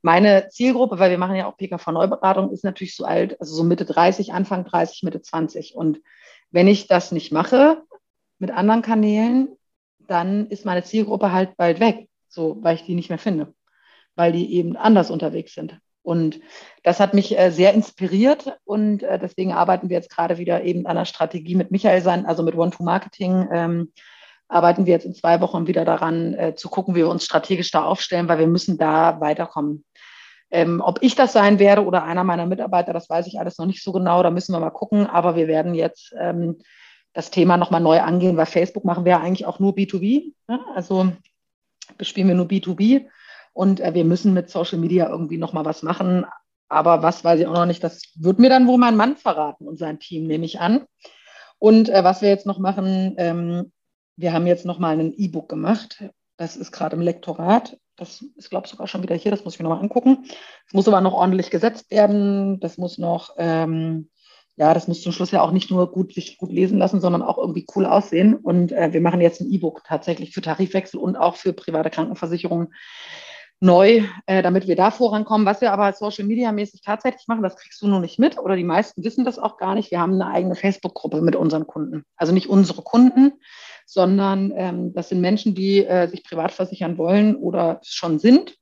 Meine 0.02 0.48
Zielgruppe, 0.50 0.98
weil 0.98 1.10
wir 1.10 1.18
machen 1.18 1.36
ja 1.36 1.46
auch 1.46 1.56
PKV-Neuberatung, 1.56 2.52
ist 2.52 2.64
natürlich 2.64 2.94
so 2.94 3.04
alt, 3.04 3.40
also 3.40 3.54
so 3.54 3.64
Mitte 3.64 3.86
30, 3.86 4.32
Anfang 4.32 4.64
30, 4.64 5.02
Mitte 5.02 5.22
20. 5.22 5.74
Und 5.74 6.00
wenn 6.50 6.68
ich 6.68 6.86
das 6.88 7.10
nicht 7.10 7.32
mache 7.32 7.82
mit 8.38 8.50
anderen 8.50 8.82
Kanälen, 8.82 9.48
dann 10.06 10.48
ist 10.48 10.66
meine 10.66 10.84
Zielgruppe 10.84 11.32
halt 11.32 11.56
bald 11.56 11.80
weg, 11.80 12.08
so, 12.28 12.58
weil 12.60 12.74
ich 12.74 12.84
die 12.84 12.94
nicht 12.94 13.08
mehr 13.08 13.18
finde, 13.18 13.54
weil 14.14 14.32
die 14.32 14.54
eben 14.54 14.76
anders 14.76 15.10
unterwegs 15.10 15.54
sind. 15.54 15.78
Und 16.02 16.38
das 16.82 17.00
hat 17.00 17.14
mich 17.14 17.38
äh, 17.38 17.50
sehr 17.50 17.72
inspiriert 17.72 18.58
und 18.64 19.02
äh, 19.02 19.18
deswegen 19.18 19.52
arbeiten 19.52 19.88
wir 19.88 19.96
jetzt 19.96 20.10
gerade 20.10 20.36
wieder 20.36 20.62
eben 20.62 20.84
an 20.84 20.98
einer 20.98 21.06
Strategie 21.06 21.54
mit 21.54 21.70
Michael 21.70 22.02
sein, 22.02 22.26
also 22.26 22.42
mit 22.42 22.54
One-to-Marketing. 22.54 23.48
Ähm, 23.50 23.92
arbeiten 24.48 24.86
wir 24.86 24.92
jetzt 24.92 25.06
in 25.06 25.14
zwei 25.14 25.40
Wochen 25.40 25.66
wieder 25.66 25.84
daran, 25.84 26.34
äh, 26.34 26.54
zu 26.54 26.68
gucken, 26.68 26.94
wie 26.94 27.00
wir 27.00 27.08
uns 27.08 27.24
strategisch 27.24 27.70
da 27.70 27.84
aufstellen, 27.84 28.28
weil 28.28 28.38
wir 28.38 28.46
müssen 28.46 28.78
da 28.78 29.20
weiterkommen. 29.20 29.84
Ähm, 30.50 30.80
ob 30.84 31.02
ich 31.02 31.14
das 31.14 31.32
sein 31.32 31.58
werde 31.58 31.84
oder 31.84 32.04
einer 32.04 32.22
meiner 32.22 32.46
Mitarbeiter, 32.46 32.92
das 32.92 33.10
weiß 33.10 33.26
ich 33.26 33.40
alles 33.40 33.58
noch 33.58 33.66
nicht 33.66 33.82
so 33.82 33.92
genau, 33.92 34.22
da 34.22 34.30
müssen 34.30 34.52
wir 34.52 34.60
mal 34.60 34.70
gucken. 34.70 35.06
Aber 35.06 35.34
wir 35.34 35.48
werden 35.48 35.74
jetzt 35.74 36.14
ähm, 36.18 36.58
das 37.12 37.30
Thema 37.30 37.56
nochmal 37.56 37.80
neu 37.80 38.00
angehen, 38.00 38.36
weil 38.36 38.46
Facebook 38.46 38.84
machen 38.84 39.04
wir 39.04 39.12
ja 39.12 39.20
eigentlich 39.20 39.46
auch 39.46 39.58
nur 39.58 39.72
B2B. 39.72 40.32
Ne? 40.48 40.60
Also 40.74 41.12
bespielen 41.96 42.28
wir 42.28 42.34
nur 42.34 42.46
B2B. 42.46 43.06
Und 43.52 43.80
äh, 43.80 43.94
wir 43.94 44.04
müssen 44.04 44.34
mit 44.34 44.50
Social 44.50 44.78
Media 44.78 45.08
irgendwie 45.08 45.38
nochmal 45.38 45.64
was 45.64 45.82
machen. 45.82 46.26
Aber 46.68 47.02
was 47.02 47.24
weiß 47.24 47.40
ich 47.40 47.46
auch 47.46 47.54
noch 47.54 47.66
nicht. 47.66 47.82
Das 47.82 48.02
wird 48.16 48.38
mir 48.38 48.50
dann 48.50 48.66
wohl 48.66 48.78
mein 48.78 48.96
Mann 48.96 49.16
verraten 49.16 49.66
und 49.66 49.78
sein 49.78 50.00
Team, 50.00 50.26
nehme 50.26 50.44
ich 50.44 50.60
an. 50.60 50.86
Und 51.58 51.88
äh, 51.88 52.04
was 52.04 52.20
wir 52.20 52.28
jetzt 52.28 52.46
noch 52.46 52.58
machen, 52.58 53.14
ähm, 53.16 53.72
wir 54.16 54.32
haben 54.32 54.46
jetzt 54.46 54.64
nochmal 54.64 54.98
ein 54.98 55.12
E-Book 55.12 55.48
gemacht. 55.48 56.04
Das 56.36 56.56
ist 56.56 56.72
gerade 56.72 56.96
im 56.96 57.02
Lektorat. 57.02 57.78
Das 57.96 58.22
ist, 58.36 58.50
glaube 58.50 58.66
ich, 58.66 58.72
sogar 58.72 58.88
schon 58.88 59.02
wieder 59.02 59.14
hier. 59.14 59.30
Das 59.30 59.44
muss 59.44 59.54
ich 59.54 59.60
mir 59.60 59.64
nochmal 59.64 59.82
angucken. 59.82 60.24
Es 60.66 60.74
muss 60.74 60.88
aber 60.88 61.00
noch 61.00 61.14
ordentlich 61.14 61.50
gesetzt 61.50 61.90
werden. 61.90 62.58
Das 62.60 62.76
muss 62.76 62.98
noch, 62.98 63.34
ähm, 63.38 64.10
ja, 64.56 64.74
das 64.74 64.88
muss 64.88 65.02
zum 65.02 65.12
Schluss 65.12 65.30
ja 65.30 65.42
auch 65.42 65.52
nicht 65.52 65.70
nur 65.70 65.90
gut, 65.90 66.12
sich 66.14 66.38
gut 66.38 66.50
lesen 66.50 66.78
lassen, 66.78 67.00
sondern 67.00 67.22
auch 67.22 67.38
irgendwie 67.38 67.66
cool 67.74 67.86
aussehen. 67.86 68.34
Und 68.34 68.72
äh, 68.72 68.92
wir 68.92 69.00
machen 69.00 69.20
jetzt 69.20 69.40
ein 69.40 69.50
E-Book 69.50 69.82
tatsächlich 69.84 70.32
für 70.32 70.42
Tarifwechsel 70.42 70.98
und 70.98 71.16
auch 71.16 71.36
für 71.36 71.52
private 71.52 71.90
Krankenversicherungen 71.90 72.74
neu, 73.60 74.02
äh, 74.26 74.42
damit 74.42 74.66
wir 74.66 74.76
da 74.76 74.90
vorankommen. 74.90 75.46
Was 75.46 75.60
wir 75.60 75.72
aber 75.72 75.92
Social 75.92 76.24
Media 76.24 76.52
mäßig 76.52 76.82
tatsächlich 76.82 77.26
machen, 77.28 77.42
das 77.42 77.56
kriegst 77.56 77.80
du 77.80 77.88
nur 77.88 78.00
nicht 78.00 78.18
mit 78.18 78.38
oder 78.38 78.56
die 78.56 78.64
meisten 78.64 79.02
wissen 79.04 79.24
das 79.24 79.38
auch 79.38 79.56
gar 79.56 79.74
nicht. 79.74 79.90
Wir 79.90 80.00
haben 80.00 80.14
eine 80.14 80.26
eigene 80.26 80.54
Facebook-Gruppe 80.54 81.20
mit 81.22 81.36
unseren 81.36 81.66
Kunden. 81.66 82.04
Also 82.16 82.32
nicht 82.32 82.48
unsere 82.48 82.82
Kunden, 82.82 83.32
sondern 83.84 84.52
ähm, 84.56 84.92
das 84.94 85.08
sind 85.08 85.20
Menschen, 85.20 85.54
die 85.54 85.84
äh, 85.84 86.08
sich 86.08 86.24
privat 86.24 86.52
versichern 86.52 86.98
wollen 86.98 87.36
oder 87.36 87.80
schon 87.84 88.18
sind. 88.18 88.56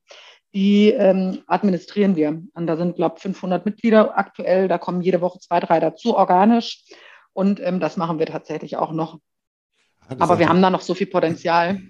Die 0.54 0.90
ähm, 0.90 1.42
administrieren 1.46 2.14
wir. 2.14 2.42
Und 2.52 2.66
da 2.66 2.76
sind, 2.76 2.96
glaube 2.96 3.14
ich, 3.16 3.22
500 3.22 3.64
Mitglieder 3.64 4.18
aktuell. 4.18 4.68
Da 4.68 4.76
kommen 4.76 5.00
jede 5.00 5.20
Woche 5.20 5.38
zwei, 5.38 5.60
drei 5.60 5.80
dazu, 5.80 6.14
organisch. 6.16 6.84
Und 7.32 7.60
ähm, 7.60 7.80
das 7.80 7.96
machen 7.96 8.18
wir 8.18 8.26
tatsächlich 8.26 8.76
auch 8.76 8.92
noch. 8.92 9.18
Ja, 10.10 10.16
Aber 10.18 10.38
wir 10.38 10.48
haben 10.48 10.60
da 10.60 10.68
noch 10.68 10.82
so 10.82 10.94
viel 10.94 11.06
Potenzial. 11.06 11.80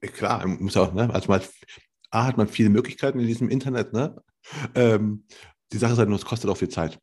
Klar, 0.00 0.46
muss 0.46 0.76
auch, 0.76 0.94
ne? 0.94 1.12
Also 1.12 1.28
man, 1.28 1.42
A, 2.10 2.24
hat 2.24 2.38
man 2.38 2.48
viele 2.48 2.70
Möglichkeiten 2.70 3.20
in 3.20 3.26
diesem 3.26 3.50
Internet, 3.50 3.92
ne? 3.92 4.16
Ähm, 4.74 5.24
die 5.72 5.76
Sache 5.76 5.92
ist 5.92 5.98
halt 5.98 6.08
nur, 6.08 6.18
es 6.18 6.24
kostet 6.24 6.50
auch 6.50 6.56
viel 6.56 6.70
Zeit. 6.70 6.98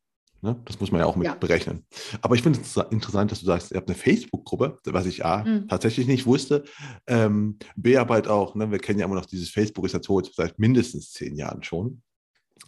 Ne? 0.45 0.61
Das 0.65 0.79
muss 0.79 0.91
man 0.91 1.01
ja 1.01 1.07
auch 1.07 1.15
mit 1.15 1.25
ja. 1.25 1.33
berechnen. 1.33 1.87
Aber 2.21 2.35
ich 2.35 2.43
finde 2.43 2.61
es 2.61 2.77
interessant, 2.91 3.31
dass 3.31 3.39
du 3.39 3.47
sagst, 3.47 3.71
ihr 3.71 3.77
habt 3.77 3.89
eine 3.89 3.97
Facebook-Gruppe, 3.97 4.77
was 4.85 5.07
ich 5.07 5.25
A, 5.25 5.43
mhm. 5.43 5.67
tatsächlich 5.67 6.05
nicht 6.05 6.27
wusste. 6.27 6.63
Ähm, 7.07 7.57
B, 7.75 7.97
aber 7.97 8.13
halt 8.13 8.27
auch, 8.27 8.53
ne? 8.53 8.69
wir 8.69 8.77
kennen 8.77 8.99
ja 8.99 9.05
immer 9.05 9.15
noch 9.15 9.25
dieses 9.25 9.49
Facebook 9.49 9.85
ist 9.85 9.93
ja 9.93 9.99
tot 9.99 10.31
seit 10.35 10.59
mindestens 10.59 11.11
zehn 11.11 11.35
Jahren 11.35 11.63
schon. 11.63 12.03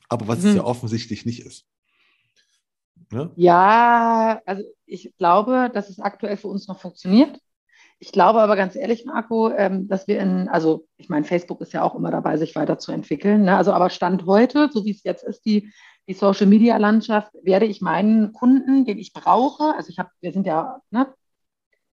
Aber 0.10 0.28
was 0.28 0.42
mhm. 0.42 0.50
es 0.50 0.56
ja 0.56 0.64
offensichtlich 0.64 1.28
nicht 1.28 1.46
ist. 1.46 1.68
Ne? 3.12 3.32
Ja, 3.36 4.42
also 4.48 4.64
ich 4.88 5.14
glaube, 5.20 5.70
dass 5.72 5.90
es 5.90 6.00
aktuell 6.00 6.36
für 6.36 6.48
uns 6.48 6.68
noch 6.68 6.80
funktioniert. 6.80 7.40
Ich 8.00 8.12
glaube 8.12 8.42
aber 8.42 8.56
ganz 8.56 8.76
ehrlich, 8.76 9.06
Marco, 9.06 9.52
ähm, 9.52 9.88
dass 9.88 10.08
wir 10.08 10.20
in, 10.20 10.48
also 10.50 10.88
ich 10.98 11.10
meine, 11.10 11.26
Facebook 11.26 11.62
ist 11.62 11.74
ja 11.74 11.84
auch 11.84 11.94
immer 11.94 12.10
dabei, 12.10 12.38
sich 12.38 12.56
weiterzuentwickeln. 12.56 13.44
Ne? 13.44 13.56
Also 13.56 13.72
aber 13.72 13.92
Stand 13.92 14.26
heute, 14.26 14.70
so 14.74 14.84
wie 14.84 14.92
es 14.92 15.04
jetzt 15.04 15.24
ist, 15.24 15.46
die 15.46 15.72
die 16.08 16.14
Social 16.14 16.48
Media 16.48 16.78
Landschaft 16.78 17.34
werde 17.44 17.66
ich 17.66 17.82
meinen 17.82 18.34
Kunden, 18.34 18.86
den 18.86 18.98
ich 18.98 19.14
brauche, 19.14 19.76
also 19.76 19.90
ich 19.90 20.00
habe, 20.00 20.10
wir 20.22 20.32
sind 20.32 20.48
ja 20.48 20.82
ne, 20.90 21.14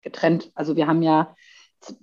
getrennt, 0.02 0.50
also 0.54 0.76
wir 0.76 0.86
haben 0.86 1.02
ja 1.02 1.34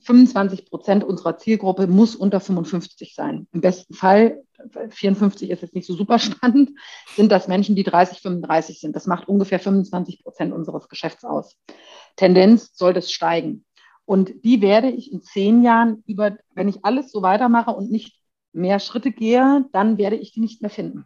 25 0.04 0.70
Prozent 0.70 1.04
unserer 1.04 1.38
Zielgruppe 1.38 1.88
muss 1.88 2.16
unter 2.16 2.40
55 2.40 3.14
sein. 3.14 3.48
Im 3.52 3.60
besten 3.60 3.94
Fall, 3.94 4.44
54 4.90 5.50
ist 5.50 5.62
jetzt 5.64 5.76
nicht 5.76 5.88
so 5.88 5.96
super 5.96 6.20
spannend, 6.20 6.72
sind 7.16 7.32
das 7.32 7.48
Menschen, 7.48 7.76
die 7.76 7.84
30, 7.84 8.22
35 8.22 8.80
sind. 8.80 8.96
Das 8.96 9.06
macht 9.06 9.28
ungefähr 9.28 9.60
25 9.60 10.24
Prozent 10.24 10.54
unseres 10.54 10.88
Geschäfts 10.88 11.26
aus. 11.26 11.58
Tendenz 12.16 12.78
soll 12.78 12.94
das 12.94 13.12
steigen. 13.12 13.66
Und 14.06 14.46
die 14.46 14.62
werde 14.62 14.90
ich 14.90 15.12
in 15.12 15.24
zehn 15.24 15.64
Jahren 15.64 16.04
über, 16.06 16.38
wenn 16.54 16.70
ich 16.70 16.86
alles 16.86 17.12
so 17.12 17.22
weitermache 17.22 17.72
und 17.72 17.92
nicht 17.92 18.22
mehr 18.54 18.80
Schritte 18.80 19.12
gehe, 19.12 19.66
dann 19.74 19.98
werde 19.98 20.16
ich 20.16 20.32
die 20.32 20.40
nicht 20.40 20.62
mehr 20.62 20.70
finden 20.70 21.06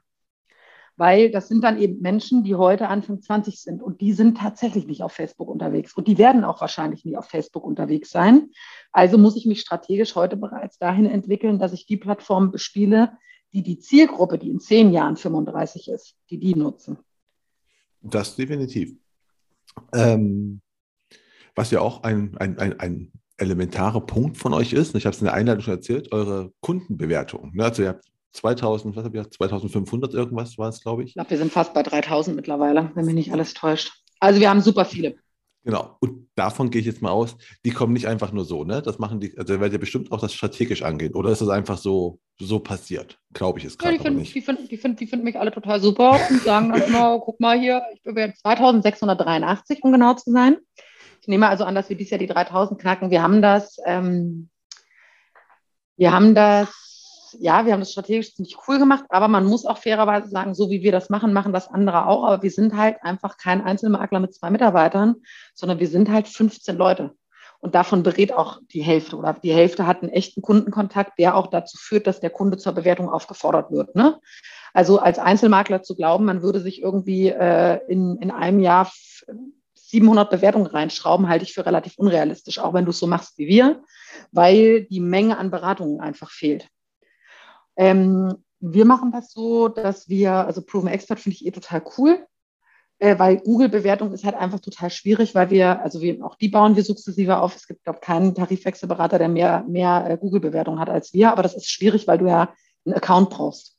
weil 0.99 1.31
das 1.31 1.47
sind 1.47 1.63
dann 1.63 1.79
eben 1.79 2.01
Menschen, 2.01 2.43
die 2.43 2.55
heute 2.55 2.89
Anfang 2.89 3.21
20 3.21 3.61
sind 3.61 3.81
und 3.81 4.01
die 4.01 4.11
sind 4.11 4.37
tatsächlich 4.37 4.85
nicht 4.85 5.01
auf 5.01 5.13
Facebook 5.13 5.47
unterwegs 5.47 5.93
und 5.93 6.09
die 6.09 6.17
werden 6.17 6.43
auch 6.43 6.59
wahrscheinlich 6.59 7.05
nie 7.05 7.15
auf 7.15 7.25
Facebook 7.25 7.63
unterwegs 7.63 8.09
sein. 8.11 8.49
Also 8.91 9.17
muss 9.17 9.37
ich 9.37 9.45
mich 9.45 9.61
strategisch 9.61 10.15
heute 10.15 10.35
bereits 10.35 10.77
dahin 10.77 11.05
entwickeln, 11.05 11.57
dass 11.57 11.71
ich 11.71 11.85
die 11.85 11.95
Plattform 11.95 12.51
bespiele, 12.51 13.13
die 13.53 13.63
die 13.63 13.79
Zielgruppe, 13.79 14.37
die 14.37 14.49
in 14.49 14.59
zehn 14.59 14.91
Jahren 14.91 15.15
35 15.15 15.87
ist, 15.87 16.15
die 16.29 16.37
die 16.37 16.53
nutzen. 16.53 16.99
Das 18.01 18.35
definitiv. 18.35 18.93
Ähm, 19.93 20.59
was 21.55 21.71
ja 21.71 21.79
auch 21.79 22.03
ein, 22.03 22.37
ein, 22.39 22.59
ein, 22.59 22.77
ein 22.77 23.11
elementarer 23.37 24.01
Punkt 24.01 24.37
von 24.37 24.53
euch 24.53 24.73
ist, 24.73 24.95
ich 24.95 25.05
habe 25.05 25.15
es 25.15 25.21
in 25.21 25.25
der 25.25 25.33
Einleitung 25.33 25.61
schon 25.61 25.75
erzählt, 25.75 26.11
eure 26.11 26.51
Kundenbewertung. 26.59 27.51
Ne, 27.55 27.63
also 27.63 27.83
ihr 27.83 27.89
habt 27.89 28.05
2000, 28.31 28.95
was 28.95 29.03
habe 29.03 29.17
ich 29.17 29.23
gesagt, 29.23 29.33
2500 29.35 30.13
irgendwas 30.13 30.57
war 30.57 30.69
es, 30.69 30.81
glaube 30.81 31.03
ich. 31.03 31.09
Ich 31.09 31.13
glaube, 31.15 31.29
wir 31.31 31.37
sind 31.37 31.51
fast 31.51 31.73
bei 31.73 31.83
3000 31.83 32.35
mittlerweile, 32.35 32.91
wenn 32.95 33.05
mich 33.05 33.15
nicht 33.15 33.33
alles 33.33 33.53
täuscht. 33.53 33.91
Also 34.19 34.39
wir 34.39 34.49
haben 34.49 34.61
super 34.61 34.85
viele. 34.85 35.15
Genau. 35.63 35.97
Und 35.99 36.29
davon 36.35 36.69
gehe 36.69 36.79
ich 36.79 36.87
jetzt 36.87 37.01
mal 37.01 37.11
aus, 37.11 37.35
die 37.65 37.71
kommen 37.71 37.93
nicht 37.93 38.07
einfach 38.07 38.31
nur 38.31 38.45
so, 38.45 38.63
ne? 38.63 38.81
Das 38.81 38.97
machen 38.97 39.19
die, 39.19 39.37
also 39.37 39.59
werdet 39.59 39.73
ihr 39.73 39.79
bestimmt 39.79 40.11
auch 40.11 40.21
das 40.21 40.33
strategisch 40.33 40.83
angehen. 40.83 41.13
Oder 41.13 41.31
ist 41.31 41.41
das 41.41 41.49
einfach 41.49 41.77
so, 41.77 42.19
so 42.39 42.59
passiert? 42.59 43.19
Glaube 43.33 43.59
ich 43.59 43.65
es 43.65 43.77
gerade 43.77 43.97
ja, 43.97 44.03
die 44.03 44.09
nicht. 44.11 44.33
Die 44.33 44.41
finden, 44.41 44.67
die, 44.67 44.77
finden, 44.77 44.97
die 44.97 45.07
finden 45.07 45.25
mich 45.25 45.37
alle 45.37 45.51
total 45.51 45.81
super 45.81 46.19
und 46.29 46.41
sagen 46.43 46.71
dann 46.71 46.81
immer, 46.83 47.19
guck 47.19 47.39
mal 47.39 47.59
hier, 47.59 47.83
ich 47.93 48.01
bin 48.03 48.15
jetzt 48.17 48.39
2683, 48.41 49.83
um 49.83 49.91
genau 49.91 50.13
zu 50.13 50.31
sein. 50.31 50.57
Ich 51.21 51.27
nehme 51.27 51.49
also 51.49 51.65
an, 51.65 51.75
dass 51.75 51.89
wir 51.89 51.97
dieses 51.97 52.11
Jahr 52.11 52.19
die 52.19 52.27
3000 52.27 52.79
knacken. 52.79 53.11
Wir 53.11 53.21
haben 53.21 53.41
das, 53.41 53.77
ähm, 53.85 54.49
wir 55.97 56.13
haben 56.13 56.33
das 56.33 56.88
ja, 57.39 57.65
wir 57.65 57.73
haben 57.73 57.79
das 57.79 57.91
strategisch 57.91 58.35
ziemlich 58.35 58.57
cool 58.67 58.79
gemacht, 58.79 59.05
aber 59.09 59.27
man 59.27 59.45
muss 59.45 59.65
auch 59.65 59.77
fairerweise 59.77 60.29
sagen, 60.29 60.53
so 60.53 60.69
wie 60.69 60.81
wir 60.81 60.91
das 60.91 61.09
machen, 61.09 61.33
machen 61.33 61.53
das 61.53 61.67
andere 61.67 62.07
auch. 62.07 62.23
Aber 62.23 62.43
wir 62.43 62.51
sind 62.51 62.75
halt 62.75 62.97
einfach 63.01 63.37
kein 63.37 63.61
Einzelmakler 63.61 64.19
mit 64.19 64.33
zwei 64.33 64.49
Mitarbeitern, 64.49 65.15
sondern 65.53 65.79
wir 65.79 65.87
sind 65.87 66.09
halt 66.09 66.27
15 66.27 66.75
Leute. 66.77 67.11
Und 67.61 67.75
davon 67.75 68.03
berät 68.03 68.31
auch 68.31 68.59
die 68.71 68.81
Hälfte 68.81 69.17
oder 69.17 69.33
die 69.33 69.53
Hälfte 69.53 69.85
hat 69.85 70.01
einen 70.01 70.11
echten 70.11 70.41
Kundenkontakt, 70.41 71.19
der 71.19 71.35
auch 71.35 71.47
dazu 71.47 71.77
führt, 71.77 72.07
dass 72.07 72.21
der 72.21 72.29
Kunde 72.29 72.57
zur 72.57 72.73
Bewertung 72.73 73.09
aufgefordert 73.09 73.69
wird. 73.71 73.95
Ne? 73.95 74.19
Also 74.73 74.99
als 74.99 75.19
Einzelmakler 75.19 75.83
zu 75.83 75.95
glauben, 75.95 76.25
man 76.25 76.41
würde 76.41 76.61
sich 76.61 76.81
irgendwie 76.81 77.27
äh, 77.27 77.79
in, 77.89 78.17
in 78.17 78.31
einem 78.31 78.61
Jahr 78.61 78.89
700 79.75 80.29
Bewertungen 80.29 80.67
reinschrauben, 80.67 81.27
halte 81.27 81.43
ich 81.43 81.53
für 81.53 81.65
relativ 81.65 81.97
unrealistisch, 81.97 82.59
auch 82.59 82.73
wenn 82.73 82.85
du 82.85 82.91
es 82.91 82.99
so 82.99 83.07
machst 83.07 83.37
wie 83.37 83.47
wir, 83.47 83.83
weil 84.31 84.85
die 84.85 84.99
Menge 84.99 85.37
an 85.37 85.51
Beratungen 85.51 85.99
einfach 85.99 86.31
fehlt. 86.31 86.67
Ähm, 87.75 88.35
wir 88.59 88.85
machen 88.85 89.11
das 89.11 89.31
so, 89.31 89.69
dass 89.69 90.09
wir, 90.09 90.31
also 90.33 90.61
Proven 90.61 90.89
Expert 90.89 91.19
finde 91.19 91.35
ich 91.35 91.45
eh 91.45 91.51
total 91.51 91.81
cool, 91.97 92.25
äh, 92.99 93.17
weil 93.17 93.37
Google-Bewertung 93.37 94.11
ist 94.11 94.25
halt 94.25 94.35
einfach 94.35 94.59
total 94.59 94.89
schwierig, 94.89 95.33
weil 95.33 95.49
wir, 95.49 95.81
also 95.81 96.01
wir, 96.01 96.23
auch 96.25 96.35
die 96.35 96.49
bauen 96.49 96.75
wir 96.75 96.83
sukzessive 96.83 97.39
auf. 97.39 97.55
Es 97.55 97.67
gibt, 97.67 97.83
glaube 97.83 97.99
ich, 98.01 98.05
keinen 98.05 98.35
Tarifwechselberater, 98.35 99.17
der 99.17 99.29
mehr, 99.29 99.63
mehr 99.67 100.05
äh, 100.09 100.17
Google-Bewertung 100.17 100.79
hat 100.79 100.89
als 100.89 101.13
wir, 101.13 101.31
aber 101.31 101.43
das 101.43 101.55
ist 101.55 101.69
schwierig, 101.69 102.07
weil 102.07 102.17
du 102.17 102.27
ja 102.27 102.53
einen 102.85 102.95
Account 102.95 103.29
brauchst. 103.29 103.77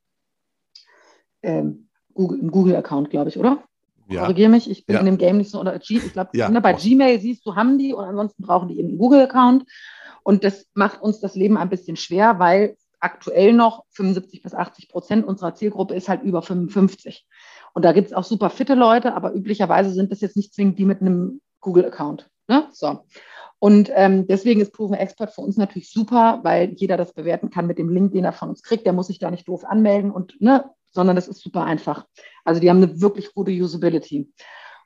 Ähm, 1.42 1.88
Google, 2.14 2.40
einen 2.40 2.50
Google-Account, 2.50 3.10
glaube 3.10 3.28
ich, 3.28 3.38
oder? 3.38 3.62
Ja. 4.08 4.22
Korrigiere 4.22 4.50
mich, 4.50 4.68
ich 4.68 4.86
bin 4.86 4.94
ja. 4.94 5.00
in 5.00 5.06
dem 5.06 5.18
Game 5.18 5.36
nicht 5.36 5.50
so, 5.50 5.60
oder 5.60 5.78
G, 5.78 5.98
ich 5.98 6.12
glaube, 6.12 6.30
ja. 6.32 6.48
Ne, 6.48 6.60
bei 6.60 6.72
Gmail 6.72 7.20
siehst 7.20 7.46
du, 7.46 7.54
haben 7.54 7.78
die 7.78 7.92
und 7.92 8.04
ansonsten 8.04 8.42
brauchen 8.42 8.68
die 8.68 8.78
eben 8.78 8.88
einen 8.88 8.98
Google-Account. 8.98 9.64
Und 10.22 10.44
das 10.44 10.66
macht 10.74 11.00
uns 11.00 11.20
das 11.20 11.34
Leben 11.34 11.56
ein 11.56 11.70
bisschen 11.70 11.96
schwer, 11.96 12.38
weil 12.38 12.76
aktuell 13.00 13.52
noch 13.52 13.84
75 13.90 14.42
bis 14.42 14.54
80 14.54 14.88
Prozent 14.88 15.26
unserer 15.26 15.54
Zielgruppe 15.54 15.94
ist 15.94 16.08
halt 16.08 16.22
über 16.22 16.42
55. 16.42 17.26
Und 17.72 17.84
da 17.84 17.92
gibt 17.92 18.08
es 18.08 18.12
auch 18.12 18.24
super 18.24 18.50
fitte 18.50 18.74
Leute, 18.74 19.14
aber 19.14 19.34
üblicherweise 19.34 19.90
sind 19.90 20.12
das 20.12 20.20
jetzt 20.20 20.36
nicht 20.36 20.54
zwingend 20.54 20.78
die 20.78 20.84
mit 20.84 21.00
einem 21.00 21.40
Google-Account. 21.60 22.28
Ne? 22.48 22.68
So. 22.72 23.04
Und 23.58 23.90
ähm, 23.94 24.26
deswegen 24.26 24.60
ist 24.60 24.72
Proven 24.72 24.94
Expert 24.94 25.34
für 25.34 25.42
uns 25.42 25.56
natürlich 25.56 25.90
super, 25.90 26.40
weil 26.42 26.72
jeder 26.76 26.96
das 26.96 27.12
bewerten 27.12 27.50
kann 27.50 27.66
mit 27.66 27.78
dem 27.78 27.90
Link, 27.90 28.12
den 28.12 28.24
er 28.24 28.32
von 28.32 28.48
uns 28.48 28.62
kriegt. 28.62 28.86
Der 28.86 28.94
muss 28.94 29.08
sich 29.08 29.18
da 29.18 29.30
nicht 29.30 29.46
doof 29.46 29.64
anmelden 29.64 30.10
und, 30.10 30.40
ne, 30.40 30.64
sondern 30.92 31.16
das 31.16 31.28
ist 31.28 31.40
super 31.40 31.64
einfach. 31.64 32.06
Also 32.44 32.60
die 32.60 32.70
haben 32.70 32.82
eine 32.82 33.00
wirklich 33.00 33.34
gute 33.34 33.52
Usability. 33.52 34.32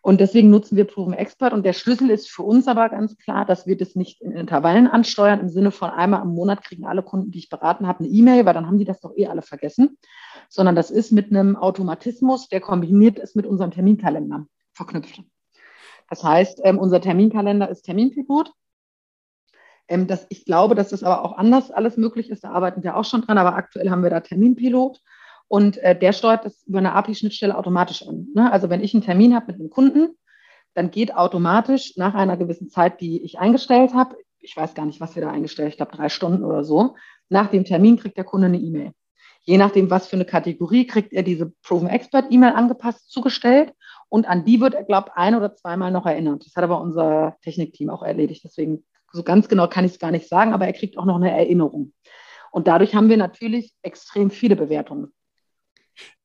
Und 0.04 0.20
deswegen 0.20 0.50
nutzen 0.50 0.76
wir 0.76 0.84
Proven 0.84 1.14
Expert. 1.14 1.54
Und 1.54 1.64
der 1.64 1.72
Schlüssel 1.72 2.10
ist 2.10 2.30
für 2.30 2.42
uns 2.42 2.68
aber 2.68 2.90
ganz 2.90 3.16
klar, 3.16 3.46
dass 3.46 3.66
wir 3.66 3.74
das 3.74 3.94
nicht 3.94 4.20
in 4.20 4.32
Intervallen 4.32 4.86
ansteuern, 4.86 5.40
im 5.40 5.48
Sinne 5.48 5.70
von 5.70 5.88
einmal 5.88 6.20
im 6.20 6.34
Monat 6.34 6.62
kriegen 6.62 6.84
alle 6.84 7.02
Kunden, 7.02 7.30
die 7.30 7.38
ich 7.38 7.48
beraten 7.48 7.86
habe, 7.86 8.00
eine 8.00 8.08
E-Mail, 8.08 8.44
weil 8.44 8.52
dann 8.52 8.66
haben 8.66 8.76
die 8.76 8.84
das 8.84 9.00
doch 9.00 9.16
eh 9.16 9.28
alle 9.28 9.40
vergessen, 9.40 9.96
sondern 10.50 10.76
das 10.76 10.90
ist 10.90 11.10
mit 11.10 11.30
einem 11.30 11.56
Automatismus, 11.56 12.50
der 12.50 12.60
kombiniert 12.60 13.18
ist 13.18 13.34
mit 13.34 13.46
unserem 13.46 13.70
Terminkalender 13.70 14.46
verknüpft. 14.74 15.22
Das 16.10 16.22
heißt, 16.22 16.60
ähm, 16.64 16.78
unser 16.78 17.00
Terminkalender 17.00 17.70
ist 17.70 17.84
Terminpilot. 17.84 18.52
Ähm, 19.88 20.06
das, 20.06 20.26
ich 20.28 20.44
glaube, 20.44 20.74
dass 20.74 20.90
das 20.90 21.02
aber 21.02 21.24
auch 21.24 21.38
anders 21.38 21.70
alles 21.70 21.96
möglich 21.96 22.28
ist. 22.28 22.44
Da 22.44 22.50
arbeiten 22.50 22.82
wir 22.82 22.98
auch 22.98 23.06
schon 23.06 23.22
dran, 23.22 23.38
aber 23.38 23.56
aktuell 23.56 23.88
haben 23.88 24.02
wir 24.02 24.10
da 24.10 24.20
Terminpilot. 24.20 25.00
Und 25.48 25.76
äh, 25.78 25.98
der 25.98 26.12
steuert 26.12 26.44
das 26.44 26.62
über 26.64 26.78
eine 26.78 26.92
API-Schnittstelle 26.92 27.56
automatisch 27.56 28.06
an. 28.06 28.28
Ne? 28.34 28.50
Also 28.50 28.70
wenn 28.70 28.82
ich 28.82 28.94
einen 28.94 29.02
Termin 29.02 29.34
habe 29.34 29.46
mit 29.48 29.60
einem 29.60 29.70
Kunden, 29.70 30.16
dann 30.74 30.90
geht 30.90 31.14
automatisch 31.14 31.96
nach 31.96 32.14
einer 32.14 32.36
gewissen 32.36 32.68
Zeit, 32.68 33.00
die 33.00 33.22
ich 33.22 33.38
eingestellt 33.38 33.94
habe, 33.94 34.16
ich 34.40 34.56
weiß 34.56 34.74
gar 34.74 34.86
nicht, 34.86 35.00
was 35.00 35.14
wir 35.14 35.22
da 35.22 35.30
eingestellt, 35.30 35.70
ich 35.70 35.76
glaube 35.76 35.96
drei 35.96 36.08
Stunden 36.08 36.44
oder 36.44 36.64
so, 36.64 36.96
nach 37.28 37.48
dem 37.48 37.64
Termin 37.64 37.96
kriegt 37.96 38.16
der 38.16 38.24
Kunde 38.24 38.48
eine 38.48 38.58
E-Mail. 38.58 38.92
Je 39.42 39.58
nachdem, 39.58 39.90
was 39.90 40.06
für 40.06 40.16
eine 40.16 40.24
Kategorie, 40.24 40.86
kriegt 40.86 41.12
er 41.12 41.22
diese 41.22 41.52
Proven 41.62 41.88
Expert 41.88 42.26
E-Mail 42.30 42.52
angepasst 42.52 43.10
zugestellt 43.10 43.72
und 44.08 44.26
an 44.26 44.44
die 44.44 44.60
wird 44.60 44.74
er, 44.74 44.84
glaube 44.84 45.10
ich, 45.10 45.16
ein 45.16 45.34
oder 45.34 45.54
zweimal 45.54 45.90
noch 45.90 46.06
erinnert. 46.06 46.46
Das 46.46 46.56
hat 46.56 46.64
aber 46.64 46.80
unser 46.80 47.36
Technikteam 47.42 47.90
auch 47.90 48.02
erledigt. 48.02 48.42
Deswegen 48.44 48.84
so 49.12 49.22
ganz 49.22 49.48
genau 49.48 49.68
kann 49.68 49.84
ich 49.84 49.92
es 49.92 49.98
gar 49.98 50.10
nicht 50.10 50.28
sagen, 50.28 50.52
aber 50.52 50.66
er 50.66 50.72
kriegt 50.72 50.98
auch 50.98 51.04
noch 51.04 51.16
eine 51.16 51.30
Erinnerung. 51.30 51.92
Und 52.50 52.68
dadurch 52.68 52.94
haben 52.94 53.08
wir 53.08 53.16
natürlich 53.16 53.72
extrem 53.82 54.30
viele 54.30 54.56
Bewertungen. 54.56 55.12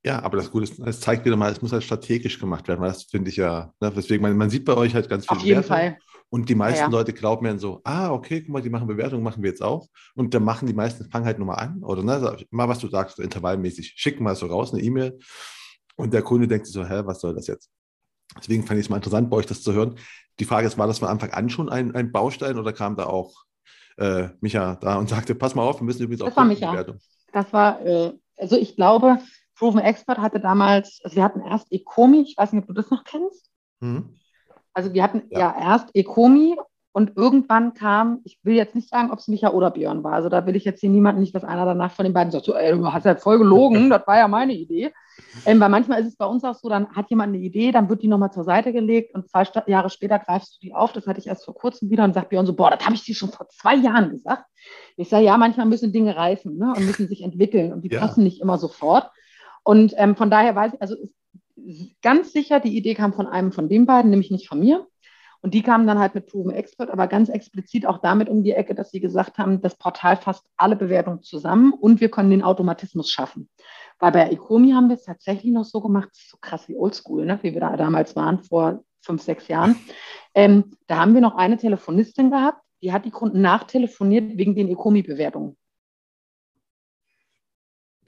Ja, 0.06 0.22
aber 0.24 0.38
das 0.38 0.50
Gute 0.50 0.64
ist, 0.64 0.80
es 0.80 1.02
zeigt 1.02 1.26
wieder 1.26 1.36
mal, 1.36 1.52
es 1.52 1.62
muss 1.62 1.74
halt 1.74 1.84
strategisch 1.84 2.39
gemacht 2.39 2.68
werden, 2.68 2.80
weil 2.80 2.89
das 2.89 3.04
finde 3.04 3.30
ich 3.30 3.36
ja, 3.36 3.74
ne, 3.82 3.91
deswegen, 3.93 4.24
man, 4.24 4.38
man, 4.38 4.50
sieht 4.50 4.64
bei 4.64 4.76
euch 4.76 4.95
halt 4.95 5.10
ganz 5.10 5.26
viel. 5.28 5.38
Auf 5.38 5.43
jeden 5.43 5.64
Fall. 5.64 5.97
Und 6.30 6.47
die 6.47 6.56
meisten 6.56 6.80
ja, 6.80 6.86
ja. 6.86 6.91
Leute 6.91 7.12
glauben 7.12 7.45
dann 7.45 7.60
so, 7.60 7.82
ah, 7.84 8.12
okay, 8.12 8.41
guck 8.41 8.50
mal, 8.50 8.62
die 8.62 8.70
machen 8.70 8.88
Bewertungen, 8.88 9.24
machen 9.24 9.41
wir 9.41 9.50
jetzt 9.50 9.64
auch. 9.64 9.88
Und 10.16 10.34
dann 10.34 10.43
machen 10.43 10.68
die 10.68 10.74
meisten, 10.74 11.10
fangen 11.10 11.26
halt 11.26 11.39
nur 11.39 11.47
mal 11.47 11.56
an. 11.56 11.84
Oder 11.84 12.04
ne, 12.04 12.38
mal, 12.52 12.70
was 12.70 12.80
du 12.80 12.88
sagst, 12.88 13.18
so 13.18 13.24
intervallmäßig, 13.24 13.93
schicken 13.95 14.24
mal 14.24 14.36
so 14.36 14.45
raus 14.45 14.72
eine 14.72 14.82
E-Mail. 14.82 15.18
Und 15.95 16.14
der 16.14 16.22
Kunde 16.22 16.47
denkt 16.47 16.68
sich 16.68 16.74
so, 16.74 16.86
hä, 16.86 17.02
was 17.06 17.20
soll 17.20 17.34
das 17.34 17.47
jetzt? 17.47 17.70
Deswegen 18.38 18.66
fand 18.66 18.80
ich 18.80 18.86
es 18.86 18.89
mal 18.89 18.97
interessant, 18.97 19.30
bei 19.30 19.38
euch 19.38 19.47
das 19.47 19.64
zu 19.64 19.74
hören. 19.74 19.95
Die 20.39 20.45
Frage 20.45 20.68
ist, 20.68 20.78
war 20.78 20.88
das 20.88 21.00
von 21.00 21.08
Anfang 21.08 21.32
an 21.32 21.50
schon 21.50 21.68
ein, 21.68 21.95
ein 21.95 22.12
Baustein 22.12 22.58
oder 22.60 22.74
kam 22.74 22.95
da 22.95 23.08
auch 23.08 23.34
äh, 23.97 24.30
Micha 24.39 24.76
da 24.76 24.97
und 24.97 25.10
sagte, 25.10 25.36
pass 25.36 25.56
mal 25.56 25.64
auf, 25.64 25.82
wir 25.82 25.86
müssen 25.86 26.04
übrigens 26.04 26.22
auch 26.22 26.28
das 26.28 26.38
war 26.38 26.45
Micha. 26.45 26.72
Bewertung. 26.72 27.00
Das 27.34 27.52
war, 27.52 27.84
äh, 27.86 28.14
also 28.38 28.56
ich 28.56 28.76
glaube, 28.76 29.20
Proven 29.60 29.82
Expert 29.82 30.20
hatte 30.20 30.39
damals, 30.39 31.01
also 31.03 31.18
wir 31.18 31.24
hatten 31.24 31.41
erst 31.41 31.72
Ecomi, 31.72 32.22
ich 32.22 32.38
weiß 32.38 32.53
nicht, 32.53 32.64
ob 32.64 32.68
du 32.68 32.74
das 32.74 32.89
noch 32.89 33.03
kennst. 33.03 33.49
Mhm. 33.82 34.16
Also 34.74 34.93
wir 34.93 35.03
hatten 35.03 35.24
ja, 35.30 35.39
ja 35.39 35.55
erst 35.60 35.93
Ecomi 35.93 36.57
und 36.93 37.18
irgendwann 37.18 37.74
kam, 37.74 38.22
ich 38.24 38.39
will 38.43 38.55
jetzt 38.55 38.74
nicht 38.74 38.89
sagen, 38.89 39.12
ob 39.12 39.20
es 39.20 39.28
Micha 39.28 39.49
oder 39.51 39.70
Björn 39.70 40.03
war. 40.03 40.14
Also 40.14 40.30
da 40.30 40.45
will 40.45 40.55
ich 40.55 40.64
jetzt 40.64 40.80
hier 40.80 40.89
niemanden 40.89 41.20
nicht, 41.20 41.36
dass 41.36 41.43
einer 41.43 41.66
danach 41.66 41.91
von 41.91 42.05
den 42.05 42.14
beiden 42.14 42.32
sagt, 42.32 42.45
so, 42.45 42.55
ey, 42.55 42.72
du 42.72 42.91
hast 42.91 43.05
ja 43.05 43.16
voll 43.16 43.38
gelogen, 43.38 43.89
das 43.89 44.07
war 44.07 44.18
ja 44.18 44.28
meine 44.30 44.53
Idee. 44.53 44.93
Ähm, 45.45 45.60
weil 45.60 45.70
manchmal 45.70 45.99
ist 45.99 46.07
es 46.07 46.16
bei 46.16 46.26
uns 46.26 46.45
auch 46.45 46.55
so, 46.55 46.70
dann 46.70 46.95
hat 46.95 47.10
jemand 47.10 47.34
eine 47.34 47.43
Idee, 47.43 47.74
dann 47.74 47.89
wird 47.89 48.01
die 48.01 48.07
nochmal 48.07 48.32
zur 48.32 48.45
Seite 48.45 48.72
gelegt 48.72 49.14
und 49.14 49.30
zwei 49.30 49.45
Jahre 49.68 49.89
später 49.89 50.18
greifst 50.18 50.55
du 50.55 50.60
die 50.62 50.74
auf. 50.74 50.93
Das 50.93 51.05
hatte 51.05 51.20
ich 51.20 51.28
erst 51.28 51.43
vor 51.43 51.53
kurzem 51.53 51.89
wieder 51.89 52.05
und 52.05 52.14
sagt 52.14 52.30
Björn 52.30 52.45
so, 52.45 52.53
boah, 52.53 52.72
das 52.72 52.86
habe 52.86 52.95
ich 52.95 53.03
dir 53.03 53.16
schon 53.16 53.30
vor 53.30 53.49
zwei 53.49 53.76
Jahren 53.76 54.12
gesagt. 54.12 54.45
Ich 54.95 55.10
sage, 55.10 55.26
ja, 55.26 55.38
manchmal 55.38 55.66
müssen 55.66 55.91
Dinge 55.91 56.16
reifen 56.16 56.57
ne, 56.57 56.74
und 56.76 56.86
müssen 56.86 57.07
sich 57.07 57.24
entwickeln 57.24 57.74
und 57.74 57.82
die 57.82 57.89
ja. 57.89 57.99
passen 57.99 58.24
nicht 58.24 58.41
immer 58.41 58.57
sofort. 58.57 59.12
Und 59.70 59.93
ähm, 59.97 60.15
von 60.15 60.32
daher 60.32 60.55
weiß 60.55 60.74
ich, 60.74 60.82
also 60.82 60.95
ganz 62.01 62.34
sicher, 62.34 62.59
die 62.59 62.76
Idee 62.76 62.95
kam 62.95 63.13
von 63.13 63.28
einem 63.28 63.51
von 63.51 63.70
den 63.70 63.86
beiden, 63.86 64.09
nämlich 64.09 64.32
nicht 64.32 64.47
von 64.47 64.59
mir. 64.59 64.88
Und 65.41 65.53
die 65.53 65.61
kamen 65.61 65.86
dann 65.86 65.99
halt 65.99 66.15
mit 66.15 66.26
Proven 66.26 66.49
Expert, 66.49 66.89
aber 66.89 67.05
ganz 67.05 67.30
explizit 67.30 67.86
auch 67.86 67.99
damit 67.99 68.30
um 68.30 68.43
die 68.43 68.53
Ecke, 68.53 68.74
dass 68.74 68.89
sie 68.89 68.99
gesagt 68.99 69.38
haben, 69.38 69.61
das 69.61 69.76
Portal 69.76 70.17
fasst 70.17 70.49
alle 70.57 70.76
Bewertungen 70.76 71.22
zusammen 71.22 71.72
und 71.72 72.01
wir 72.01 72.09
können 72.09 72.32
den 72.32 72.41
Automatismus 72.41 73.11
schaffen. 73.11 73.47
Weil 73.99 74.11
bei 74.11 74.32
Ecomi 74.32 74.72
haben 74.72 74.89
wir 74.89 74.95
es 74.95 75.03
tatsächlich 75.03 75.53
noch 75.53 75.65
so 75.65 75.82
gemacht, 75.82 76.09
so 76.13 76.38
krass 76.41 76.67
wie 76.67 76.76
Oldschool, 76.76 77.28
ne? 77.28 77.38
wie 77.43 77.53
wir 77.53 77.61
da 77.61 77.78
damals 77.78 78.15
waren, 78.15 78.39
vor 78.39 78.84
fünf, 79.01 79.22
sechs 79.22 79.47
Jahren. 79.49 79.76
Ähm, 80.34 80.76
da 80.88 80.97
haben 80.97 81.13
wir 81.13 81.22
noch 81.22 81.36
eine 81.36 81.57
Telefonistin 81.57 82.32
gehabt, 82.32 82.63
die 82.82 82.91
hat 82.91 83.05
die 83.05 83.11
Kunden 83.11 83.41
nachtelefoniert 83.41 84.36
wegen 84.36 84.55
den 84.55 84.67
Ecomi-Bewertungen. 84.67 85.55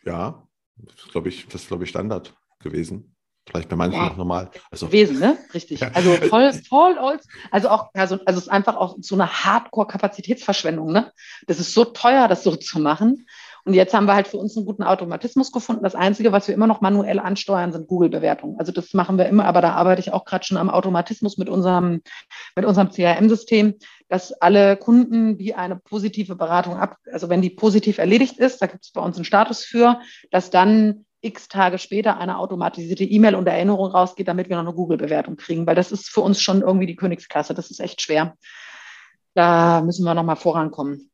Ja, 0.03 0.47
das 0.77 1.11
glaube 1.11 1.29
ich, 1.29 1.47
das 1.47 1.67
glaube 1.67 1.83
ich 1.83 1.89
Standard 1.89 2.33
gewesen. 2.59 3.15
Vielleicht 3.47 3.69
bei 3.69 3.75
manchen 3.75 3.99
ja. 3.99 4.05
noch 4.09 4.17
normal. 4.17 4.51
Also, 4.69 4.85
gewesen, 4.85 5.19
ne? 5.19 5.37
Richtig. 5.53 5.79
Ja. 5.79 5.89
Also 5.93 6.11
voll, 6.29 6.53
voll 6.53 6.97
old. 6.99 7.21
Also 7.49 7.69
auch, 7.69 7.89
also, 7.93 8.19
also 8.25 8.37
es 8.37 8.45
ist 8.45 8.49
einfach 8.49 8.75
auch 8.75 8.97
so 9.01 9.15
eine 9.15 9.27
Hardcore-Kapazitätsverschwendung, 9.27 10.91
ne? 10.91 11.11
Das 11.47 11.59
ist 11.59 11.73
so 11.73 11.85
teuer, 11.85 12.27
das 12.27 12.43
so 12.43 12.55
zu 12.55 12.79
machen. 12.79 13.25
Und 13.65 13.73
jetzt 13.73 13.93
haben 13.93 14.05
wir 14.05 14.15
halt 14.15 14.27
für 14.27 14.37
uns 14.37 14.57
einen 14.57 14.65
guten 14.65 14.83
Automatismus 14.83 15.51
gefunden. 15.51 15.83
Das 15.83 15.95
Einzige, 15.95 16.31
was 16.31 16.47
wir 16.47 16.55
immer 16.55 16.67
noch 16.67 16.81
manuell 16.81 17.19
ansteuern, 17.19 17.71
sind 17.71 17.87
Google-Bewertungen. 17.87 18.57
Also 18.59 18.71
das 18.71 18.93
machen 18.93 19.17
wir 19.17 19.27
immer, 19.27 19.45
aber 19.45 19.61
da 19.61 19.73
arbeite 19.73 20.01
ich 20.01 20.13
auch 20.13 20.25
gerade 20.25 20.43
schon 20.43 20.57
am 20.57 20.69
Automatismus 20.69 21.37
mit 21.37 21.49
unserem, 21.49 22.01
mit 22.55 22.65
unserem 22.65 22.89
CRM-System, 22.89 23.75
dass 24.09 24.33
alle 24.33 24.77
Kunden, 24.77 25.37
die 25.37 25.53
eine 25.53 25.75
positive 25.75 26.35
Beratung 26.35 26.75
ab, 26.75 26.97
also 27.11 27.29
wenn 27.29 27.41
die 27.41 27.51
positiv 27.51 27.97
erledigt 27.97 28.39
ist, 28.39 28.61
da 28.61 28.67
gibt 28.67 28.83
es 28.83 28.91
bei 28.91 29.01
uns 29.01 29.15
einen 29.15 29.25
Status 29.25 29.63
für, 29.63 29.99
dass 30.31 30.49
dann 30.49 31.05
x 31.21 31.47
Tage 31.47 31.77
später 31.77 32.17
eine 32.17 32.39
automatisierte 32.39 33.03
E-Mail 33.03 33.35
und 33.35 33.47
Erinnerung 33.47 33.91
rausgeht, 33.91 34.27
damit 34.27 34.49
wir 34.49 34.55
noch 34.55 34.63
eine 34.63 34.73
Google-Bewertung 34.73 35.35
kriegen, 35.35 35.67
weil 35.67 35.75
das 35.75 35.91
ist 35.91 36.09
für 36.09 36.21
uns 36.21 36.41
schon 36.41 36.61
irgendwie 36.61 36.87
die 36.87 36.95
Königsklasse. 36.95 37.53
Das 37.53 37.69
ist 37.69 37.79
echt 37.79 38.01
schwer. 38.01 38.35
Da 39.35 39.81
müssen 39.81 40.03
wir 40.03 40.15
nochmal 40.15 40.35
vorankommen 40.35 41.10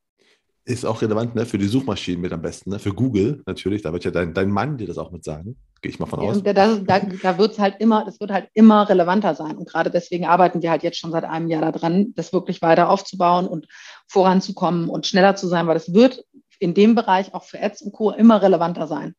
ist 0.67 0.85
auch 0.85 1.01
relevant 1.01 1.33
ne, 1.33 1.45
für 1.45 1.57
die 1.57 1.67
Suchmaschinen 1.67 2.19
mit 2.19 2.33
am 2.33 2.41
besten, 2.41 2.71
ne, 2.71 2.79
für 2.79 2.93
Google 2.93 3.41
natürlich. 3.45 3.81
Da 3.83 3.93
wird 3.93 4.03
ja 4.03 4.11
dein, 4.11 4.33
dein 4.33 4.51
Mann 4.51 4.77
dir 4.77 4.85
das 4.85 4.97
auch 4.97 5.11
mit 5.11 5.23
sagen. 5.23 5.55
Gehe 5.81 5.91
ich 5.91 5.99
mal 5.99 6.07
von 6.07 6.21
ja, 6.21 6.29
aus. 6.29 6.43
Da, 6.43 6.53
da, 6.53 6.75
da 6.77 7.37
wird 7.37 7.53
es 7.53 7.59
halt 7.59 7.75
immer, 7.79 8.03
das 8.03 8.19
wird 8.19 8.31
halt 8.31 8.49
immer 8.53 8.89
relevanter 8.89 9.33
sein. 9.33 9.55
Und 9.55 9.69
gerade 9.69 9.89
deswegen 9.89 10.25
arbeiten 10.25 10.61
wir 10.61 10.69
halt 10.69 10.83
jetzt 10.83 10.97
schon 10.99 11.11
seit 11.11 11.23
einem 11.23 11.47
Jahr 11.47 11.71
daran, 11.71 12.13
das 12.15 12.33
wirklich 12.33 12.61
weiter 12.61 12.89
aufzubauen 12.89 13.47
und 13.47 13.67
voranzukommen 14.07 14.89
und 14.89 15.07
schneller 15.07 15.35
zu 15.35 15.47
sein, 15.47 15.67
weil 15.67 15.77
es 15.77 15.93
wird 15.93 16.25
in 16.59 16.73
dem 16.73 16.95
Bereich 16.95 17.33
auch 17.33 17.45
für 17.45 17.61
Ads 17.61 17.83
und 17.83 17.93
Co. 17.93 18.11
immer 18.11 18.41
relevanter 18.41 18.87
sein. 18.87 19.15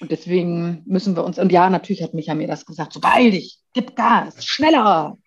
Und 0.00 0.10
deswegen 0.10 0.84
müssen 0.86 1.16
wir 1.16 1.24
uns, 1.24 1.38
und 1.38 1.52
ja, 1.52 1.68
natürlich 1.68 2.02
hat 2.02 2.14
Micha 2.14 2.34
mir 2.34 2.46
das 2.46 2.64
gesagt, 2.64 2.94
so 2.94 3.00
beeil 3.00 3.32
dich, 3.32 3.58
gib 3.74 3.94
Gas, 3.94 4.46
schneller. 4.46 5.18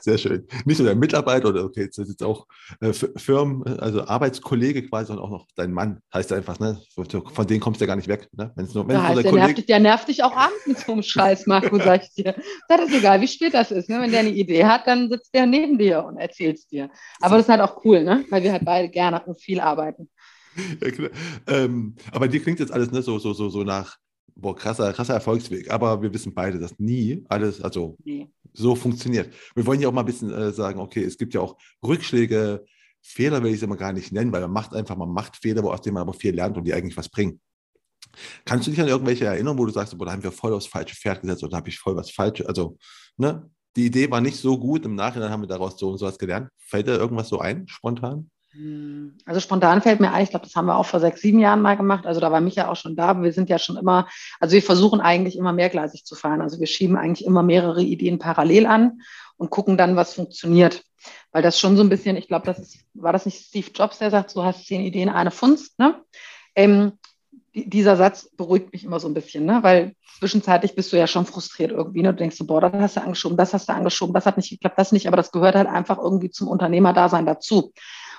Sehr 0.00 0.18
schön. 0.18 0.46
Nicht 0.64 0.78
nur 0.78 0.86
der 0.86 0.96
Mitarbeiter 0.96 1.48
oder 1.48 1.64
okay, 1.64 1.82
jetzt 1.82 1.98
ist 1.98 2.08
jetzt 2.08 2.22
auch 2.22 2.46
äh, 2.80 2.92
Firmen, 2.92 3.62
also 3.78 4.04
Arbeitskollege 4.04 4.88
quasi, 4.88 5.08
sondern 5.08 5.24
auch 5.24 5.30
noch 5.30 5.46
dein 5.54 5.72
Mann. 5.72 6.00
Heißt 6.12 6.32
einfach, 6.32 6.58
ne? 6.58 6.80
Von 6.94 7.46
denen 7.46 7.60
kommst 7.60 7.80
du 7.80 7.84
ja 7.84 7.86
gar 7.86 7.96
nicht 7.96 8.08
weg. 8.08 8.28
Ne? 8.32 8.52
Wenn's 8.56 8.74
nur, 8.74 8.88
wenn's 8.88 9.00
ja, 9.00 9.08
heißt, 9.08 9.24
der, 9.24 9.32
nervt 9.32 9.58
dich, 9.58 9.66
der 9.66 9.80
nervt 9.80 10.08
dich 10.08 10.24
auch 10.24 10.36
abends 10.36 10.66
mit 10.66 10.78
so 10.78 10.92
einem 10.92 11.02
Scheiß, 11.02 11.46
Marco, 11.46 11.78
sag 11.78 12.02
ich 12.02 12.12
dir. 12.14 12.34
Das 12.68 12.80
ist 12.80 12.94
egal, 12.94 13.20
wie 13.20 13.28
spät 13.28 13.54
das 13.54 13.70
ist. 13.70 13.88
Ne? 13.88 14.00
Wenn 14.00 14.10
der 14.10 14.20
eine 14.20 14.30
Idee 14.30 14.64
hat, 14.64 14.86
dann 14.86 15.08
sitzt 15.08 15.34
der 15.34 15.46
neben 15.46 15.78
dir 15.78 16.04
und 16.04 16.16
erzählt 16.18 16.58
es 16.58 16.66
dir. 16.66 16.90
Aber 17.20 17.36
das 17.36 17.46
ist 17.46 17.50
halt 17.50 17.60
auch 17.60 17.84
cool, 17.84 18.02
ne? 18.02 18.24
Weil 18.30 18.42
wir 18.42 18.52
halt 18.52 18.64
beide 18.64 18.88
gerne 18.88 19.22
und 19.24 19.40
viel 19.40 19.60
arbeiten. 19.60 20.08
Ja, 20.80 21.08
ähm, 21.46 21.94
aber 22.10 22.28
dir 22.28 22.42
klingt 22.42 22.60
jetzt 22.60 22.72
alles 22.72 22.90
ne, 22.90 23.02
so, 23.02 23.18
so, 23.18 23.32
so, 23.32 23.48
so 23.48 23.62
nach 23.62 23.96
boah, 24.34 24.56
krasser, 24.56 24.92
krasser 24.92 25.14
Erfolgsweg. 25.14 25.70
Aber 25.70 26.02
wir 26.02 26.12
wissen 26.12 26.34
beide, 26.34 26.58
dass 26.58 26.78
nie 26.78 27.24
alles, 27.28 27.60
also 27.60 27.96
nee 28.04 28.28
so 28.54 28.74
funktioniert. 28.74 29.32
Wir 29.54 29.66
wollen 29.66 29.80
ja 29.80 29.88
auch 29.88 29.92
mal 29.92 30.00
ein 30.02 30.06
bisschen 30.06 30.32
äh, 30.32 30.52
sagen, 30.52 30.80
okay, 30.80 31.04
es 31.04 31.16
gibt 31.16 31.34
ja 31.34 31.40
auch 31.40 31.56
Rückschläge, 31.84 32.64
Fehler 33.02 33.42
will 33.42 33.50
ich 33.50 33.56
es 33.56 33.62
immer 33.62 33.76
gar 33.76 33.92
nicht 33.92 34.12
nennen, 34.12 34.32
weil 34.32 34.42
man 34.42 34.52
macht 34.52 34.74
einfach, 34.74 34.96
man 34.96 35.10
macht 35.10 35.36
Fehler, 35.36 35.64
aus 35.64 35.82
denen 35.82 35.94
man 35.94 36.02
aber 36.02 36.14
viel 36.14 36.34
lernt 36.34 36.56
und 36.56 36.64
die 36.64 36.74
eigentlich 36.74 36.96
was 36.96 37.08
bringen. 37.08 37.40
Kannst 38.44 38.66
du 38.66 38.70
dich 38.70 38.80
an 38.80 38.88
irgendwelche 38.88 39.24
erinnern, 39.24 39.58
wo 39.58 39.64
du 39.64 39.72
sagst, 39.72 39.96
boah, 39.96 40.04
da 40.04 40.12
haben 40.12 40.22
wir 40.22 40.32
voll 40.32 40.52
aufs 40.52 40.66
falsche 40.66 40.94
Pferd 40.94 41.22
gesetzt 41.22 41.42
oder 41.42 41.56
habe 41.56 41.68
ich 41.68 41.78
voll 41.78 41.96
was 41.96 42.10
Falsches, 42.10 42.46
also, 42.46 42.76
ne, 43.16 43.50
die 43.74 43.86
Idee 43.86 44.10
war 44.10 44.20
nicht 44.20 44.36
so 44.36 44.58
gut, 44.58 44.84
im 44.84 44.94
Nachhinein 44.94 45.30
haben 45.30 45.42
wir 45.42 45.48
daraus 45.48 45.78
so 45.78 45.90
und 45.90 45.98
so 45.98 46.04
was 46.04 46.18
gelernt. 46.18 46.50
Fällt 46.58 46.86
dir 46.86 46.98
irgendwas 46.98 47.30
so 47.30 47.38
ein, 47.38 47.66
spontan? 47.68 48.30
Hm, 48.52 49.16
also 49.24 49.40
spontan 49.40 49.82
fällt 49.82 50.00
mir 50.00 50.12
ein, 50.12 50.24
ich 50.24 50.30
glaube, 50.30 50.44
das 50.44 50.54
haben 50.54 50.66
wir 50.66 50.76
auch 50.76 50.86
vor 50.86 51.00
sechs, 51.00 51.20
sieben 51.20 51.38
Jahren 51.38 51.62
mal 51.62 51.76
gemacht. 51.76 52.06
Also 52.06 52.20
da 52.20 52.30
war 52.30 52.40
Micha 52.40 52.68
auch 52.68 52.76
schon 52.76 52.96
da, 52.96 53.20
wir 53.20 53.32
sind 53.32 53.48
ja 53.48 53.58
schon 53.58 53.76
immer, 53.76 54.08
also 54.40 54.54
wir 54.54 54.62
versuchen 54.62 55.00
eigentlich 55.00 55.36
immer 55.36 55.52
mehrgleisig 55.52 56.04
zu 56.04 56.14
fahren. 56.14 56.40
Also 56.40 56.60
wir 56.60 56.66
schieben 56.66 56.96
eigentlich 56.96 57.26
immer 57.26 57.42
mehrere 57.42 57.82
Ideen 57.82 58.18
parallel 58.18 58.66
an 58.66 59.00
und 59.36 59.50
gucken 59.50 59.76
dann, 59.76 59.96
was 59.96 60.14
funktioniert. 60.14 60.82
Weil 61.32 61.42
das 61.42 61.58
schon 61.58 61.76
so 61.76 61.82
ein 61.82 61.88
bisschen, 61.88 62.16
ich 62.16 62.28
glaube, 62.28 62.46
das 62.46 62.58
ist, 62.58 62.78
war 62.94 63.12
das 63.12 63.26
nicht 63.26 63.38
Steve 63.38 63.70
Jobs, 63.74 63.98
der 63.98 64.10
sagt, 64.10 64.36
du 64.36 64.42
hast 64.42 64.66
zehn 64.66 64.82
Ideen, 64.82 65.08
eine 65.08 65.30
Funst, 65.30 65.78
ne? 65.78 66.00
Ähm, 66.54 66.92
dieser 67.54 67.96
Satz 67.96 68.30
beruhigt 68.36 68.72
mich 68.72 68.84
immer 68.84 68.98
so 68.98 69.08
ein 69.08 69.14
bisschen, 69.14 69.44
ne? 69.44 69.58
weil 69.62 69.94
zwischenzeitlich 70.18 70.74
bist 70.74 70.92
du 70.92 70.96
ja 70.96 71.06
schon 71.06 71.26
frustriert 71.26 71.70
irgendwie. 71.70 72.02
Ne? 72.02 72.10
Du 72.10 72.16
denkst 72.16 72.36
so, 72.36 72.46
boah, 72.46 72.60
das 72.60 72.72
hast 72.80 72.96
du 72.96 73.02
angeschoben, 73.02 73.36
das 73.36 73.52
hast 73.52 73.68
du 73.68 73.74
angeschoben, 73.74 74.14
das 74.14 74.26
hat 74.26 74.36
nicht 74.36 74.50
geklappt, 74.50 74.78
das 74.78 74.92
nicht, 74.92 75.06
aber 75.06 75.16
das 75.16 75.32
gehört 75.32 75.54
halt 75.54 75.68
einfach 75.68 75.98
irgendwie 75.98 76.30
zum 76.30 76.48
Unternehmerdasein 76.48 77.26
dazu. 77.26 77.72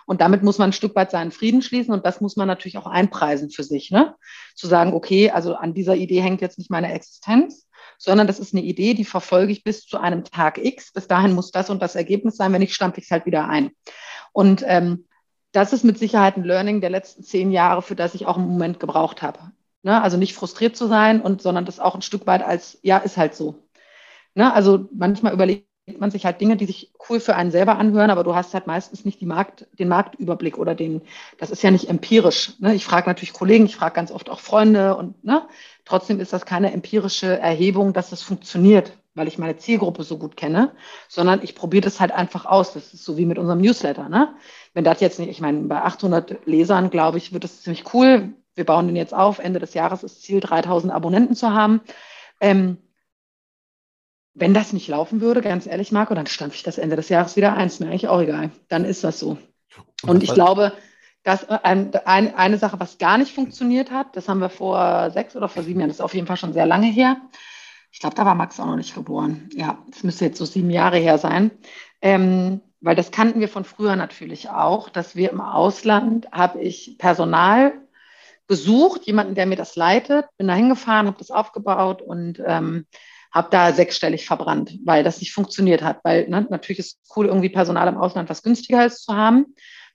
Und 0.05 0.21
damit 0.21 0.43
muss 0.43 0.57
man 0.57 0.69
ein 0.69 0.73
Stück 0.73 0.95
weit 0.95 1.11
seinen 1.11 1.31
Frieden 1.31 1.61
schließen 1.61 1.93
und 1.93 2.05
das 2.05 2.21
muss 2.21 2.35
man 2.35 2.47
natürlich 2.47 2.77
auch 2.77 2.87
einpreisen 2.87 3.49
für 3.49 3.63
sich. 3.63 3.91
Ne? 3.91 4.15
Zu 4.55 4.67
sagen, 4.67 4.93
okay, 4.93 5.31
also 5.31 5.55
an 5.55 5.73
dieser 5.73 5.95
Idee 5.95 6.21
hängt 6.21 6.41
jetzt 6.41 6.57
nicht 6.57 6.71
meine 6.71 6.93
Existenz, 6.93 7.67
sondern 7.97 8.27
das 8.27 8.39
ist 8.39 8.53
eine 8.53 8.63
Idee, 8.63 8.93
die 8.93 9.05
verfolge 9.05 9.51
ich 9.51 9.63
bis 9.63 9.85
zu 9.85 9.97
einem 9.97 10.23
Tag 10.23 10.57
X. 10.57 10.91
Bis 10.91 11.07
dahin 11.07 11.33
muss 11.33 11.51
das 11.51 11.69
und 11.69 11.81
das 11.81 11.95
Ergebnis 11.95 12.35
sein. 12.35 12.51
Wenn 12.53 12.61
nicht, 12.61 12.73
stampfe 12.75 12.99
ich 12.99 13.05
es 13.05 13.11
halt 13.11 13.25
wieder 13.25 13.47
ein. 13.47 13.71
Und 14.31 14.63
ähm, 14.67 15.05
das 15.51 15.71
ist 15.71 15.83
mit 15.83 15.99
Sicherheit 15.99 16.35
ein 16.35 16.43
Learning 16.43 16.81
der 16.81 16.89
letzten 16.89 17.23
zehn 17.23 17.51
Jahre, 17.51 17.81
für 17.81 17.95
das 17.95 18.15
ich 18.15 18.25
auch 18.25 18.37
einen 18.37 18.47
Moment 18.47 18.79
gebraucht 18.79 19.21
habe. 19.21 19.51
Ne? 19.83 20.01
Also 20.01 20.17
nicht 20.17 20.33
frustriert 20.33 20.75
zu 20.75 20.87
sein 20.87 21.21
und 21.21 21.41
sondern 21.41 21.65
das 21.65 21.79
auch 21.79 21.95
ein 21.95 22.01
Stück 22.01 22.25
weit 22.25 22.43
als, 22.43 22.79
ja, 22.81 22.97
ist 22.97 23.17
halt 23.17 23.35
so. 23.35 23.63
Ne? 24.33 24.51
Also 24.51 24.89
manchmal 24.93 25.33
überlegt 25.33 25.67
man 25.97 26.11
sich 26.11 26.25
halt 26.25 26.39
Dinge, 26.39 26.55
die 26.55 26.65
sich 26.65 26.91
cool 27.09 27.19
für 27.19 27.35
einen 27.35 27.51
selber 27.51 27.77
anhören, 27.77 28.09
aber 28.09 28.23
du 28.23 28.35
hast 28.35 28.53
halt 28.53 28.67
meistens 28.67 29.03
nicht 29.03 29.21
Markt, 29.21 29.67
den 29.79 29.89
Marktüberblick 29.89 30.57
oder 30.57 30.75
den, 30.75 31.01
das 31.37 31.51
ist 31.51 31.61
ja 31.63 31.71
nicht 31.71 31.89
empirisch. 31.89 32.53
Ne? 32.59 32.73
Ich 32.73 32.85
frage 32.85 33.09
natürlich 33.09 33.33
Kollegen, 33.33 33.65
ich 33.65 33.75
frage 33.75 33.95
ganz 33.95 34.11
oft 34.11 34.29
auch 34.29 34.39
Freunde 34.39 34.95
und 34.95 35.23
ne? 35.23 35.43
trotzdem 35.85 36.19
ist 36.19 36.31
das 36.31 36.45
keine 36.45 36.71
empirische 36.71 37.39
Erhebung, 37.39 37.93
dass 37.93 38.09
das 38.09 38.21
funktioniert 38.21 38.93
weil 39.15 39.27
ich 39.27 39.37
meine 39.37 39.57
Zielgruppe 39.57 40.03
so 40.03 40.17
gut 40.17 40.37
kenne, 40.37 40.71
sondern 41.07 41.41
ich 41.43 41.55
probiere 41.55 41.83
das 41.83 41.99
halt 41.99 42.11
einfach 42.11 42.45
aus. 42.45 42.73
Das 42.73 42.93
ist 42.93 43.05
so 43.05 43.17
wie 43.17 43.25
mit 43.25 43.37
unserem 43.37 43.61
Newsletter. 43.61 44.09
Ne? 44.09 44.33
Wenn 44.73 44.83
das 44.83 45.01
jetzt 45.01 45.19
nicht, 45.19 45.29
ich 45.29 45.41
meine, 45.41 45.59
bei 45.61 45.81
800 45.81 46.45
Lesern, 46.47 46.89
glaube 46.89 47.17
ich, 47.17 47.33
wird 47.33 47.43
das 47.43 47.61
ziemlich 47.61 47.93
cool. 47.93 48.33
Wir 48.55 48.65
bauen 48.65 48.87
den 48.87 48.95
jetzt 48.95 49.13
auf. 49.13 49.39
Ende 49.39 49.59
des 49.59 49.73
Jahres 49.73 50.03
ist 50.03 50.23
Ziel, 50.23 50.39
3000 50.39 50.91
Abonnenten 50.91 51.35
zu 51.35 51.51
haben. 51.51 51.81
Ähm, 52.39 52.77
wenn 54.33 54.53
das 54.53 54.73
nicht 54.73 54.87
laufen 54.87 55.21
würde, 55.21 55.41
ganz 55.41 55.67
ehrlich, 55.67 55.91
Marco, 55.91 56.13
dann 56.15 56.27
stampfe 56.27 56.55
ich 56.55 56.63
das 56.63 56.77
Ende 56.77 56.95
des 56.95 57.09
Jahres 57.09 57.35
wieder 57.35 57.55
eins. 57.55 57.79
Mir 57.79 57.87
eigentlich 57.87 58.07
auch 58.07 58.21
egal. 58.21 58.51
Dann 58.67 58.85
ist 58.85 59.03
das 59.03 59.19
so. 59.19 59.37
Und 60.03 60.23
ich 60.23 60.33
glaube, 60.33 60.73
dass 61.23 61.47
ein, 61.47 61.93
ein, 62.05 62.35
eine 62.35 62.57
Sache, 62.57 62.79
was 62.79 62.97
gar 62.97 63.17
nicht 63.17 63.33
funktioniert 63.33 63.91
hat, 63.91 64.15
das 64.15 64.27
haben 64.27 64.41
wir 64.41 64.49
vor 64.49 65.11
sechs 65.11 65.35
oder 65.35 65.47
vor 65.47 65.63
sieben 65.63 65.79
Jahren, 65.79 65.89
das 65.89 65.97
ist 65.97 66.01
auf 66.01 66.13
jeden 66.13 66.27
Fall 66.27 66.37
schon 66.37 66.53
sehr 66.53 66.65
lange 66.65 66.87
her, 66.87 67.17
ich 67.93 67.99
glaube, 67.99 68.15
da 68.15 68.25
war 68.25 68.33
Max 68.33 68.59
auch 68.59 68.65
noch 68.65 68.75
nicht 68.75 68.95
geboren. 68.95 69.49
Ja, 69.53 69.77
das 69.87 70.03
müsste 70.03 70.25
jetzt 70.25 70.39
so 70.39 70.45
sieben 70.45 70.71
Jahre 70.71 70.97
her 70.97 71.19
sein. 71.19 71.51
Ähm, 72.01 72.61
weil 72.81 72.95
das 72.95 73.11
kannten 73.11 73.39
wir 73.39 73.47
von 73.47 73.65
früher 73.65 73.95
natürlich 73.95 74.49
auch, 74.49 74.89
dass 74.89 75.15
wir 75.15 75.29
im 75.31 75.39
Ausland, 75.39 76.27
habe 76.31 76.59
ich 76.59 76.97
Personal 76.97 77.73
gesucht, 78.47 79.05
jemanden, 79.05 79.35
der 79.35 79.45
mir 79.45 79.55
das 79.55 79.75
leitet, 79.75 80.25
bin 80.37 80.47
da 80.47 80.55
hingefahren, 80.55 81.05
habe 81.05 81.19
das 81.19 81.29
aufgebaut 81.29 82.01
und 82.01 82.41
ähm, 82.45 82.87
habe 83.33 83.47
da 83.51 83.73
sechsstellig 83.73 84.25
verbrannt, 84.25 84.77
weil 84.85 85.03
das 85.03 85.19
nicht 85.19 85.33
funktioniert 85.33 85.81
hat. 85.81 85.99
Weil 86.03 86.29
ne, 86.29 86.45
natürlich 86.49 86.79
ist 86.79 86.99
es 87.03 87.15
cool, 87.15 87.25
irgendwie 87.25 87.49
Personal 87.49 87.87
im 87.87 87.97
Ausland 87.97 88.29
was 88.29 88.43
günstiger 88.43 88.85
ist 88.85 89.03
zu 89.03 89.15
haben 89.15 89.47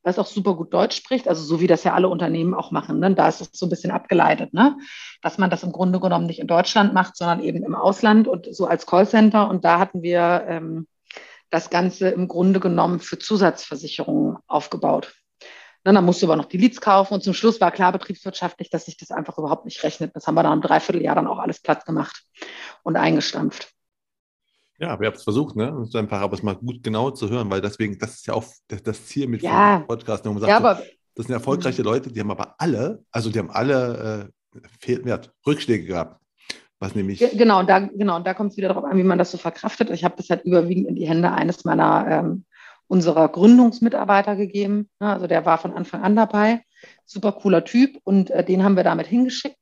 was 0.03 0.19
auch 0.19 0.27
super 0.27 0.55
gut 0.55 0.73
Deutsch 0.73 0.97
spricht, 0.97 1.29
also 1.29 1.43
so 1.43 1.61
wie 1.61 1.67
das 1.67 1.85
ja 1.85 1.95
alle 1.95 2.09
Unternehmen 2.09 2.55
auch 2.55 2.71
machen. 2.71 2.99
Ne? 2.99 3.15
Da 3.15 3.29
ist 3.29 3.41
es 3.41 3.51
so 3.53 3.67
ein 3.67 3.71
bisschen 3.71 3.91
abgeleitet, 3.91 4.55
ne? 4.55 4.77
dass 5.23 5.39
man 5.39 5.51
das 5.51 5.63
im 5.63 5.73
Grunde 5.73 6.01
genommen 6.01 6.27
nicht 6.27 6.39
in 6.41 6.47
Deutschland 6.47 6.95
macht, 6.95 7.17
sondern 7.17 7.43
eben 7.43 7.63
im 7.63 7.75
Ausland 7.75 8.29
und 8.29 8.55
so 8.55 8.67
als 8.67 8.87
Callcenter. 8.87 9.49
Und 9.49 9.65
da 9.65 9.79
hatten 9.79 10.03
wir 10.03 10.45
ähm, 10.49 10.87
das 11.51 11.71
Ganze 11.71 12.09
im 12.09 12.29
Grunde 12.29 12.61
genommen 12.61 13.01
für 13.01 13.19
Zusatzversicherungen 13.19 14.39
aufgebaut. 14.47 15.15
Ne, 15.89 15.95
dann 15.95 16.05
musst 16.05 16.21
du 16.21 16.27
aber 16.27 16.37
noch 16.37 16.45
die 16.45 16.59
Leads 16.59 16.83
kaufen 16.83 17.15
und 17.15 17.23
zum 17.23 17.33
Schluss 17.33 17.63
war 17.63 17.71
klar 17.71 17.93
betriebswirtschaftlich, 17.93 18.69
dass 18.69 18.85
sich 18.85 18.99
das 18.99 19.11
einfach 19.11 19.39
überhaupt 19.39 19.65
nicht 19.65 19.83
rechnet. 19.83 20.15
Das 20.15 20.27
haben 20.27 20.35
wir 20.35 20.43
dann 20.43 20.53
im 20.53 20.61
Dreivierteljahr 20.61 21.15
dann 21.15 21.27
auch 21.27 21.39
alles 21.39 21.61
platt 21.61 21.87
gemacht 21.87 22.25
und 22.83 22.97
eingestampft. 22.97 23.73
Ja, 24.79 24.91
aber 24.91 25.05
ihr 25.05 25.07
habt 25.07 25.17
es 25.17 25.25
versucht, 25.25 25.57
ne? 25.57 25.75
Und 25.75 25.97
einfach 25.97 26.21
aber 26.21 26.35
es 26.35 26.43
mal 26.43 26.57
gut 26.57 26.83
genau 26.83 27.11
zu 27.11 27.31
hören, 27.31 27.51
weil 27.51 27.63
deswegen, 27.63 27.99
das 27.99 28.17
ist 28.17 28.27
ja 28.27 28.35
auch 28.35 28.45
das, 28.67 29.07
Ziel 29.07 29.29
mit 29.29 29.41
ja. 29.41 29.79
Podcast. 29.89 30.27
Ne? 30.27 30.39
Ja, 30.47 30.59
aber, 30.59 30.75
so, 30.75 30.83
das 31.15 31.27
sind 31.27 31.35
erfolgreiche 31.35 31.81
mhm. 31.81 31.89
Leute, 31.89 32.13
die 32.13 32.21
haben 32.21 32.31
aber 32.31 32.57
alle, 32.59 33.03
also 33.11 33.31
die 33.31 33.39
haben 33.39 33.51
alle 33.51 34.31
äh, 34.55 34.61
Fehlwert, 34.81 35.33
Rückschläge 35.47 35.87
gehabt. 35.87 36.21
Was 36.81 36.95
nämlich. 36.95 37.19
Genau, 37.33 37.63
da, 37.63 37.79
genau, 37.79 38.21
da 38.21 38.35
kommt 38.35 38.51
es 38.51 38.59
wieder 38.59 38.69
darauf 38.69 38.85
an, 38.85 38.99
wie 38.99 39.05
man 39.05 39.19
das 39.19 39.31
so 39.31 39.39
verkraftet. 39.39 39.89
Ich 39.89 40.05
habe 40.05 40.17
das 40.19 40.29
halt 40.29 40.45
überwiegend 40.45 40.87
in 40.87 40.97
die 40.97 41.09
Hände 41.09 41.33
eines 41.33 41.65
meiner 41.65 42.07
ähm, 42.09 42.45
unserer 42.89 43.29
Gründungsmitarbeiter 43.29 44.37
gegeben. 44.37 44.89
Ne? 45.01 45.13
Also 45.13 45.27
der 45.27 45.47
war 45.47 45.59
von 45.59 45.73
Anfang 45.73 46.03
an 46.03 46.17
dabei. 46.17 46.63
Super 47.05 47.33
cooler 47.33 47.65
Typ 47.65 47.99
und 48.05 48.31
äh, 48.31 48.45
den 48.45 48.65
haben 48.65 48.77
wir 48.77 48.85
damit 48.85 49.07
hingeschickt. 49.07 49.57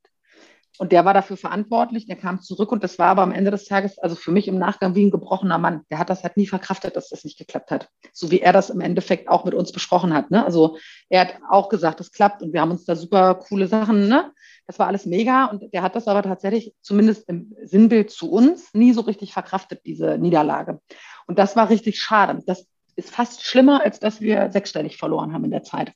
Und 0.79 0.93
der 0.93 1.05
war 1.05 1.14
dafür 1.14 1.37
verantwortlich, 1.37 2.07
der 2.07 2.16
kam 2.16 2.43
zurück 2.43 2.70
und 2.70 2.85
das 2.85 2.99
war 2.99 3.09
aber 3.09 3.22
am 3.22 3.33
Ende 3.33 3.51
des 3.51 3.64
Tages, 3.64 3.99
also 3.99 4.14
für 4.14 4.31
mich 4.31 4.47
im 4.47 4.59
Nachgang 4.59 4.95
wie 4.95 5.07
ein 5.07 5.11
gebrochener 5.11 5.57
Mann. 5.59 5.83
Der 5.91 5.99
hat 5.99 6.11
das 6.11 6.22
halt 6.22 6.37
nie 6.37 6.47
verkraftet, 6.47 6.97
dass 6.97 7.09
das 7.09 7.24
nicht 7.24 7.39
geklappt 7.39 7.70
hat. 7.70 7.89
So 8.12 8.31
wie 8.31 8.41
er 8.41 8.53
das 8.53 8.68
im 8.68 8.81
Endeffekt 8.81 9.29
auch 9.29 9.45
mit 9.45 9.55
uns 9.55 9.72
besprochen 9.72 10.12
hat. 10.12 10.31
Ne? 10.31 10.45
Also 10.45 10.77
er 11.09 11.22
hat 11.22 11.35
auch 11.49 11.70
gesagt, 11.70 12.01
es 12.01 12.12
klappt 12.12 12.43
und 12.43 12.53
wir 12.53 12.61
haben 12.61 12.70
uns 12.70 12.85
da 12.85 12.95
super 12.95 13.37
coole 13.37 13.68
Sachen, 13.68 14.09
ne? 14.09 14.33
Das 14.66 14.81
war 14.81 14.89
alles 14.89 15.07
mega 15.07 15.45
und 15.47 15.72
der 15.72 15.83
hat 15.83 15.95
das 15.95 16.09
aber 16.09 16.22
tatsächlich, 16.24 16.74
zumindest 16.83 17.29
im 17.29 17.55
Sinnbild 17.62 18.11
zu 18.11 18.31
uns, 18.33 18.74
nie 18.74 18.93
so 18.93 19.03
richtig 19.03 19.33
verkraftet, 19.33 19.83
diese 19.87 20.18
Niederlage. 20.18 20.81
Und 21.29 21.39
das 21.39 21.55
war 21.55 21.70
richtig 21.70 22.01
schade. 22.01 22.43
Das 22.47 22.66
ist 22.97 23.11
fast 23.11 23.44
schlimmer, 23.44 23.82
als 23.82 24.01
dass 24.01 24.20
wir 24.20 24.51
sechsstellig 24.51 24.97
verloren 24.97 25.32
haben 25.32 25.44
in 25.44 25.51
der 25.51 25.62
Zeit. 25.62 25.92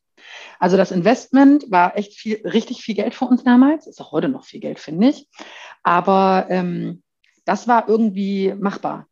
Also 0.58 0.76
das 0.76 0.90
Investment 0.90 1.70
war 1.70 1.96
echt 1.96 2.14
viel, 2.14 2.46
richtig 2.46 2.82
viel 2.82 2.94
Geld 2.94 3.14
für 3.14 3.24
uns 3.24 3.42
damals, 3.42 3.86
ist 3.86 4.00
auch 4.00 4.12
heute 4.12 4.28
noch 4.28 4.44
viel 4.44 4.60
Geld, 4.60 4.78
finde 4.78 5.08
ich. 5.08 5.28
Aber 5.82 6.46
ähm, 6.50 7.02
das 7.44 7.66
war 7.66 7.88
irgendwie 7.88 8.54
machbar. 8.54 9.06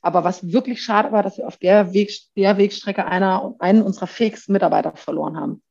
Aber 0.00 0.24
was 0.24 0.52
wirklich 0.52 0.82
schade 0.82 1.12
war, 1.12 1.22
dass 1.22 1.38
wir 1.38 1.46
auf 1.46 1.56
der, 1.56 1.92
Weg, 1.92 2.12
der 2.36 2.58
Wegstrecke 2.58 3.04
einer, 3.06 3.54
einen 3.58 3.82
unserer 3.82 4.06
fähigsten 4.06 4.52
Mitarbeiter 4.52 4.94
verloren 4.96 5.36
haben. 5.36 5.62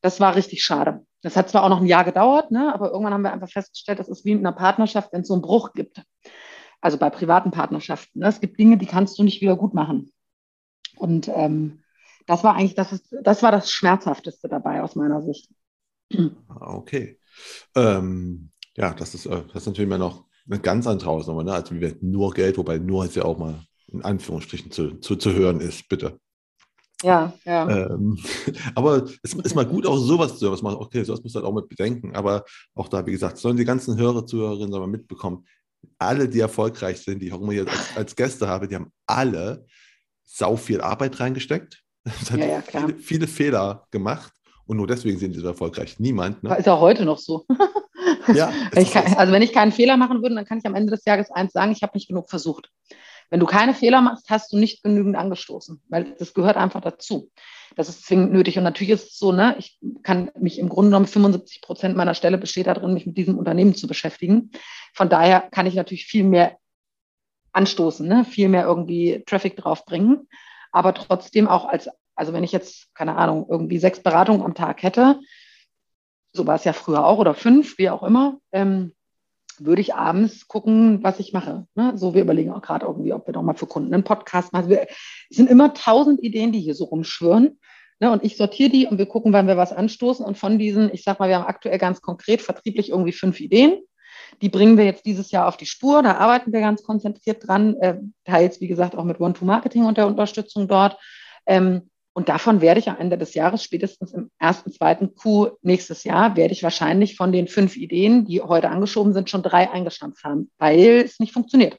Das 0.00 0.20
war 0.20 0.36
richtig 0.36 0.64
schade. 0.64 1.04
Das 1.22 1.36
hat 1.36 1.48
zwar 1.48 1.64
auch 1.64 1.68
noch 1.68 1.80
ein 1.80 1.86
Jahr 1.86 2.04
gedauert, 2.04 2.50
ne, 2.50 2.72
aber 2.72 2.90
irgendwann 2.90 3.12
haben 3.12 3.22
wir 3.22 3.32
einfach 3.32 3.50
festgestellt, 3.50 3.98
das 3.98 4.08
ist 4.08 4.24
wie 4.24 4.32
in 4.32 4.38
einer 4.38 4.52
Partnerschaft, 4.52 5.12
wenn 5.12 5.22
es 5.22 5.28
so 5.28 5.34
einen 5.34 5.42
Bruch 5.42 5.72
gibt. 5.72 6.02
Also 6.80 6.96
bei 6.96 7.10
privaten 7.10 7.50
Partnerschaften. 7.50 8.20
Ne? 8.20 8.28
Es 8.28 8.40
gibt 8.40 8.58
Dinge, 8.58 8.78
die 8.78 8.86
kannst 8.86 9.18
du 9.18 9.24
nicht 9.24 9.40
wieder 9.40 9.56
gut 9.56 9.74
machen. 9.74 10.12
Und 10.96 11.28
ähm, 11.28 11.82
das 12.26 12.44
war 12.44 12.54
eigentlich 12.54 12.74
das, 12.74 13.02
das 13.22 13.42
war 13.42 13.52
das 13.52 13.70
Schmerzhafteste 13.70 14.48
dabei 14.48 14.82
aus 14.82 14.96
meiner 14.96 15.22
Sicht. 15.22 15.50
Ah, 16.48 16.74
okay. 16.74 17.18
Ähm, 17.74 18.50
ja, 18.76 18.94
das 18.94 19.14
ist, 19.14 19.26
äh, 19.26 19.42
das 19.48 19.62
ist 19.62 19.66
natürlich 19.66 19.88
immer 19.88 19.98
noch 19.98 20.24
eine 20.48 20.60
ganz 20.60 20.86
andere 20.86 21.10
Hausnummer, 21.10 21.44
ne? 21.44 21.52
als 21.52 21.70
nur 22.00 22.32
Geld, 22.32 22.56
wobei 22.58 22.78
nur 22.78 23.04
jetzt 23.04 23.16
ja 23.16 23.24
auch 23.24 23.38
mal 23.38 23.62
in 23.88 24.02
Anführungsstrichen 24.02 24.70
zu, 24.70 24.98
zu, 25.00 25.16
zu 25.16 25.32
hören 25.32 25.60
ist, 25.60 25.88
bitte. 25.88 26.18
Ja, 27.02 27.32
ja. 27.44 27.68
Ähm, 27.68 28.18
aber 28.74 29.04
es 29.22 29.34
ist 29.34 29.54
mal 29.54 29.66
gut, 29.66 29.86
auch 29.86 29.96
sowas 29.96 30.38
zu 30.38 30.48
hören, 30.48 30.58
man, 30.62 30.74
okay, 30.74 31.04
sowas 31.04 31.22
muss 31.22 31.34
man 31.34 31.44
halt 31.44 31.50
auch 31.50 31.54
mit 31.54 31.68
bedenken. 31.68 32.16
Aber 32.16 32.44
auch 32.74 32.88
da, 32.88 33.06
wie 33.06 33.12
gesagt, 33.12 33.38
sollen 33.38 33.56
die 33.56 33.64
ganzen 33.64 33.96
Hörer, 33.96 34.26
Zuhörerinnen 34.26 34.70
mal 34.70 34.86
mitbekommen, 34.86 35.46
alle, 35.98 36.28
die 36.28 36.40
erfolgreich 36.40 36.98
sind, 36.98 37.20
die 37.20 37.28
ich 37.28 37.32
auch 37.32 37.40
immer 37.40 37.52
hier 37.52 37.68
als, 37.68 37.96
als 37.96 38.16
Gäste 38.16 38.48
habe, 38.48 38.66
die 38.66 38.74
haben 38.74 38.92
alle 39.06 39.64
sau 40.28 40.56
viel 40.56 40.80
Arbeit 40.80 41.18
reingesteckt. 41.20 41.82
Es 42.04 42.30
hat 42.30 42.38
ja, 42.38 42.46
ja, 42.46 42.62
viele, 42.62 42.96
viele, 42.96 43.26
Fehler 43.26 43.86
gemacht 43.90 44.32
und 44.66 44.78
nur 44.78 44.86
deswegen 44.86 45.18
sind 45.18 45.34
sie 45.34 45.40
so 45.40 45.48
erfolgreich. 45.48 45.98
Niemand. 45.98 46.42
Ne? 46.42 46.56
Ist 46.56 46.66
ja 46.66 46.78
heute 46.78 47.04
noch 47.04 47.18
so. 47.18 47.44
ja, 48.34 48.50
kann, 48.72 49.14
also 49.14 49.32
wenn 49.32 49.42
ich 49.42 49.52
keinen 49.52 49.72
Fehler 49.72 49.98
machen 49.98 50.22
würde, 50.22 50.34
dann 50.34 50.46
kann 50.46 50.58
ich 50.58 50.64
am 50.64 50.74
Ende 50.74 50.90
des 50.90 51.04
Jahres 51.04 51.30
eins 51.30 51.52
sagen, 51.52 51.72
ich 51.72 51.82
habe 51.82 51.92
nicht 51.94 52.08
genug 52.08 52.30
versucht. 52.30 52.70
Wenn 53.30 53.40
du 53.40 53.46
keine 53.46 53.74
Fehler 53.74 54.00
machst, 54.00 54.30
hast 54.30 54.52
du 54.52 54.56
nicht 54.56 54.82
genügend 54.82 55.16
angestoßen, 55.16 55.82
weil 55.88 56.14
das 56.18 56.32
gehört 56.32 56.56
einfach 56.56 56.80
dazu. 56.80 57.30
Das 57.76 57.90
ist 57.90 58.06
zwingend 58.06 58.32
nötig. 58.32 58.56
Und 58.56 58.64
natürlich 58.64 58.92
ist 58.92 59.10
es 59.10 59.18
so, 59.18 59.32
ne, 59.32 59.54
ich 59.58 59.78
kann 60.02 60.30
mich 60.38 60.58
im 60.58 60.70
Grunde 60.70 60.90
genommen 60.90 61.06
75 61.06 61.60
Prozent 61.60 61.96
meiner 61.96 62.14
Stelle 62.14 62.38
besteht 62.38 62.68
darin, 62.68 62.94
mich 62.94 63.04
mit 63.04 63.18
diesem 63.18 63.36
Unternehmen 63.36 63.74
zu 63.74 63.86
beschäftigen. 63.86 64.50
Von 64.94 65.10
daher 65.10 65.40
kann 65.50 65.66
ich 65.66 65.74
natürlich 65.74 66.06
viel 66.06 66.24
mehr 66.24 66.56
anstoßen, 67.58 68.06
ne? 68.06 68.24
viel 68.24 68.48
mehr 68.48 68.64
irgendwie 68.64 69.24
Traffic 69.26 69.56
draufbringen. 69.56 70.28
Aber 70.70 70.94
trotzdem 70.94 71.48
auch 71.48 71.66
als, 71.66 71.90
also 72.14 72.32
wenn 72.32 72.44
ich 72.44 72.52
jetzt, 72.52 72.94
keine 72.94 73.16
Ahnung, 73.16 73.46
irgendwie 73.50 73.78
sechs 73.78 74.00
Beratungen 74.00 74.42
am 74.42 74.54
Tag 74.54 74.82
hätte, 74.82 75.18
so 76.32 76.46
war 76.46 76.54
es 76.54 76.64
ja 76.64 76.72
früher 76.72 77.04
auch 77.04 77.18
oder 77.18 77.34
fünf, 77.34 77.76
wie 77.78 77.90
auch 77.90 78.04
immer, 78.04 78.38
ähm, 78.52 78.92
würde 79.58 79.80
ich 79.80 79.94
abends 79.94 80.46
gucken, 80.46 81.02
was 81.02 81.18
ich 81.18 81.32
mache. 81.32 81.66
Ne? 81.74 81.94
So, 81.96 82.14
wir 82.14 82.22
überlegen 82.22 82.52
auch 82.52 82.62
gerade 82.62 82.86
irgendwie, 82.86 83.12
ob 83.12 83.26
wir 83.26 83.32
doch 83.32 83.42
mal 83.42 83.56
für 83.56 83.66
Kunden 83.66 83.92
einen 83.92 84.04
Podcast 84.04 84.52
machen. 84.52 84.70
es 84.70 85.36
sind 85.36 85.50
immer 85.50 85.74
tausend 85.74 86.22
Ideen, 86.22 86.52
die 86.52 86.60
hier 86.60 86.76
so 86.76 86.84
rumschwirren. 86.84 87.58
Ne? 87.98 88.10
Und 88.12 88.22
ich 88.22 88.36
sortiere 88.36 88.70
die 88.70 88.86
und 88.86 88.98
wir 88.98 89.06
gucken, 89.06 89.32
wann 89.32 89.48
wir 89.48 89.56
was 89.56 89.72
anstoßen. 89.72 90.24
Und 90.24 90.38
von 90.38 90.60
diesen, 90.60 90.94
ich 90.94 91.02
sag 91.02 91.18
mal, 91.18 91.28
wir 91.28 91.38
haben 91.38 91.48
aktuell 91.48 91.78
ganz 91.78 92.00
konkret 92.02 92.40
vertrieblich 92.40 92.90
irgendwie 92.90 93.12
fünf 93.12 93.40
Ideen. 93.40 93.80
Die 94.42 94.48
bringen 94.48 94.76
wir 94.76 94.84
jetzt 94.84 95.06
dieses 95.06 95.30
Jahr 95.30 95.48
auf 95.48 95.56
die 95.56 95.66
Spur. 95.66 96.02
Da 96.02 96.16
arbeiten 96.16 96.52
wir 96.52 96.60
ganz 96.60 96.82
konzentriert 96.82 97.46
dran, 97.46 97.76
äh, 97.80 97.98
teils, 98.24 98.60
wie 98.60 98.68
gesagt, 98.68 98.96
auch 98.96 99.04
mit 99.04 99.20
One-to-Marketing 99.20 99.84
und 99.84 99.98
der 99.98 100.06
Unterstützung 100.06 100.68
dort. 100.68 100.96
Ähm, 101.46 101.90
Und 102.14 102.28
davon 102.28 102.60
werde 102.60 102.80
ich 102.80 102.88
am 102.88 102.98
Ende 102.98 103.16
des 103.16 103.34
Jahres, 103.34 103.62
spätestens 103.62 104.12
im 104.12 104.30
ersten, 104.40 104.72
zweiten 104.72 105.14
Q 105.14 105.50
nächstes 105.62 106.02
Jahr, 106.02 106.34
werde 106.34 106.52
ich 106.52 106.64
wahrscheinlich 106.64 107.14
von 107.14 107.30
den 107.30 107.46
fünf 107.46 107.76
Ideen, 107.76 108.24
die 108.24 108.40
heute 108.40 108.70
angeschoben 108.70 109.12
sind, 109.12 109.30
schon 109.30 109.44
drei 109.44 109.70
eingestampft 109.70 110.24
haben, 110.24 110.50
weil 110.58 111.04
es 111.04 111.20
nicht 111.20 111.32
funktioniert. 111.32 111.78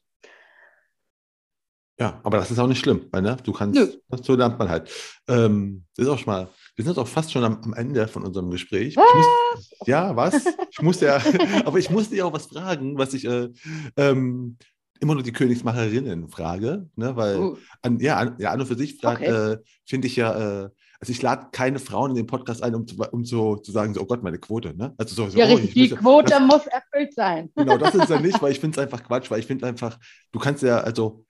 Ja, 1.99 2.21
aber 2.23 2.37
das 2.37 2.51
ist 2.51 2.59
auch 2.59 2.67
nicht 2.67 2.79
schlimm, 2.79 3.07
weil 3.11 3.21
ne, 3.21 3.35
du 3.43 3.51
kannst, 3.51 3.77
Nö. 3.77 3.87
so 4.23 4.35
lernt 4.35 4.57
man 4.57 4.69
halt. 4.69 4.89
Ähm, 5.27 5.83
das 5.97 6.05
ist 6.05 6.11
auch 6.13 6.19
schon 6.19 6.33
mal, 6.33 6.47
wir 6.79 6.85
sind 6.85 6.95
jetzt 6.95 7.03
auch 7.03 7.09
fast 7.09 7.33
schon 7.33 7.43
am, 7.43 7.59
am 7.61 7.73
Ende 7.73 8.07
von 8.07 8.23
unserem 8.23 8.51
Gespräch. 8.51 8.95
Muss, 8.95 9.69
ja, 9.85 10.15
was? 10.15 10.45
Ich 10.71 10.81
musste 10.81 11.07
ja, 11.07 11.21
aber 11.65 11.77
ich 11.77 11.89
musste 11.89 12.15
ja 12.15 12.23
auch 12.23 12.31
was 12.31 12.45
fragen, 12.45 12.97
was 12.97 13.13
ich 13.13 13.25
äh, 13.25 13.49
ähm, 13.97 14.57
immer 15.01 15.13
nur 15.13 15.23
die 15.23 15.33
Königsmacherinnen 15.33 16.29
frage, 16.29 16.87
ne, 16.95 17.17
weil 17.17 17.37
uh. 17.37 17.57
an, 17.81 17.99
ja, 17.99 18.15
an, 18.15 18.35
ja, 18.39 18.51
an 18.51 18.61
und 18.61 18.67
für 18.67 18.77
sich 18.77 19.03
okay. 19.03 19.25
äh, 19.25 19.57
finde 19.85 20.07
ich 20.07 20.15
ja, 20.15 20.63
äh, 20.63 20.69
also 21.01 21.11
ich 21.11 21.21
lade 21.21 21.47
keine 21.51 21.79
Frauen 21.79 22.11
in 22.11 22.15
den 22.15 22.27
Podcast 22.27 22.63
ein, 22.63 22.73
um, 22.75 22.85
um 23.11 23.25
so 23.25 23.57
zu 23.57 23.73
sagen, 23.73 23.93
so, 23.93 23.99
oh 23.99 24.05
Gott, 24.05 24.23
meine 24.23 24.37
Quote, 24.37 24.73
ne? 24.73 24.93
Also 24.97 25.15
so, 25.15 25.29
so 25.29 25.37
ja, 25.37 25.47
oh, 25.49 25.55
richtig, 25.55 25.73
die 25.73 25.89
Quote 25.89 26.29
das, 26.29 26.41
muss 26.41 26.65
erfüllt 26.67 27.13
sein. 27.13 27.49
Genau, 27.57 27.77
das 27.77 27.93
ist 27.93 28.09
ja 28.09 28.21
nicht, 28.21 28.41
weil 28.41 28.53
ich 28.53 28.59
finde 28.61 28.79
es 28.79 28.81
einfach 28.81 29.03
Quatsch, 29.03 29.29
weil 29.29 29.39
ich 29.39 29.47
finde 29.47 29.67
einfach, 29.67 29.99
du 30.31 30.39
kannst 30.39 30.63
ja, 30.63 30.77
also 30.77 31.25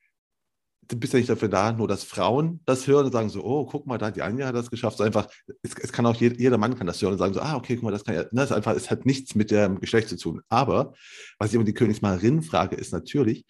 du 0.90 0.98
bist 0.98 1.14
ja 1.14 1.20
nicht 1.20 1.30
dafür 1.30 1.48
da, 1.48 1.72
nur 1.72 1.88
dass 1.88 2.04
Frauen 2.04 2.60
das 2.66 2.88
hören 2.88 3.06
und 3.06 3.12
sagen 3.12 3.30
so, 3.30 3.44
oh, 3.44 3.66
guck 3.66 3.86
mal, 3.86 3.98
da 3.98 4.12
die 4.12 4.24
Anja 4.24 4.48
hat 4.48 4.56
das 4.56 4.72
geschafft. 4.72 4.98
So 4.98 5.04
einfach, 5.04 5.28
es, 5.62 5.76
es 5.76 5.94
kann 5.94 6.06
auch 6.06 6.16
jeder, 6.16 6.36
jeder, 6.36 6.58
Mann 6.58 6.78
kann 6.78 6.88
das 6.88 7.02
hören 7.02 7.14
und 7.14 7.20
sagen 7.20 7.34
so, 7.34 7.42
ah, 7.42 7.56
okay, 7.56 7.76
guck 7.76 7.84
mal, 7.84 7.92
das 7.92 8.04
kann 8.04 8.16
ja, 8.16 8.26
ne, 8.32 8.44
ist 8.44 8.52
einfach, 8.52 8.76
es 8.76 8.90
hat 8.90 9.06
nichts 9.06 9.36
mit 9.36 9.52
dem 9.52 9.80
Geschlecht 9.80 10.10
zu 10.10 10.18
tun. 10.18 10.42
Aber 10.50 10.94
was 11.38 11.50
ich 11.50 11.56
immer 11.56 11.64
die 11.64 11.74
Königsmalerin 11.74 12.42
frage, 12.42 12.76
ist 12.76 12.92
natürlich, 12.92 13.46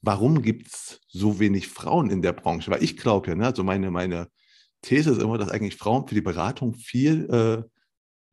warum 0.00 0.42
gibt 0.42 0.68
es 0.68 1.00
so 1.08 1.40
wenig 1.40 1.68
Frauen 1.68 2.10
in 2.10 2.22
der 2.22 2.32
Branche? 2.32 2.70
Weil 2.70 2.84
ich 2.84 2.96
glaube 2.96 3.28
ja, 3.28 3.34
ne, 3.34 3.46
also 3.46 3.64
meine, 3.64 3.90
meine 3.90 4.28
These 4.82 5.10
ist 5.10 5.20
immer, 5.20 5.38
dass 5.38 5.48
eigentlich 5.48 5.76
Frauen 5.76 6.06
für 6.06 6.14
die 6.14 6.20
Beratung 6.20 6.74
viel 6.74 7.28
äh, 7.28 7.75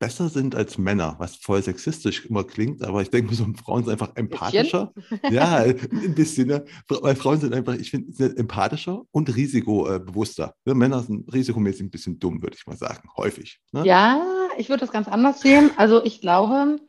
besser 0.03 0.27
sind 0.27 0.53
als 0.53 0.77
Männer, 0.77 1.15
was 1.17 1.37
voll 1.37 1.63
sexistisch 1.63 2.25
immer 2.25 2.43
klingt, 2.43 2.83
aber 2.83 3.01
ich 3.01 3.09
denke, 3.09 3.33
so 3.33 3.45
Frauen 3.63 3.85
sind 3.85 3.93
einfach 3.93 4.11
empathischer. 4.15 4.91
ja, 5.31 5.59
ein 5.63 6.13
bisschen, 6.13 6.49
ne? 6.49 6.65
weil 6.89 7.15
Frauen 7.15 7.39
sind 7.39 7.53
einfach, 7.53 7.75
ich 7.75 7.89
finde, 7.89 8.35
empathischer 8.35 9.03
und 9.11 9.33
risikobewusster. 9.33 10.55
Ne? 10.65 10.75
Männer 10.75 11.03
sind 11.03 11.33
risikomäßig 11.33 11.83
ein 11.83 11.89
bisschen 11.89 12.19
dumm, 12.19 12.43
würde 12.43 12.57
ich 12.59 12.67
mal 12.67 12.75
sagen, 12.75 13.07
häufig. 13.15 13.61
Ne? 13.71 13.85
Ja, 13.85 14.21
ich 14.57 14.67
würde 14.67 14.81
das 14.81 14.91
ganz 14.91 15.07
anders 15.07 15.39
sehen. 15.39 15.71
Also 15.77 16.03
ich 16.03 16.19
glaube, 16.19 16.81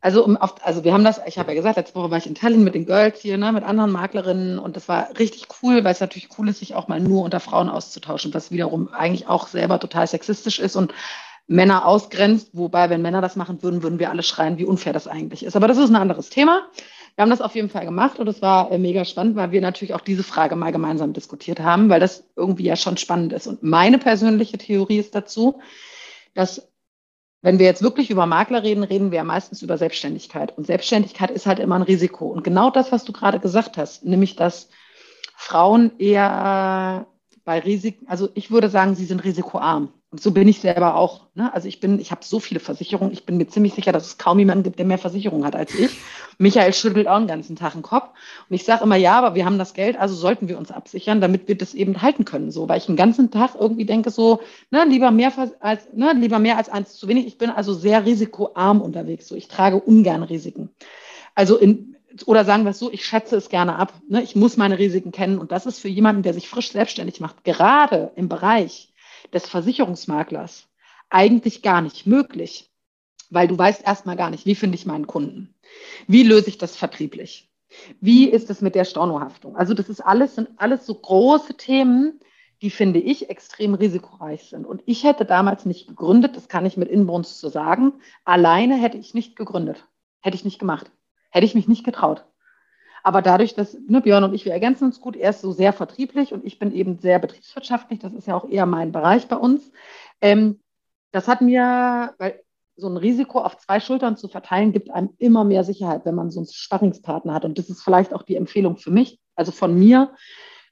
also, 0.00 0.24
um 0.24 0.36
auf, 0.36 0.54
also 0.64 0.84
wir 0.84 0.92
haben 0.92 1.04
das, 1.04 1.20
ich 1.26 1.38
habe 1.38 1.50
ja 1.50 1.56
gesagt, 1.56 1.78
letzte 1.78 1.96
Woche 1.96 2.12
war 2.12 2.18
ich 2.18 2.28
in 2.28 2.36
Tallinn 2.36 2.62
mit 2.62 2.76
den 2.76 2.86
Girls 2.86 3.20
hier, 3.20 3.38
ne, 3.38 3.50
mit 3.50 3.64
anderen 3.64 3.90
Maklerinnen 3.90 4.60
und 4.60 4.76
das 4.76 4.88
war 4.88 5.08
richtig 5.18 5.48
cool, 5.62 5.82
weil 5.82 5.92
es 5.92 6.00
natürlich 6.00 6.28
cool 6.38 6.48
ist, 6.48 6.60
sich 6.60 6.76
auch 6.76 6.86
mal 6.86 7.00
nur 7.00 7.24
unter 7.24 7.40
Frauen 7.40 7.68
auszutauschen, 7.68 8.32
was 8.34 8.52
wiederum 8.52 8.86
eigentlich 8.92 9.26
auch 9.26 9.48
selber 9.48 9.80
total 9.80 10.06
sexistisch 10.06 10.60
ist 10.60 10.76
und 10.76 10.94
Männer 11.46 11.86
ausgrenzt, 11.86 12.50
wobei, 12.52 12.88
wenn 12.90 13.02
Männer 13.02 13.20
das 13.20 13.36
machen 13.36 13.62
würden, 13.62 13.82
würden 13.82 13.98
wir 13.98 14.10
alle 14.10 14.22
schreien, 14.22 14.58
wie 14.58 14.64
unfair 14.64 14.92
das 14.92 15.06
eigentlich 15.06 15.44
ist. 15.44 15.56
Aber 15.56 15.68
das 15.68 15.78
ist 15.78 15.90
ein 15.90 15.96
anderes 15.96 16.30
Thema. 16.30 16.62
Wir 17.14 17.22
haben 17.22 17.30
das 17.30 17.42
auf 17.42 17.54
jeden 17.54 17.68
Fall 17.68 17.84
gemacht 17.84 18.18
und 18.18 18.28
es 18.28 18.40
war 18.40 18.70
äh, 18.72 18.78
mega 18.78 19.04
spannend, 19.04 19.36
weil 19.36 19.50
wir 19.50 19.60
natürlich 19.60 19.92
auch 19.92 20.00
diese 20.00 20.22
Frage 20.22 20.56
mal 20.56 20.72
gemeinsam 20.72 21.12
diskutiert 21.12 21.60
haben, 21.60 21.90
weil 21.90 22.00
das 22.00 22.24
irgendwie 22.36 22.64
ja 22.64 22.76
schon 22.76 22.96
spannend 22.96 23.32
ist. 23.32 23.46
Und 23.46 23.62
meine 23.62 23.98
persönliche 23.98 24.56
Theorie 24.56 24.98
ist 24.98 25.14
dazu, 25.14 25.60
dass 26.34 26.68
wenn 27.42 27.58
wir 27.58 27.66
jetzt 27.66 27.82
wirklich 27.82 28.10
über 28.10 28.24
Makler 28.24 28.62
reden, 28.62 28.84
reden 28.84 29.10
wir 29.10 29.16
ja 29.16 29.24
meistens 29.24 29.62
über 29.62 29.76
Selbstständigkeit. 29.76 30.56
Und 30.56 30.66
Selbstständigkeit 30.66 31.30
ist 31.30 31.46
halt 31.46 31.58
immer 31.58 31.74
ein 31.74 31.82
Risiko. 31.82 32.26
Und 32.26 32.44
genau 32.44 32.70
das, 32.70 32.92
was 32.92 33.04
du 33.04 33.12
gerade 33.12 33.40
gesagt 33.40 33.76
hast, 33.76 34.04
nämlich 34.04 34.36
dass 34.36 34.70
Frauen 35.36 35.98
eher 35.98 37.06
bei 37.44 37.58
Risiken, 37.58 38.06
also 38.08 38.28
ich 38.34 38.50
würde 38.50 38.68
sagen, 38.68 38.94
sie 38.94 39.04
sind 39.04 39.24
risikoarm. 39.24 39.92
Und 40.12 40.20
so 40.20 40.30
bin 40.30 40.46
ich 40.46 40.60
selber 40.60 40.96
auch. 40.96 41.22
Ne? 41.34 41.52
Also 41.54 41.68
ich 41.68 41.80
bin, 41.80 41.98
ich 41.98 42.10
habe 42.10 42.22
so 42.22 42.38
viele 42.38 42.60
Versicherungen. 42.60 43.14
Ich 43.14 43.24
bin 43.24 43.38
mir 43.38 43.48
ziemlich 43.48 43.72
sicher, 43.72 43.92
dass 43.92 44.06
es 44.06 44.18
kaum 44.18 44.38
jemanden 44.38 44.62
gibt, 44.62 44.78
der 44.78 44.84
mehr 44.84 44.98
Versicherungen 44.98 45.46
hat 45.46 45.56
als 45.56 45.74
ich. 45.74 45.90
Michael 46.38 46.74
schüttelt 46.74 47.08
auch 47.08 47.16
den 47.16 47.28
ganzen 47.28 47.56
Tag 47.56 47.72
den 47.72 47.80
Kopf. 47.80 48.10
Und 48.48 48.54
ich 48.54 48.64
sage 48.64 48.84
immer, 48.84 48.96
ja, 48.96 49.14
aber 49.14 49.34
wir 49.34 49.46
haben 49.46 49.58
das 49.58 49.72
Geld, 49.72 49.98
also 49.98 50.14
sollten 50.14 50.48
wir 50.48 50.58
uns 50.58 50.70
absichern, 50.70 51.22
damit 51.22 51.48
wir 51.48 51.56
das 51.56 51.72
eben 51.72 52.02
halten 52.02 52.26
können. 52.26 52.50
So, 52.50 52.68
weil 52.68 52.76
ich 52.76 52.86
den 52.86 52.96
ganzen 52.96 53.30
Tag 53.30 53.52
irgendwie 53.58 53.86
denke, 53.86 54.10
so, 54.10 54.40
ne, 54.70 54.84
lieber 54.84 55.10
mehr 55.10 55.32
als, 55.60 55.88
ne, 55.94 56.12
lieber 56.12 56.38
mehr 56.38 56.58
als 56.58 56.68
eins 56.68 56.94
zu 56.94 57.08
wenig. 57.08 57.26
Ich 57.26 57.38
bin 57.38 57.48
also 57.48 57.72
sehr 57.72 58.04
risikoarm 58.04 58.82
unterwegs. 58.82 59.28
So, 59.28 59.34
ich 59.34 59.48
trage 59.48 59.80
ungern 59.80 60.24
Risiken. 60.24 60.68
Also 61.34 61.56
in, 61.56 61.96
oder 62.26 62.44
sagen 62.44 62.64
wir 62.64 62.70
es 62.70 62.78
so, 62.78 62.92
ich 62.92 63.04
schätze 63.04 63.36
es 63.36 63.48
gerne 63.48 63.76
ab. 63.76 63.92
Ne? 64.08 64.22
Ich 64.22 64.36
muss 64.36 64.56
meine 64.56 64.78
Risiken 64.78 65.12
kennen. 65.12 65.38
Und 65.38 65.52
das 65.52 65.66
ist 65.66 65.78
für 65.78 65.88
jemanden, 65.88 66.22
der 66.22 66.34
sich 66.34 66.48
frisch 66.48 66.72
selbstständig 66.72 67.20
macht, 67.20 67.44
gerade 67.44 68.12
im 68.16 68.28
Bereich 68.28 68.92
des 69.32 69.48
Versicherungsmaklers 69.48 70.68
eigentlich 71.10 71.62
gar 71.62 71.80
nicht 71.80 72.06
möglich, 72.06 72.70
weil 73.30 73.48
du 73.48 73.56
weißt 73.56 73.86
erstmal 73.86 74.16
gar 74.16 74.30
nicht, 74.30 74.46
wie 74.46 74.54
finde 74.54 74.76
ich 74.76 74.86
meinen 74.86 75.06
Kunden? 75.06 75.54
Wie 76.06 76.22
löse 76.22 76.48
ich 76.48 76.58
das 76.58 76.76
vertrieblich? 76.76 77.50
Wie 78.00 78.28
ist 78.28 78.50
es 78.50 78.60
mit 78.60 78.74
der 78.74 78.84
Stornohaftung? 78.84 79.56
Also 79.56 79.74
das 79.74 79.88
ist 79.88 80.00
alles, 80.00 80.34
sind 80.34 80.50
alles 80.56 80.84
so 80.84 80.94
große 80.94 81.56
Themen, 81.56 82.20
die 82.60 82.70
finde 82.70 83.00
ich 83.00 83.28
extrem 83.28 83.74
risikoreich 83.74 84.44
sind. 84.44 84.66
Und 84.66 84.82
ich 84.86 85.04
hätte 85.04 85.24
damals 85.24 85.66
nicht 85.66 85.88
gegründet, 85.88 86.36
das 86.36 86.48
kann 86.48 86.66
ich 86.66 86.76
mit 86.76 86.88
Inbrunst 86.88 87.40
so 87.40 87.48
sagen. 87.48 87.94
Alleine 88.24 88.76
hätte 88.76 88.98
ich 88.98 89.14
nicht 89.14 89.36
gegründet. 89.36 89.88
Hätte 90.20 90.36
ich 90.36 90.44
nicht 90.44 90.60
gemacht. 90.60 90.90
Hätte 91.32 91.46
ich 91.46 91.54
mich 91.54 91.66
nicht 91.66 91.84
getraut. 91.84 92.24
Aber 93.02 93.20
dadurch, 93.20 93.54
dass 93.54 93.76
ne, 93.88 94.00
Björn 94.00 94.22
und 94.22 94.34
ich, 94.34 94.44
wir 94.44 94.52
ergänzen 94.52 94.84
uns 94.84 95.00
gut, 95.00 95.16
er 95.16 95.30
ist 95.30 95.40
so 95.40 95.50
sehr 95.50 95.72
vertrieblich 95.72 96.32
und 96.32 96.44
ich 96.44 96.58
bin 96.58 96.72
eben 96.72 96.98
sehr 96.98 97.18
betriebswirtschaftlich, 97.18 97.98
das 97.98 98.12
ist 98.12 98.28
ja 98.28 98.36
auch 98.36 98.48
eher 98.48 98.66
mein 98.66 98.92
Bereich 98.92 99.26
bei 99.26 99.36
uns. 99.36 99.72
Ähm, 100.20 100.60
das 101.10 101.26
hat 101.26 101.40
mir, 101.40 102.14
weil 102.18 102.40
so 102.76 102.88
ein 102.88 102.96
Risiko 102.96 103.40
auf 103.40 103.58
zwei 103.58 103.80
Schultern 103.80 104.16
zu 104.16 104.28
verteilen, 104.28 104.72
gibt 104.72 104.90
einem 104.90 105.10
immer 105.18 105.44
mehr 105.44 105.64
Sicherheit, 105.64 106.04
wenn 106.04 106.14
man 106.14 106.30
so 106.30 106.40
einen 106.40 106.48
Sparringspartner 106.50 107.34
hat. 107.34 107.44
Und 107.44 107.58
das 107.58 107.68
ist 107.68 107.82
vielleicht 107.82 108.14
auch 108.14 108.22
die 108.22 108.36
Empfehlung 108.36 108.76
für 108.76 108.90
mich, 108.90 109.18
also 109.34 109.52
von 109.52 109.76
mir, 109.76 110.14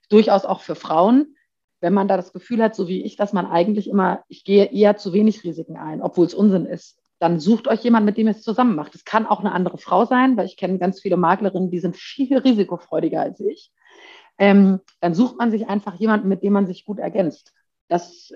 durchaus 0.09 0.45
auch 0.45 0.61
für 0.61 0.75
Frauen, 0.75 1.35
wenn 1.79 1.93
man 1.93 2.07
da 2.07 2.15
das 2.15 2.33
Gefühl 2.33 2.61
hat, 2.63 2.75
so 2.75 2.87
wie 2.87 3.03
ich, 3.03 3.17
dass 3.17 3.33
man 3.33 3.45
eigentlich 3.45 3.89
immer, 3.89 4.23
ich 4.27 4.43
gehe 4.43 4.65
eher 4.65 4.97
zu 4.97 5.13
wenig 5.13 5.43
Risiken 5.43 5.77
ein, 5.77 6.01
obwohl 6.01 6.25
es 6.25 6.33
Unsinn 6.33 6.65
ist 6.65 7.00
dann 7.21 7.39
sucht 7.39 7.67
euch 7.67 7.83
jemand, 7.83 8.07
mit 8.07 8.17
dem 8.17 8.25
ihr 8.25 8.31
es 8.31 8.41
zusammen 8.41 8.75
macht. 8.75 8.95
Es 8.95 9.05
kann 9.05 9.27
auch 9.27 9.41
eine 9.41 9.51
andere 9.51 9.77
Frau 9.77 10.05
sein, 10.05 10.37
weil 10.37 10.47
ich 10.47 10.57
kenne 10.57 10.79
ganz 10.79 11.01
viele 11.01 11.17
Maklerinnen, 11.17 11.69
die 11.69 11.79
sind 11.79 11.95
viel 11.95 12.35
risikofreudiger 12.35 13.21
als 13.21 13.39
ich. 13.39 13.71
Ähm, 14.39 14.79
dann 15.01 15.13
sucht 15.13 15.37
man 15.37 15.51
sich 15.51 15.67
einfach 15.67 15.93
jemanden, 15.95 16.27
mit 16.29 16.41
dem 16.41 16.53
man 16.53 16.65
sich 16.65 16.83
gut 16.83 16.97
ergänzt. 16.97 17.53
Das 17.89 18.33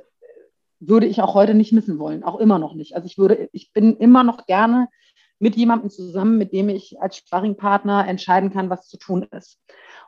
würde 0.80 1.08
ich 1.08 1.20
auch 1.24 1.34
heute 1.34 1.56
nicht 1.56 1.74
missen 1.74 1.98
wollen, 1.98 2.24
auch 2.24 2.40
immer 2.40 2.60
noch 2.60 2.76
nicht. 2.76 2.96
Also 2.96 3.08
ich 3.08 3.18
würde, 3.18 3.50
ich 3.54 3.74
bin 3.74 3.98
immer 3.98 4.24
noch 4.24 4.46
gerne 4.46 4.88
mit 5.40 5.56
jemandem 5.56 5.90
zusammen, 5.90 6.38
mit 6.38 6.54
dem 6.54 6.70
ich 6.70 7.02
als 7.02 7.18
Sparringpartner 7.18 8.08
entscheiden 8.08 8.52
kann, 8.52 8.70
was 8.70 8.88
zu 8.88 8.98
tun 8.98 9.28
ist. 9.32 9.60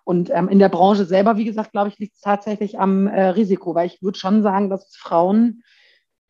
Und 0.03 0.29
ähm, 0.29 0.49
in 0.49 0.59
der 0.59 0.69
Branche 0.69 1.05
selber, 1.05 1.35
wie 1.37 1.45
gesagt, 1.45 1.71
glaube 1.71 1.89
ich, 1.89 1.97
liegt 1.97 2.13
es 2.13 2.21
tatsächlich 2.21 2.79
am 2.79 3.07
äh, 3.07 3.29
Risiko, 3.29 3.73
weil 3.73 3.87
ich 3.87 4.03
würde 4.03 4.19
schon 4.19 4.43
sagen, 4.43 4.69
dass 4.69 4.95
Frauen 4.95 5.63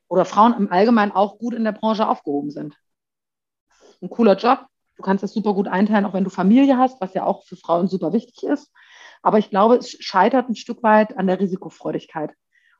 oder 0.07 0.25
Frauen 0.25 0.53
im 0.53 0.71
Allgemeinen 0.71 1.11
auch 1.11 1.37
gut 1.37 1.53
in 1.53 1.63
der 1.63 1.71
Branche 1.71 2.07
aufgehoben 2.07 2.51
sind. 2.51 2.75
Ein 4.01 4.09
cooler 4.09 4.35
Job. 4.35 4.65
Du 4.95 5.03
kannst 5.03 5.23
das 5.23 5.33
super 5.33 5.53
gut 5.53 5.67
einteilen, 5.67 6.05
auch 6.05 6.13
wenn 6.13 6.23
du 6.23 6.29
Familie 6.29 6.77
hast, 6.77 6.99
was 7.01 7.13
ja 7.13 7.23
auch 7.23 7.43
für 7.43 7.55
Frauen 7.55 7.87
super 7.87 8.13
wichtig 8.13 8.43
ist. 8.43 8.71
Aber 9.21 9.37
ich 9.37 9.49
glaube, 9.49 9.75
es 9.75 9.91
scheitert 9.91 10.49
ein 10.49 10.55
Stück 10.55 10.81
weit 10.83 11.17
an 11.17 11.27
der 11.27 11.39
Risikofreudigkeit 11.39 12.33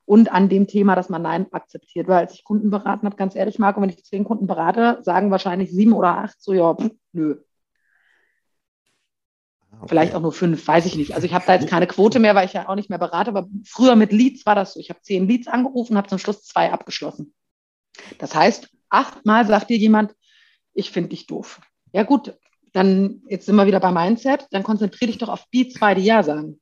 und 0.04 0.32
an 0.32 0.48
dem 0.48 0.66
Thema, 0.66 0.96
dass 0.96 1.10
man 1.10 1.22
Nein 1.22 1.46
akzeptiert. 1.52 2.08
Weil 2.08 2.18
als 2.18 2.34
ich 2.34 2.44
Kunden 2.44 2.70
beraten 2.70 3.06
habe, 3.06 3.16
ganz 3.16 3.36
ehrlich, 3.36 3.58
Marco, 3.58 3.80
wenn 3.80 3.90
ich 3.90 4.04
zehn 4.04 4.24
Kunden 4.24 4.46
berate, 4.46 4.98
sagen 5.02 5.30
wahrscheinlich 5.30 5.70
sieben 5.70 5.92
oder 5.92 6.18
acht 6.18 6.40
so, 6.40 6.52
ja, 6.52 6.74
pff, 6.74 6.90
nö, 7.12 7.36
Okay. 9.78 9.88
Vielleicht 9.88 10.14
auch 10.14 10.20
nur 10.20 10.32
fünf, 10.32 10.66
weiß 10.66 10.86
ich 10.86 10.96
nicht. 10.96 11.14
Also 11.14 11.26
ich 11.26 11.34
habe 11.34 11.44
da 11.46 11.54
jetzt 11.54 11.68
keine 11.68 11.86
Quote 11.86 12.18
mehr, 12.18 12.34
weil 12.34 12.46
ich 12.46 12.52
ja 12.52 12.68
auch 12.68 12.74
nicht 12.74 12.90
mehr 12.90 12.98
berate, 12.98 13.30
aber 13.30 13.48
früher 13.64 13.96
mit 13.96 14.12
Leads 14.12 14.44
war 14.44 14.54
das 14.54 14.74
so. 14.74 14.80
Ich 14.80 14.90
habe 14.90 15.00
zehn 15.02 15.28
Leads 15.28 15.46
angerufen, 15.46 15.96
habe 15.96 16.08
zum 16.08 16.18
Schluss 16.18 16.42
zwei 16.44 16.72
abgeschlossen. 16.72 17.34
Das 18.18 18.34
heißt, 18.34 18.68
achtmal 18.88 19.46
sagt 19.46 19.70
dir 19.70 19.76
jemand, 19.76 20.14
ich 20.74 20.90
finde 20.90 21.10
dich 21.10 21.26
doof. 21.26 21.60
Ja 21.92 22.02
gut, 22.02 22.34
dann 22.72 23.22
jetzt 23.28 23.46
sind 23.46 23.56
wir 23.56 23.66
wieder 23.66 23.80
bei 23.80 23.92
Mindset, 23.92 24.46
dann 24.50 24.62
konzentriere 24.62 25.10
dich 25.10 25.18
doch 25.18 25.28
auf 25.28 25.44
die 25.52 25.68
zwei, 25.68 25.94
die 25.94 26.04
Ja 26.04 26.22
sagen. 26.22 26.60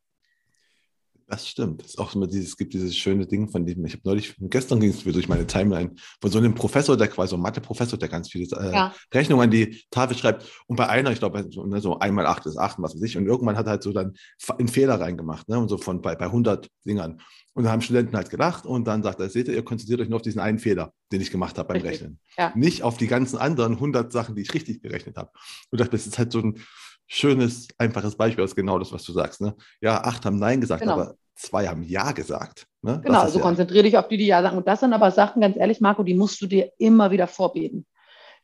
Das 1.28 1.48
stimmt. 1.48 1.82
Das 1.82 1.88
ist 1.88 1.98
auch 1.98 2.14
immer 2.14 2.28
dieses, 2.28 2.50
es 2.50 2.56
gibt 2.56 2.72
dieses 2.72 2.96
schöne 2.96 3.26
Ding 3.26 3.48
von 3.48 3.66
diesem, 3.66 3.84
ich 3.84 3.94
habe 3.94 4.02
neulich, 4.04 4.36
gestern 4.38 4.78
ging 4.78 4.90
es 4.90 5.02
durch 5.02 5.28
meine 5.28 5.44
Timeline, 5.44 5.92
von 6.20 6.30
so 6.30 6.38
einem 6.38 6.54
Professor, 6.54 6.96
der 6.96 7.08
quasi 7.08 7.30
so 7.30 7.36
ein 7.36 7.42
Mathe-Professor, 7.42 7.98
der 7.98 8.08
ganz 8.08 8.30
viele 8.30 8.44
äh, 8.56 8.72
ja. 8.72 8.94
Rechnungen 9.12 9.42
an 9.42 9.50
die 9.50 9.82
Tafel 9.90 10.16
schreibt. 10.16 10.48
Und 10.68 10.76
bei 10.76 10.88
einer, 10.88 11.10
ich 11.10 11.18
glaube, 11.18 11.44
so, 11.50 11.66
ne, 11.66 11.80
so 11.80 11.98
einmal 11.98 12.26
acht 12.26 12.46
ist 12.46 12.56
acht, 12.56 12.76
was 12.78 12.94
weiß 12.94 13.02
ich. 13.02 13.16
Und 13.16 13.26
irgendwann 13.26 13.56
hat 13.56 13.66
er 13.66 13.70
halt 13.70 13.82
so 13.82 13.92
dann 13.92 14.14
einen 14.56 14.68
Fehler 14.68 15.00
reingemacht, 15.00 15.48
ne? 15.48 15.58
Und 15.58 15.68
so 15.68 15.78
von 15.78 16.00
bei, 16.00 16.14
bei 16.14 16.26
100 16.26 16.68
Dingern. 16.86 17.20
Und 17.54 17.64
da 17.64 17.72
haben 17.72 17.80
Studenten 17.80 18.14
halt 18.16 18.30
gelacht 18.30 18.64
und 18.64 18.86
dann 18.86 19.02
sagt 19.02 19.18
er, 19.18 19.28
seht 19.28 19.48
ihr, 19.48 19.54
ihr 19.54 19.64
konzentriert 19.64 20.00
euch 20.00 20.08
nur 20.08 20.16
auf 20.16 20.22
diesen 20.22 20.40
einen 20.40 20.60
Fehler, 20.60 20.92
den 21.10 21.20
ich 21.22 21.32
gemacht 21.32 21.58
habe 21.58 21.68
beim 21.68 21.82
richtig. 21.82 22.02
Rechnen. 22.02 22.20
Ja. 22.38 22.52
Nicht 22.54 22.82
auf 22.84 22.98
die 22.98 23.06
ganzen 23.08 23.38
anderen 23.38 23.72
100 23.72 24.12
Sachen, 24.12 24.36
die 24.36 24.42
ich 24.42 24.54
richtig 24.54 24.82
gerechnet 24.82 25.16
habe. 25.16 25.30
Und 25.70 25.80
das 25.80 26.06
ist 26.06 26.18
halt 26.18 26.30
so 26.30 26.40
ein, 26.40 26.60
schönes, 27.06 27.68
einfaches 27.78 28.16
Beispiel, 28.16 28.42
das 28.42 28.52
ist 28.52 28.56
genau 28.56 28.78
das, 28.78 28.92
was 28.92 29.04
du 29.04 29.12
sagst. 29.12 29.40
Ne? 29.40 29.54
Ja, 29.80 30.02
acht 30.02 30.24
haben 30.24 30.38
Nein 30.38 30.60
gesagt, 30.60 30.82
genau. 30.82 30.94
aber 30.94 31.14
zwei 31.34 31.68
haben 31.68 31.82
Ja 31.82 32.12
gesagt. 32.12 32.66
Ne? 32.82 33.00
Genau, 33.04 33.20
also 33.20 33.38
ja. 33.38 33.44
konzentriere 33.44 33.84
dich 33.84 33.96
auf 33.96 34.08
die, 34.08 34.16
die 34.16 34.26
Ja 34.26 34.42
sagen. 34.42 34.56
Und 34.56 34.66
das 34.66 34.80
sind 34.80 34.92
aber 34.92 35.10
Sachen, 35.10 35.42
ganz 35.42 35.56
ehrlich, 35.56 35.80
Marco, 35.80 36.02
die 36.02 36.14
musst 36.14 36.40
du 36.40 36.46
dir 36.46 36.70
immer 36.78 37.10
wieder 37.10 37.26
vorbeten. 37.26 37.86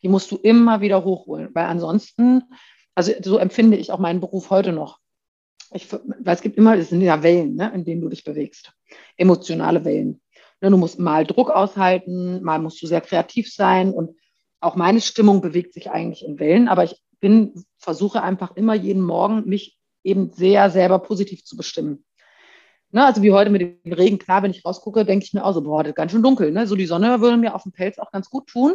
Die 0.03 0.09
musst 0.09 0.31
du 0.31 0.37
immer 0.37 0.81
wieder 0.81 1.05
hochholen, 1.05 1.51
weil 1.55 1.67
ansonsten, 1.67 2.43
also 2.95 3.13
so 3.23 3.39
empfinde 3.39 3.77
ich 3.77 3.93
auch 3.93 3.99
meinen 3.99 4.21
Beruf 4.21 4.51
heute 4.51 4.73
noch. 4.73 4.99
Ich, 5.73 5.91
weil 5.93 6.35
es 6.35 6.43
gibt 6.43 6.59
immer, 6.59 6.77
es 6.77 6.91
sind 6.91 7.01
ja 7.01 7.23
Wellen, 7.23 7.55
ne, 7.55 7.73
in 7.75 7.85
denen 7.85 8.03
du 8.03 8.09
dich 8.09 8.25
bewegst. 8.25 8.73
Emotionale 9.17 9.85
Wellen. 9.85 10.21
Ne, 10.61 10.71
du 10.71 10.77
musst 10.77 10.99
mal 10.99 11.25
Druck 11.25 11.51
aushalten, 11.51 12.43
mal 12.43 12.59
musst 12.59 12.83
du 12.83 12.87
sehr 12.87 13.01
kreativ 13.01 13.53
sein 13.53 13.93
und 13.93 14.17
auch 14.61 14.77
meine 14.77 15.01
Stimmung 15.01 15.41
bewegt 15.41 15.73
sich 15.73 15.91
eigentlich 15.91 16.25
in 16.25 16.39
Wellen, 16.39 16.69
aber 16.69 16.85
ich 16.85 17.03
bin, 17.23 17.65
versuche 17.79 18.23
einfach 18.23 18.55
immer 18.57 18.75
jeden 18.75 19.01
Morgen 19.01 19.49
mich 19.49 19.79
eben 20.05 20.31
sehr 20.33 20.69
selber 20.69 20.99
positiv 20.99 21.45
zu 21.45 21.57
bestimmen. 21.57 22.05
Ne, 22.91 23.07
also 23.07 23.23
wie 23.23 23.33
heute 23.33 23.49
mit 23.49 23.63
dem 23.63 23.93
Regen, 23.95 24.19
klar, 24.19 24.43
wenn 24.43 24.51
ich 24.51 24.67
rausgucke, 24.67 25.07
denke 25.07 25.25
ich 25.25 25.33
mir 25.33 25.43
auch 25.43 25.55
so, 25.55 25.63
boah, 25.63 25.83
das 25.83 25.93
ist 25.93 25.97
ganz 25.97 26.13
schön 26.13 26.23
dunkel. 26.23 26.53
Ne? 26.53 26.67
So 26.67 26.77
die 26.77 26.85
Sonne 26.85 27.23
würde 27.23 27.39
mir 27.39 27.55
auf 27.55 27.63
dem 27.63 27.73
Pelz 27.73 27.99
auch 27.99 28.11
ganz 28.11 28.29
gut 28.29 28.49
tun. 28.49 28.75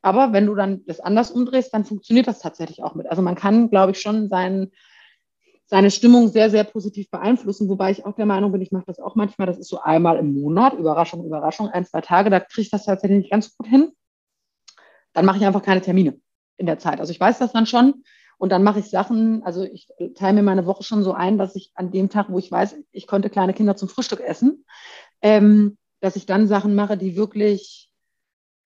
Aber 0.00 0.32
wenn 0.32 0.46
du 0.46 0.56
dann 0.56 0.84
das 0.86 0.98
anders 0.98 1.30
umdrehst, 1.30 1.72
dann 1.72 1.84
funktioniert 1.84 2.26
das 2.26 2.40
tatsächlich 2.40 2.82
auch 2.82 2.96
mit. 2.96 3.06
Also 3.06 3.22
man 3.22 3.36
kann, 3.36 3.70
glaube 3.70 3.92
ich, 3.92 4.00
schon 4.00 4.28
seinen, 4.28 4.72
seine 5.66 5.92
Stimmung 5.92 6.26
sehr, 6.26 6.50
sehr 6.50 6.64
positiv 6.64 7.08
beeinflussen, 7.08 7.68
wobei 7.68 7.92
ich 7.92 8.04
auch 8.04 8.16
der 8.16 8.26
Meinung 8.26 8.50
bin, 8.50 8.62
ich 8.62 8.72
mache 8.72 8.86
das 8.86 8.98
auch 8.98 9.14
manchmal, 9.14 9.46
das 9.46 9.58
ist 9.58 9.68
so 9.68 9.80
einmal 9.80 10.16
im 10.16 10.34
Monat, 10.34 10.72
Überraschung, 10.74 11.24
Überraschung, 11.24 11.68
ein, 11.68 11.84
zwei 11.84 12.00
Tage, 12.00 12.30
da 12.30 12.40
kriege 12.40 12.62
ich 12.62 12.70
das 12.70 12.86
tatsächlich 12.86 13.18
nicht 13.18 13.30
ganz 13.30 13.56
gut 13.56 13.68
hin. 13.68 13.92
Dann 15.12 15.24
mache 15.24 15.36
ich 15.36 15.46
einfach 15.46 15.62
keine 15.62 15.82
Termine 15.82 16.21
in 16.56 16.66
der 16.66 16.78
Zeit. 16.78 17.00
Also 17.00 17.12
ich 17.12 17.20
weiß 17.20 17.38
das 17.38 17.52
dann 17.52 17.66
schon, 17.66 18.04
und 18.38 18.48
dann 18.48 18.64
mache 18.64 18.80
ich 18.80 18.86
Sachen, 18.86 19.44
also 19.44 19.62
ich 19.62 19.88
teile 20.16 20.34
mir 20.34 20.42
meine 20.42 20.66
Woche 20.66 20.82
schon 20.82 21.04
so 21.04 21.12
ein, 21.12 21.38
dass 21.38 21.54
ich 21.54 21.70
an 21.74 21.92
dem 21.92 22.08
Tag, 22.08 22.26
wo 22.28 22.40
ich 22.40 22.50
weiß, 22.50 22.74
ich 22.90 23.06
konnte 23.06 23.30
kleine 23.30 23.54
Kinder 23.54 23.76
zum 23.76 23.88
Frühstück 23.88 24.18
essen, 24.18 24.64
ähm, 25.20 25.78
dass 26.00 26.16
ich 26.16 26.26
dann 26.26 26.48
Sachen 26.48 26.74
mache, 26.74 26.96
die 26.96 27.14
wirklich, 27.14 27.92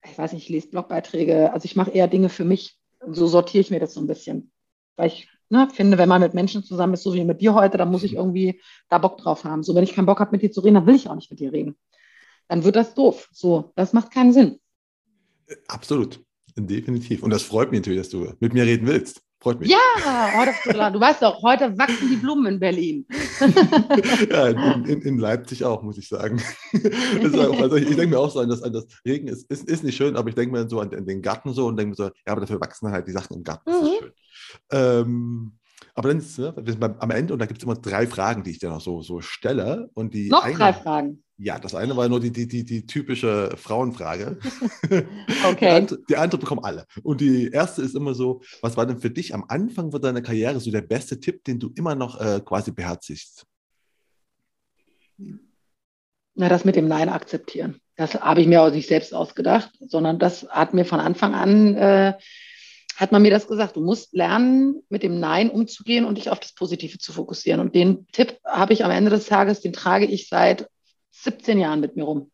ich 0.03 0.17
weiß 0.17 0.33
nicht, 0.33 0.45
ich 0.45 0.49
lese 0.49 0.69
Blogbeiträge, 0.69 1.53
also 1.53 1.65
ich 1.65 1.75
mache 1.75 1.91
eher 1.91 2.07
Dinge 2.07 2.29
für 2.29 2.43
mich. 2.43 2.79
So 3.07 3.27
sortiere 3.27 3.61
ich 3.61 3.69
mir 3.69 3.79
das 3.79 3.93
so 3.93 4.01
ein 4.01 4.07
bisschen. 4.07 4.51
Weil 4.95 5.09
ich 5.09 5.29
ne, 5.49 5.69
finde, 5.71 5.99
wenn 5.99 6.09
man 6.09 6.21
mit 6.21 6.33
Menschen 6.33 6.63
zusammen 6.63 6.95
ist, 6.95 7.03
so 7.03 7.13
wie 7.13 7.23
mit 7.23 7.41
dir 7.41 7.53
heute, 7.53 7.77
dann 7.77 7.91
muss 7.91 8.03
ich 8.03 8.15
irgendwie 8.15 8.59
da 8.89 8.97
Bock 8.97 9.19
drauf 9.19 9.43
haben. 9.43 9.61
So, 9.61 9.75
wenn 9.75 9.83
ich 9.83 9.93
keinen 9.93 10.07
Bock 10.07 10.19
habe, 10.19 10.31
mit 10.31 10.41
dir 10.41 10.51
zu 10.51 10.61
reden, 10.61 10.73
dann 10.73 10.87
will 10.87 10.95
ich 10.95 11.07
auch 11.07 11.15
nicht 11.15 11.29
mit 11.29 11.39
dir 11.39 11.53
reden. 11.53 11.77
Dann 12.47 12.63
wird 12.63 12.75
das 12.75 12.95
doof. 12.95 13.29
So, 13.31 13.73
das 13.75 13.93
macht 13.93 14.11
keinen 14.11 14.33
Sinn. 14.33 14.59
Absolut. 15.67 16.25
Definitiv. 16.65 17.21
Und 17.21 17.29
das 17.29 17.43
freut 17.43 17.71
mich 17.71 17.81
natürlich, 17.81 17.99
dass 17.99 18.09
du 18.09 18.33
mit 18.39 18.53
mir 18.53 18.63
reden 18.63 18.87
willst. 18.87 19.21
Freut 19.39 19.59
mich. 19.59 19.69
Ja, 19.69 19.77
heute, 20.35 20.91
du 20.91 20.99
weißt 20.99 21.21
doch, 21.21 21.43
heute 21.43 21.77
wachsen 21.77 22.09
die 22.09 22.15
Blumen 22.15 22.53
in 22.53 22.59
Berlin. 22.59 23.05
ja, 24.31 24.47
in, 24.47 24.85
in, 24.85 25.01
in, 25.03 25.17
Leipzig 25.19 25.63
auch, 25.63 25.83
muss 25.83 25.99
ich 25.99 26.07
sagen. 26.07 26.41
also 27.21 27.75
ich, 27.75 27.87
ich 27.87 27.95
denke 27.95 28.15
mir 28.15 28.19
auch 28.19 28.31
so 28.31 28.39
an 28.39 28.49
das, 28.49 28.63
an 28.63 28.73
das 28.73 28.87
Regen 29.05 29.27
ist, 29.27 29.49
ist, 29.51 29.69
ist 29.69 29.83
nicht 29.83 29.95
schön, 29.95 30.15
aber 30.15 30.29
ich 30.29 30.35
denke 30.35 30.53
mir 30.53 30.67
so 30.67 30.79
an, 30.79 30.91
an, 30.95 31.05
den 31.05 31.21
Garten 31.21 31.53
so 31.53 31.67
und 31.67 31.77
denke 31.77 31.91
mir 31.91 31.95
so, 31.95 32.05
ja, 32.05 32.11
aber 32.25 32.41
dafür 32.41 32.59
wachsen 32.59 32.89
halt 32.89 33.07
die 33.07 33.11
Sachen 33.11 33.37
im 33.37 33.43
Garten. 33.43 33.69
Das 33.69 33.75
ist 33.75 33.83
mhm. 33.83 33.97
schön. 33.99 34.11
Ähm, 34.71 35.57
aber 35.93 36.09
dann 36.09 36.17
ist, 36.17 36.39
ne, 36.39 36.53
wir 36.55 36.73
sind 36.73 36.83
am 36.83 37.11
Ende 37.11 37.33
und 37.33 37.39
da 37.39 37.45
gibt 37.45 37.59
es 37.59 37.63
immer 37.63 37.75
drei 37.75 38.07
Fragen, 38.07 38.43
die 38.43 38.51
ich 38.51 38.59
dir 38.59 38.69
noch 38.69 38.81
so, 38.81 39.03
so 39.03 39.21
stelle. 39.21 39.89
Und 39.93 40.15
die 40.15 40.29
noch 40.29 40.43
eine, 40.43 40.55
drei 40.55 40.73
Fragen. 40.73 41.23
Ja, 41.39 41.59
das 41.59 41.75
eine 41.75 41.95
war 41.95 42.09
nur 42.09 42.19
die, 42.19 42.31
die, 42.31 42.47
die, 42.47 42.65
die 42.65 42.87
typische 42.87 43.55
Frauenfrage. 43.57 44.39
okay. 45.47 45.55
Die 45.59 45.67
andere, 45.67 45.99
die 46.09 46.17
andere, 46.17 46.39
bekommen 46.39 46.63
alle. 46.63 46.87
Und 47.03 47.21
die 47.21 47.51
erste 47.51 47.83
ist 47.83 47.95
immer 47.95 48.15
so: 48.15 48.41
Was 48.61 48.75
war 48.75 48.87
denn 48.87 48.97
für 48.97 49.11
dich 49.11 49.35
am 49.35 49.45
Anfang 49.47 49.91
von 49.91 50.01
deiner 50.01 50.23
Karriere 50.23 50.59
so 50.59 50.71
der 50.71 50.81
beste 50.81 51.19
Tipp, 51.19 51.43
den 51.43 51.59
du 51.59 51.71
immer 51.75 51.93
noch 51.93 52.19
äh, 52.19 52.41
quasi 52.43 52.71
beherzigst? 52.71 53.45
Na, 56.33 56.49
das 56.49 56.65
mit 56.65 56.75
dem 56.75 56.87
Nein 56.87 57.09
akzeptieren. 57.09 57.81
Das 57.95 58.15
habe 58.15 58.41
ich 58.41 58.47
mir 58.47 58.63
auch 58.63 58.71
nicht 58.71 58.87
selbst 58.87 59.13
ausgedacht, 59.13 59.71
sondern 59.79 60.17
das 60.17 60.47
hat 60.49 60.73
mir 60.73 60.85
von 60.85 60.99
Anfang 60.99 61.35
an, 61.35 61.75
äh, 61.75 62.13
hat 62.95 63.11
man 63.11 63.21
mir 63.21 63.31
das 63.31 63.47
gesagt. 63.47 63.75
Du 63.75 63.81
musst 63.81 64.11
lernen, 64.15 64.81
mit 64.89 65.03
dem 65.03 65.19
Nein 65.19 65.51
umzugehen 65.51 66.05
und 66.05 66.17
dich 66.17 66.31
auf 66.31 66.39
das 66.39 66.53
Positive 66.55 66.97
zu 66.97 67.13
fokussieren. 67.13 67.59
Und 67.59 67.75
den 67.75 68.07
Tipp 68.07 68.39
habe 68.43 68.73
ich 68.73 68.83
am 68.83 68.89
Ende 68.89 69.11
des 69.11 69.27
Tages, 69.27 69.61
den 69.61 69.73
trage 69.73 70.05
ich 70.05 70.29
seit 70.29 70.67
17 71.23 71.59
Jahren 71.59 71.79
mit 71.79 71.95
mir 71.95 72.03
rum. 72.03 72.31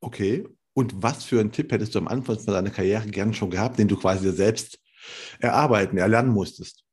Okay. 0.00 0.46
Und 0.74 1.02
was 1.02 1.24
für 1.24 1.40
einen 1.40 1.52
Tipp 1.52 1.70
hättest 1.70 1.94
du 1.94 2.00
am 2.00 2.08
Anfang 2.08 2.38
von 2.38 2.52
deiner 2.52 2.70
Karriere 2.70 3.06
gern 3.06 3.32
schon 3.32 3.50
gehabt, 3.50 3.78
den 3.78 3.88
du 3.88 3.96
quasi 3.96 4.30
selbst 4.32 4.80
erarbeiten, 5.38 5.98
erlernen 5.98 6.32
musstest? 6.32 6.84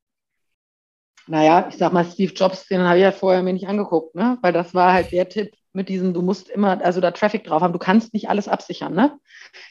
Naja, 1.27 1.67
ich 1.69 1.77
sag 1.77 1.93
mal, 1.93 2.05
Steve 2.05 2.33
Jobs, 2.33 2.67
den 2.67 2.81
habe 2.81 2.97
ich 2.97 3.03
ja 3.03 3.11
vorher 3.11 3.43
mir 3.43 3.53
nicht 3.53 3.67
angeguckt, 3.67 4.15
ne? 4.15 4.37
Weil 4.41 4.53
das 4.53 4.73
war 4.73 4.93
halt 4.93 5.11
der 5.11 5.29
Tipp 5.29 5.53
mit 5.73 5.87
diesem, 5.87 6.13
du 6.13 6.21
musst 6.21 6.49
immer, 6.49 6.83
also 6.83 6.99
da 6.99 7.11
Traffic 7.11 7.43
drauf 7.43 7.61
haben, 7.61 7.73
du 7.73 7.79
kannst 7.79 8.13
nicht 8.13 8.27
alles 8.29 8.47
absichern, 8.47 8.93
ne? 8.93 9.17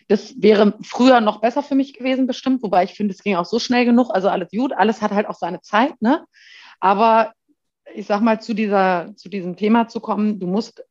Das 0.08 0.34
wäre 0.40 0.78
früher 0.82 1.20
noch 1.20 1.40
besser 1.40 1.62
für 1.62 1.74
mich 1.74 1.92
gewesen, 1.92 2.26
bestimmt, 2.26 2.62
wobei 2.62 2.84
ich 2.84 2.94
finde, 2.94 3.14
es 3.14 3.22
ging 3.22 3.36
auch 3.36 3.44
so 3.44 3.58
schnell 3.58 3.84
genug, 3.84 4.10
also 4.10 4.28
alles 4.28 4.48
gut, 4.50 4.72
alles 4.72 5.02
hat 5.02 5.10
halt 5.10 5.26
auch 5.26 5.34
seine 5.34 5.60
Zeit, 5.60 6.00
ne? 6.00 6.24
Aber 6.80 7.32
ich 7.94 8.06
sag 8.06 8.20
mal, 8.20 8.40
zu, 8.40 8.54
dieser, 8.54 9.12
zu 9.16 9.28
diesem 9.28 9.56
Thema 9.56 9.88
zu 9.88 10.00
kommen, 10.00 10.40
du 10.40 10.46
musst 10.46 10.84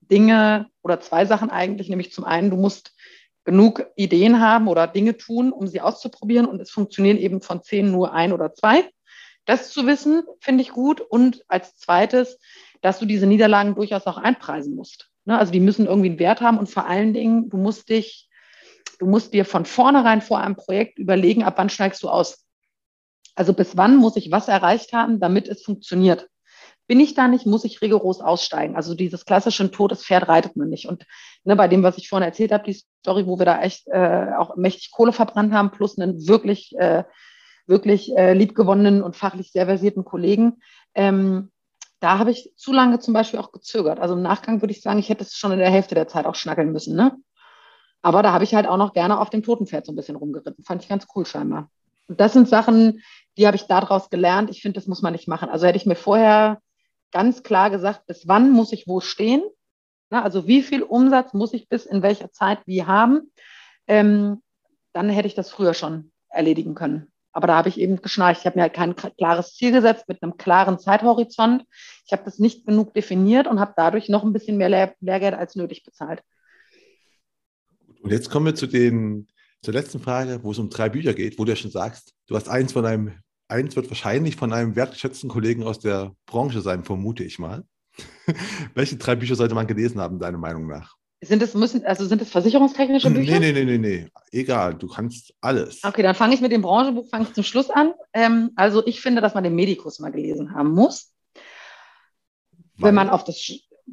Dinge 0.00 0.68
oder 0.82 1.00
zwei 1.00 1.24
Sachen 1.24 1.50
eigentlich, 1.50 1.88
nämlich 1.88 2.12
zum 2.12 2.24
einen, 2.24 2.50
du 2.50 2.56
musst 2.56 2.94
genug 3.44 3.86
Ideen 3.96 4.40
haben 4.40 4.68
oder 4.68 4.86
Dinge 4.86 5.16
tun, 5.16 5.52
um 5.52 5.66
sie 5.66 5.80
auszuprobieren 5.80 6.46
und 6.46 6.60
es 6.60 6.70
funktionieren 6.70 7.16
eben 7.16 7.40
von 7.40 7.62
zehn 7.62 7.90
nur 7.90 8.12
ein 8.12 8.32
oder 8.32 8.52
zwei. 8.54 8.90
Das 9.46 9.70
zu 9.70 9.86
wissen, 9.86 10.22
finde 10.40 10.62
ich 10.62 10.70
gut. 10.70 11.00
Und 11.00 11.44
als 11.48 11.76
zweites, 11.76 12.38
dass 12.82 12.98
du 12.98 13.06
diese 13.06 13.26
Niederlagen 13.26 13.74
durchaus 13.74 14.06
auch 14.06 14.18
einpreisen 14.18 14.74
musst. 14.74 15.10
Ne? 15.24 15.38
Also 15.38 15.52
die 15.52 15.60
müssen 15.60 15.86
irgendwie 15.86 16.10
einen 16.10 16.18
Wert 16.18 16.40
haben 16.40 16.58
und 16.58 16.68
vor 16.68 16.86
allen 16.86 17.14
Dingen, 17.14 17.48
du 17.48 17.56
musst 17.56 17.88
dich, 17.88 18.28
du 18.98 19.06
musst 19.06 19.32
dir 19.32 19.44
von 19.44 19.64
vornherein 19.64 20.22
vor 20.22 20.40
einem 20.40 20.56
Projekt 20.56 20.98
überlegen, 20.98 21.42
ab 21.42 21.54
wann 21.56 21.70
steigst 21.70 22.02
du 22.02 22.08
aus. 22.08 22.46
Also 23.40 23.54
bis 23.54 23.74
wann 23.74 23.96
muss 23.96 24.16
ich 24.16 24.30
was 24.30 24.48
erreicht 24.48 24.92
haben, 24.92 25.18
damit 25.18 25.48
es 25.48 25.62
funktioniert? 25.62 26.28
Bin 26.86 27.00
ich 27.00 27.14
da 27.14 27.26
nicht, 27.26 27.46
muss 27.46 27.64
ich 27.64 27.80
rigoros 27.80 28.20
aussteigen. 28.20 28.76
Also 28.76 28.94
dieses 28.94 29.24
klassische 29.24 29.70
totes 29.70 30.04
Pferd 30.04 30.28
reitet 30.28 30.56
man 30.56 30.68
nicht. 30.68 30.86
Und 30.86 31.06
ne, 31.44 31.56
bei 31.56 31.66
dem, 31.66 31.82
was 31.82 31.96
ich 31.96 32.10
vorhin 32.10 32.28
erzählt 32.28 32.52
habe, 32.52 32.64
die 32.64 32.74
Story, 32.74 33.26
wo 33.26 33.38
wir 33.38 33.46
da 33.46 33.62
echt 33.62 33.88
äh, 33.88 34.26
auch 34.38 34.56
mächtig 34.56 34.90
Kohle 34.90 35.12
verbrannt 35.12 35.54
haben, 35.54 35.70
plus 35.70 35.98
einen 35.98 36.28
wirklich, 36.28 36.74
äh, 36.76 37.04
wirklich 37.66 38.14
äh, 38.14 38.34
liebgewonnenen 38.34 39.02
und 39.02 39.16
fachlich 39.16 39.52
sehr 39.52 39.64
versierten 39.64 40.04
Kollegen, 40.04 40.60
ähm, 40.94 41.50
da 42.00 42.18
habe 42.18 42.32
ich 42.32 42.52
zu 42.56 42.74
lange 42.74 42.98
zum 42.98 43.14
Beispiel 43.14 43.40
auch 43.40 43.52
gezögert. 43.52 44.00
Also 44.00 44.12
im 44.16 44.22
Nachgang 44.22 44.60
würde 44.60 44.72
ich 44.72 44.82
sagen, 44.82 44.98
ich 44.98 45.08
hätte 45.08 45.24
es 45.24 45.32
schon 45.32 45.52
in 45.52 45.60
der 45.60 45.70
Hälfte 45.70 45.94
der 45.94 46.08
Zeit 46.08 46.26
auch 46.26 46.34
schnackeln 46.34 46.72
müssen. 46.72 46.94
Ne? 46.94 47.16
Aber 48.02 48.22
da 48.22 48.34
habe 48.34 48.44
ich 48.44 48.54
halt 48.54 48.68
auch 48.68 48.76
noch 48.76 48.92
gerne 48.92 49.18
auf 49.18 49.30
dem 49.30 49.42
toten 49.42 49.66
Pferd 49.66 49.86
so 49.86 49.92
ein 49.92 49.96
bisschen 49.96 50.16
rumgeritten. 50.16 50.62
Fand 50.62 50.82
ich 50.82 50.90
ganz 50.90 51.06
cool 51.14 51.24
scheinbar. 51.24 51.70
Und 52.10 52.18
das 52.18 52.32
sind 52.32 52.48
Sachen, 52.48 53.02
die 53.38 53.46
habe 53.46 53.56
ich 53.56 53.68
daraus 53.68 54.10
gelernt. 54.10 54.50
Ich 54.50 54.62
finde, 54.62 54.80
das 54.80 54.88
muss 54.88 55.00
man 55.00 55.12
nicht 55.12 55.28
machen. 55.28 55.48
Also 55.48 55.64
hätte 55.64 55.78
ich 55.78 55.86
mir 55.86 55.94
vorher 55.94 56.60
ganz 57.12 57.44
klar 57.44 57.70
gesagt, 57.70 58.04
bis 58.06 58.26
wann 58.26 58.50
muss 58.50 58.72
ich 58.72 58.88
wo 58.88 58.98
stehen? 58.98 59.42
Na, 60.10 60.24
also 60.24 60.48
wie 60.48 60.62
viel 60.62 60.82
Umsatz 60.82 61.34
muss 61.34 61.54
ich 61.54 61.68
bis 61.68 61.86
in 61.86 62.02
welcher 62.02 62.32
Zeit 62.32 62.58
wie 62.66 62.84
haben? 62.84 63.30
Ähm, 63.86 64.42
dann 64.92 65.08
hätte 65.08 65.28
ich 65.28 65.36
das 65.36 65.50
früher 65.50 65.72
schon 65.72 66.10
erledigen 66.28 66.74
können. 66.74 67.12
Aber 67.30 67.46
da 67.46 67.54
habe 67.54 67.68
ich 67.68 67.78
eben 67.78 68.02
geschnarcht. 68.02 68.40
Ich 68.40 68.46
habe 68.46 68.58
mir 68.58 68.62
halt 68.62 68.74
kein 68.74 68.96
klares 68.96 69.54
Ziel 69.54 69.70
gesetzt 69.70 70.08
mit 70.08 70.20
einem 70.20 70.36
klaren 70.36 70.80
Zeithorizont. 70.80 71.64
Ich 72.06 72.12
habe 72.12 72.24
das 72.24 72.40
nicht 72.40 72.66
genug 72.66 72.92
definiert 72.92 73.46
und 73.46 73.60
habe 73.60 73.74
dadurch 73.76 74.08
noch 74.08 74.24
ein 74.24 74.32
bisschen 74.32 74.56
mehr 74.56 74.68
Lehr 74.68 74.96
Lehrgeld 74.98 75.34
als 75.34 75.54
nötig 75.54 75.84
bezahlt. 75.84 76.24
Und 78.02 78.10
jetzt 78.10 78.30
kommen 78.30 78.46
wir 78.46 78.56
zu 78.56 78.66
den 78.66 79.28
zur 79.62 79.74
letzten 79.74 80.00
Frage, 80.00 80.40
wo 80.42 80.52
es 80.52 80.58
um 80.58 80.70
drei 80.70 80.88
Bücher 80.88 81.14
geht, 81.14 81.38
wo 81.38 81.44
du 81.44 81.52
ja 81.52 81.56
schon 81.56 81.70
sagst, 81.70 82.14
du 82.26 82.36
hast 82.36 82.48
eins 82.48 82.72
von 82.72 82.86
einem, 82.86 83.12
eins 83.48 83.76
wird 83.76 83.90
wahrscheinlich 83.90 84.36
von 84.36 84.52
einem 84.52 84.76
wertgeschätzten 84.76 85.28
Kollegen 85.28 85.64
aus 85.64 85.78
der 85.78 86.12
Branche 86.26 86.60
sein, 86.60 86.84
vermute 86.84 87.24
ich 87.24 87.38
mal. 87.38 87.64
Welche 88.74 88.96
drei 88.96 89.16
Bücher 89.16 89.34
sollte 89.34 89.54
man 89.54 89.66
gelesen 89.66 90.00
haben, 90.00 90.18
deiner 90.18 90.38
Meinung 90.38 90.66
nach? 90.66 90.94
Sind 91.22 91.42
es, 91.42 91.52
müssen, 91.52 91.84
also 91.84 92.06
sind 92.06 92.22
es 92.22 92.30
versicherungstechnische 92.30 93.10
Bücher? 93.10 93.38
Nee, 93.38 93.52
nee, 93.52 93.64
nee, 93.64 93.76
nee, 93.76 93.78
nee. 93.78 94.08
Egal, 94.32 94.74
du 94.74 94.88
kannst 94.88 95.34
alles. 95.42 95.84
Okay, 95.84 96.02
dann 96.02 96.14
fange 96.14 96.34
ich 96.34 96.40
mit 96.40 96.50
dem 96.50 96.62
Branchenbuch, 96.62 97.10
fange 97.10 97.24
ich 97.24 97.34
zum 97.34 97.44
Schluss 97.44 97.68
an. 97.68 97.92
Ähm, 98.14 98.52
also 98.56 98.86
ich 98.86 99.02
finde, 99.02 99.20
dass 99.20 99.34
man 99.34 99.44
den 99.44 99.54
Medikus 99.54 99.98
mal 99.98 100.10
gelesen 100.10 100.54
haben 100.54 100.70
muss. 100.70 101.12
Weil? 102.76 102.88
Wenn 102.88 102.94
man 102.94 103.10
auf 103.10 103.24
das 103.24 103.38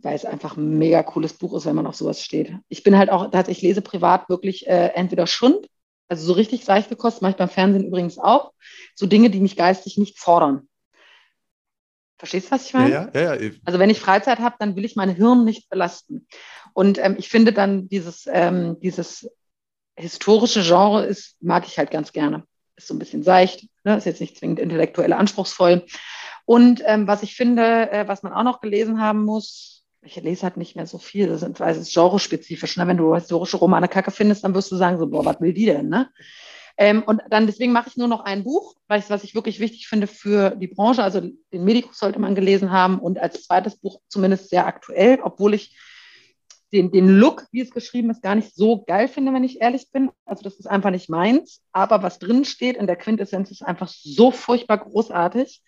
weil 0.02 0.16
es 0.16 0.26
einfach 0.26 0.58
ein 0.58 0.78
mega 0.78 1.04
cooles 1.04 1.34
Buch 1.34 1.56
ist, 1.56 1.66
wenn 1.66 1.76
man 1.76 1.88
auf 1.88 1.96
sowas 1.96 2.24
steht. 2.24 2.54
Ich 2.70 2.84
bin 2.84 2.98
halt 2.98 3.10
auch, 3.10 3.32
ich 3.48 3.62
lese 3.62 3.82
privat 3.82 4.30
wirklich 4.30 4.68
äh, 4.68 4.92
entweder 4.96 5.28
Schund, 5.28 5.68
also 6.08 6.26
so 6.26 6.34
richtig 6.34 6.66
seichte 6.66 6.96
Kost, 6.96 7.22
mache 7.22 7.32
ich 7.32 7.38
beim 7.38 7.50
Fernsehen 7.50 7.86
übrigens 7.86 8.18
auch, 8.18 8.54
so 8.96 9.06
Dinge, 9.06 9.30
die 9.30 9.40
mich 9.40 9.56
geistig 9.56 9.98
nicht 9.98 10.20
fordern. 10.20 10.68
Verstehst 12.18 12.48
du, 12.48 12.52
was 12.52 12.66
ich 12.66 12.74
meine? 12.74 12.90
Ja, 12.90 13.10
ja, 13.14 13.36
ja, 13.36 13.52
Also 13.66 13.78
wenn 13.78 13.92
ich 13.92 14.00
Freizeit 14.00 14.40
habe, 14.40 14.56
dann 14.60 14.76
will 14.76 14.86
ich 14.86 14.96
mein 14.96 15.14
Hirn 15.14 15.44
nicht 15.44 15.70
belasten. 15.70 16.28
Und 16.74 16.98
ähm, 16.98 17.16
ich 17.20 17.30
finde 17.30 17.54
dann 17.54 17.88
dieses, 17.90 18.28
ähm, 18.32 18.80
dieses 18.80 19.30
historische 19.96 20.64
Genre 20.64 21.06
ist, 21.06 21.36
mag 21.42 21.68
ich 21.68 21.78
halt 21.78 21.92
ganz 21.92 22.12
gerne. 22.14 22.44
Ist 22.76 22.88
so 22.88 22.96
ein 22.96 23.00
bisschen 23.00 23.24
seicht, 23.24 23.68
ne? 23.84 23.98
ist 23.98 24.06
jetzt 24.06 24.22
nicht 24.22 24.38
zwingend 24.38 24.60
intellektuell 24.60 25.14
anspruchsvoll. 25.14 25.86
Und 26.46 26.82
ähm, 26.86 27.08
was 27.08 27.24
ich 27.24 27.36
finde, 27.36 27.92
äh, 27.92 28.08
was 28.08 28.24
man 28.24 28.34
auch 28.34 28.44
noch 28.44 28.62
gelesen 28.62 29.02
haben 29.02 29.24
muss, 29.24 29.77
ich 30.08 30.16
lese 30.24 30.44
halt 30.44 30.58
nicht 30.58 30.76
mehr 30.76 30.88
so 30.88 30.98
viel, 30.98 31.28
das 31.28 31.44
ist, 31.44 31.60
weil 31.60 31.72
es 31.72 31.78
ist 31.78 31.94
genrespezifisch. 31.94 32.78
Ne? 32.78 32.88
Wenn 32.88 32.98
du 32.98 33.14
historische 33.14 33.58
Romane 33.58 33.88
kacke 33.88 34.12
findest, 34.12 34.44
dann 34.44 34.56
wirst 34.56 34.72
du 34.72 34.76
sagen, 34.76 34.98
so, 34.98 35.08
boah, 35.08 35.26
was 35.26 35.42
will 35.42 35.54
die 35.54 35.66
denn? 35.66 35.90
Ne? 35.90 36.10
Ähm, 36.78 37.04
und 37.04 37.22
dann 37.30 37.48
deswegen 37.48 37.72
mache 37.72 37.90
ich 37.90 37.98
nur 37.98 38.08
noch 38.08 38.22
ein 38.22 38.44
Buch, 38.44 38.76
weil 38.88 39.00
ich, 39.00 39.10
was 39.10 39.24
ich 39.24 39.36
wirklich 39.36 39.60
wichtig 39.60 39.88
finde 39.88 40.08
für 40.08 40.52
die 40.52 40.68
Branche. 40.68 41.04
Also 41.04 41.22
den 41.22 41.64
Medikus 41.64 41.98
sollte 42.00 42.20
man 42.20 42.36
gelesen 42.36 42.72
haben 42.72 43.00
und 43.00 43.20
als 43.20 43.44
zweites 43.44 43.78
Buch 43.78 44.00
zumindest 44.08 44.50
sehr 44.50 44.68
aktuell, 44.68 45.20
obwohl 45.22 45.54
ich 45.54 45.76
den, 46.74 46.92
den 46.92 47.08
Look, 47.08 47.48
wie 47.52 47.62
es 47.62 47.72
geschrieben 47.72 48.10
ist, 48.10 48.22
gar 48.22 48.36
nicht 48.36 48.54
so 48.54 48.84
geil 48.84 49.08
finde, 49.08 49.34
wenn 49.34 49.44
ich 49.44 49.62
ehrlich 49.62 49.90
bin. 49.92 50.12
Also 50.26 50.44
das 50.44 50.56
ist 50.56 50.68
einfach 50.68 50.92
nicht 50.92 51.10
meins. 51.10 51.62
Aber 51.72 52.04
was 52.04 52.20
drin 52.20 52.46
steht 52.46 52.78
in 52.78 52.88
der 52.88 52.98
Quintessenz 52.98 53.52
ist 53.52 53.64
einfach 53.64 53.88
so 53.88 54.32
furchtbar 54.32 54.78
großartig, 54.78 55.64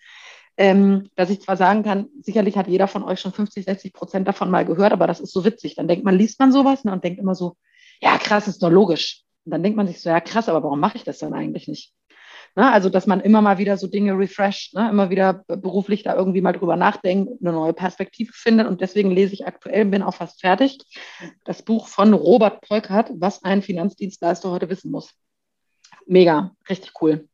ähm, 0.60 1.08
dass 1.16 1.30
ich 1.30 1.40
zwar 1.40 1.56
sagen 1.56 1.82
kann, 1.82 2.10
sicherlich 2.20 2.58
hat 2.58 2.68
jeder 2.68 2.86
von 2.86 3.02
euch 3.02 3.18
schon 3.18 3.32
50, 3.32 3.64
60 3.64 3.94
Prozent 3.94 4.28
davon 4.28 4.50
mal 4.50 4.66
gehört, 4.66 4.92
aber 4.92 5.06
das 5.06 5.18
ist 5.18 5.32
so 5.32 5.42
witzig. 5.46 5.74
Dann 5.74 5.88
denkt 5.88 6.04
man, 6.04 6.14
liest 6.14 6.38
man 6.38 6.52
sowas 6.52 6.84
ne, 6.84 6.92
und 6.92 7.02
denkt 7.02 7.18
immer 7.18 7.34
so, 7.34 7.56
ja 8.02 8.18
krass, 8.18 8.46
ist 8.46 8.62
doch 8.62 8.68
logisch. 8.68 9.22
Und 9.46 9.52
dann 9.52 9.62
denkt 9.62 9.78
man 9.78 9.86
sich 9.86 10.02
so, 10.02 10.10
ja 10.10 10.20
krass, 10.20 10.50
aber 10.50 10.62
warum 10.62 10.78
mache 10.78 10.98
ich 10.98 11.04
das 11.04 11.16
dann 11.16 11.32
eigentlich 11.32 11.66
nicht? 11.66 11.94
Ne? 12.56 12.70
Also, 12.70 12.90
dass 12.90 13.06
man 13.06 13.20
immer 13.20 13.40
mal 13.40 13.56
wieder 13.56 13.78
so 13.78 13.86
Dinge 13.86 14.18
refresht, 14.18 14.74
ne? 14.74 14.90
immer 14.90 15.08
wieder 15.08 15.44
beruflich 15.46 16.02
da 16.02 16.14
irgendwie 16.14 16.42
mal 16.42 16.52
drüber 16.52 16.76
nachdenkt, 16.76 17.32
eine 17.40 17.52
neue 17.52 17.72
Perspektive 17.72 18.34
findet. 18.34 18.66
Und 18.66 18.82
deswegen 18.82 19.10
lese 19.10 19.32
ich 19.32 19.46
aktuell, 19.46 19.86
bin 19.86 20.02
auch 20.02 20.14
fast 20.14 20.42
fertig, 20.42 20.76
das 21.44 21.62
Buch 21.62 21.88
von 21.88 22.12
Robert 22.12 22.60
Polkert, 22.60 23.10
was 23.14 23.44
ein 23.44 23.62
Finanzdienstleister 23.62 24.50
heute 24.50 24.68
wissen 24.68 24.90
muss. 24.90 25.14
Mega, 26.04 26.54
richtig 26.68 26.92
cool. 27.00 27.26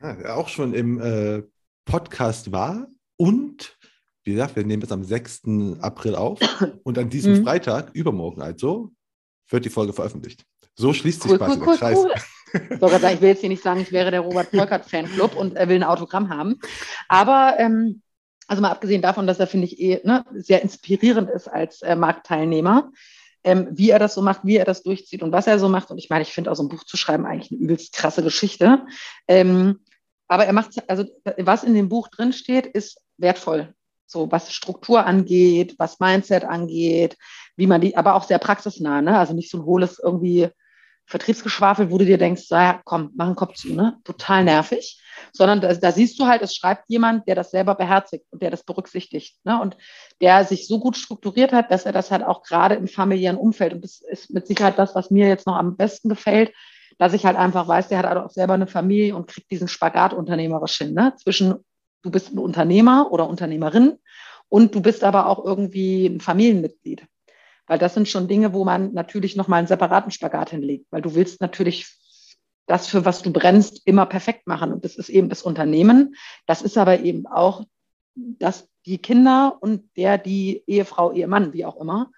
Ja, 0.00 0.36
auch 0.36 0.48
schon 0.48 0.74
im 0.74 1.00
äh, 1.00 1.42
Podcast 1.84 2.52
war 2.52 2.86
und 3.16 3.76
wie 4.24 4.32
gesagt, 4.32 4.56
wir 4.56 4.64
nehmen 4.64 4.82
es 4.82 4.92
am 4.92 5.02
6. 5.02 5.42
April 5.80 6.14
auf 6.14 6.38
und 6.84 6.98
an 6.98 7.10
diesem 7.10 7.38
mhm. 7.38 7.44
Freitag, 7.44 7.90
übermorgen 7.94 8.42
also, 8.42 8.92
wird 9.48 9.64
die 9.64 9.70
Folge 9.70 9.92
veröffentlicht. 9.92 10.44
So 10.74 10.92
schließt 10.92 11.22
sich 11.22 11.32
cool, 11.32 11.38
quasi 11.38 11.58
cool, 11.60 11.66
der 11.66 11.76
Kreis. 11.76 11.98
Cool. 11.98 12.12
ich 13.12 13.20
will 13.20 13.28
jetzt 13.28 13.40
hier 13.40 13.48
nicht 13.48 13.62
sagen, 13.62 13.80
ich 13.80 13.92
wäre 13.92 14.10
der 14.10 14.20
Robert 14.20 14.50
Polkert 14.50 14.86
Fanclub 14.86 15.36
und 15.36 15.56
er 15.56 15.68
will 15.68 15.76
ein 15.76 15.82
Autogramm 15.84 16.28
haben. 16.28 16.58
Aber 17.08 17.56
ähm, 17.58 18.02
also 18.46 18.62
mal 18.62 18.70
abgesehen 18.70 19.02
davon, 19.02 19.26
dass 19.26 19.40
er, 19.40 19.46
finde 19.46 19.66
ich, 19.66 19.80
eh 19.80 20.00
ne, 20.04 20.24
sehr 20.34 20.62
inspirierend 20.62 21.30
ist 21.30 21.48
als 21.48 21.82
äh, 21.82 21.96
Marktteilnehmer, 21.96 22.90
ähm, 23.44 23.68
wie 23.72 23.90
er 23.90 23.98
das 23.98 24.14
so 24.14 24.22
macht, 24.22 24.40
wie 24.44 24.56
er 24.56 24.64
das 24.64 24.82
durchzieht 24.82 25.22
und 25.22 25.32
was 25.32 25.46
er 25.46 25.58
so 25.58 25.68
macht. 25.68 25.90
Und 25.90 25.98
ich 25.98 26.10
meine, 26.10 26.22
ich 26.22 26.32
finde 26.32 26.50
auch 26.50 26.56
so 26.56 26.62
ein 26.62 26.68
Buch 26.68 26.84
zu 26.84 26.96
schreiben 26.96 27.26
eigentlich 27.26 27.50
eine 27.50 27.60
übelst 27.60 27.92
krasse 27.92 28.22
Geschichte. 28.22 28.84
Ähm, 29.28 29.80
aber 30.32 30.46
er 30.46 30.54
macht, 30.54 30.88
also 30.88 31.04
was 31.36 31.62
in 31.62 31.74
dem 31.74 31.90
Buch 31.90 32.08
drin 32.08 32.32
steht, 32.32 32.66
ist 32.66 33.00
wertvoll. 33.18 33.74
So 34.06 34.32
was 34.32 34.52
Struktur 34.52 35.04
angeht, 35.04 35.74
was 35.78 36.00
Mindset 36.00 36.44
angeht, 36.44 37.18
wie 37.56 37.66
man 37.66 37.82
die, 37.82 37.96
aber 37.96 38.14
auch 38.14 38.24
sehr 38.24 38.38
praxisnah, 38.38 39.02
ne? 39.02 39.18
Also 39.18 39.34
nicht 39.34 39.50
so 39.50 39.58
ein 39.58 39.64
hohles 39.64 39.98
irgendwie 39.98 40.48
Vertriebsgeschwafel, 41.04 41.90
wo 41.90 41.98
du 41.98 42.06
dir 42.06 42.16
denkst, 42.16 42.44
so, 42.46 42.54
ja, 42.54 42.80
komm, 42.84 43.10
mach 43.14 43.26
einen 43.26 43.36
Kopf 43.36 43.56
zu, 43.56 43.74
ne? 43.74 43.98
Total 44.04 44.44
nervig. 44.44 45.02
Sondern 45.34 45.60
da, 45.60 45.74
da, 45.74 45.92
siehst 45.92 46.18
du 46.18 46.26
halt, 46.26 46.40
es 46.40 46.56
schreibt 46.56 46.84
jemand, 46.88 47.28
der 47.28 47.34
das 47.34 47.50
selber 47.50 47.74
beherzigt 47.74 48.24
und 48.30 48.40
der 48.40 48.50
das 48.50 48.64
berücksichtigt. 48.64 49.36
Ne? 49.44 49.60
Und 49.60 49.76
der 50.22 50.44
sich 50.44 50.66
so 50.66 50.80
gut 50.80 50.96
strukturiert 50.96 51.52
hat, 51.52 51.70
dass 51.70 51.84
er 51.84 51.92
das 51.92 52.10
halt 52.10 52.24
auch 52.24 52.42
gerade 52.42 52.76
im 52.76 52.88
familiären 52.88 53.36
Umfeld, 53.36 53.74
und 53.74 53.84
das 53.84 54.00
ist 54.00 54.30
mit 54.30 54.46
Sicherheit 54.46 54.78
das, 54.78 54.94
was 54.94 55.10
mir 55.10 55.28
jetzt 55.28 55.46
noch 55.46 55.56
am 55.56 55.76
besten 55.76 56.08
gefällt, 56.08 56.52
dass 56.98 57.12
ich 57.12 57.24
halt 57.26 57.36
einfach 57.36 57.68
weiß, 57.68 57.88
der 57.88 57.98
hat 57.98 58.16
auch 58.16 58.30
selber 58.30 58.54
eine 58.54 58.66
Familie 58.66 59.16
und 59.16 59.26
kriegt 59.26 59.50
diesen 59.50 59.68
Spagat 59.68 60.14
unternehmerisch 60.14 60.78
hin, 60.78 60.94
ne? 60.94 61.14
Zwischen 61.16 61.54
du 62.02 62.10
bist 62.10 62.32
ein 62.32 62.38
Unternehmer 62.38 63.12
oder 63.12 63.28
Unternehmerin 63.28 63.98
und 64.48 64.74
du 64.74 64.82
bist 64.82 65.04
aber 65.04 65.26
auch 65.26 65.44
irgendwie 65.44 66.06
ein 66.06 66.20
Familienmitglied. 66.20 67.06
Weil 67.66 67.78
das 67.78 67.94
sind 67.94 68.08
schon 68.08 68.28
Dinge, 68.28 68.52
wo 68.52 68.64
man 68.64 68.92
natürlich 68.92 69.36
nochmal 69.36 69.60
einen 69.60 69.68
separaten 69.68 70.10
Spagat 70.10 70.50
hinlegt, 70.50 70.86
weil 70.90 71.00
du 71.00 71.14
willst 71.14 71.40
natürlich 71.40 71.86
das, 72.66 72.86
für 72.86 73.04
was 73.04 73.22
du 73.22 73.32
brennst, 73.32 73.86
immer 73.86 74.06
perfekt 74.06 74.46
machen. 74.46 74.72
Und 74.72 74.84
das 74.84 74.96
ist 74.96 75.08
eben 75.08 75.28
das 75.28 75.42
Unternehmen. 75.42 76.14
Das 76.46 76.62
ist 76.62 76.76
aber 76.76 77.00
eben 77.00 77.26
auch 77.26 77.64
das, 78.14 78.68
die 78.86 78.98
Kinder 78.98 79.56
und 79.60 79.88
der, 79.96 80.18
die 80.18 80.62
Ehefrau, 80.66 81.12
Ehemann, 81.12 81.52
wie 81.52 81.64
auch 81.64 81.80
immer. 81.80 82.10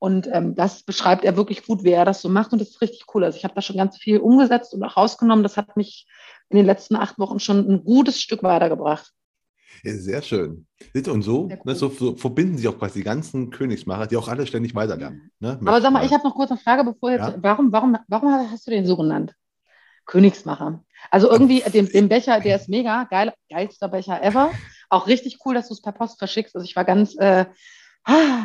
Und 0.00 0.28
ähm, 0.32 0.54
das 0.54 0.82
beschreibt 0.82 1.24
er 1.24 1.36
wirklich 1.36 1.66
gut, 1.66 1.84
wie 1.84 1.90
er 1.90 2.06
das 2.06 2.22
so 2.22 2.30
macht. 2.30 2.52
Und 2.52 2.58
das 2.58 2.70
ist 2.70 2.80
richtig 2.80 3.04
cool. 3.14 3.22
Also 3.22 3.36
ich 3.36 3.44
habe 3.44 3.54
da 3.54 3.60
schon 3.60 3.76
ganz 3.76 3.98
viel 3.98 4.18
umgesetzt 4.18 4.72
und 4.72 4.82
auch 4.82 4.96
rausgenommen. 4.96 5.42
Das 5.42 5.58
hat 5.58 5.76
mich 5.76 6.08
in 6.48 6.56
den 6.56 6.64
letzten 6.64 6.96
acht 6.96 7.18
Wochen 7.18 7.38
schon 7.38 7.70
ein 7.70 7.84
gutes 7.84 8.18
Stück 8.18 8.42
weitergebracht. 8.42 9.12
Ja, 9.84 9.92
sehr 9.92 10.22
schön. 10.22 10.66
Und 11.06 11.22
so, 11.22 11.48
ne, 11.48 11.60
cool. 11.64 11.74
so, 11.74 11.90
so, 11.90 12.16
verbinden 12.16 12.56
sich 12.56 12.66
auch 12.66 12.78
quasi 12.78 13.00
die 13.00 13.04
ganzen 13.04 13.50
Königsmacher, 13.50 14.06
die 14.06 14.16
auch 14.16 14.28
alle 14.28 14.46
ständig 14.46 14.74
weiterlernen. 14.74 15.30
Ne? 15.38 15.58
Aber 15.60 15.82
sag 15.82 15.92
mal, 15.92 16.04
ich 16.04 16.12
habe 16.12 16.24
noch 16.24 16.34
kurz 16.34 16.50
eine 16.50 16.60
Frage, 16.60 16.82
bevor 16.84 17.10
jetzt, 17.10 17.28
ja? 17.28 17.34
warum, 17.38 17.70
warum, 17.70 17.98
warum 18.08 18.50
hast 18.50 18.66
du 18.66 18.70
den 18.70 18.86
so 18.86 18.96
genannt? 18.96 19.34
Königsmacher. 20.06 20.82
Also 21.10 21.30
irgendwie 21.30 21.60
den, 21.72 21.86
den 21.86 22.08
Becher, 22.08 22.40
der 22.40 22.56
ist 22.56 22.70
mega, 22.70 23.04
geil, 23.04 23.34
geilster 23.50 23.88
Becher 23.88 24.22
ever. 24.22 24.50
Auch 24.88 25.06
richtig 25.06 25.38
cool, 25.44 25.54
dass 25.54 25.68
du 25.68 25.74
es 25.74 25.82
per 25.82 25.92
Post 25.92 26.18
verschickst. 26.18 26.56
Also 26.56 26.64
ich 26.64 26.74
war 26.74 26.86
ganz, 26.86 27.14
äh, 27.16 27.44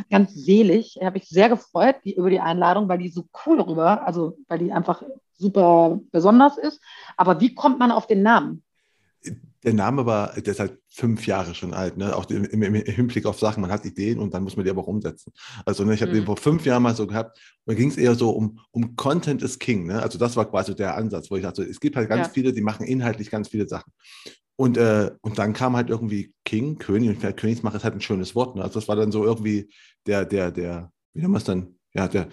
ganz 0.10 0.34
selig. 0.34 1.00
Habe 1.02 1.18
ich 1.18 1.28
sehr 1.30 1.50
gefreut 1.50 1.98
die, 2.04 2.16
über 2.16 2.30
die 2.30 2.40
Einladung, 2.40 2.88
weil 2.88 3.00
die 3.00 3.10
so 3.10 3.26
cool 3.46 3.62
rüber, 3.62 4.06
also 4.06 4.38
weil 4.48 4.60
die 4.60 4.72
einfach 4.72 5.04
super 5.38 6.00
besonders 6.12 6.58
ist. 6.58 6.82
Aber 7.18 7.40
wie 7.40 7.54
kommt 7.54 7.80
man 7.80 7.92
auf 7.92 8.08
den 8.08 8.22
Namen? 8.24 8.64
Der 9.66 9.74
Name 9.74 10.06
war, 10.06 10.34
der 10.34 10.54
ist 10.54 10.60
halt 10.60 10.78
fünf 10.90 11.26
Jahre 11.26 11.56
schon 11.56 11.74
alt, 11.74 11.98
ne? 11.98 12.16
auch 12.16 12.30
im, 12.30 12.46
im, 12.46 12.62
im, 12.62 12.76
Hinblick 12.76 13.26
auf 13.26 13.40
Sachen, 13.40 13.62
man 13.62 13.72
hat 13.72 13.84
Ideen 13.84 14.20
und 14.20 14.34
dann 14.34 14.44
muss 14.44 14.56
man 14.56 14.64
die 14.64 14.70
aber 14.70 14.84
auch 14.84 14.88
umsetzen. 14.88 15.34
Also 15.66 15.84
ne, 15.84 15.96
ich 15.96 16.02
habe 16.02 16.12
mhm. 16.12 16.18
den 16.18 16.26
vor 16.26 16.38
fünf 16.38 16.66
Jahren 16.66 16.84
mal 16.84 16.96
so 16.96 17.08
gehabt, 17.08 17.40
da 17.66 17.74
ging 17.74 17.90
es 17.90 17.98
eher 17.98 18.14
so 18.14 18.30
um, 18.30 18.60
um 18.72 18.96
Content 18.96 19.42
is 19.42 19.58
King. 19.58 19.88
Ne? 19.88 20.02
Also 20.02 20.20
das 20.20 20.36
war 20.36 20.46
quasi 20.46 20.76
der 20.76 20.96
Ansatz, 20.96 21.32
wo 21.32 21.36
ich 21.36 21.44
dachte, 21.44 21.64
es 21.64 21.80
gibt 21.80 21.96
halt 21.96 22.08
ganz 22.08 22.28
ja. 22.28 22.34
viele, 22.34 22.54
die 22.54 22.62
machen 22.62 22.86
inhaltlich 22.86 23.32
ganz 23.32 23.50
viele 23.50 23.68
Sachen. 23.68 23.92
Und, 24.56 24.78
äh, 24.78 25.12
und 25.22 25.40
dann 25.40 25.54
kam 25.54 25.76
halt 25.76 25.90
irgendwie 25.90 26.34
King, 26.46 26.78
König, 26.78 27.10
und 27.10 27.36
Königsmacher 27.36 27.78
ist 27.78 27.84
halt 27.84 27.96
ein 27.96 28.02
schönes 28.02 28.36
Wort. 28.36 28.56
Ne? 28.56 28.62
Also 28.62 28.80
das 28.80 28.88
war 28.88 28.96
dann 28.96 29.12
so 29.12 29.26
irgendwie 29.26 29.70
der, 30.06 30.26
der, 30.26 30.52
der, 30.52 30.92
wie 31.14 31.22
nennen 31.22 31.34
wir 31.34 31.40
es 31.40 31.44
dann, 31.44 31.76
ja, 31.94 32.08
der, 32.08 32.28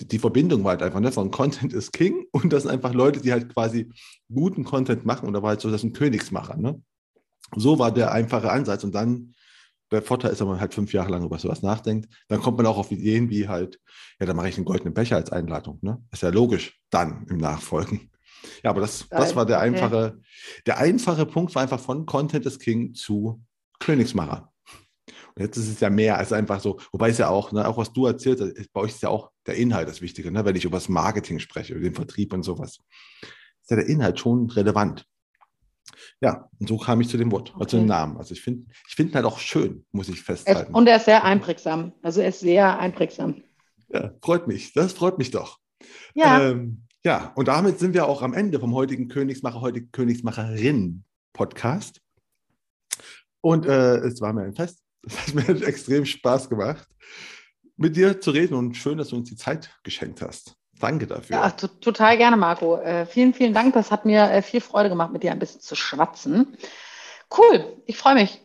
die 0.00 0.18
Verbindung 0.18 0.64
war 0.64 0.72
halt 0.72 0.82
einfach, 0.82 1.00
ne, 1.00 1.12
von 1.12 1.30
Content 1.30 1.72
ist 1.72 1.92
King 1.92 2.26
und 2.32 2.52
das 2.52 2.62
sind 2.62 2.72
einfach 2.72 2.92
Leute, 2.92 3.20
die 3.20 3.32
halt 3.32 3.52
quasi 3.52 3.90
guten 4.32 4.64
Content 4.64 5.04
machen 5.06 5.26
und 5.26 5.32
da 5.34 5.42
war 5.42 5.50
halt 5.50 5.60
so, 5.60 5.70
das 5.70 5.80
sind 5.80 5.96
Königsmacher, 5.96 6.56
ne? 6.56 6.80
So 7.54 7.78
war 7.78 7.92
der 7.92 8.10
einfache 8.10 8.50
Ansatz 8.50 8.82
und 8.82 8.94
dann, 8.94 9.34
der 9.92 10.02
Vorteil 10.02 10.32
ist, 10.32 10.40
wenn 10.40 10.48
man 10.48 10.58
halt 10.58 10.74
fünf 10.74 10.92
Jahre 10.92 11.12
lang 11.12 11.24
über 11.24 11.38
sowas 11.38 11.62
nachdenkt, 11.62 12.12
dann 12.26 12.40
kommt 12.40 12.56
man 12.56 12.66
auch 12.66 12.76
auf 12.76 12.90
Ideen 12.90 13.30
wie 13.30 13.46
halt, 13.46 13.78
ja, 14.18 14.26
dann 14.26 14.34
mache 14.34 14.48
ich 14.48 14.56
einen 14.56 14.64
goldenen 14.64 14.94
Becher 14.94 15.16
als 15.16 15.30
Einladung, 15.30 15.78
ne? 15.82 16.02
Ist 16.10 16.22
ja 16.22 16.30
logisch, 16.30 16.80
dann 16.90 17.26
im 17.28 17.38
Nachfolgen. 17.38 18.10
Ja, 18.62 18.70
aber 18.70 18.80
das, 18.80 19.08
das 19.08 19.34
war 19.34 19.46
der 19.46 19.60
einfache, 19.60 20.20
der 20.66 20.78
einfache 20.78 21.26
Punkt 21.26 21.54
war 21.54 21.62
einfach 21.62 21.80
von 21.80 22.06
Content 22.06 22.46
ist 22.46 22.60
King 22.60 22.94
zu 22.94 23.42
Königsmacher. 23.78 24.52
Und 25.34 25.42
jetzt 25.42 25.56
ist 25.56 25.68
es 25.68 25.80
ja 25.80 25.90
mehr 25.90 26.18
als 26.18 26.32
einfach 26.32 26.60
so, 26.60 26.78
wobei 26.92 27.10
es 27.10 27.18
ja 27.18 27.28
auch, 27.28 27.52
ne, 27.52 27.66
auch 27.66 27.76
was 27.76 27.92
du 27.92 28.06
erzählst, 28.06 28.72
bei 28.72 28.80
euch 28.80 28.92
ist 28.92 29.02
ja 29.02 29.10
auch 29.10 29.30
der 29.46 29.56
Inhalt 29.56 29.88
das 29.88 30.00
Wichtige, 30.00 30.30
ne, 30.30 30.44
wenn 30.44 30.56
ich 30.56 30.64
über 30.64 30.76
das 30.76 30.88
Marketing 30.88 31.38
spreche, 31.38 31.74
über 31.74 31.82
den 31.82 31.94
Vertrieb 31.94 32.32
und 32.32 32.42
sowas. 32.42 32.78
Ist 33.62 33.70
ja 33.70 33.76
der 33.76 33.86
Inhalt 33.86 34.18
schon 34.18 34.50
relevant. 34.50 35.06
Ja, 36.20 36.48
und 36.58 36.68
so 36.68 36.78
kam 36.78 37.00
ich 37.00 37.08
zu 37.08 37.16
dem 37.16 37.30
Wort, 37.32 37.54
okay. 37.54 37.66
zu 37.66 37.76
dem 37.76 37.86
Namen. 37.86 38.16
Also 38.16 38.34
ich 38.34 38.42
finde 38.42 38.66
ich 38.88 38.94
find 38.94 39.14
halt 39.14 39.24
auch 39.24 39.38
schön, 39.38 39.84
muss 39.92 40.08
ich 40.08 40.20
festhalten. 40.20 40.72
Es, 40.72 40.76
und 40.76 40.86
er 40.86 40.96
ist 40.96 41.04
sehr 41.04 41.24
einprägsam. 41.24 41.92
Also 42.02 42.20
er 42.20 42.28
ist 42.28 42.40
sehr 42.40 42.78
einprägsam. 42.78 43.42
Ja, 43.88 44.12
freut 44.22 44.48
mich. 44.48 44.72
Das 44.72 44.92
freut 44.92 45.18
mich 45.18 45.30
doch. 45.30 45.58
Ja. 46.14 46.42
Ähm, 46.42 46.82
ja, 47.04 47.32
und 47.36 47.48
damit 47.48 47.78
sind 47.78 47.92
wir 47.94 48.08
auch 48.08 48.22
am 48.22 48.34
Ende 48.34 48.58
vom 48.58 48.74
heutigen 48.74 49.08
Königsmacher, 49.08 49.60
heutigen 49.60 49.92
Königsmacherin-Podcast. 49.92 52.00
Und 53.40 53.66
äh, 53.66 53.98
es 53.98 54.20
war 54.20 54.32
mir 54.32 54.42
ein 54.42 54.54
Fest. 54.54 54.82
Es 55.06 55.28
hat 55.28 55.34
mir 55.34 55.48
extrem 55.64 56.04
Spaß 56.04 56.48
gemacht, 56.48 56.88
mit 57.76 57.96
dir 57.96 58.20
zu 58.20 58.30
reden 58.30 58.54
und 58.54 58.76
schön, 58.76 58.98
dass 58.98 59.08
du 59.08 59.16
uns 59.16 59.28
die 59.28 59.36
Zeit 59.36 59.70
geschenkt 59.82 60.22
hast. 60.22 60.56
Danke 60.78 61.06
dafür. 61.06 61.36
Ja, 61.36 61.50
total 61.50 62.18
gerne, 62.18 62.36
Marco. 62.36 62.76
Äh, 62.76 63.06
vielen, 63.06 63.32
vielen 63.32 63.54
Dank. 63.54 63.74
Das 63.74 63.90
hat 63.90 64.04
mir 64.04 64.30
äh, 64.30 64.42
viel 64.42 64.60
Freude 64.60 64.88
gemacht, 64.88 65.12
mit 65.12 65.22
dir 65.22 65.32
ein 65.32 65.38
bisschen 65.38 65.60
zu 65.60 65.74
schwatzen. 65.74 66.56
Cool, 67.36 67.76
ich 67.86 67.96
freue 67.96 68.14
mich. 68.14 68.42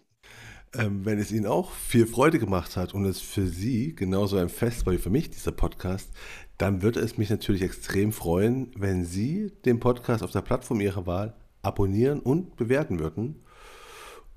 Ähm, 0.73 1.03
wenn 1.03 1.19
es 1.19 1.31
Ihnen 1.31 1.47
auch 1.47 1.71
viel 1.71 2.07
Freude 2.07 2.39
gemacht 2.39 2.77
hat 2.77 2.93
und 2.93 3.03
es 3.03 3.19
für 3.19 3.45
Sie 3.45 3.93
genauso 3.93 4.37
ein 4.37 4.47
Fest 4.47 4.85
war 4.85 4.93
wie 4.93 4.97
für 4.97 5.09
mich, 5.09 5.29
dieser 5.29 5.51
Podcast, 5.51 6.09
dann 6.57 6.81
würde 6.81 7.01
es 7.01 7.17
mich 7.17 7.29
natürlich 7.29 7.61
extrem 7.61 8.13
freuen, 8.13 8.71
wenn 8.77 9.03
Sie 9.03 9.51
den 9.65 9.81
Podcast 9.81 10.23
auf 10.23 10.31
der 10.31 10.41
Plattform 10.41 10.79
Ihrer 10.79 11.05
Wahl 11.05 11.35
abonnieren 11.61 12.21
und 12.21 12.55
bewerten 12.55 12.99
würden. 12.99 13.43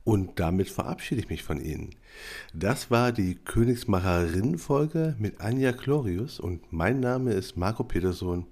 Und 0.05 0.39
damit 0.39 0.69
verabschiede 0.69 1.23
ich 1.23 1.31
mich 1.31 1.43
von 1.43 1.61
Ihnen. 1.61 1.95
Das 2.53 2.91
war 2.91 3.11
die 3.11 3.37
Königsmacherin-Folge 3.37 5.17
mit 5.19 5.41
Anja 5.41 5.73
Glorius 5.73 6.39
und 6.39 6.73
mein 6.73 7.01
Name 7.01 7.33
ist 7.33 7.57
Marco 7.57 7.85
Peterson. 7.85 8.47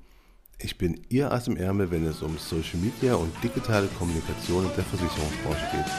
Ich 0.59 0.79
bin 0.79 1.01
Ihr 1.11 1.31
Ass 1.31 1.49
im 1.49 1.57
Ärmel, 1.57 1.91
wenn 1.91 2.07
es 2.07 2.23
um 2.23 2.39
Social 2.39 2.79
Media 2.81 3.17
und 3.17 3.33
digitale 3.43 3.89
Kommunikation 3.99 4.65
in 4.65 4.75
der 4.75 4.85
Versicherungsbranche 4.85 5.67
geht. 5.73 5.93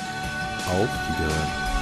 Auf 0.67 0.89
Wiederhören. 1.09 1.73